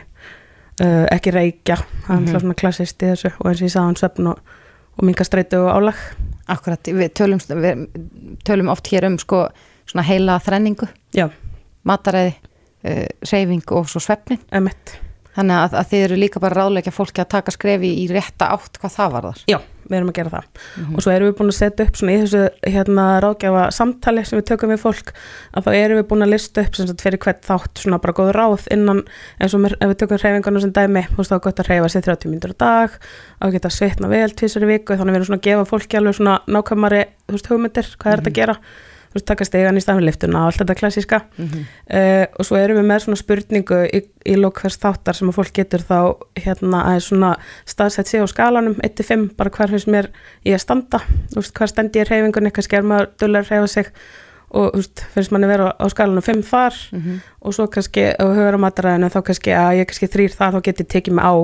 uh, 0.84 1.06
ekki 1.16 1.32
reykja 1.32 1.78
það 1.80 1.86
er 1.86 2.20
Mhm. 2.20 2.26
náttúrulega 2.26 2.42
svona 2.44 2.60
klassist 2.60 3.00
í 3.00 3.08
þessu 3.14 3.32
og 3.40 3.48
eins 3.48 3.62
og 3.62 3.68
ég 3.70 3.72
sagði 3.72 3.86
hann 3.88 3.96
söfn 4.04 4.28
og, 4.34 4.40
og 5.00 5.06
minga 5.08 5.24
streitu 5.24 5.64
og 5.64 5.72
álag 5.80 5.96
Akkurat, 6.52 6.90
við 6.92 7.14
tölum, 7.16 7.40
við 7.40 7.86
tölum 8.44 8.72
oft 8.74 8.90
hér 8.92 9.08
um 9.08 9.20
sko 9.22 9.46
svona 9.88 10.04
heila 10.08 10.40
þrenningu, 10.44 10.90
já, 11.16 11.30
mataræði, 11.88 12.36
uh, 12.88 13.08
reyfing 13.30 13.76
og 13.76 13.88
svo 13.92 14.04
svefnin. 14.04 14.42
Þannig 15.34 15.58
að, 15.58 15.78
að 15.80 15.88
þið 15.90 16.04
eru 16.08 16.18
líka 16.20 16.42
bara 16.44 16.60
ráðleika 16.60 16.92
fólki 16.94 17.24
að 17.24 17.32
taka 17.34 17.54
skrefi 17.56 17.90
í 18.04 18.08
rétta 18.12 18.52
átt 18.54 18.78
hvað 18.82 18.96
það 18.98 19.16
var 19.16 19.30
þar. 19.30 19.40
Já, 19.50 19.58
við 19.88 19.98
erum 20.00 20.12
að 20.12 20.18
gera 20.20 20.34
það. 20.34 20.48
Og 20.94 21.04
svo 21.04 21.14
erum 21.14 21.30
við 21.30 21.36
búin 21.40 21.52
að 21.52 21.58
setja 21.58 21.88
upp 21.88 22.00
svona 22.00 22.14
í 22.14 22.22
þessu 22.24 22.44
hérna 22.76 23.06
ráðgjafa 23.24 23.64
samtali 23.76 24.24
sem 24.28 24.40
við 24.40 24.48
tökum 24.52 24.74
við 24.74 24.82
fólk 24.84 25.12
að 25.54 25.68
þá 25.68 25.72
erum 25.80 26.00
við 26.02 26.08
búin 26.12 26.26
að 26.26 26.34
lista 26.34 26.64
upp 26.64 26.78
sem 26.78 26.90
sagt 26.90 27.04
fyrir 27.06 27.22
hvert 27.24 27.44
þátt 27.48 27.84
svona 27.84 28.02
bara 28.04 28.18
góð 28.18 28.32
ráð 28.38 28.70
innan 28.74 29.04
eins 29.40 29.58
og 29.58 29.68
ef 29.70 29.92
við 29.92 29.98
tökum 30.04 30.22
hreyfingarna 30.24 30.64
sem 30.64 30.74
dæmi 30.76 31.06
þú 31.12 31.20
veist 31.20 31.34
þá 31.34 31.38
er 31.38 31.44
gott 31.48 31.62
að 31.64 31.70
hreyfa 31.72 31.92
sér 31.94 32.08
30 32.10 32.32
mínútur 32.32 32.56
á 32.56 32.58
dag 32.64 32.98
að 33.44 33.58
geta 33.58 33.74
svitna 33.74 34.12
vel 34.12 34.32
tvisar 34.32 34.66
í 34.66 34.72
viku 34.72 34.98
þannig 34.98 35.18
við 35.18 35.22
erum 35.22 35.30
svona 35.32 35.42
að 35.42 35.48
gefa 35.50 35.70
fólki 35.70 36.00
alveg 36.00 36.18
svona 36.20 36.40
nákvæmari 36.48 37.06
þú 37.28 37.38
veist 37.38 37.52
hugmyndir, 37.52 37.94
hvað 38.00 38.14
er 38.14 38.24
þetta 38.24 38.34
að 38.34 38.42
gera 38.42 38.58
veist 39.14 39.28
taka 39.30 39.46
stegan 39.48 39.78
í 39.78 39.84
staðan 39.84 40.06
liftuna 40.08 40.42
og 40.42 40.52
allt 40.52 40.62
þetta 40.62 40.76
klassíska. 40.80 41.20
Uh, 41.88 42.26
og 42.40 42.48
svo 42.48 42.58
erum 42.60 42.80
við 42.80 42.88
með 42.90 43.06
svona 43.06 43.20
spurningu 43.20 43.80
í, 43.88 44.02
í 44.26 44.36
lókvers 44.40 44.80
þáttar 44.82 45.18
sem 45.18 45.30
að 45.30 45.38
fólk 45.38 45.54
getur 45.60 45.86
þá 45.86 45.98
hérna 46.40 46.84
að 46.92 47.00
svona 47.08 47.32
staðsett 47.70 48.10
sig 48.10 48.24
á 48.24 48.28
skalanum 48.32 48.76
1-5 48.84 49.30
bara 49.38 49.54
hvar 49.54 49.74
finnst 49.74 49.92
mér 49.92 50.10
ég 50.48 50.62
standa? 50.62 51.04
Veist 51.36 51.54
hvað 51.58 51.74
stendi 51.74 52.02
ég 52.02 52.10
reyfingunni, 52.10 52.54
kannski 52.54 52.80
er 52.80 52.88
maður 52.88 53.12
að 53.30 53.50
reyfa 53.52 53.68
sig. 53.68 53.94
Og 54.54 54.76
finnst 55.16 55.32
manni 55.34 55.48
vera 55.50 55.72
á, 55.74 55.82
á 55.82 55.86
skalanum 55.90 56.22
5 56.22 56.44
þar. 56.46 56.76
Og 57.42 57.56
svo 57.58 57.66
kannski 57.74 58.12
ef 58.12 58.22
við 58.22 58.42
höfum 58.42 58.62
matræðinu 58.62 59.10
þá 59.10 59.22
kannski 59.26 59.56
að 59.58 59.80
ég 59.80 59.90
kannski 59.90 60.12
þrýr 60.14 60.36
þar 60.38 60.58
þá 60.58 60.60
get 60.68 60.84
ég 60.84 60.92
tekið 60.94 61.18
mig 61.18 61.26
á. 61.26 61.36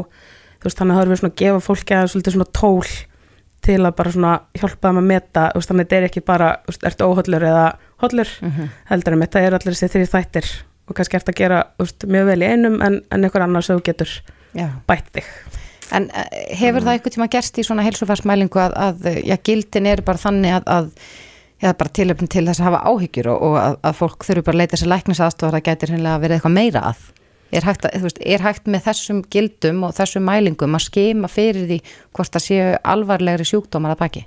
Þú 0.60 0.68
veist 0.68 0.78
þannig 0.78 0.94
að 0.94 0.98
það 0.98 1.06
erum 1.06 1.14
við 1.14 1.22
svona 1.22 1.34
að 1.34 1.40
gefa 1.42 1.64
fólki 1.66 1.96
að 1.96 2.10
svolítið 2.12 2.36
svona 2.36 2.52
tól 2.60 2.84
til 3.66 3.80
að 3.84 3.96
bara 3.98 4.12
svona 4.16 4.34
hjálpa 4.58 4.90
þeim 4.90 5.02
að 5.02 5.08
meta 5.12 5.46
veist, 5.56 5.70
þannig 5.70 5.86
að 5.86 5.90
þetta 5.90 6.00
er 6.00 6.08
ekki 6.10 6.26
bara, 6.26 6.50
veist, 6.68 6.84
ertu 6.88 7.08
óhollur 7.10 7.46
eða 7.50 7.68
hollur, 8.04 8.34
heldur 8.90 9.16
en 9.16 9.24
þetta 9.26 9.46
er 9.46 9.58
allir 9.58 9.76
þessi 9.78 9.92
þrý 9.96 10.10
þættir 10.14 10.52
og 10.90 10.98
kannski 10.98 11.20
ert 11.20 11.32
að 11.32 11.40
gera 11.42 11.62
veist, 11.80 12.06
mjög 12.10 12.30
vel 12.32 12.42
í 12.42 12.50
einum 12.50 12.82
en, 12.86 13.00
en 13.12 13.24
einhver 13.24 13.46
annar 13.46 13.66
sem 13.66 13.80
þú 13.80 13.86
getur 13.92 14.14
Já. 14.58 14.68
bætt 14.90 15.12
þig. 15.14 15.32
En 15.94 16.10
eh, 16.14 16.56
hefur 16.58 16.86
það 16.86 16.96
eitthvað 16.96 17.16
tíma 17.16 17.30
gerst 17.34 17.58
í 17.58 17.66
svona 17.66 17.86
heilsufarsmælingu 17.86 18.62
að, 18.62 18.76
að 18.78 19.10
já, 19.26 19.36
gildin 19.46 19.90
er 19.90 20.04
bara 20.06 20.22
þannig 20.22 20.60
að, 20.60 20.68
að 20.70 20.90
já, 21.62 21.72
bara 21.74 21.96
tilöfn 22.00 22.30
til 22.30 22.46
þess 22.48 22.62
að 22.62 22.70
hafa 22.70 22.84
áhyggjur 22.90 23.32
og, 23.34 23.46
og 23.48 23.58
að, 23.62 23.80
að 23.90 23.98
fólk 24.02 24.28
þurfi 24.28 24.46
bara 24.46 24.58
að 24.58 24.64
leita 24.64 24.80
sér 24.80 24.92
læknisaðstofar 24.94 25.60
að 25.60 25.66
gæti 25.70 25.90
hreinlega 25.90 26.22
verið 26.24 26.38
eitthvað 26.40 26.58
meira 26.58 26.84
að 26.92 27.08
er 27.52 27.66
hægt, 27.66 27.86
að, 27.88 28.04
veist, 28.06 28.20
er 28.22 28.44
hægt 28.46 28.68
með 28.70 28.86
þessum 28.90 29.22
gildum 29.34 29.86
og 29.88 29.96
þessum 29.98 30.28
mælingum 30.30 30.78
að 30.78 30.86
skema 30.86 31.30
fyrir 31.32 31.70
því 31.70 31.80
hvort 32.18 32.36
það 32.36 32.46
séu 32.46 32.68
alvarlegri 32.94 33.48
sjúkdómar 33.50 33.96
að 33.96 34.04
baki? 34.04 34.26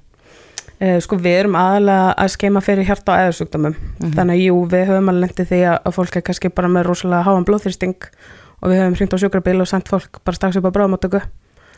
Eh, 0.83 0.99
Sko 1.05 1.19
við 1.23 1.39
erum 1.45 1.59
aðalega 1.59 2.15
að 2.19 2.33
skeima 2.35 2.63
fyrir 2.65 2.89
hjarta 2.89 3.15
og 3.15 3.27
eðursjúkdómum 3.27 3.77
þannig 4.17 4.35
að 4.35 4.45
jú, 4.47 4.57
við 4.73 4.89
höfum 4.91 5.13
alveg 5.13 5.29
lendið 5.29 5.53
því 5.53 5.61
að 5.71 5.93
fólk 5.99 6.17
er 6.19 6.25
kannski 6.27 6.51
bara 6.57 6.71
með 6.73 6.89
rosalega 6.89 7.27
háan 7.29 7.47
blóðþyrsting 7.47 8.09
og 8.63 8.71
við 8.71 8.83
höfum 8.83 8.97
hringt 8.99 9.15
á 9.15 9.23
sjúkrabíl 9.23 9.61
og 9.63 9.71
sendt 9.71 9.93
fólk 9.93 10.19
bara 10.27 10.39
strax 10.39 10.59
upp 10.59 10.67
á 10.67 10.75
bráðmáttöku 10.75 11.23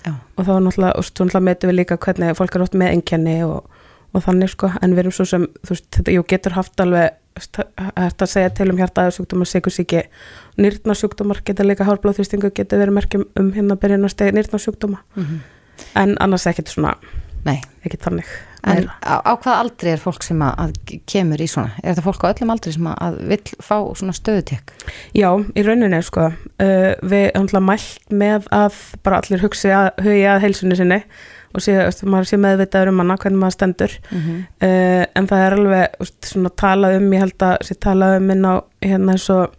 og 0.04 0.44
þá 0.44 0.54
náttúrulega, 0.60 0.94
náttúrulega 1.00 1.44
metum 1.48 1.70
við 1.72 1.78
líka 1.78 1.98
hvernig 2.00 2.36
fólk 2.38 2.56
er 2.56 2.64
oft 2.64 2.76
með 2.76 2.94
einkenni 2.94 3.36
og, 3.46 3.68
og 4.12 4.24
þannig 4.24 4.52
sko, 4.52 4.70
en 4.80 4.96
við 4.96 5.04
erum 5.04 5.16
svo 5.16 5.28
sem 5.28 5.46
þú 5.64 5.74
veist, 5.74 5.88
þetta, 5.96 6.14
jú, 6.16 6.24
getur 6.28 6.56
haft 6.58 6.84
alveg 6.84 7.16
hægt 7.34 8.22
að 8.22 8.30
segja 8.30 8.52
til 8.54 8.70
um 8.70 8.78
hjarta 8.78 9.06
eðursjúkdómar 9.08 9.50
sikursíki, 9.50 10.04
nýrnarsjúkdómar 10.60 11.42
geta 11.46 11.66
líka 11.66 11.86
hár 11.88 12.00
blóðþyrstingu, 12.04 12.52
geta 12.54 12.78
verið 12.78 12.98
merkjum 13.00 13.26
um 13.40 13.52
byrjun 13.52 14.06
að 14.06 14.14
stegi 14.14 14.36
nýrnarsjúkdóma 14.38 15.02
en 15.98 16.16
annars 16.22 16.46
ekkert 16.50 16.70
svona 16.70 16.94
Nei. 17.44 17.58
ekkert 17.84 18.06
þannig 18.06 18.30
En 18.64 18.86
á, 19.04 19.20
á 19.20 19.32
hvað 19.36 19.58
aldri 19.60 19.92
er 19.92 20.00
fólk 20.00 20.24
sem 20.24 20.40
að, 20.40 20.78
kemur 21.10 21.42
í 21.42 21.48
svona? 21.50 21.74
Er 21.82 21.92
þetta 21.92 22.04
fólk 22.06 22.24
á 22.24 22.30
öllum 22.30 22.52
aldri 22.54 22.72
sem 22.72 22.86
að, 22.88 23.18
vill 23.28 23.58
fá 23.60 23.76
svona 23.98 24.14
stöðutek? 24.16 24.72
Já, 25.16 25.28
í 25.36 25.64
rauninni 25.66 26.00
sko 26.04 26.30
uh, 26.30 26.90
við 27.04 27.26
höfum 27.26 27.42
alltaf 27.44 27.66
mælt 27.68 28.14
með 28.22 28.48
að 28.56 28.78
bara 29.04 29.20
allir 29.20 29.44
hugsi 29.44 29.72
að, 29.74 29.90
hugi 30.06 30.24
að 30.30 30.46
heilsunni 30.46 30.78
sinni 30.80 31.00
og 31.54 31.62
sé, 31.62 31.76
veist, 31.78 32.04
maður 32.04 32.28
sé 32.32 32.36
meðvitaður 32.42 32.88
um 32.92 32.98
hana 33.04 33.16
hvernig 33.16 33.38
maður 33.42 33.56
stendur 33.58 33.92
Mhm. 34.10 34.38
uh, 34.62 35.04
en 35.14 35.26
það 35.30 35.44
er 35.46 35.56
alveg 35.58 35.98
veist, 36.00 36.20
svona 36.32 36.50
talað 36.50 36.96
um, 36.98 37.12
ég 37.12 37.20
held 37.24 37.38
að 37.46 37.56
sé 37.68 37.74
talað 37.78 38.16
um 38.20 38.30
inn 38.34 38.44
á 38.48 38.54
hérna 38.82 39.12
eins 39.14 39.28
og 39.30 39.54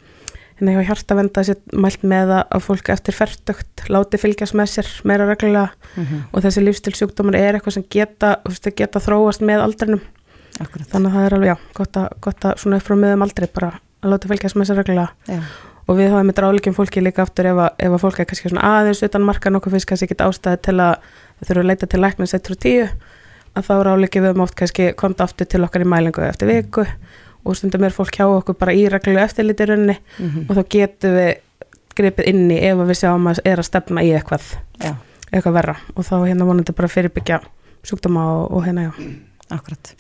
hérna 0.60 0.72
hjá 0.76 0.86
hjartavenda 0.88 1.44
sé 1.44 1.56
mælt 1.74 2.04
með 2.08 2.30
að, 2.38 2.62
fólk 2.64 2.90
eftir 2.94 3.14
færtugt 3.18 3.86
láti 3.92 4.18
fylgjast 4.22 4.56
með 4.56 4.70
sér 4.72 4.92
meira 5.04 5.26
reglulega 5.28 5.70
Mhm. 5.98 6.22
og 6.34 6.44
þessi 6.44 6.64
lífstilsjúkdómar 6.64 7.36
er 7.36 7.56
eitthvað 7.60 7.74
sem 7.80 7.84
geta, 7.90 8.38
veist, 8.46 8.64
geta 8.76 9.00
þróast 9.00 9.42
með 9.44 9.64
aldrinum 9.66 10.02
Akkurat. 10.60 10.88
þannig 10.88 11.12
að 11.12 11.16
það 11.16 11.26
er 11.26 11.34
alveg, 11.36 11.48
já, 11.52 11.58
gott 11.76 11.98
að, 12.00 12.10
gott 12.22 12.40
að 12.46 12.58
svona 12.62 12.76
upp 12.78 12.84
frá 12.88 12.96
miðum 12.96 13.22
aldrei 13.26 13.48
bara 13.54 13.72
að 14.04 14.10
láta 14.14 14.28
fylgjast 14.32 14.56
með 14.56 14.68
sér 14.70 14.78
reglulega 14.80 15.10
Já. 15.28 15.40
og 15.88 15.98
við 15.98 16.10
hafa 16.14 16.24
með 16.24 16.36
dráleikum 16.40 16.74
fólki 16.78 17.02
líka 17.04 17.22
aftur 17.26 17.46
ef 17.52 17.58
að, 17.58 17.70
ef 17.80 17.92
að 17.92 18.00
fólk 18.06 18.20
er 18.22 18.26
kannski 18.30 18.50
svona 18.50 18.64
aðeins 18.64 19.04
utan 19.04 19.22
marka 19.28 19.50
nokkuð 19.52 19.76
fyrst 19.76 19.86
kannski 19.90 20.08
ekki 20.08 20.24
ástæði 20.24 20.62
til 20.62 20.78
að 20.80 20.96
við 21.40 21.48
þurfum 21.50 21.64
að 21.66 21.70
leita 21.72 21.88
til 21.92 22.02
læknins 22.02 22.34
1 22.38 22.48
frá 22.50 22.56
10 22.56 22.90
að 23.56 23.68
þá 23.70 23.74
ráleikum 23.88 24.24
við 24.26 24.36
um 24.36 24.42
oft 24.46 24.56
kannski 24.60 24.90
konta 25.00 25.24
aftur 25.24 25.48
til 25.48 25.64
okkar 25.64 25.82
í 25.86 25.90
mælingu 25.90 26.24
eftir 26.28 26.48
viku 26.52 26.86
og 27.46 27.56
stundum 27.56 27.84
er 27.88 27.94
fólk 27.96 28.16
hjá 28.18 28.26
okkur 28.28 28.58
bara 28.60 28.74
í 28.74 28.88
reglulegu 28.90 29.24
eftirliti 29.24 29.66
runni 29.70 29.98
Mhm. 30.20 30.46
og 30.50 30.56
þá 30.58 30.64
getum 30.70 31.16
við 31.16 31.36
gripið 31.96 32.28
inn 32.28 32.50
í 32.52 32.58
ef 32.64 32.78
við 32.78 32.98
sjáum 33.00 33.28
að 33.32 33.40
er 33.46 33.58
að 33.62 33.70
stefna 33.70 34.02
í 34.04 34.12
eitthvað 34.12 34.56
Já. 34.84 34.96
eitthvað 35.32 35.54
verra 35.54 35.76
og 35.96 36.04
þá 36.04 36.16
hérna 36.28 36.46
vonandi 36.46 36.74
bara 36.76 36.88
fyrirbyggja 36.92 37.40
sjúkdóma 37.86 38.24
og, 38.36 38.52
og 38.52 38.66
hérna 38.66 38.90
já 38.90 38.94
Akkurat. 39.52 39.94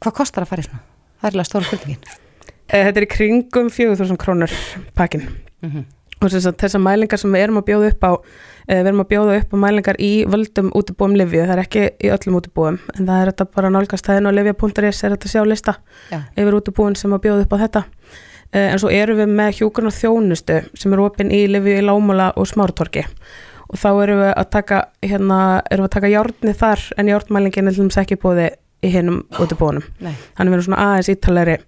Hvað 0.00 0.12
kostar 0.14 0.44
að 0.44 0.48
fara 0.48 0.62
í 0.62 0.64
svona? 0.68 0.78
Það 1.20 1.26
er 1.26 1.32
alveg 1.34 1.46
stóra 1.48 1.66
spurningin. 1.66 2.02
Eh, 2.70 2.84
Þetta 2.86 3.00
er 3.00 3.02
í 3.02 3.08
kringum 3.10 3.68
4000 3.74 4.16
krónur 4.16 4.52
pakkin 4.94 5.24
Mhm. 5.62 5.84
og 6.22 6.30
þess 6.30 6.46
að 6.46 6.56
þessar 6.62 6.80
mælingar 6.86 7.18
sem 7.18 7.32
við 7.32 7.42
erum 7.42 7.58
að 7.58 7.66
bjóða 7.66 7.88
upp 7.90 8.00
á 8.06 8.12
við 8.66 8.90
erum 8.90 9.02
að 9.04 9.10
bjóða 9.12 9.38
upp 9.40 9.54
á 9.54 9.56
mælingar 9.62 9.98
í 10.02 10.12
völdum 10.30 10.70
útibúum 10.76 11.16
Livju, 11.18 11.42
það 11.46 11.54
er 11.54 11.62
ekki 11.62 11.84
í 12.02 12.12
öllum 12.14 12.38
útibúum 12.40 12.78
en 12.96 13.08
það 13.08 13.20
er 13.20 13.30
þetta 13.32 13.48
bara 13.56 13.72
nálgast. 13.72 14.10
Inn 14.16 14.28
á 14.28 14.32
livja.is 14.34 15.02
er 15.04 15.16
þetta 15.16 15.32
sjá 15.32 15.42
lista 15.46 15.76
Já. 16.10 16.20
yfir 16.34 16.58
útibúin 16.58 16.96
sem 16.98 17.14
að 17.14 17.22
bjóða 17.26 17.46
upp 17.46 17.54
á 17.54 17.62
þetta. 17.64 17.84
Eh, 18.52 18.72
en 18.72 18.82
svo 18.82 18.90
erum 18.90 19.20
við 19.20 19.32
með 19.38 19.60
hjúkurna 19.60 19.92
þjónustu 19.94 20.60
sem 20.74 20.92
er 20.94 21.02
opinn 21.02 21.32
í 21.34 21.44
Livju 21.50 21.80
í 21.80 21.84
Lámúla 21.84 22.32
og 22.38 22.46
Smártorki 22.46 23.06
og 23.66 23.80
þá 23.82 23.88
erum 24.04 24.20
við 24.22 24.32
að 24.32 24.50
taka 24.54 24.82
hérna, 25.02 25.38
erum 25.70 25.86
við 25.86 25.88
að 25.88 25.94
taka 25.96 26.12
járni 26.12 26.54
þar 26.54 26.84
en 26.96 27.10
járnmælingin 27.10 27.66
er 27.66 27.74
til 27.74 27.82
dæmis 27.82 27.98
ekki 28.02 28.18
búið 28.22 28.42
í 28.86 28.92
hinnum 28.94 29.24
útibúinum 29.42 29.82
þannig 30.38 30.52
við 30.52 30.58
erum 30.58 30.66
svona 30.68 30.84
aðeins 30.84 31.10
ítalegri 31.10 31.58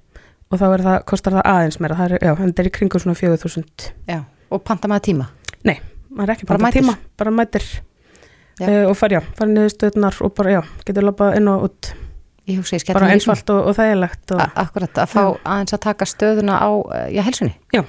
og 0.48 0.60
þá 0.60 0.66
það, 0.70 0.96
kostar 1.10 1.36
það 1.38 1.48
aðeins 1.52 1.78
meira. 1.82 1.98
Það 1.98 2.14
er, 2.16 2.26
já, 2.28 2.34
er 2.62 2.70
í 2.70 2.74
kringum 2.78 3.02
svona 3.02 3.18
4000 3.18 3.88
Já. 4.08 4.20
Og 4.48 4.62
panta 4.64 4.88
maður 4.88 5.06
tíma? 5.10 5.26
Nei, 5.68 5.76
maður 6.18 6.28
er 6.28 6.34
ekki 6.36 6.48
Bara 6.50 6.72
tíma, 6.74 6.96
bara 7.16 7.30
mætir 7.38 7.64
Já. 8.58 8.66
uh, 8.66 8.84
og 8.90 8.96
fara, 8.98 9.20
já, 9.20 9.22
fara 9.38 9.50
niður 9.54 9.72
stöðnar 9.76 10.16
og 10.26 10.34
bara, 10.34 10.50
já, 10.58 10.62
getur 10.84 11.06
labbað 11.06 11.36
inn 11.38 11.48
og 11.52 11.68
út 11.68 11.92
hugsa 12.48 12.78
bara 12.96 13.10
einfalt 13.12 13.50
og, 13.52 13.66
og 13.68 13.74
þægilegt 13.76 14.32
og, 14.34 14.40
Akkurat, 14.56 14.98
að 15.04 15.10
fá 15.12 15.22
aðeins 15.44 15.74
að 15.76 15.82
taka 15.84 16.06
stöðuna 16.08 16.56
á, 16.58 16.70
eh, 16.96 17.08
já, 17.12 17.22
helsunni. 17.26 17.54
Já, 17.76 17.82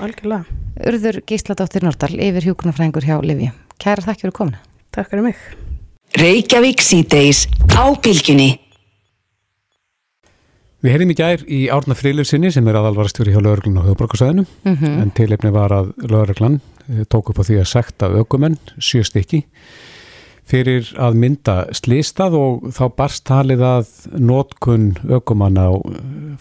algjörlega 0.00 0.44
Urður 0.86 1.20
Gísladóttir 1.26 1.82
Nordal, 1.86 2.14
yfir 2.18 2.46
hjúkunarfræðingur 2.48 3.04
hjá 3.06 3.18
Livi. 3.22 3.50
Kæra 3.78 4.02
þakk 4.06 4.22
fyrir 4.24 4.34
komuna. 4.34 4.58
Takk 4.94 5.10
fyrir 5.10 5.22
mig 5.28 5.36
Reykjavík 6.18 6.82
síðdeis 6.82 7.44
á 7.74 7.90
bylgjunni. 7.98 8.60
Við 10.84 10.92
heyrðum 10.92 11.12
í 11.14 11.16
gær 11.18 11.42
í 11.48 11.58
Árna 11.72 11.94
Frilufsinni 11.96 12.50
sem 12.52 12.66
er 12.68 12.76
aðalvarastjóri 12.76 13.32
hjá 13.34 13.40
lögreglun 13.40 13.78
á 13.80 13.86
höfuborgarsæðinu 13.86 14.44
Mhm. 14.64 15.00
en 15.02 15.10
tilefni 15.16 15.50
var 15.50 15.70
að 15.72 15.94
lögreglan 15.96 16.60
eh, 16.60 16.73
tók 17.08 17.30
upp 17.32 17.38
á 17.40 17.44
því 17.48 17.60
að 17.62 17.70
sekta 17.70 18.10
aukumenn, 18.18 18.58
sjö 18.78 19.04
stykki 19.06 19.44
fyrir 20.44 20.90
að 21.00 21.14
mynda 21.16 21.54
slistað 21.72 22.34
og 22.36 22.66
þá 22.76 22.82
barst 22.98 23.22
talið 23.24 23.62
að 23.64 23.92
notkun 24.20 24.90
aukumann 25.08 25.56
á 25.56 25.72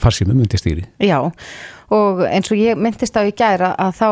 farsímum 0.01 0.41
undir 0.43 0.59
stýri. 0.59 0.83
Já, 0.99 1.21
og 1.93 2.23
eins 2.27 2.51
og 2.51 2.59
ég 2.59 2.75
myndist 2.75 3.15
á 3.15 3.23
í 3.23 3.31
gæra 3.31 3.71
að 3.79 3.93
þá 4.01 4.07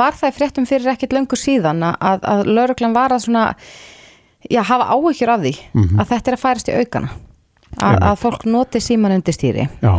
var 0.00 0.18
það 0.18 0.34
fréttum 0.40 0.66
fyrir 0.66 0.90
ekkit 0.96 1.14
löngu 1.14 1.38
síðan 1.38 1.84
að, 1.94 2.26
að 2.26 2.42
lauruglan 2.50 2.96
var 2.96 3.14
að 3.14 3.22
svona, 3.28 3.44
já, 4.50 4.62
hafa 4.66 4.90
áhyggjur 4.96 5.30
af 5.36 5.44
því 5.46 5.54
Mhm. 5.74 6.00
að 6.00 6.10
þetta 6.10 6.32
er 6.32 6.36
að 6.40 6.42
færast 6.48 6.72
í 6.72 6.76
aukana. 6.82 7.12
Að, 7.74 7.96
að 8.06 8.18
fólk 8.22 8.44
noti 8.46 8.78
síman 8.82 9.14
undir 9.16 9.34
stýri. 9.34 9.68
Já, 9.82 9.94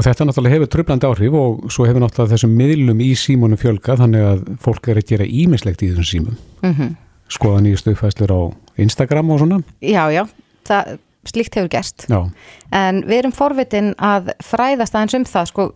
og 0.00 0.06
þetta 0.06 0.26
náttúrulega 0.26 0.56
hefur 0.56 0.70
tröflandi 0.72 1.08
áhrif 1.08 1.34
og 1.36 1.64
svo 1.72 1.84
hefur 1.84 2.00
náttúrulega 2.00 2.32
þessum 2.32 2.56
miðlum 2.56 3.00
í 3.04 3.10
símunum 3.20 3.60
fjölga 3.60 3.98
þannig 4.00 4.26
að 4.30 4.42
fólk 4.64 4.88
er 4.88 5.00
að 5.02 5.10
gera 5.12 5.28
ímislegt 5.28 5.84
í 5.84 5.92
þessum 5.92 6.10
símum. 6.14 6.42
Mm 6.64 6.96
Skoða 7.30 7.60
nýjustu 7.62 7.92
uppfæslur 7.92 8.32
á 8.34 8.40
Instagram 8.82 9.28
og 9.30 9.38
svona. 9.38 9.60
Já, 9.78 10.10
já, 10.10 10.24
það, 10.66 10.88
slíkt 11.30 11.54
hefur 11.54 11.68
gerst. 11.70 12.06
Já, 12.10 12.24
En 12.74 13.04
við 13.06 13.20
erum 13.20 13.34
forvitin 13.36 13.92
að 13.94 14.32
fræðast 14.42 14.96
aðeins 14.98 15.14
um 15.14 15.26
það, 15.30 15.46
sko, 15.52 15.66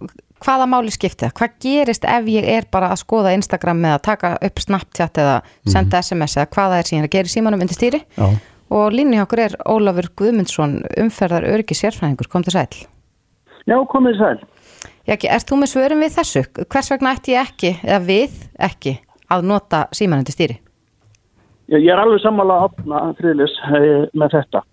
hvaða 0.43 0.67
máli 0.67 0.91
skipti 0.91 1.29
það? 1.29 1.35
Hvað 1.39 1.55
gerist 1.63 2.09
ef 2.11 2.27
ég 2.27 2.49
er 2.57 2.67
bara 2.75 2.89
að 2.91 3.05
skoða 3.05 3.37
Instagram 3.39 3.85
með 3.85 3.95
að 3.95 4.03
taka 4.09 4.33
upp 4.49 4.65
Snapchat 4.65 5.21
eða 5.23 5.37
senda 5.71 6.03
SMS 6.03 6.35
eða 6.41 6.51
hvaða 6.57 6.81
er 6.81 6.91
síðan 6.91 7.07
að 7.07 7.15
gera 7.15 7.31
í 7.31 7.35
símanum 7.37 7.63
undir 7.63 7.79
stýri? 7.79 8.03
já. 8.19 8.27
Og 8.75 8.91
línni 8.91 9.21
hjá 9.21 9.27
okkur 9.29 9.45
er 9.45 9.55
Ólafur 9.71 10.11
Guðmundsson, 10.19 10.81
umferðar 10.99 11.47
öryggi 11.47 11.77
sérfræðingur, 11.79 12.27
kom 12.33 12.43
til 12.43 12.57
sæl. 12.57 12.83
Já, 13.65 13.79
komið 13.89 14.21
sæl. 14.21 14.37
Já, 15.05 15.15
ekki, 15.17 15.31
ert 15.33 15.49
þú 15.49 15.61
með 15.61 15.73
svörum 15.73 16.05
við 16.05 16.15
þessu? 16.19 16.45
Hvers 16.65 16.93
vegna 16.93 17.15
ætti 17.17 17.35
ég 17.35 17.49
ekki, 17.49 17.73
eða 17.85 18.03
við 18.05 18.37
ekki, 18.69 18.99
að 19.33 19.49
nota 19.49 19.87
símanandi 19.97 20.35
stýri? 20.35 20.61
Já, 21.73 21.79
ég 21.79 21.91
er 21.93 22.03
alveg 22.03 22.21
sammála 22.21 22.61
að 22.61 22.67
opna 22.69 23.03
friðlis 23.19 23.57
eh, 23.71 24.07
með 24.13 24.39
þetta. 24.39 24.65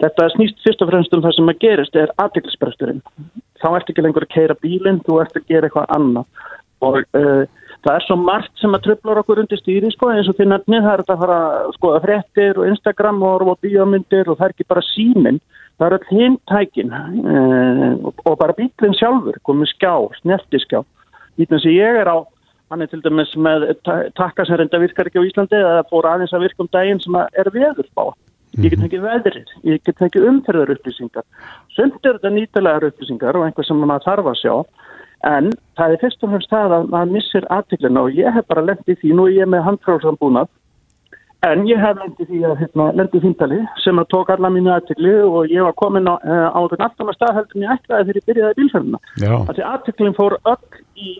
Þetta 0.00 0.26
snýst 0.34 0.62
fyrst 0.64 0.82
og 0.82 0.90
fremst 0.90 1.14
um 1.14 1.22
það 1.22 1.36
sem 1.36 1.52
að 1.52 1.62
gerist 1.62 1.96
er 2.00 2.12
aðtiklisbresturinn. 2.22 3.02
Þá 3.60 3.68
ert 3.76 3.90
ekki 3.92 4.04
lengur 4.04 4.24
að 4.24 4.34
keira 4.34 4.56
bílinn, 4.62 5.02
þú 5.04 5.18
ert 5.20 5.36
að 5.36 5.50
gera 5.50 5.68
eitthvað 5.68 5.90
annað. 5.96 6.46
Og 6.80 6.96
uh, 7.20 7.42
það 7.84 7.98
er 7.98 8.06
svo 8.06 8.16
margt 8.16 8.54
sem 8.62 8.76
að 8.76 8.86
tröflar 8.86 9.20
okkur 9.20 9.42
undir 9.42 9.60
stýri, 9.60 9.90
sko, 9.92 10.08
eins 10.14 10.30
og 10.32 10.38
því 10.38 10.46
nefnið, 10.54 10.86
það 10.86 10.94
er 10.94 11.02
að 11.04 11.24
fara 11.24 11.38
að 11.50 11.74
skoða 11.76 12.00
frettir 12.06 12.60
og 12.60 12.70
Instagram 12.70 13.20
og, 13.28 13.44
og 13.52 13.60
bíómyndir 13.60 14.32
og 14.32 14.40
það 14.40 14.46
er 14.46 14.56
ekki 14.56 14.68
bara 14.72 14.86
síminn. 14.88 15.42
Það 15.80 15.86
er 15.86 15.96
all 15.96 16.10
hinn 16.12 16.34
tækin 16.50 16.90
uh, 16.92 18.10
og 18.28 18.34
bara 18.36 18.56
bílinn 18.58 18.96
sjálfur, 18.98 19.38
komið 19.48 19.72
skjá, 19.72 19.94
sneltiskjá. 20.20 20.82
Bílinn 21.40 21.62
sem 21.64 21.72
ég 21.72 22.02
er 22.02 22.10
á 22.12 22.20
hann 22.70 22.84
er 22.84 22.90
til 22.90 23.00
dæmis 23.02 23.32
með 23.34 23.64
takka 24.14 24.44
sem 24.46 24.60
reynda 24.60 24.78
virkar 24.78 25.08
ekki 25.08 25.18
á 25.18 25.26
Íslandi 25.26 25.56
eða 25.58 25.86
fór 25.90 26.06
aðeins 26.06 26.34
að 26.36 26.44
virka 26.44 26.62
um 26.62 26.68
daginn 26.70 27.00
sem 27.02 27.16
er 27.18 27.50
veðurspá. 27.50 28.12
Ég 28.60 28.74
get 28.74 28.84
ekki 28.86 29.00
veðrið, 29.02 29.50
ég 29.66 29.82
get 29.86 30.04
ekki 30.06 30.22
umferðar 30.26 30.72
upplýsingar. 30.74 31.26
Sumt 31.74 32.04
er 32.04 32.18
þetta 32.18 32.32
nýtilegar 32.34 32.86
upplýsingar 32.90 33.38
og 33.38 33.46
einhver 33.46 33.66
sem 33.66 33.82
maður 33.82 34.06
þarf 34.06 34.30
að 34.30 34.40
sjá 34.42 34.54
en 35.30 35.50
það 35.76 35.94
er 35.94 36.02
fyrst 36.04 36.24
og 36.24 36.32
fremst 36.32 36.52
það 36.52 36.74
að 36.76 36.88
maður 36.94 37.14
missir 37.16 37.46
aðtiklina 37.56 38.04
og 38.06 38.16
ég 38.16 38.34
hef 38.36 38.46
bara 38.50 38.64
lendið 38.66 39.00
því, 39.02 39.12
nú 39.16 39.26
er 39.28 39.36
ég 39.36 39.50
með 39.50 39.66
handfrálsambúnað 39.66 40.50
en 41.48 41.64
ég 41.68 41.80
hef 41.80 41.96
lendið 41.96 42.28
því 42.28 42.40
að 42.48 42.58
hérna, 42.60 42.86
lendið 42.98 43.24
þýntali 43.24 43.60
sem 43.84 44.00
að 44.02 44.10
tók 44.12 44.30
alla 44.34 44.50
mínu 44.52 44.72
aðtikli 44.74 45.14
og 45.24 45.50
ég 45.52 45.64
var 45.64 45.76
komin 45.80 46.10
á, 46.10 46.14
á 46.20 46.60
þenn 46.72 46.86
aftan 46.86 47.08
að 47.08 47.18
staðhaldum 47.18 47.64
ég 47.64 47.74
ætlaði 47.76 48.06
þegar 48.08 48.20
ég 48.20 48.28
byrjaði 48.28 48.58
bílferðina. 48.60 49.02
Þannig 49.22 49.64
að 49.64 49.70
aðtiklinn 49.72 50.18
fór 50.18 50.36
öll 50.52 50.80
í 51.00 51.16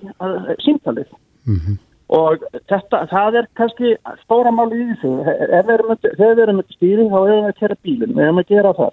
síntalið 0.67 1.11
Mm 1.49 1.57
-hmm. 1.57 1.77
og 2.09 2.43
þetta, 2.69 3.07
það 3.11 3.37
er 3.41 3.47
kannski 3.57 3.95
stóra 4.25 4.51
máli 4.53 4.81
í 4.81 4.89
þessu. 4.91 5.13
Þegar 5.25 6.35
við 6.37 6.43
erum 6.45 6.59
með 6.61 6.75
stýri 6.77 7.07
þá 7.09 7.19
erum 7.21 7.45
við 7.45 7.51
að 7.51 7.61
kera 7.61 7.77
bílun, 7.83 8.17
við 8.17 8.25
erum 8.25 8.43
að 8.43 8.51
gera 8.55 8.73
það. 8.81 8.93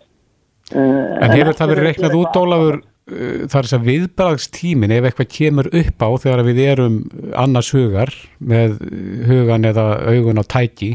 Uh, 0.76 1.24
En 1.24 1.32
hefur 1.32 1.58
það 1.60 1.72
verið 1.72 1.88
reiknað 1.88 2.18
út 2.22 2.40
Ólafur 2.42 2.78
uh, 3.12 3.48
þar 3.50 3.68
þess 3.68 3.78
að 3.78 3.88
viðbragstímin 3.92 4.94
ef 4.98 5.10
eitthvað 5.10 5.34
kemur 5.38 5.72
upp 5.72 6.06
á 6.06 6.10
þegar 6.24 6.44
við 6.48 6.62
erum 6.66 7.00
annars 7.36 7.74
hugar 7.76 8.14
með 8.40 8.78
hugan 9.30 9.68
eða 9.68 9.88
augun 10.12 10.42
á 10.42 10.46
tæki 10.46 10.94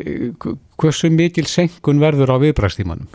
uh, 0.00 0.52
hversu 0.80 1.12
mikil 1.14 1.46
senkun 1.48 2.02
verður 2.02 2.34
á 2.34 2.36
viðbragstímanum? 2.44 3.08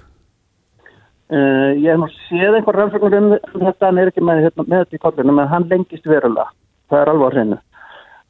Ég 1.34 1.88
hef 1.88 1.98
nú 1.98 2.06
séð 2.28 2.60
einhver 2.60 2.76
rannsóknur 2.78 3.14
um 3.18 3.30
þetta, 3.34 3.88
hann 3.88 3.98
er 3.98 4.10
ekki 4.12 4.22
með, 4.22 4.44
hérna, 4.44 4.66
með 4.68 4.84
þetta 4.84 4.98
í 5.00 5.00
kollinu, 5.02 5.34
menn 5.34 5.50
hann 5.50 5.64
lengist 5.72 6.06
verulega 6.06 6.52
það 6.94 7.02
er 7.02 7.12
alveg 7.14 7.30
á 7.30 7.34
hreinu. 7.34 7.60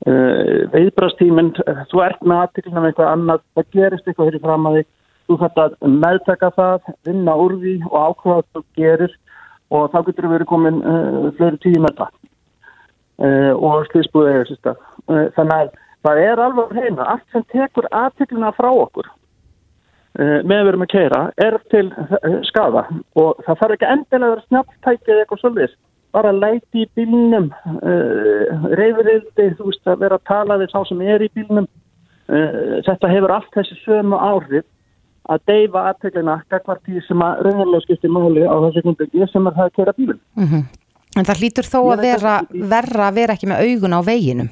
Uh, 0.03 0.63
Veiðbrastíminn, 0.73 1.53
þú 1.91 2.03
ert 2.03 2.23
með 2.27 2.41
aðtiklina 2.41 2.81
með 2.81 2.89
eitthvað 2.91 3.11
annað, 3.13 3.43
það 3.55 3.69
gerist 3.77 4.07
eitthvað 4.07 4.29
hér 4.29 4.37
í 4.37 4.41
fram 4.43 4.67
að 4.67 4.77
þig, 4.77 4.89
þú 5.23 5.37
þarf 5.41 5.61
að 5.63 5.75
meðtaka 6.03 6.49
það, 6.57 6.89
vinna 7.07 7.35
úr 7.39 7.55
því 7.61 7.75
og 7.89 7.95
ákvæða 7.99 8.33
hvað 8.33 8.49
þú 8.49 8.63
gerir 8.79 9.13
og 9.73 9.89
þá 9.93 9.97
getur 10.07 10.27
þú 10.27 10.33
verið 10.35 10.51
komin 10.51 10.79
uh, 10.83 11.31
fleiri 11.39 11.59
tíu 11.63 11.81
með 11.83 11.97
það 12.01 12.13
uh, 13.25 13.53
og 13.57 13.89
slýsbúðið 13.89 14.31
er 14.33 14.45
þessi 14.45 14.59
stað. 14.59 14.85
Þannig 15.37 15.57
að 15.57 15.73
það 16.05 16.23
er 16.27 16.43
alveg 16.45 16.73
hreinu, 16.77 17.03
allt 17.03 17.27
sem 17.35 17.45
tekur 17.51 17.89
aðtiklina 17.91 18.53
frá 18.57 18.71
okkur 18.71 19.11
með 20.13 20.59
við 20.61 20.67
erum 20.69 20.83
að 20.85 20.91
keira 20.91 21.19
er 21.41 21.55
til 21.73 21.87
skada 22.45 22.83
og 23.17 23.39
það 23.47 23.55
þarf 23.63 23.71
ekki 23.73 23.87
endilega 23.89 24.27
að 24.27 24.33
vera 24.35 24.43
snabbt 24.45 24.89
eitthvað 24.91 25.39
svolítið 25.41 25.71
bara 26.13 26.33
læti 26.33 26.83
í 26.83 26.89
bílnum 26.97 27.49
uh, 27.49 28.67
reyfriðdi, 28.77 29.49
þú 29.57 29.71
veist 29.71 29.89
að 29.89 30.03
vera 30.05 30.19
að 30.19 30.27
tala 30.29 30.59
við 30.61 30.73
þá 30.73 30.79
sem 30.89 31.01
er 31.09 31.25
í 31.25 31.31
bílnum. 31.33 31.67
Uh, 32.29 32.79
þetta 32.85 33.09
hefur 33.11 33.33
allt 33.35 33.57
þessi 33.57 33.79
sömu 33.81 34.19
áhrif 34.21 34.67
að 35.31 35.43
deyfa 35.47 35.83
aðteglina 35.89 36.37
gagvart 36.51 36.81
því 36.87 37.03
sem 37.07 37.21
að 37.23 37.43
raunverulega 37.47 37.85
skiptir 37.85 38.11
máli 38.11 38.43
á 38.43 38.55
þessi 38.65 38.83
kundu 38.83 39.27
sem 39.31 39.47
er 39.47 39.57
það 39.57 39.67
að 39.69 39.75
kera 39.77 39.97
bílun 39.97 40.21
mm 40.35 40.47
-hmm. 40.47 40.63
En 41.13 41.25
það 41.25 41.39
hlýtur 41.39 41.67
þó 41.69 41.79
að 41.93 42.01
vera 42.01 42.41
verra 42.49 43.07
að 43.07 43.15
vera 43.15 43.33
ekki 43.33 43.47
með 43.47 43.61
augun 43.67 43.97
á 43.97 44.01
veginum 44.01 44.49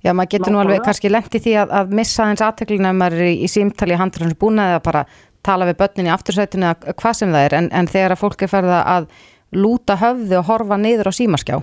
Já, 0.00 0.12
maður 0.12 0.30
getur 0.32 0.52
Ná, 0.52 0.54
nú 0.56 0.60
alveg 0.60 0.84
kannski 0.84 1.10
lengt 1.10 1.34
í 1.34 1.40
því 1.44 1.52
að, 1.60 1.72
að 1.78 1.90
missa 1.92 2.24
hans 2.24 2.40
aðteglina 2.40 2.88
ef 2.88 2.96
maður 2.96 3.20
er 3.20 3.28
í, 3.30 3.34
í 3.44 3.48
símtali 3.48 3.98
handlar 4.00 4.24
hans 4.24 4.38
búna 4.40 4.70
eða 4.70 4.80
bara 4.80 5.04
tala 5.42 5.66
við 5.68 5.76
börnin 5.76 6.08
í 6.08 6.14
aftursætinu 6.14 6.66
eða 6.66 6.94
hvað 6.96 7.18
sem 7.18 7.34
það 7.34 7.44
er 7.44 7.54
en, 7.58 7.68
en 7.72 7.86
þegar 7.86 8.14
að 8.14 8.22
fólk 8.22 8.42
er 8.42 8.48
ferða 8.48 8.80
að 8.94 9.08
lúta 9.52 9.96
höfði 10.00 10.38
og 10.38 10.48
horfa 10.48 10.78
niður 10.80 11.10
á 11.10 11.12
símaskjá? 11.12 11.60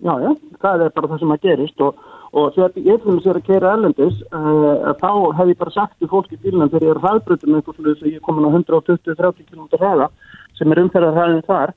Já, 0.00 0.14
já, 0.24 0.30
það 0.60 0.84
er 0.86 0.94
bara 0.96 1.10
það 1.10 1.22
sem 1.22 1.34
að 1.34 1.42
gerist 1.44 1.82
og, 1.84 2.04
og 2.30 2.54
þegar 2.54 2.76
ég 2.86 3.02
fyrir 3.02 3.22
sér 3.24 3.38
að 3.40 3.46
kera 3.48 3.74
ellendis 3.74 4.18
uh, 4.30 4.92
þá 5.00 5.10
hef 5.38 5.50
ég 5.50 5.58
bara 5.58 5.74
sagt 5.74 6.04
í 6.04 6.38
bílunum 6.42 6.70
þegar 6.70 6.86
ég 6.86 6.94
er 6.94 7.02
hraðbrutum 7.02 7.56
eitthvað 7.58 7.78
slúðis 7.78 8.02
að 8.04 8.10
ég 8.12 8.20
er 8.20 8.26
komin 8.26 8.46
á 8.46 8.50
120-30 8.54 9.48
km 9.50 9.66
hraða 9.80 10.10
sem 10.58 10.70
er 10.70 10.82
umferðar 10.84 11.16
hraðin 11.16 11.46
þar 11.48 11.74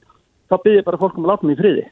þá 0.54 0.58
byrjir 0.64 0.82
ég 0.82 0.88
bara 0.88 1.02
fólkum 1.02 1.26
að 1.26 1.34
láta 1.34 1.48
mig 1.48 1.58
í 1.58 1.62
friði. 1.62 1.86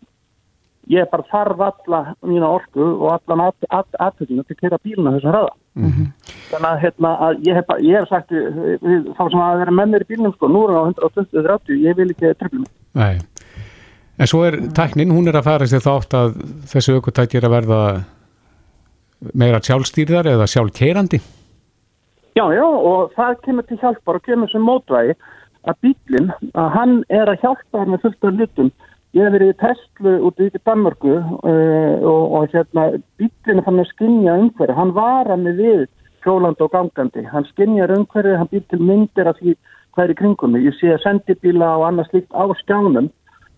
Ég 0.91 1.09
bara 1.11 1.27
þarf 1.29 1.63
alla 1.65 1.99
mína 2.25 2.49
orku 2.49 2.85
og 2.91 3.09
allan 3.15 3.43
aðtöðinu 3.47 4.45
til 4.45 4.55
að 4.55 4.61
kera 4.61 4.81
bíluna 4.83 5.15
þessum 5.15 5.33
hraða. 5.33 5.51
Mm 5.79 5.91
-hmm. 5.91 6.07
þannig 6.51 6.69
að, 6.69 6.79
hérna, 6.83 7.11
að 7.25 7.43
ég 7.47 7.55
hef, 7.55 7.69
ég 7.79 7.99
hef 7.99 8.07
sagt 8.09 8.31
við, 8.31 9.05
þá 9.17 9.23
sem 9.29 9.41
að 9.41 9.59
vera 9.61 9.71
mennir 9.71 10.03
í 10.03 10.09
bílunum 10.09 10.33
sko, 10.35 10.47
nú 10.47 10.63
er 10.65 10.73
það 10.75 10.81
á 10.81 10.89
120-30, 10.91 11.77
ég 11.87 11.95
vil 11.95 12.09
ekki 12.11 12.33
trefla 12.33 12.59
mig. 12.59 12.71
Nei, 12.93 13.19
en 14.19 14.27
svo 14.27 14.43
er 14.43 14.57
tæknin, 14.75 15.13
hún 15.15 15.27
er 15.27 15.39
að 15.39 15.47
fara 15.47 15.67
sér 15.69 15.85
þátt 15.85 16.13
að 16.13 16.33
þessu 16.73 16.97
er 16.99 17.49
verða 17.49 18.03
meira 19.33 19.61
sjálfstýrðar 19.63 20.31
eða 20.35 20.49
sjálfkeirandi 20.49 21.21
Já, 22.31 22.45
já, 22.55 22.63
og 22.63 23.11
það 23.17 23.41
kemur 23.45 23.67
til 23.67 23.77
hjálpar 23.81 24.17
og 24.17 24.23
kemur 24.23 24.49
sem 24.51 24.63
mótvægi 24.63 25.17
að 25.67 25.81
bílinn, 25.83 26.31
að 26.57 26.69
hann 26.73 26.93
er 27.11 27.29
að 27.29 27.43
hjálpa 27.43 27.81
hann 27.81 27.91
með 27.93 28.05
fullt 28.05 28.27
af 28.29 28.37
lutum 28.39 28.71
Ég 29.11 29.25
hef 29.27 29.33
verið 29.35 29.49
í 29.51 29.55
Tesla 29.59 30.11
út 30.23 30.37
í 30.39 30.45
Danmarku 30.63 31.17
uh, 31.19 31.95
og, 31.99 32.21
og 32.37 32.53
hérna 32.53 32.85
bílinu 33.19 33.63
fann 33.65 33.81
að 33.83 33.89
skinja 33.89 34.37
umhverju. 34.39 34.75
Hann 34.77 34.93
var 34.95 35.27
að 35.27 35.43
með 35.43 35.59
við 35.59 35.81
hjólandi 36.23 36.63
og 36.63 36.71
gangandi. 36.71 37.25
Hann 37.27 37.47
skinjar 37.49 37.91
umhverju, 37.91 38.37
hann 38.39 38.51
býr 38.53 38.63
til 38.71 38.79
myndir 38.79 39.27
af 39.27 39.41
því 39.41 39.57
hvað 39.91 40.05
er 40.05 40.13
í 40.13 40.17
kringum 40.21 40.55
mig. 40.55 40.63
Ég 40.69 40.77
sé 40.79 40.93
að 40.95 41.03
sendibíla 41.03 41.73
og 41.81 41.89
annað 41.89 42.07
slíkt 42.13 42.31
á 42.31 42.43
skjánum 42.61 43.11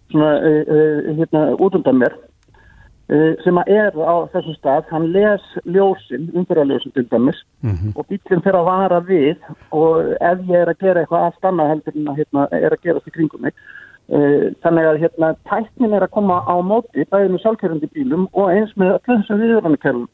svona 0.09 0.31
uh, 0.41 0.73
uh, 0.73 1.13
hérna 1.19 1.45
út 1.59 1.77
undan 1.77 2.01
mér 2.01 2.17
sem 3.43 3.57
að 3.59 3.67
er 3.67 3.97
á 3.99 4.15
þessum 4.31 4.55
stað. 4.55 4.85
Hann 4.89 5.09
les 5.11 5.43
ljósin, 5.65 6.29
umhverjaljósin 6.33 6.93
til 6.95 7.07
dæmis 7.11 7.39
mm 7.61 7.71
-hmm. 7.71 7.91
og 7.95 8.07
bílinn 8.07 8.43
fyrir 8.45 8.59
að 8.59 8.69
vara 8.69 8.99
við 8.99 9.37
og 9.71 10.15
ef 10.21 10.39
ég 10.47 10.61
er 10.61 10.69
að 10.69 10.79
gera 10.79 10.99
eitthvað 11.01 11.25
allt 11.25 11.45
annað 11.45 11.71
heldur 11.71 11.95
en 11.95 12.07
að 12.07 12.17
hérna, 12.17 12.47
er 12.51 12.71
að 12.71 12.83
gera 12.83 12.99
þetta 12.99 13.15
kringum 13.17 13.41
mig 13.41 13.53
Eh, 14.11 14.49
þannig 14.59 14.83
að 14.83 14.97
hérna 14.99 15.29
tæknin 15.47 15.93
er 15.95 16.03
að 16.03 16.11
koma 16.11 16.41
á 16.43 16.59
móti 16.59 17.05
bæðið 17.07 17.29
með 17.31 17.41
sjálfkjörandi 17.45 17.87
bílum 17.95 18.25
og 18.35 18.49
eins 18.51 18.73
með 18.75 18.97
öllu 18.97 19.15
þessum 19.15 19.39
viðvörnarkerfum. 19.39 20.09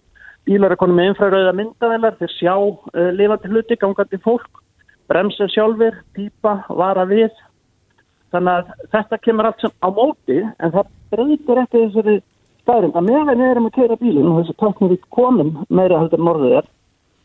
Bílar 0.46 0.76
er 0.76 0.80
konið 0.80 0.98
með 1.00 1.10
infrarauða 1.10 1.54
myndavelar, 1.58 2.18
þeir 2.20 2.34
sjá 2.36 2.54
uh, 2.54 3.10
lifandi 3.18 3.50
hluti, 3.50 3.78
gangandi 3.82 4.20
fólk, 4.22 4.62
bremsa 5.10 5.50
sjálfur, 5.50 5.98
pípa, 6.14 6.54
vara 6.70 7.08
við. 7.10 7.34
Þannig 8.30 8.60
að 8.60 8.86
þetta 8.94 9.22
kemur 9.26 9.50
allt 9.50 9.66
sem 9.66 9.74
á 9.82 9.90
móti 9.90 10.38
en 10.38 10.76
það 10.78 10.94
breytir 11.10 11.64
ekki 11.64 11.84
þessari 11.88 12.18
staðrum. 12.70 12.96
Að 12.96 13.08
meðan 13.10 13.40
við 13.40 13.52
erum 13.52 13.70
að 13.70 13.78
kera 13.78 13.98
bílum 14.00 14.32
og 14.32 14.42
þessi 14.42 14.58
tæknin 14.62 14.92
við 14.94 15.06
komum 15.16 15.54
meira 15.74 16.02
heldur 16.04 16.24
morðið 16.26 16.58
er, 16.60 16.68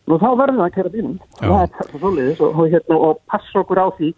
nú 0.09 0.19
þá 0.21 0.29
verðum 0.41 0.61
við 0.61 0.67
að 0.67 0.77
kera 0.79 0.93
bílum. 0.95 1.17
Það 1.41 1.57
er 1.59 1.73
þetta 1.79 2.01
svolítið 2.01 2.45
og, 2.47 2.55
og, 2.55 2.71
hérna, 2.73 2.99
og 3.09 3.21
passa 3.31 3.61
okkur 3.61 3.83
á 3.85 3.87
því 3.99 4.11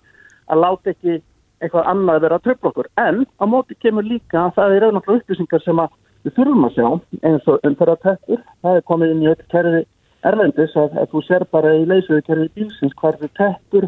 að 0.47 0.62
láta 0.62 0.93
ekki 0.93 1.19
eitthvað 1.57 1.90
annað 1.93 2.23
vera 2.27 2.39
að 2.39 2.47
tröfla 2.47 2.70
okkur. 2.70 2.90
En 3.03 3.20
á 3.27 3.44
móti 3.48 3.78
kemur 3.82 4.07
líka 4.07 4.44
að 4.44 4.57
það 4.59 4.77
er 4.77 4.86
auðvitað 4.86 5.20
upplýsingar 5.20 5.65
sem 5.65 5.85
við 6.27 6.35
þurfum 6.36 6.66
að 6.66 6.74
sjá 6.77 6.89
eins 7.31 7.47
og 7.51 7.69
umferðartættur. 7.70 8.43
Það 8.62 8.81
er 8.81 8.89
komið 8.90 9.15
inn 9.15 9.23
í 9.24 9.31
öll 9.32 9.47
kerfi 9.53 9.85
erlendis 10.27 10.74
að, 10.78 10.98
þú 11.12 11.23
ser 11.27 11.47
bara 11.55 11.73
í 11.78 11.86
leysöðu 11.86 12.27
kerfi 12.27 12.51
bílsins 12.59 12.97
hverfi 12.98 13.31
tættur, 13.39 13.86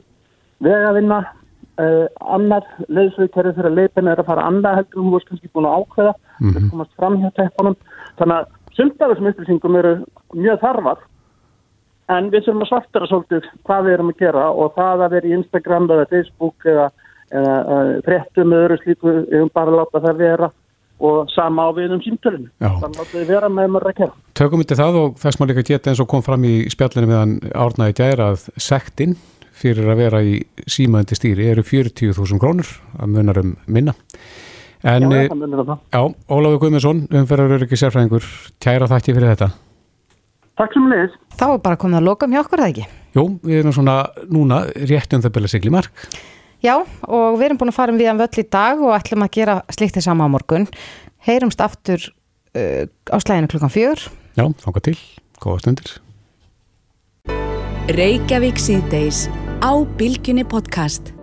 vegavinna, 0.65 1.19
uh, 1.83 2.07
annar 2.35 2.67
leysöðu 2.87 3.31
kerfi 3.35 3.57
fyrir 3.59 3.71
að 3.73 3.81
leipina 3.83 4.15
er 4.15 4.23
að 4.23 4.31
fara 4.31 4.47
annað 4.49 4.81
heldur 4.81 5.03
og 5.03 5.09
þú 5.09 5.15
varst 5.17 5.33
kannski 5.33 5.51
búin 5.53 5.69
að 5.69 5.83
ákveða, 5.83 6.15
mm 6.41 6.51
-hmm. 6.51 6.71
komast 6.71 6.95
fram 6.97 7.21
hjá 7.23 7.31
tættunum. 7.37 7.77
Þannig 8.19 8.37
að 8.37 8.47
sumtaðum 8.77 9.31
upplýsingum 9.31 9.77
eru 9.77 9.95
mjög 10.35 10.61
þarfar 10.61 10.99
en 12.09 12.31
við 12.33 12.47
þurfum 12.47 12.65
að 12.65 12.71
svartara 12.71 13.07
svolítið 13.11 13.51
hvað 13.67 13.85
við 13.85 13.93
erum 13.97 14.13
að 14.13 14.23
gera 14.23 14.47
og 14.51 14.73
það 14.77 15.05
að 15.05 15.13
vera 15.17 15.29
í 15.29 15.37
Instagram 15.39 15.91
eða 15.91 16.09
Facebook 16.13 16.65
eða 16.65 16.89
frettum 18.07 18.55
eða 18.55 18.69
öru 18.69 18.79
slíku 18.83 19.15
um 19.43 19.51
bara 19.53 19.73
að 19.73 19.79
láta 19.83 20.03
það 20.07 20.23
vera 20.23 20.51
og 20.99 21.29
sama 21.31 21.69
á 21.69 21.71
við 21.77 21.93
um 21.95 22.03
símtölinu 22.03 22.49
þannig 22.59 23.03
að 23.03 23.11
það 23.13 23.29
vera 23.29 23.51
með 23.53 23.69
maður 23.75 23.91
að 23.93 23.99
kera 24.01 24.15
Tökum 24.39 24.63
yfir 24.65 24.81
það 24.81 25.01
og 25.03 25.19
þess 25.21 25.39
maður 25.39 25.53
líka 25.53 25.67
geta 25.69 25.93
eins 25.93 26.01
og 26.03 26.09
kom 26.11 26.25
fram 26.27 26.47
í 26.49 26.55
spjallinu 26.73 27.11
meðan 27.11 27.35
árnaði 27.53 27.99
gæra 28.01 28.33
að 28.33 28.49
sektinn 28.57 29.15
fyrir 29.59 29.91
að 29.93 30.01
vera 30.01 30.23
í 30.25 30.41
símaðandi 30.71 31.19
stýri 31.19 31.51
eru 31.53 31.67
40.000 31.67 32.41
krónur 32.43 32.73
að 32.99 33.15
munarum 33.15 33.55
minna 33.67 33.95
En, 34.87 35.03
Já, 35.03 35.09
eh, 35.11 35.29
það 35.29 35.41
munir 35.41 35.65
það. 35.67 35.81
Já, 35.91 36.03
Ólafur 36.31 36.61
Guðmundsson, 36.63 37.01
umferðar 37.11 37.57
öryggi 37.57 37.79
sérfræðingur, 37.81 38.27
kæra 38.63 38.87
þætti 38.91 39.15
fyrir 39.17 39.33
þetta. 39.33 39.49
Takk 40.59 40.75
sem 40.75 40.87
leiðis. 40.91 41.17
Þá 41.39 41.47
er 41.49 41.61
bara 41.63 41.79
komið 41.79 41.99
að 42.01 42.07
loka 42.07 42.29
hjá 42.31 42.41
okkur, 42.43 42.63
það 42.63 42.73
ekki? 42.73 42.87
Jú, 43.15 43.25
við 43.43 43.61
erum 43.61 43.75
svona 43.75 43.97
núna 44.31 44.61
rétt 44.75 45.15
um 45.15 45.23
það 45.25 45.35
byrja 45.37 45.53
sigli 45.55 45.75
mark. 45.75 46.07
Já, 46.63 46.75
og 47.07 47.39
við 47.39 47.49
erum 47.49 47.61
búin 47.61 47.71
að 47.71 47.79
fara 47.79 47.95
um 47.95 47.99
viðan 48.01 48.19
völl 48.19 48.43
í 48.43 48.47
dag 48.51 48.81
og 48.83 48.95
ætlum 48.97 49.27
að 49.27 49.35
gera 49.39 49.59
slíkt 49.71 49.99
þess 49.99 50.11
sama 50.11 50.27
á 50.27 50.35
morgun. 50.35 50.67
Heyrumst 51.27 51.63
aftur 51.63 52.03
uh, 52.55 52.87
á 52.87 53.17
slæðinu 53.23 53.51
klukkan 53.51 53.75
fjör. 53.75 54.07
Já, 54.39 54.47
þanga 54.63 54.85
til, 54.91 54.97
góða 55.43 55.63
stundir. 55.63 55.95
Reykjavík 57.95 58.59
síðdeis 58.61 59.27
á 59.63 59.73
Bilginni 59.99 60.45
podcast. 60.47 61.18